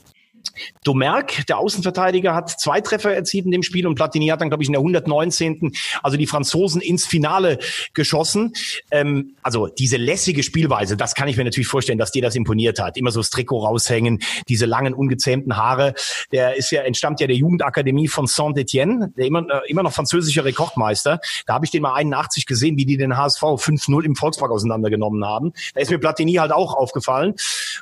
Domerck, 0.85 1.47
der 1.47 1.59
Außenverteidiger, 1.59 2.35
hat 2.35 2.51
zwei 2.51 2.81
Treffer 2.81 3.15
erzielt 3.15 3.47
in 3.47 3.53
dem 3.53 3.63
Spiel 3.63 3.87
und 3.87 3.95
Platini 3.95 4.29
hat 4.29 4.41
dann, 4.41 4.49
glaube 4.49 4.63
ich, 4.63 4.69
in 4.69 4.73
der 4.73 4.81
119. 4.81 5.73
also 6.03 6.17
die 6.17 6.27
Franzosen 6.27 6.81
ins 6.81 7.07
Finale 7.07 7.59
geschossen. 7.95 8.53
Ähm, 8.91 9.37
also 9.43 9.69
diese 9.69 9.97
lässige 9.97 10.43
Spielweise, 10.43 10.97
das 10.97 11.15
kann 11.15 11.29
ich 11.29 11.37
mir 11.37 11.45
natürlich 11.45 11.69
vorstellen, 11.69 11.99
dass 11.99 12.11
dir 12.11 12.23
das 12.23 12.35
imponiert 12.35 12.79
hat. 12.81 12.97
Immer 12.97 13.11
so 13.11 13.21
das 13.21 13.31
Trikot 13.31 13.61
raushängen, 13.61 14.21
diese 14.49 14.67
langen, 14.67 14.95
ungezähmten 14.95 15.57
Haare. 15.57 15.95
Der 16.33 16.57
ist 16.57 16.71
ja, 16.71 16.83
entstammt 16.83 17.21
ja 17.21 17.27
der 17.27 17.37
Jugendakademie 17.37 18.09
von 18.09 18.27
Saint-Etienne, 18.27 19.13
der 19.17 19.27
immer, 19.27 19.41
äh, 19.49 19.71
immer 19.71 19.83
noch 19.83 19.93
französischer 19.93 20.45
Rekordmeister. 20.45 21.21
Da 21.47 21.55
habe 21.55 21.65
ich 21.65 21.71
den 21.71 21.83
mal 21.83 21.95
81 21.95 22.47
gesehen, 22.47 22.77
wie 22.77 22.85
die 22.85 22.97
den 22.97 23.17
HSV 23.17 23.43
5-0 23.43 24.05
im 24.05 24.17
Volkspark 24.17 24.51
auseinandergenommen 24.51 25.25
haben. 25.25 25.53
Da 25.75 25.81
ist 25.81 25.91
mir 25.91 25.99
Platini 25.99 26.35
halt 26.35 26.53
auch 26.53 26.75
aufgefallen. 26.75 27.35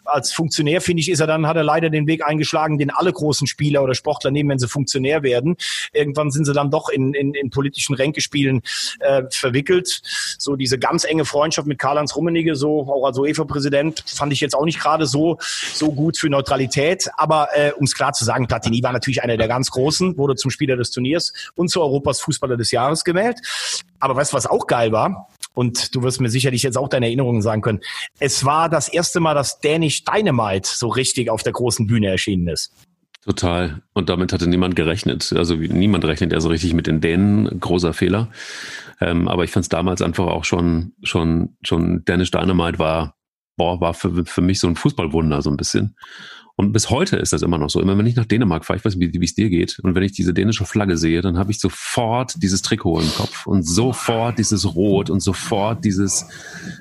Als 0.05 0.33
Funktionär, 0.33 0.81
finde 0.81 1.01
ich, 1.01 1.11
ist 1.11 1.21
er 1.21 1.27
dann, 1.27 1.47
hat 1.47 1.57
er 1.57 1.65
leider 1.65 1.91
den 1.91 2.07
Weg 2.07 2.27
eingeschlagen 2.27 2.49
eingeschlagen, 2.51 2.78
den 2.78 2.90
alle 2.90 3.12
großen 3.12 3.46
Spieler 3.46 3.82
oder 3.82 3.94
Sportler 3.94 4.30
nehmen, 4.30 4.51
wenn 4.51 4.59
sie 4.59 4.68
Funktionär 4.68 5.22
werden. 5.22 5.57
Irgendwann 5.92 6.30
sind 6.30 6.44
sie 6.44 6.53
dann 6.53 6.70
doch 6.70 6.88
in, 6.88 7.14
in, 7.14 7.34
in 7.34 7.51
politischen 7.51 7.94
Ränkespielen 7.94 8.62
äh, 9.01 9.22
verwickelt. 9.30 10.03
So 10.38 10.57
diese 10.57 10.78
ganz 10.78 11.05
enge 11.05 11.24
Freundschaft 11.24 11.66
mit 11.66 11.78
Karl-Heinz 11.78 12.14
Rummenigge, 12.16 12.57
so 12.57 12.82
auch 12.82 13.07
als 13.07 13.18
UEFA-Präsident, 13.18 14.05
fand 14.07 14.32
ich 14.32 14.40
jetzt 14.40 14.55
auch 14.55 14.64
nicht 14.64 14.80
gerade 14.80 15.07
so, 15.07 15.38
so 15.74 15.92
gut 15.92 16.18
für 16.18 16.28
Neutralität. 16.28 17.09
Aber 17.16 17.48
äh, 17.55 17.72
um 17.72 17.84
es 17.84 17.94
klar 17.94 18.12
zu 18.12 18.24
sagen, 18.24 18.46
Platini 18.46 18.82
war 18.82 18.92
natürlich 18.92 19.22
einer 19.22 19.36
der 19.36 19.48
ganz 19.48 19.70
Großen, 19.70 20.16
wurde 20.16 20.36
zum 20.36 20.51
Spieler 20.51 20.76
des 20.76 20.90
Turniers 20.90 21.32
und 21.55 21.68
zu 21.68 21.80
Europas 21.80 22.20
Fußballer 22.20 22.57
des 22.57 22.70
Jahres 22.70 23.05
gewählt. 23.05 23.38
Aber 24.01 24.16
weißt 24.16 24.32
du, 24.32 24.36
was 24.36 24.46
auch 24.46 24.66
geil 24.66 24.92
war? 24.92 25.28
Und 25.55 25.94
du 25.94 26.03
wirst 26.03 26.20
mir 26.20 26.30
sicherlich 26.30 26.62
jetzt 26.62 26.78
auch 26.78 26.88
deine 26.88 27.07
Erinnerungen 27.07 27.42
sagen 27.42 27.62
können. 27.62 27.80
Es 28.18 28.44
war 28.44 28.68
das 28.68 28.88
erste 28.88 29.20
Mal, 29.20 29.34
dass 29.34 29.61
Danish 29.61 30.05
Dynamite 30.05 30.68
so 30.72 30.88
richtig 30.88 31.30
auf 31.30 31.42
der 31.42 31.53
großen 31.53 31.86
Bühne 31.86 32.09
erschienen 32.09 32.48
ist. 32.48 32.72
Total. 33.24 33.82
Und 33.92 34.09
damit 34.09 34.32
hatte 34.32 34.46
niemand 34.46 34.76
gerechnet. 34.76 35.32
Also 35.36 35.55
niemand 35.55 36.05
rechnet 36.05 36.32
ja 36.32 36.40
so 36.40 36.48
richtig 36.48 36.72
mit 36.72 36.86
den 36.86 37.01
Dänen. 37.01 37.61
Großer 37.61 37.92
Fehler. 37.92 38.30
Ähm, 39.01 39.28
aber 39.28 39.44
ich 39.44 39.51
fand 39.51 39.64
es 39.64 39.68
damals 39.68 40.01
einfach 40.03 40.26
auch 40.26 40.44
schon, 40.44 40.92
schon, 41.03 41.57
schon 41.62 42.03
Danish 42.05 42.30
Dynamite 42.30 42.78
war, 42.78 43.16
boah, 43.57 43.80
war 43.80 43.92
für, 43.92 44.24
für 44.24 44.40
mich 44.40 44.59
so 44.59 44.68
ein 44.68 44.76
Fußballwunder 44.76 45.42
so 45.42 45.51
ein 45.51 45.57
bisschen. 45.57 45.96
Und 46.61 46.73
bis 46.73 46.91
heute 46.91 47.17
ist 47.17 47.33
das 47.33 47.41
immer 47.41 47.57
noch 47.57 47.71
so. 47.71 47.81
Immer 47.81 47.97
wenn 47.97 48.05
ich 48.05 48.17
nach 48.17 48.27
Dänemark 48.27 48.67
fahre, 48.67 48.79
ich 48.79 48.85
weiß 48.85 48.95
nicht, 48.97 49.19
wie 49.19 49.25
es 49.25 49.35
dir 49.35 49.49
geht, 49.49 49.79
und 49.83 49.95
wenn 49.95 50.03
ich 50.03 50.13
diese 50.13 50.35
dänische 50.35 50.67
Flagge 50.67 50.99
sehe, 50.99 51.23
dann 51.23 51.39
habe 51.39 51.51
ich 51.53 51.59
sofort 51.59 52.35
dieses 52.43 52.61
Trikot 52.61 53.01
im 53.01 53.11
Kopf 53.15 53.47
und 53.47 53.63
sofort 53.63 54.39
dieses 54.39 54.75
Rot 54.75 55.09
und 55.09 55.21
sofort 55.21 55.87
dieses 55.87 56.27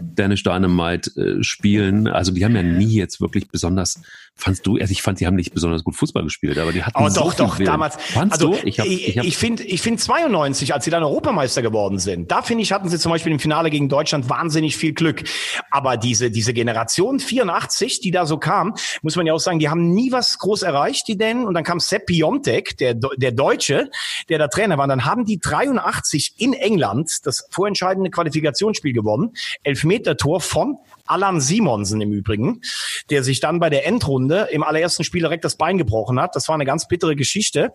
Danish 0.01 0.43
Dynamite 0.43 1.11
äh, 1.15 1.43
spielen. 1.45 2.07
Also 2.07 2.33
die 2.33 2.43
haben 2.43 2.57
ja 2.57 2.63
nie 2.63 2.93
jetzt 2.93 3.21
wirklich 3.21 3.47
besonders 3.47 4.01
Fandst 4.39 4.65
du, 4.65 4.77
also 4.77 4.89
ich 4.89 5.01
fand, 5.01 5.19
die 5.19 5.27
haben 5.27 5.35
nicht 5.35 5.53
besonders 5.53 5.83
gut 5.83 5.97
Fußball 5.97 6.23
gespielt, 6.23 6.57
aber 6.57 6.71
die 6.71 6.81
hatten 6.81 7.03
oh, 7.03 7.09
so 7.09 7.23
doch, 7.23 7.33
doch, 7.33 7.59
Willen. 7.59 7.65
damals. 7.65 7.97
Fandst 7.97 8.41
also, 8.41 8.53
du? 8.53 8.59
Ich, 8.67 8.79
hab, 8.79 8.87
ich, 8.87 9.17
hab, 9.17 9.25
ich 9.25 9.37
finde, 9.37 9.63
ich 9.63 9.81
finde 9.81 10.01
92, 10.01 10.73
als 10.73 10.85
sie 10.85 10.91
dann 10.91 11.03
Europameister 11.03 11.61
geworden 11.61 11.99
sind, 11.99 12.31
da 12.31 12.41
finde 12.41 12.63
ich, 12.63 12.71
hatten 12.71 12.87
sie 12.87 12.97
zum 12.97 13.11
Beispiel 13.11 13.33
im 13.33 13.39
Finale 13.39 13.69
gegen 13.69 13.89
Deutschland 13.89 14.29
wahnsinnig 14.29 14.77
viel 14.77 14.93
Glück. 14.93 15.23
Aber 15.71 15.97
diese, 15.97 16.31
diese 16.31 16.53
Generation 16.53 17.19
84, 17.19 17.99
die 17.99 18.11
da 18.11 18.25
so 18.25 18.37
kam, 18.37 18.75
muss 19.01 19.17
man 19.17 19.25
ja 19.27 19.33
auch 19.33 19.41
sagen, 19.41 19.59
die 19.59 19.68
haben 19.69 19.93
nie 19.93 20.11
was 20.11 20.37
groß 20.37 20.63
erreicht, 20.63 21.07
die 21.07 21.17
denn. 21.17 21.45
Und 21.45 21.53
dann 21.53 21.63
kam 21.63 21.79
Sepp 21.79 22.07
Piontek, 22.07 22.77
der, 22.77 22.93
der 22.93 23.31
Deutsche, 23.31 23.89
der 24.29 24.37
da 24.39 24.47
Trainer 24.47 24.77
war. 24.77 24.83
Und 24.83 24.89
dann 24.89 25.05
haben 25.05 25.25
die 25.25 25.39
83 25.39 26.35
in 26.37 26.53
England 26.53 27.25
das 27.25 27.47
vorentscheidende 27.49 28.09
Qualifikationsspiel 28.09 28.93
gewonnen. 28.93 29.33
Elfmeter-Tor 29.63 30.41
von 30.41 30.77
Alan 31.09 31.41
Simonsen 31.41 32.01
im 32.01 32.11
Übrigen, 32.11 32.61
der 33.09 33.23
sich 33.23 33.39
dann 33.39 33.59
bei 33.59 33.69
der 33.69 33.85
Endrunde 33.85 34.47
im 34.51 34.63
allerersten 34.63 35.03
Spiel 35.03 35.21
direkt 35.21 35.43
das 35.43 35.55
Bein 35.55 35.77
gebrochen 35.77 36.19
hat. 36.19 36.35
Das 36.35 36.47
war 36.47 36.55
eine 36.55 36.65
ganz 36.65 36.87
bittere 36.87 37.15
Geschichte. 37.15 37.73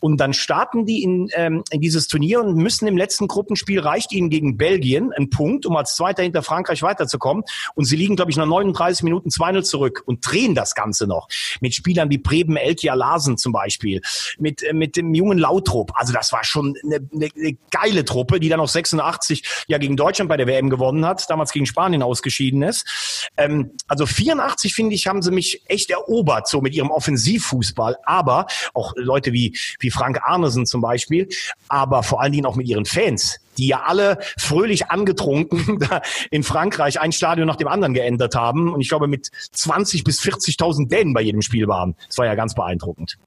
Und 0.00 0.18
dann 0.18 0.32
starten 0.32 0.86
die 0.86 1.02
in, 1.02 1.28
ähm, 1.34 1.64
in 1.70 1.80
dieses 1.80 2.08
Turnier 2.08 2.40
und 2.40 2.56
müssen 2.56 2.86
im 2.86 2.96
letzten 2.96 3.28
Gruppenspiel 3.28 3.80
reicht 3.80 4.12
ihnen 4.12 4.30
gegen 4.30 4.56
Belgien 4.56 5.12
ein 5.12 5.30
Punkt, 5.30 5.66
um 5.66 5.76
als 5.76 5.96
Zweiter 5.96 6.22
hinter 6.22 6.42
Frankreich 6.42 6.82
weiterzukommen. 6.82 7.44
Und 7.74 7.84
sie 7.84 7.96
liegen, 7.96 8.16
glaube 8.16 8.30
ich, 8.30 8.36
nach 8.36 8.46
39 8.46 9.02
Minuten 9.02 9.30
2-0 9.30 9.62
zurück 9.62 10.02
und 10.06 10.20
drehen 10.20 10.54
das 10.54 10.74
Ganze 10.74 11.06
noch. 11.06 11.28
Mit 11.60 11.74
Spielern 11.74 12.10
wie 12.10 12.18
Preben 12.18 12.56
Elkia 12.56 12.94
Larsen 12.94 13.36
zum 13.38 13.52
Beispiel, 13.52 14.00
mit, 14.38 14.62
äh, 14.62 14.72
mit 14.72 14.96
dem 14.96 15.14
jungen 15.14 15.38
Lautrup. 15.38 15.92
Also 15.94 16.12
das 16.12 16.32
war 16.32 16.44
schon 16.44 16.74
eine, 16.84 16.96
eine, 17.12 17.28
eine 17.34 17.56
geile 17.70 18.04
Truppe, 18.04 18.40
die 18.40 18.48
dann 18.48 18.60
auch 18.60 18.68
86 18.68 19.64
ja 19.66 19.78
gegen 19.78 19.96
Deutschland 19.96 20.28
bei 20.28 20.36
der 20.36 20.46
WM 20.46 20.70
gewonnen 20.70 21.04
hat, 21.04 21.28
damals 21.28 21.52
gegen 21.52 21.66
Spanien 21.66 22.02
ausgeschieden 22.02 22.62
ist. 22.68 23.30
Ähm, 23.36 23.72
also 23.86 24.06
84, 24.06 24.74
finde 24.74 24.94
ich, 24.94 25.06
haben 25.06 25.22
sie 25.22 25.30
mich 25.30 25.62
echt 25.66 25.90
erobert, 25.90 26.48
so 26.48 26.60
mit 26.60 26.74
ihrem 26.74 26.90
Offensivfußball. 26.90 27.96
Aber 28.04 28.46
auch 28.74 28.92
Leute 28.96 29.32
wie, 29.32 29.56
wie 29.80 29.90
Frank 29.90 30.20
Arnesen 30.22 30.66
zum 30.66 30.80
Beispiel, 30.80 31.28
aber 31.68 32.02
vor 32.02 32.20
allen 32.20 32.32
Dingen 32.32 32.46
auch 32.46 32.56
mit 32.56 32.68
ihren 32.68 32.84
Fans 32.84 33.40
die 33.58 33.66
ja 33.66 33.82
alle 33.82 34.18
fröhlich 34.38 34.90
angetrunken 34.90 35.80
in 36.30 36.44
Frankreich 36.44 37.00
ein 37.00 37.10
Stadion 37.12 37.48
nach 37.48 37.56
dem 37.56 37.66
anderen 37.68 37.92
geändert 37.92 38.36
haben 38.36 38.72
und 38.72 38.80
ich 38.80 38.88
glaube 38.88 39.08
mit 39.08 39.30
20 39.52 40.04
bis 40.04 40.20
40.000 40.20 40.88
Dänen 40.88 41.12
bei 41.12 41.20
jedem 41.20 41.42
Spiel 41.42 41.66
waren. 41.66 41.96
Das 42.06 42.18
war 42.18 42.26
ja 42.26 42.36
ganz 42.36 42.54
beeindruckend. 42.54 43.18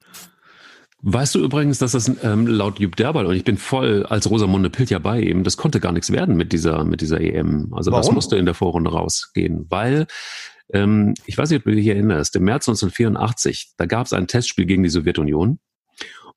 Weißt 1.04 1.34
du 1.34 1.40
übrigens, 1.40 1.78
dass 1.78 1.92
das 1.92 2.10
ähm, 2.22 2.46
laut 2.46 2.78
Jupp 2.78 2.94
Derbal, 2.94 3.26
und 3.26 3.34
ich 3.34 3.42
bin 3.42 3.56
voll 3.56 4.06
als 4.06 4.30
Rosamunde 4.30 4.70
Pilt 4.70 4.90
ja 4.90 5.00
bei 5.00 5.20
ihm, 5.20 5.42
das 5.42 5.56
konnte 5.56 5.80
gar 5.80 5.90
nichts 5.90 6.12
werden 6.12 6.36
mit 6.36 6.52
dieser, 6.52 6.84
mit 6.84 7.00
dieser 7.00 7.20
EM. 7.20 7.74
Also 7.74 7.90
Warum? 7.90 8.06
das 8.06 8.14
musste 8.14 8.36
in 8.36 8.44
der 8.46 8.54
Vorrunde 8.54 8.92
rausgehen, 8.92 9.66
weil 9.68 10.06
ähm, 10.72 11.14
ich 11.26 11.36
weiß 11.36 11.50
nicht, 11.50 11.58
ob 11.58 11.64
du 11.64 11.74
dich 11.74 11.88
erinnerst, 11.88 12.36
im 12.36 12.44
März 12.44 12.68
1984, 12.68 13.72
da 13.76 13.86
gab 13.86 14.06
es 14.06 14.12
ein 14.12 14.28
Testspiel 14.28 14.64
gegen 14.64 14.84
die 14.84 14.88
Sowjetunion. 14.88 15.58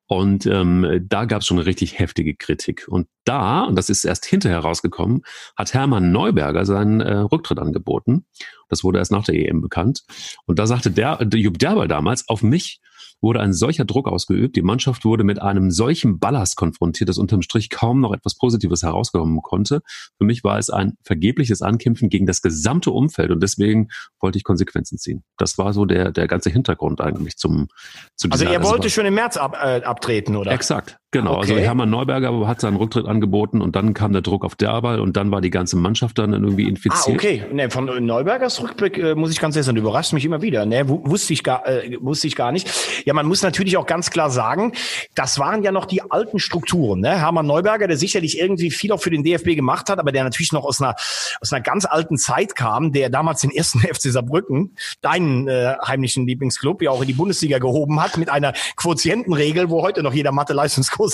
Und 0.07 0.45
ähm, 0.45 1.03
da 1.07 1.25
gab 1.25 1.41
es 1.41 1.47
schon 1.47 1.57
eine 1.57 1.65
richtig 1.65 1.97
heftige 1.97 2.35
Kritik. 2.35 2.87
Und 2.87 3.07
da, 3.23 3.63
und 3.63 3.75
das 3.75 3.89
ist 3.89 4.05
erst 4.05 4.25
hinterher 4.25 4.59
rausgekommen, 4.59 5.23
hat 5.57 5.73
Hermann 5.73 6.11
Neuberger 6.11 6.63
seinen 6.65 7.01
äh, 7.01 7.15
Rücktritt 7.17 7.57
angeboten. 7.57 8.25
Das 8.69 8.83
wurde 8.83 8.99
erst 8.99 9.11
nach 9.11 9.23
der 9.23 9.33
EM 9.33 9.61
bekannt. 9.61 10.03
Und 10.45 10.59
da 10.59 10.67
sagte 10.67 10.91
der, 10.91 11.25
der 11.25 11.39
Jupp 11.39 11.57
Derber 11.57 11.87
damals, 11.87 12.29
auf 12.29 12.43
mich 12.43 12.81
wurde 13.21 13.39
ein 13.39 13.53
solcher 13.53 13.85
Druck 13.85 14.07
ausgeübt. 14.07 14.55
Die 14.55 14.61
Mannschaft 14.61 15.05
wurde 15.05 15.23
mit 15.23 15.41
einem 15.41 15.71
solchen 15.71 16.19
Ballast 16.19 16.55
konfrontiert, 16.55 17.09
dass 17.09 17.17
unterm 17.17 17.41
Strich 17.41 17.69
kaum 17.69 18.01
noch 18.01 18.13
etwas 18.13 18.35
Positives 18.35 18.83
herauskommen 18.83 19.41
konnte. 19.41 19.81
Für 20.17 20.25
mich 20.25 20.43
war 20.43 20.57
es 20.57 20.69
ein 20.69 20.93
vergebliches 21.03 21.61
Ankämpfen 21.61 22.09
gegen 22.09 22.25
das 22.25 22.41
gesamte 22.41 22.91
Umfeld 22.91 23.31
und 23.31 23.41
deswegen 23.41 23.89
wollte 24.19 24.37
ich 24.37 24.43
Konsequenzen 24.43 24.97
ziehen. 24.97 25.23
Das 25.37 25.57
war 25.57 25.73
so 25.73 25.85
der, 25.85 26.11
der 26.11 26.27
ganze 26.27 26.49
Hintergrund 26.49 27.01
eigentlich 27.01 27.37
zum, 27.37 27.67
zu 28.15 28.29
Also 28.29 28.45
er 28.45 28.63
wollte 28.63 28.89
schon 28.89 29.05
im 29.05 29.15
März 29.15 29.37
ab, 29.37 29.57
äh, 29.61 29.81
abtreten, 29.83 30.35
oder? 30.35 30.51
Exakt. 30.51 30.97
Genau, 31.19 31.35
also 31.35 31.53
Okay. 31.53 31.63
Hermann 31.63 31.89
Neuberger 31.89 32.45
hat 32.47 32.59
seinen 32.59 32.75
Rücktritt 32.75 33.05
angeboten 33.05 33.61
und 33.61 33.75
dann 33.75 33.93
kam 33.93 34.11
der 34.11 34.21
Druck 34.21 34.43
auf 34.43 34.55
Derbal 34.55 34.99
und 34.99 35.15
dann 35.15 35.31
war 35.31 35.39
die 35.39 35.49
ganze 35.49 35.77
Mannschaft 35.77 36.17
dann 36.17 36.33
irgendwie 36.33 36.65
Ah, 36.65 36.69
infiziert. 36.69 37.15
okay. 37.17 37.43
Nee, 37.53 37.69
von 37.69 37.85
Neubergers 38.05 38.61
Rückblick 38.61 38.97
äh, 38.97 39.15
muss 39.15 39.31
ich 39.31 39.39
ganz 39.39 39.55
ehrlich 39.55 39.65
sagen, 39.65 39.77
überrascht 39.77 40.11
mich 40.11 40.25
immer 40.25 40.41
wieder. 40.41 40.65
Nee, 40.65 40.87
wu- 40.87 41.01
wusste 41.05 41.31
ich 41.31 41.43
gar, 41.43 41.65
äh, 41.67 41.97
wusste 42.01 42.27
ich 42.27 42.35
gar 42.35 42.51
nicht. 42.51 42.67
Ja, 43.05 43.13
man 43.13 43.27
muss 43.27 43.41
natürlich 43.43 43.77
auch 43.77 43.85
ganz 43.85 44.09
klar 44.09 44.29
sagen, 44.29 44.73
das 45.15 45.39
waren 45.39 45.63
ja 45.63 45.71
noch 45.71 45.85
die 45.85 46.01
alten 46.11 46.39
Strukturen. 46.39 46.99
Ne? 46.99 47.17
Hermann 47.17 47.45
Neuberger, 47.47 47.87
der 47.87 47.95
sicherlich 47.97 48.37
irgendwie 48.37 48.69
viel 48.71 48.91
auch 48.91 48.99
für 49.01 49.09
den 49.09 49.23
DFB 49.23 49.55
gemacht 49.55 49.89
hat, 49.89 49.99
aber 49.99 50.11
der 50.11 50.25
natürlich 50.25 50.51
noch 50.51 50.65
aus 50.65 50.81
einer 50.81 50.95
aus 51.41 51.53
einer 51.53 51.61
ganz 51.61 51.85
alten 51.85 52.17
Zeit 52.17 52.55
kam, 52.55 52.91
der 52.91 53.09
damals 53.09 53.39
den 53.41 53.51
ersten 53.51 53.79
FC 53.79 54.11
Saarbrücken, 54.11 54.75
deinen 55.01 55.47
äh, 55.47 55.75
heimlichen 55.85 56.27
Lieblingsclub, 56.27 56.81
ja 56.81 56.91
auch 56.91 57.01
in 57.01 57.07
die 57.07 57.13
Bundesliga 57.13 57.59
gehoben 57.59 58.01
hat 58.01 58.17
mit 58.17 58.29
einer 58.29 58.51
Quotientenregel, 58.75 59.69
wo 59.69 59.81
heute 59.81 60.03
noch 60.03 60.13
jeder 60.13 60.31
Mathe-Leistungskurslehrer 60.33 61.04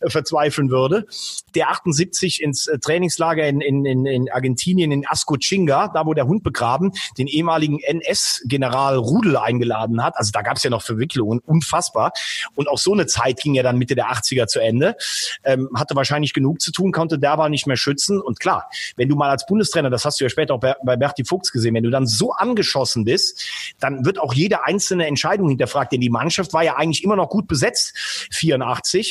äh, 0.00 0.10
verzweifeln 0.10 0.70
würde. 0.70 1.06
Der 1.54 1.70
78 1.70 2.42
ins 2.42 2.66
äh, 2.66 2.78
Trainingslager 2.78 3.46
in, 3.46 3.60
in, 3.60 3.84
in, 3.84 4.06
in 4.06 4.30
Argentinien, 4.30 4.92
in 4.92 5.06
Ascochinga, 5.06 5.88
da 5.88 6.06
wo 6.06 6.14
der 6.14 6.26
Hund 6.26 6.42
begraben, 6.42 6.92
den 7.18 7.26
ehemaligen 7.26 7.78
NS-General 7.80 8.96
Rudel 8.96 9.36
eingeladen 9.36 10.02
hat. 10.02 10.14
Also 10.16 10.30
da 10.32 10.42
gab 10.42 10.56
es 10.56 10.62
ja 10.62 10.70
noch 10.70 10.82
Verwicklungen, 10.82 11.40
unfassbar. 11.40 12.12
Und 12.54 12.68
auch 12.68 12.78
so 12.78 12.92
eine 12.92 13.06
Zeit 13.06 13.40
ging 13.40 13.54
ja 13.54 13.62
dann 13.62 13.78
Mitte 13.78 13.94
der 13.94 14.06
80er 14.06 14.46
zu 14.46 14.60
Ende. 14.60 14.96
Ähm, 15.44 15.68
hatte 15.74 15.94
wahrscheinlich 15.96 16.32
genug 16.32 16.60
zu 16.60 16.72
tun, 16.72 16.92
konnte 16.92 17.18
Derbar 17.18 17.48
nicht 17.48 17.66
mehr 17.66 17.76
schützen. 17.76 18.20
Und 18.20 18.40
klar, 18.40 18.68
wenn 18.96 19.08
du 19.08 19.16
mal 19.16 19.30
als 19.30 19.46
Bundestrainer, 19.46 19.90
das 19.90 20.04
hast 20.04 20.20
du 20.20 20.24
ja 20.24 20.28
später 20.28 20.54
auch 20.54 20.60
bei, 20.60 20.74
bei 20.84 20.96
Berti 20.96 21.24
Fuchs 21.24 21.52
gesehen, 21.52 21.74
wenn 21.74 21.84
du 21.84 21.90
dann 21.90 22.06
so 22.06 22.32
angeschossen 22.32 23.04
bist, 23.04 23.44
dann 23.80 24.04
wird 24.04 24.18
auch 24.18 24.34
jede 24.34 24.64
einzelne 24.64 25.06
Entscheidung 25.06 25.48
hinterfragt. 25.48 25.92
Denn 25.92 26.00
die 26.00 26.10
Mannschaft 26.10 26.52
war 26.52 26.62
ja 26.62 26.76
eigentlich 26.76 27.04
immer 27.04 27.16
noch 27.16 27.28
gut 27.28 27.46
besetzt, 27.46 27.94
84. 28.32 29.03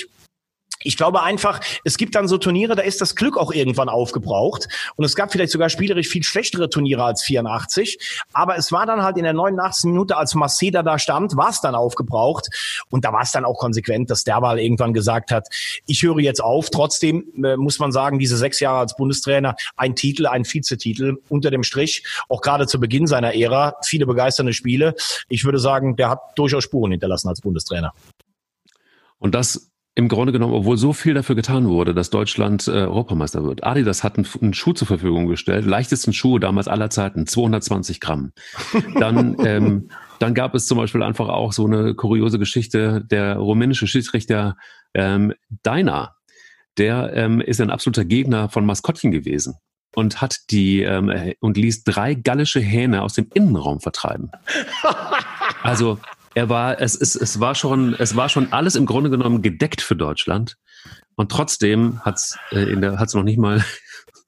Ich 0.83 0.97
glaube 0.97 1.23
einfach, 1.23 1.61
es 1.83 1.97
gibt 1.97 2.15
dann 2.15 2.27
so 2.27 2.37
Turniere, 2.37 2.75
da 2.75 2.83
ist 2.83 3.01
das 3.01 3.15
Glück 3.15 3.37
auch 3.37 3.51
irgendwann 3.51 3.89
aufgebraucht. 3.89 4.67
Und 4.95 5.05
es 5.05 5.15
gab 5.15 5.31
vielleicht 5.31 5.51
sogar 5.51 5.69
spielerisch 5.69 6.07
viel 6.07 6.23
schlechtere 6.23 6.69
Turniere 6.69 7.03
als 7.03 7.23
84. 7.23 7.97
Aber 8.33 8.57
es 8.57 8.71
war 8.71 8.85
dann 8.85 9.01
halt 9.01 9.17
in 9.17 9.23
der 9.23 9.33
89. 9.33 9.85
Minute, 9.85 10.17
als 10.17 10.35
Maceda 10.35 10.83
da 10.83 10.99
stand, 10.99 11.35
war 11.37 11.49
es 11.49 11.61
dann 11.61 11.75
aufgebraucht. 11.75 12.49
Und 12.89 13.05
da 13.05 13.13
war 13.13 13.21
es 13.21 13.31
dann 13.31 13.45
auch 13.45 13.57
konsequent, 13.57 14.09
dass 14.09 14.23
Derwal 14.23 14.59
irgendwann 14.59 14.93
gesagt 14.93 15.31
hat, 15.31 15.47
ich 15.87 16.03
höre 16.03 16.19
jetzt 16.19 16.43
auf. 16.43 16.69
Trotzdem 16.69 17.25
äh, 17.43 17.55
muss 17.55 17.79
man 17.79 17.91
sagen, 17.91 18.19
diese 18.19 18.37
sechs 18.37 18.59
Jahre 18.59 18.79
als 18.79 18.95
Bundestrainer, 18.95 19.55
ein 19.77 19.95
Titel, 19.95 20.27
ein 20.27 20.45
Vizetitel 20.45 21.17
unter 21.29 21.49
dem 21.51 21.63
Strich, 21.63 22.03
auch 22.29 22.41
gerade 22.41 22.67
zu 22.67 22.79
Beginn 22.79 23.07
seiner 23.07 23.35
Ära, 23.35 23.75
viele 23.83 24.05
begeisternde 24.05 24.53
Spiele. 24.53 24.95
Ich 25.29 25.45
würde 25.45 25.59
sagen, 25.59 25.95
der 25.95 26.09
hat 26.09 26.19
durchaus 26.35 26.63
Spuren 26.63 26.91
hinterlassen 26.91 27.29
als 27.29 27.41
Bundestrainer. 27.41 27.93
Und 29.19 29.35
das 29.35 29.72
im 29.95 30.07
Grunde 30.07 30.33
genommen, 30.33 30.53
obwohl 30.53 30.77
so 30.77 30.91
viel 30.91 31.13
dafür 31.13 31.35
getan 31.35 31.67
wurde, 31.67 31.93
dass 31.93 32.09
Deutschland 32.09 32.67
äh, 32.67 32.71
Europameister 32.71 33.43
wird. 33.43 33.63
Adidas 33.63 34.03
hat 34.03 34.17
einen, 34.17 34.27
einen 34.41 34.53
Schuh 34.53 34.73
zur 34.73 34.87
Verfügung 34.87 35.27
gestellt, 35.27 35.65
leichtesten 35.65 36.13
Schuh 36.13 36.39
damals 36.39 36.67
aller 36.67 36.89
Zeiten, 36.89 37.27
220 37.27 37.99
Gramm. 37.99 38.31
Dann, 38.95 39.37
ähm, 39.45 39.89
dann 40.19 40.33
gab 40.33 40.55
es 40.55 40.65
zum 40.65 40.79
Beispiel 40.79 41.03
einfach 41.03 41.29
auch 41.29 41.53
so 41.53 41.65
eine 41.67 41.93
kuriose 41.93 42.39
Geschichte, 42.39 43.03
der 43.05 43.37
rumänische 43.37 43.85
Schiedsrichter 43.85 44.57
ähm, 44.95 45.33
Deiner, 45.61 46.15
der 46.79 47.13
ähm, 47.13 47.39
ist 47.39 47.61
ein 47.61 47.69
absoluter 47.69 48.03
Gegner 48.03 48.49
von 48.49 48.65
Maskottchen 48.65 49.11
gewesen 49.11 49.55
und 49.95 50.21
hat 50.21 50.37
die 50.49 50.81
ähm, 50.81 51.09
äh, 51.09 51.35
und 51.39 51.55
ließ 51.55 51.83
drei 51.83 52.15
gallische 52.15 52.59
Hähne 52.59 53.03
aus 53.03 53.13
dem 53.13 53.27
Innenraum 53.33 53.79
vertreiben. 53.79 54.31
Also 55.61 55.97
er 56.35 56.49
war, 56.49 56.81
es, 56.81 56.95
es, 56.95 57.15
es 57.15 57.39
war 57.39 57.55
schon, 57.55 57.95
es 57.95 58.15
war 58.15 58.29
schon 58.29 58.51
alles 58.51 58.75
im 58.75 58.85
Grunde 58.85 59.09
genommen 59.09 59.41
gedeckt 59.41 59.81
für 59.81 59.95
Deutschland. 59.95 60.57
Und 61.15 61.31
trotzdem 61.31 61.99
hat's 62.01 62.37
äh, 62.51 62.71
in 62.71 62.81
der 62.81 62.99
hat's 62.99 63.13
noch 63.13 63.23
nicht 63.23 63.37
mal 63.37 63.63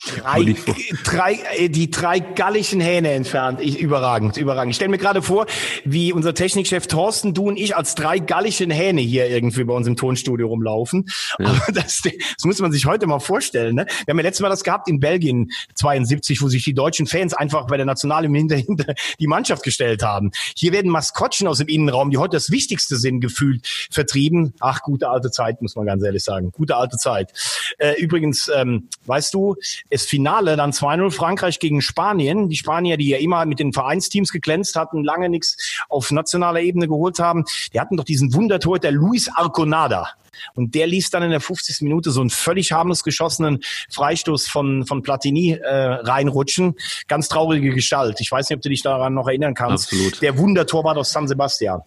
Drei, 0.06 0.56
drei, 1.04 1.40
äh, 1.58 1.70
die 1.70 1.90
drei 1.90 2.20
gallischen 2.20 2.80
Hähne 2.80 3.12
entfernt. 3.12 3.60
Ich, 3.62 3.80
überragend, 3.80 4.38
überragend. 4.38 4.72
Ich 4.72 4.76
stelle 4.76 4.92
mir 4.92 4.98
gerade 4.98 5.22
vor, 5.22 5.48
wie 5.84 6.14
unser 6.14 6.34
Technikchef 6.34 6.88
Thorsten, 6.88 7.34
du 7.34 7.48
und 7.48 7.58
ich 7.58 7.76
als 7.76 7.96
drei 7.96 8.20
gallischen 8.20 8.70
Hähne 8.70 9.02
hier 9.02 9.28
irgendwie 9.28 9.64
bei 9.64 9.74
uns 9.74 9.88
im 9.88 9.96
Tonstudio 9.96 10.48
rumlaufen. 10.48 11.10
Ja. 11.40 11.48
Aber 11.48 11.72
das, 11.74 12.02
das 12.04 12.44
muss 12.44 12.60
man 12.60 12.72
sich 12.72 12.86
heute 12.86 13.08
mal 13.08 13.20
vorstellen. 13.20 13.76
Ne? 13.76 13.86
Wir 14.06 14.12
haben 14.12 14.20
ja 14.20 14.24
letztes 14.24 14.42
Mal 14.42 14.50
das 14.50 14.64
gehabt 14.64 14.88
in 14.88 15.00
Belgien 15.00 15.52
72, 15.74 16.42
wo 16.42 16.50
sich 16.50 16.64
die 16.64 16.74
deutschen 16.74 17.08
Fans 17.08 17.34
einfach 17.34 17.66
bei 17.68 17.78
der 17.78 17.86
Nationalen 17.86 18.34
hinter, 18.34 18.58
hinter 18.58 18.94
die 19.20 19.28
Mannschaft 19.28 19.64
gestellt 19.64 20.04
haben. 20.04 20.32
Hier 20.56 20.72
werden 20.72 20.92
Maskottchen 20.92 21.48
aus 21.48 21.58
dem 21.58 21.68
Innenraum, 21.68 22.12
die 22.12 22.18
heute 22.18 22.36
das 22.38 22.52
Wichtigste 22.52 22.98
sind, 22.98 23.22
gefühlt 23.22 23.68
vertrieben. 23.90 24.54
Ach, 24.60 24.82
gute 24.82 25.10
alte 25.10 25.32
Zeit, 25.32 25.62
muss 25.62 25.76
man 25.76 25.86
ganz 25.86 26.04
ehrlich 26.04 26.24
sagen. 26.24 26.52
Gute 26.52 26.76
alte 26.76 26.98
Zeit. 26.98 27.32
Äh, 27.80 28.00
übrigens, 28.00 28.52
ähm, 28.56 28.90
weißt 29.06 29.34
du, 29.34 29.56
das 29.96 30.06
Finale 30.06 30.56
dann 30.56 30.72
2-0 30.72 31.12
Frankreich 31.12 31.60
gegen 31.60 31.82
Spanien. 31.82 32.50
Die 32.50 32.58
Spanier, 32.58 32.98
die 32.98 33.10
ja 33.10 33.18
immer 33.18 33.46
mit 33.46 33.60
den 33.60 33.74
Vereinsteams 33.74 34.32
geglänzt 34.32 34.76
hatten, 34.76 35.04
lange 35.04 35.30
nichts 35.30 35.58
auf 35.90 36.12
nationaler 36.12 36.62
Ebene 36.62 36.88
geholt 36.88 37.20
haben, 37.20 37.46
die 37.74 37.80
hatten 37.80 37.98
doch 37.98 38.04
diesen 38.04 38.34
Wundertor, 38.34 38.80
der 38.80 38.92
Luis 38.92 39.30
Arconada. 39.34 40.10
Und 40.54 40.76
der 40.76 40.88
ließ 40.88 41.12
dann 41.12 41.24
in 41.24 41.32
der 41.32 41.40
50. 41.40 41.82
Minute 41.82 42.12
so 42.12 42.20
einen 42.20 42.30
völlig 42.30 42.74
harmlos 42.74 43.04
geschossenen 43.04 43.60
Freistoß 43.92 44.48
von, 44.48 44.86
von 44.86 45.02
Platini 45.02 45.52
äh, 45.52 45.74
reinrutschen. 45.74 46.76
Ganz 47.08 47.30
traurige 47.30 47.74
Gestalt. 47.74 48.20
Ich 48.20 48.32
weiß 48.32 48.50
nicht, 48.50 48.58
ob 48.58 48.62
du 48.62 48.70
dich 48.70 48.82
daran 48.82 49.14
noch 49.14 49.28
erinnern 49.28 49.54
kannst. 49.54 49.94
Absolut. 49.94 50.22
Der 50.22 50.38
Wundertorwart 50.38 50.98
aus 50.98 51.12
San 51.12 51.28
Sebastian. 51.28 51.82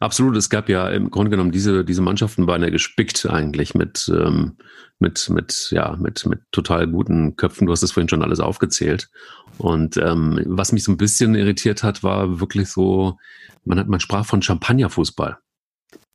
Absolut, 0.00 0.36
es 0.36 0.48
gab 0.48 0.68
ja 0.68 0.88
im 0.88 1.10
Grunde 1.10 1.30
genommen 1.30 1.50
diese, 1.50 1.84
diese 1.84 2.02
Mannschaften 2.02 2.46
waren 2.46 2.62
ja 2.62 2.70
gespickt 2.70 3.26
eigentlich 3.26 3.74
mit, 3.74 4.08
ähm, 4.14 4.56
mit, 5.00 5.28
mit, 5.28 5.68
ja, 5.72 5.96
mit, 5.96 6.24
mit 6.24 6.40
total 6.52 6.86
guten 6.86 7.34
Köpfen. 7.34 7.66
Du 7.66 7.72
hast 7.72 7.82
es 7.82 7.90
vorhin 7.90 8.08
schon 8.08 8.22
alles 8.22 8.38
aufgezählt. 8.38 9.10
Und 9.58 9.96
ähm, 9.96 10.40
was 10.46 10.70
mich 10.70 10.84
so 10.84 10.92
ein 10.92 10.98
bisschen 10.98 11.34
irritiert 11.34 11.82
hat, 11.82 12.04
war 12.04 12.38
wirklich 12.38 12.68
so, 12.68 13.18
man 13.64 13.78
hat, 13.80 13.88
man 13.88 13.98
sprach 13.98 14.24
von 14.24 14.40
Champagnerfußball. 14.40 15.38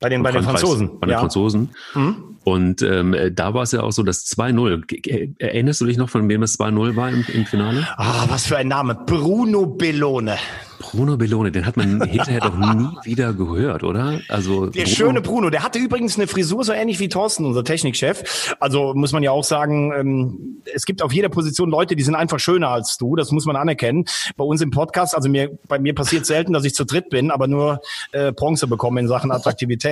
Bei 0.00 0.08
den, 0.08 0.22
bei 0.22 0.32
den 0.32 0.42
Franzosen. 0.42 0.98
Bei 1.00 1.06
den 1.06 1.12
ja. 1.12 1.20
Franzosen. 1.20 1.70
Mhm. 1.94 2.36
Und 2.44 2.82
ähm, 2.82 3.14
äh, 3.14 3.32
da 3.32 3.54
war 3.54 3.62
es 3.62 3.72
ja 3.72 3.80
auch 3.82 3.92
so, 3.92 4.02
das 4.02 4.26
2-0. 4.26 4.84
Ge- 4.86 5.00
ge- 5.00 5.30
Erinnerst 5.38 5.80
du 5.80 5.86
dich 5.86 5.96
noch, 5.96 6.10
von 6.10 6.28
wem 6.28 6.42
das 6.42 6.58
2-0 6.58 6.94
war 6.94 7.08
im, 7.08 7.24
im 7.32 7.46
Finale? 7.46 7.88
Ah, 7.96 8.26
was 8.28 8.44
für 8.46 8.58
ein 8.58 8.68
Name. 8.68 8.94
Bruno 9.06 9.64
Bellone. 9.64 10.36
Bruno 10.78 11.16
Bellone, 11.16 11.50
den 11.52 11.64
hat 11.64 11.78
man 11.78 12.02
hinterher 12.06 12.40
doch 12.40 12.54
nie 12.58 12.86
wieder 13.04 13.32
gehört, 13.32 13.82
oder? 13.82 14.20
Also 14.28 14.66
Der 14.66 14.82
Bruno- 14.82 14.94
schöne 14.94 15.22
Bruno, 15.22 15.48
der 15.48 15.62
hatte 15.62 15.78
übrigens 15.78 16.16
eine 16.18 16.26
Frisur 16.26 16.64
so 16.64 16.72
ähnlich 16.74 17.00
wie 17.00 17.08
Thorsten, 17.08 17.46
unser 17.46 17.64
Technikchef. 17.64 18.54
Also 18.60 18.92
muss 18.94 19.12
man 19.12 19.22
ja 19.22 19.30
auch 19.30 19.44
sagen, 19.44 19.92
ähm, 19.98 20.60
es 20.74 20.84
gibt 20.84 21.00
auf 21.00 21.14
jeder 21.14 21.30
Position 21.30 21.70
Leute, 21.70 21.96
die 21.96 22.02
sind 22.02 22.14
einfach 22.14 22.40
schöner 22.40 22.68
als 22.68 22.98
du. 22.98 23.16
Das 23.16 23.30
muss 23.30 23.46
man 23.46 23.56
anerkennen. 23.56 24.04
Bei 24.36 24.44
uns 24.44 24.60
im 24.60 24.70
Podcast, 24.70 25.14
also 25.14 25.30
mir, 25.30 25.56
bei 25.66 25.78
mir 25.78 25.94
passiert 25.94 26.26
selten, 26.26 26.52
dass 26.52 26.66
ich 26.66 26.74
zu 26.74 26.84
dritt 26.84 27.08
bin, 27.08 27.30
aber 27.30 27.46
nur 27.46 27.80
äh, 28.12 28.32
Bronze 28.32 28.66
bekomme 28.66 29.00
in 29.00 29.08
Sachen 29.08 29.30
Attraktivität. 29.32 29.83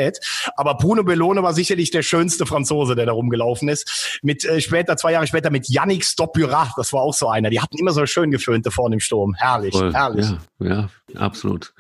Aber 0.56 0.74
Bruno 0.76 1.04
Bellone 1.04 1.42
war 1.42 1.54
sicherlich 1.54 1.90
der 1.90 2.02
schönste 2.02 2.46
Franzose, 2.46 2.94
der 2.94 3.06
da 3.06 3.12
rumgelaufen 3.12 3.68
ist. 3.68 4.20
Mit 4.22 4.44
äh, 4.44 4.60
später, 4.60 4.96
zwei 4.96 5.12
Jahre 5.12 5.26
später 5.26 5.50
mit 5.50 5.68
Yannick 5.68 6.04
Stopura, 6.04 6.72
das 6.76 6.92
war 6.92 7.02
auch 7.02 7.14
so 7.14 7.28
einer. 7.28 7.50
Die 7.50 7.60
hatten 7.60 7.78
immer 7.78 7.92
so 7.92 8.04
schön 8.06 8.30
geföhnte 8.30 8.70
vorne 8.70 8.96
im 8.96 9.00
Sturm. 9.00 9.34
Herrlich, 9.34 9.74
Voll. 9.74 9.92
herrlich. 9.92 10.26
Ja, 10.58 10.66
ja, 10.66 10.88
absolut. 11.16 11.74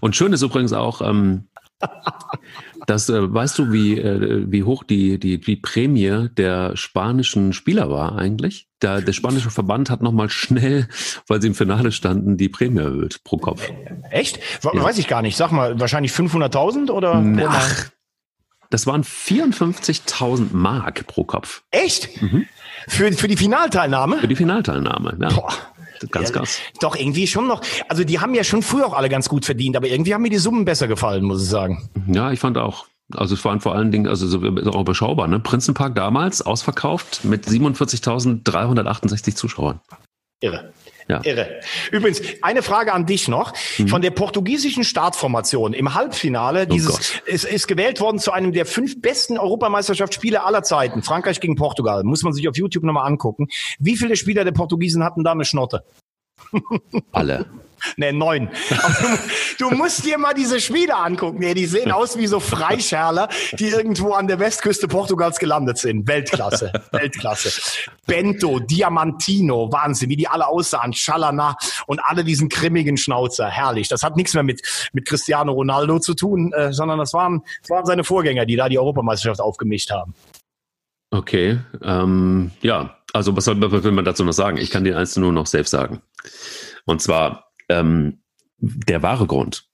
Und 0.00 0.16
schön 0.16 0.32
ist 0.32 0.42
übrigens 0.42 0.72
auch, 0.72 1.00
ähm, 1.00 1.48
dass, 2.86 3.08
äh, 3.08 3.32
weißt 3.34 3.58
du, 3.58 3.72
wie, 3.72 3.98
äh, 3.98 4.44
wie 4.50 4.62
hoch 4.62 4.84
die, 4.84 5.18
die, 5.18 5.40
die 5.40 5.56
Prämie 5.56 6.28
der 6.36 6.76
spanischen 6.76 7.52
Spieler 7.52 7.90
war 7.90 8.16
eigentlich? 8.16 8.68
Da, 8.80 9.00
der 9.00 9.12
spanische 9.12 9.50
Verband 9.50 9.90
hat 9.90 10.02
nochmal 10.02 10.28
schnell, 10.30 10.88
weil 11.28 11.40
sie 11.40 11.48
im 11.48 11.54
Finale 11.54 11.92
standen, 11.92 12.36
die 12.36 12.48
Prämie 12.48 12.80
erhöht 12.80 13.22
pro 13.24 13.38
Kopf. 13.38 13.68
Echt? 14.10 14.38
We- 14.62 14.70
Ja. 14.76 14.82
Weiß 14.84 14.98
ich 14.98 15.08
gar 15.08 15.22
nicht. 15.22 15.36
Sag 15.36 15.50
mal, 15.52 15.78
wahrscheinlich 15.80 16.12
500.000 16.12 16.90
oder? 16.90 17.18
oder? 17.20 17.48
Ach, 17.48 17.86
das 18.70 18.86
waren 18.86 19.02
54.000 19.04 20.48
Mark 20.52 21.06
pro 21.06 21.24
Kopf 21.24 21.62
Echt? 21.70 22.20
Mhm. 22.20 22.46
Für, 22.88 23.12
für 23.12 23.28
die 23.28 23.36
Finalteilnahme? 23.36 24.18
für 24.18 24.28
die 24.28 24.36
Finalteilnahme. 24.36 25.16
Ja, 25.20 25.28
Boah. 25.30 25.52
Ganz 26.10 26.30
Ja, 26.30 26.36
krass. 26.36 26.58
Doch, 26.80 26.96
irgendwie 26.96 27.26
schon 27.26 27.46
noch. 27.46 27.62
Also 27.88 28.04
die 28.04 28.20
haben 28.20 28.34
ja 28.34 28.44
schon 28.44 28.62
früher 28.62 28.86
auch 28.86 28.94
alle 28.94 29.08
ganz 29.08 29.28
gut 29.28 29.44
verdient, 29.44 29.76
aber 29.76 29.88
irgendwie 29.88 30.14
haben 30.14 30.22
mir 30.22 30.30
die 30.30 30.38
Summen 30.38 30.64
besser 30.64 30.88
gefallen, 30.88 31.24
muss 31.24 31.42
ich 31.42 31.48
sagen. 31.48 31.88
Ja, 32.06 32.32
ich 32.32 32.40
fand 32.40 32.58
auch. 32.58 32.86
Also 33.12 33.34
es 33.34 33.44
waren 33.44 33.60
vor 33.60 33.74
allen 33.74 33.92
Dingen, 33.92 34.08
also 34.08 34.26
so, 34.26 34.40
so 34.40 34.70
auch 34.72 34.80
überschaubar, 34.80 35.28
ne? 35.28 35.38
Prinzenpark 35.38 35.94
damals 35.94 36.42
ausverkauft 36.42 37.24
mit 37.24 37.46
47.368 37.46 39.36
Zuschauern. 39.36 39.80
Irre. 40.40 40.72
Ja. 41.08 41.20
Irre. 41.24 41.60
Übrigens, 41.92 42.20
eine 42.42 42.62
Frage 42.62 42.92
an 42.92 43.06
dich 43.06 43.28
noch. 43.28 43.52
Mhm. 43.78 43.88
Von 43.88 44.02
der 44.02 44.10
portugiesischen 44.10 44.82
Startformation 44.82 45.72
im 45.72 45.94
Halbfinale, 45.94 46.66
dieses, 46.66 46.96
Oh 46.96 47.30
ist, 47.30 47.44
ist 47.44 47.68
gewählt 47.68 48.00
worden 48.00 48.18
zu 48.18 48.32
einem 48.32 48.52
der 48.52 48.66
fünf 48.66 49.00
besten 49.00 49.38
Europameisterschaftsspiele 49.38 50.42
aller 50.42 50.62
Zeiten. 50.62 51.02
Frankreich 51.02 51.40
gegen 51.40 51.54
Portugal. 51.54 52.02
Muss 52.02 52.22
man 52.22 52.32
sich 52.32 52.48
auf 52.48 52.56
YouTube 52.56 52.84
nochmal 52.84 53.06
angucken. 53.06 53.48
Wie 53.78 53.96
viele 53.96 54.16
Spieler 54.16 54.44
der 54.44 54.52
Portugiesen 54.52 55.04
hatten 55.04 55.22
da 55.22 55.32
eine 55.32 55.44
Schnotte? 55.44 55.84
Alle. 57.12 57.46
Ne, 57.96 58.12
neun. 58.12 58.50
Du, 59.58 59.70
du, 59.70 59.76
musst 59.76 60.04
dir 60.04 60.18
mal 60.18 60.34
diese 60.34 60.60
Spiele 60.60 60.96
angucken. 60.96 61.38
Nee, 61.38 61.54
die 61.54 61.66
sehen 61.66 61.90
aus 61.90 62.16
wie 62.18 62.26
so 62.26 62.40
Freischärler, 62.40 63.28
die 63.58 63.68
irgendwo 63.68 64.12
an 64.12 64.26
der 64.26 64.38
Westküste 64.38 64.88
Portugals 64.88 65.38
gelandet 65.38 65.78
sind. 65.78 66.06
Weltklasse. 66.06 66.72
Weltklasse. 66.92 67.50
Bento, 68.06 68.60
Diamantino, 68.60 69.70
Wahnsinn, 69.72 70.10
wie 70.10 70.16
die 70.16 70.28
alle 70.28 70.46
aussahen. 70.46 70.92
Schalana 70.92 71.56
und 71.86 72.00
alle 72.00 72.24
diesen 72.24 72.48
grimmigen 72.48 72.96
Schnauzer. 72.96 73.48
Herrlich. 73.48 73.88
Das 73.88 74.02
hat 74.02 74.16
nichts 74.16 74.34
mehr 74.34 74.42
mit, 74.42 74.62
mit 74.92 75.06
Cristiano 75.06 75.52
Ronaldo 75.52 75.98
zu 75.98 76.14
tun, 76.14 76.52
äh, 76.52 76.72
sondern 76.72 76.98
das 76.98 77.12
waren, 77.12 77.42
das 77.62 77.70
waren 77.70 77.86
seine 77.86 78.04
Vorgänger, 78.04 78.46
die 78.46 78.56
da 78.56 78.68
die 78.68 78.78
Europameisterschaft 78.78 79.40
aufgemischt 79.40 79.90
haben. 79.90 80.14
Okay, 81.10 81.58
ähm, 81.82 82.50
ja, 82.62 82.96
also 83.12 83.36
was, 83.36 83.44
soll, 83.44 83.60
was 83.60 83.84
will 83.84 83.92
man 83.92 84.04
dazu 84.04 84.24
noch 84.24 84.32
sagen? 84.32 84.58
Ich 84.58 84.70
kann 84.70 84.84
den 84.84 84.94
eins 84.94 85.16
nur 85.16 85.32
noch 85.32 85.46
selbst 85.46 85.70
sagen. 85.70 86.02
Und 86.84 87.00
zwar 87.00 87.45
ähm, 87.68 88.22
der 88.58 89.02
wahre 89.02 89.26
Grund, 89.26 89.68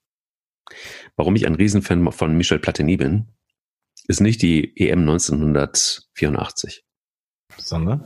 warum 1.16 1.36
ich 1.36 1.46
ein 1.46 1.54
Riesenfan 1.54 2.10
von 2.12 2.36
Michel 2.36 2.58
Platini 2.58 2.96
bin, 2.96 3.28
ist 4.08 4.20
nicht 4.20 4.42
die 4.42 4.76
EM 4.76 5.00
1984. 5.00 6.84
Sondern? 7.56 8.04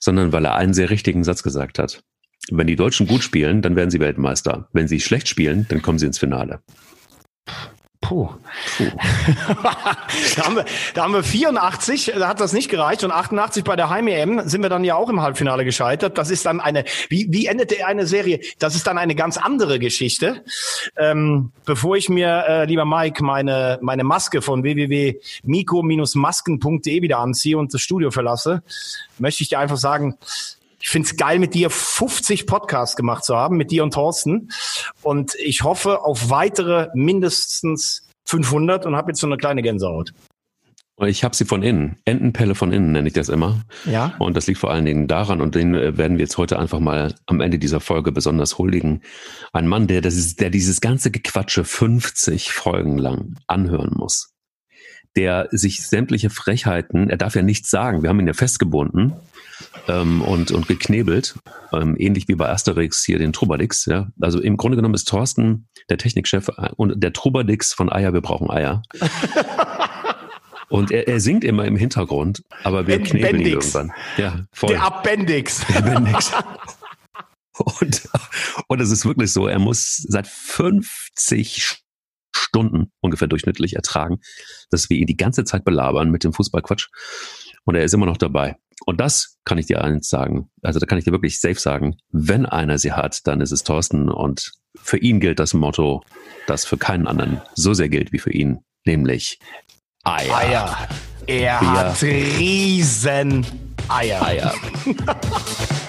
Sondern 0.00 0.32
weil 0.32 0.44
er 0.44 0.56
einen 0.56 0.74
sehr 0.74 0.90
richtigen 0.90 1.24
Satz 1.24 1.42
gesagt 1.42 1.78
hat. 1.78 2.02
Wenn 2.50 2.66
die 2.66 2.76
Deutschen 2.76 3.06
gut 3.06 3.22
spielen, 3.22 3.62
dann 3.62 3.76
werden 3.76 3.90
sie 3.90 4.00
Weltmeister. 4.00 4.68
Wenn 4.72 4.88
sie 4.88 5.00
schlecht 5.00 5.28
spielen, 5.28 5.66
dann 5.68 5.82
kommen 5.82 5.98
sie 5.98 6.06
ins 6.06 6.18
Finale. 6.18 6.62
Puh. 8.08 8.28
Puh. 8.78 8.84
da, 10.36 10.44
haben 10.44 10.56
wir, 10.56 10.64
da 10.94 11.02
haben 11.02 11.12
wir 11.12 11.22
84, 11.22 12.14
da 12.18 12.26
hat 12.26 12.40
das 12.40 12.54
nicht 12.54 12.70
gereicht 12.70 13.04
und 13.04 13.12
88 13.12 13.64
bei 13.64 13.76
der 13.76 13.90
Heim-EM 13.90 14.48
sind 14.48 14.62
wir 14.62 14.70
dann 14.70 14.82
ja 14.82 14.94
auch 14.94 15.10
im 15.10 15.20
Halbfinale 15.20 15.66
gescheitert. 15.66 16.16
Das 16.16 16.30
ist 16.30 16.46
dann 16.46 16.58
eine, 16.58 16.84
wie, 17.10 17.26
wie 17.28 17.44
endete 17.44 17.84
eine 17.84 18.06
Serie? 18.06 18.40
Das 18.58 18.74
ist 18.74 18.86
dann 18.86 18.96
eine 18.96 19.14
ganz 19.14 19.36
andere 19.36 19.78
Geschichte. 19.78 20.42
Ähm, 20.96 21.52
bevor 21.66 21.98
ich 21.98 22.08
mir, 22.08 22.46
äh, 22.48 22.64
lieber 22.64 22.86
Mike, 22.86 23.22
meine, 23.22 23.78
meine 23.82 24.04
Maske 24.04 24.40
von 24.40 24.62
www.miko-masken.de 24.62 27.02
wieder 27.02 27.18
anziehe 27.18 27.58
und 27.58 27.74
das 27.74 27.82
Studio 27.82 28.10
verlasse, 28.10 28.62
möchte 29.18 29.42
ich 29.42 29.50
dir 29.50 29.58
einfach 29.58 29.76
sagen, 29.76 30.16
ich 30.80 30.88
finde 30.88 31.06
es 31.06 31.16
geil, 31.16 31.38
mit 31.38 31.54
dir 31.54 31.70
50 31.70 32.46
Podcasts 32.46 32.96
gemacht 32.96 33.24
zu 33.24 33.36
haben, 33.36 33.56
mit 33.56 33.70
dir 33.70 33.82
und 33.82 33.94
Thorsten. 33.94 34.50
Und 35.02 35.34
ich 35.36 35.62
hoffe 35.62 36.02
auf 36.02 36.30
weitere 36.30 36.88
mindestens 36.94 38.06
500 38.26 38.86
und 38.86 38.96
habe 38.96 39.10
jetzt 39.10 39.20
so 39.20 39.26
eine 39.26 39.36
kleine 39.36 39.62
Gänsehaut. 39.62 40.12
Ich 41.06 41.22
habe 41.22 41.36
sie 41.36 41.44
von 41.44 41.62
innen. 41.62 41.96
Entenpelle 42.04 42.56
von 42.56 42.72
innen 42.72 42.90
nenne 42.90 43.06
ich 43.08 43.14
das 43.14 43.28
immer. 43.28 43.62
Ja. 43.84 44.14
Und 44.18 44.36
das 44.36 44.48
liegt 44.48 44.58
vor 44.58 44.72
allen 44.72 44.84
Dingen 44.84 45.06
daran, 45.06 45.40
und 45.40 45.54
den 45.54 45.74
äh, 45.74 45.96
werden 45.96 46.18
wir 46.18 46.24
jetzt 46.24 46.38
heute 46.38 46.58
einfach 46.58 46.80
mal 46.80 47.14
am 47.26 47.40
Ende 47.40 47.58
dieser 47.58 47.78
Folge 47.80 48.10
besonders 48.10 48.58
huldigen. 48.58 49.02
Ein 49.52 49.68
Mann, 49.68 49.86
der, 49.86 50.00
das 50.00 50.16
ist, 50.16 50.40
der 50.40 50.50
dieses 50.50 50.80
ganze 50.80 51.12
Gequatsche 51.12 51.62
50 51.62 52.50
Folgen 52.50 52.98
lang 52.98 53.36
anhören 53.46 53.92
muss. 53.94 54.30
Der 55.18 55.48
sich 55.50 55.86
sämtliche 55.86 56.30
Frechheiten, 56.30 57.10
er 57.10 57.16
darf 57.16 57.34
ja 57.34 57.42
nichts 57.42 57.70
sagen, 57.70 58.02
wir 58.02 58.08
haben 58.08 58.20
ihn 58.20 58.26
ja 58.26 58.32
festgebunden 58.32 59.14
ähm, 59.88 60.22
und, 60.22 60.52
und 60.52 60.68
geknebelt, 60.68 61.34
ähm, 61.72 61.96
ähnlich 61.98 62.28
wie 62.28 62.36
bei 62.36 62.48
Asterix 62.48 63.04
hier 63.04 63.18
den 63.18 63.32
Trubadix. 63.32 63.86
Ja? 63.86 64.08
Also 64.20 64.40
im 64.40 64.56
Grunde 64.56 64.76
genommen 64.76 64.94
ist 64.94 65.08
Thorsten 65.08 65.66
der 65.88 65.98
Technikchef 65.98 66.48
äh, 66.56 66.70
und 66.76 67.02
der 67.02 67.12
Trubadix 67.12 67.72
von 67.72 67.90
Eier, 67.90 68.12
wir 68.12 68.20
brauchen 68.20 68.48
Eier. 68.50 68.82
Und 70.68 70.90
er, 70.90 71.08
er 71.08 71.20
singt 71.20 71.44
immer 71.44 71.64
im 71.64 71.76
Hintergrund, 71.76 72.44
aber 72.62 72.86
wir 72.86 72.96
Bendix. 72.96 73.10
knebeln 73.10 73.40
ihn 73.40 73.46
irgendwann. 73.46 73.92
Ja, 74.18 74.44
voll. 74.52 74.70
Der 74.70 74.82
Appendix. 74.84 75.66
Der 75.68 75.78
Appendix. 75.78 76.32
und, 77.80 78.08
und 78.68 78.80
es 78.80 78.90
ist 78.90 79.06
wirklich 79.06 79.32
so, 79.32 79.46
er 79.46 79.58
muss 79.58 79.96
seit 80.06 80.26
50 80.26 81.78
Stunden 82.38 82.92
ungefähr 83.00 83.28
durchschnittlich 83.28 83.76
ertragen, 83.76 84.20
dass 84.70 84.88
wir 84.88 84.96
ihn 84.96 85.06
die 85.06 85.16
ganze 85.16 85.44
Zeit 85.44 85.64
belabern 85.64 86.10
mit 86.10 86.24
dem 86.24 86.32
Fußballquatsch. 86.32 86.88
Und 87.64 87.74
er 87.74 87.84
ist 87.84 87.94
immer 87.94 88.06
noch 88.06 88.16
dabei. 88.16 88.56
Und 88.86 89.00
das 89.00 89.38
kann 89.44 89.58
ich 89.58 89.66
dir 89.66 89.82
eins 89.82 90.08
sagen. 90.08 90.50
Also 90.62 90.78
da 90.78 90.86
kann 90.86 90.98
ich 90.98 91.04
dir 91.04 91.12
wirklich 91.12 91.40
safe 91.40 91.58
sagen, 91.58 91.96
wenn 92.10 92.46
einer 92.46 92.78
sie 92.78 92.92
hat, 92.92 93.26
dann 93.26 93.40
ist 93.40 93.52
es 93.52 93.64
Thorsten. 93.64 94.08
Und 94.08 94.52
für 94.76 94.98
ihn 94.98 95.20
gilt 95.20 95.38
das 95.38 95.52
Motto, 95.54 96.02
das 96.46 96.64
für 96.64 96.78
keinen 96.78 97.06
anderen 97.06 97.42
so 97.54 97.74
sehr 97.74 97.88
gilt 97.88 98.12
wie 98.12 98.18
für 98.18 98.32
ihn, 98.32 98.60
nämlich 98.84 99.38
Eier. 100.04 100.36
Eier. 100.36 100.88
Er 101.26 101.58
Bier. 101.58 101.70
hat 101.70 102.02
riesen 102.02 103.44
Eier. 103.88 104.22
Eier. 104.22 104.54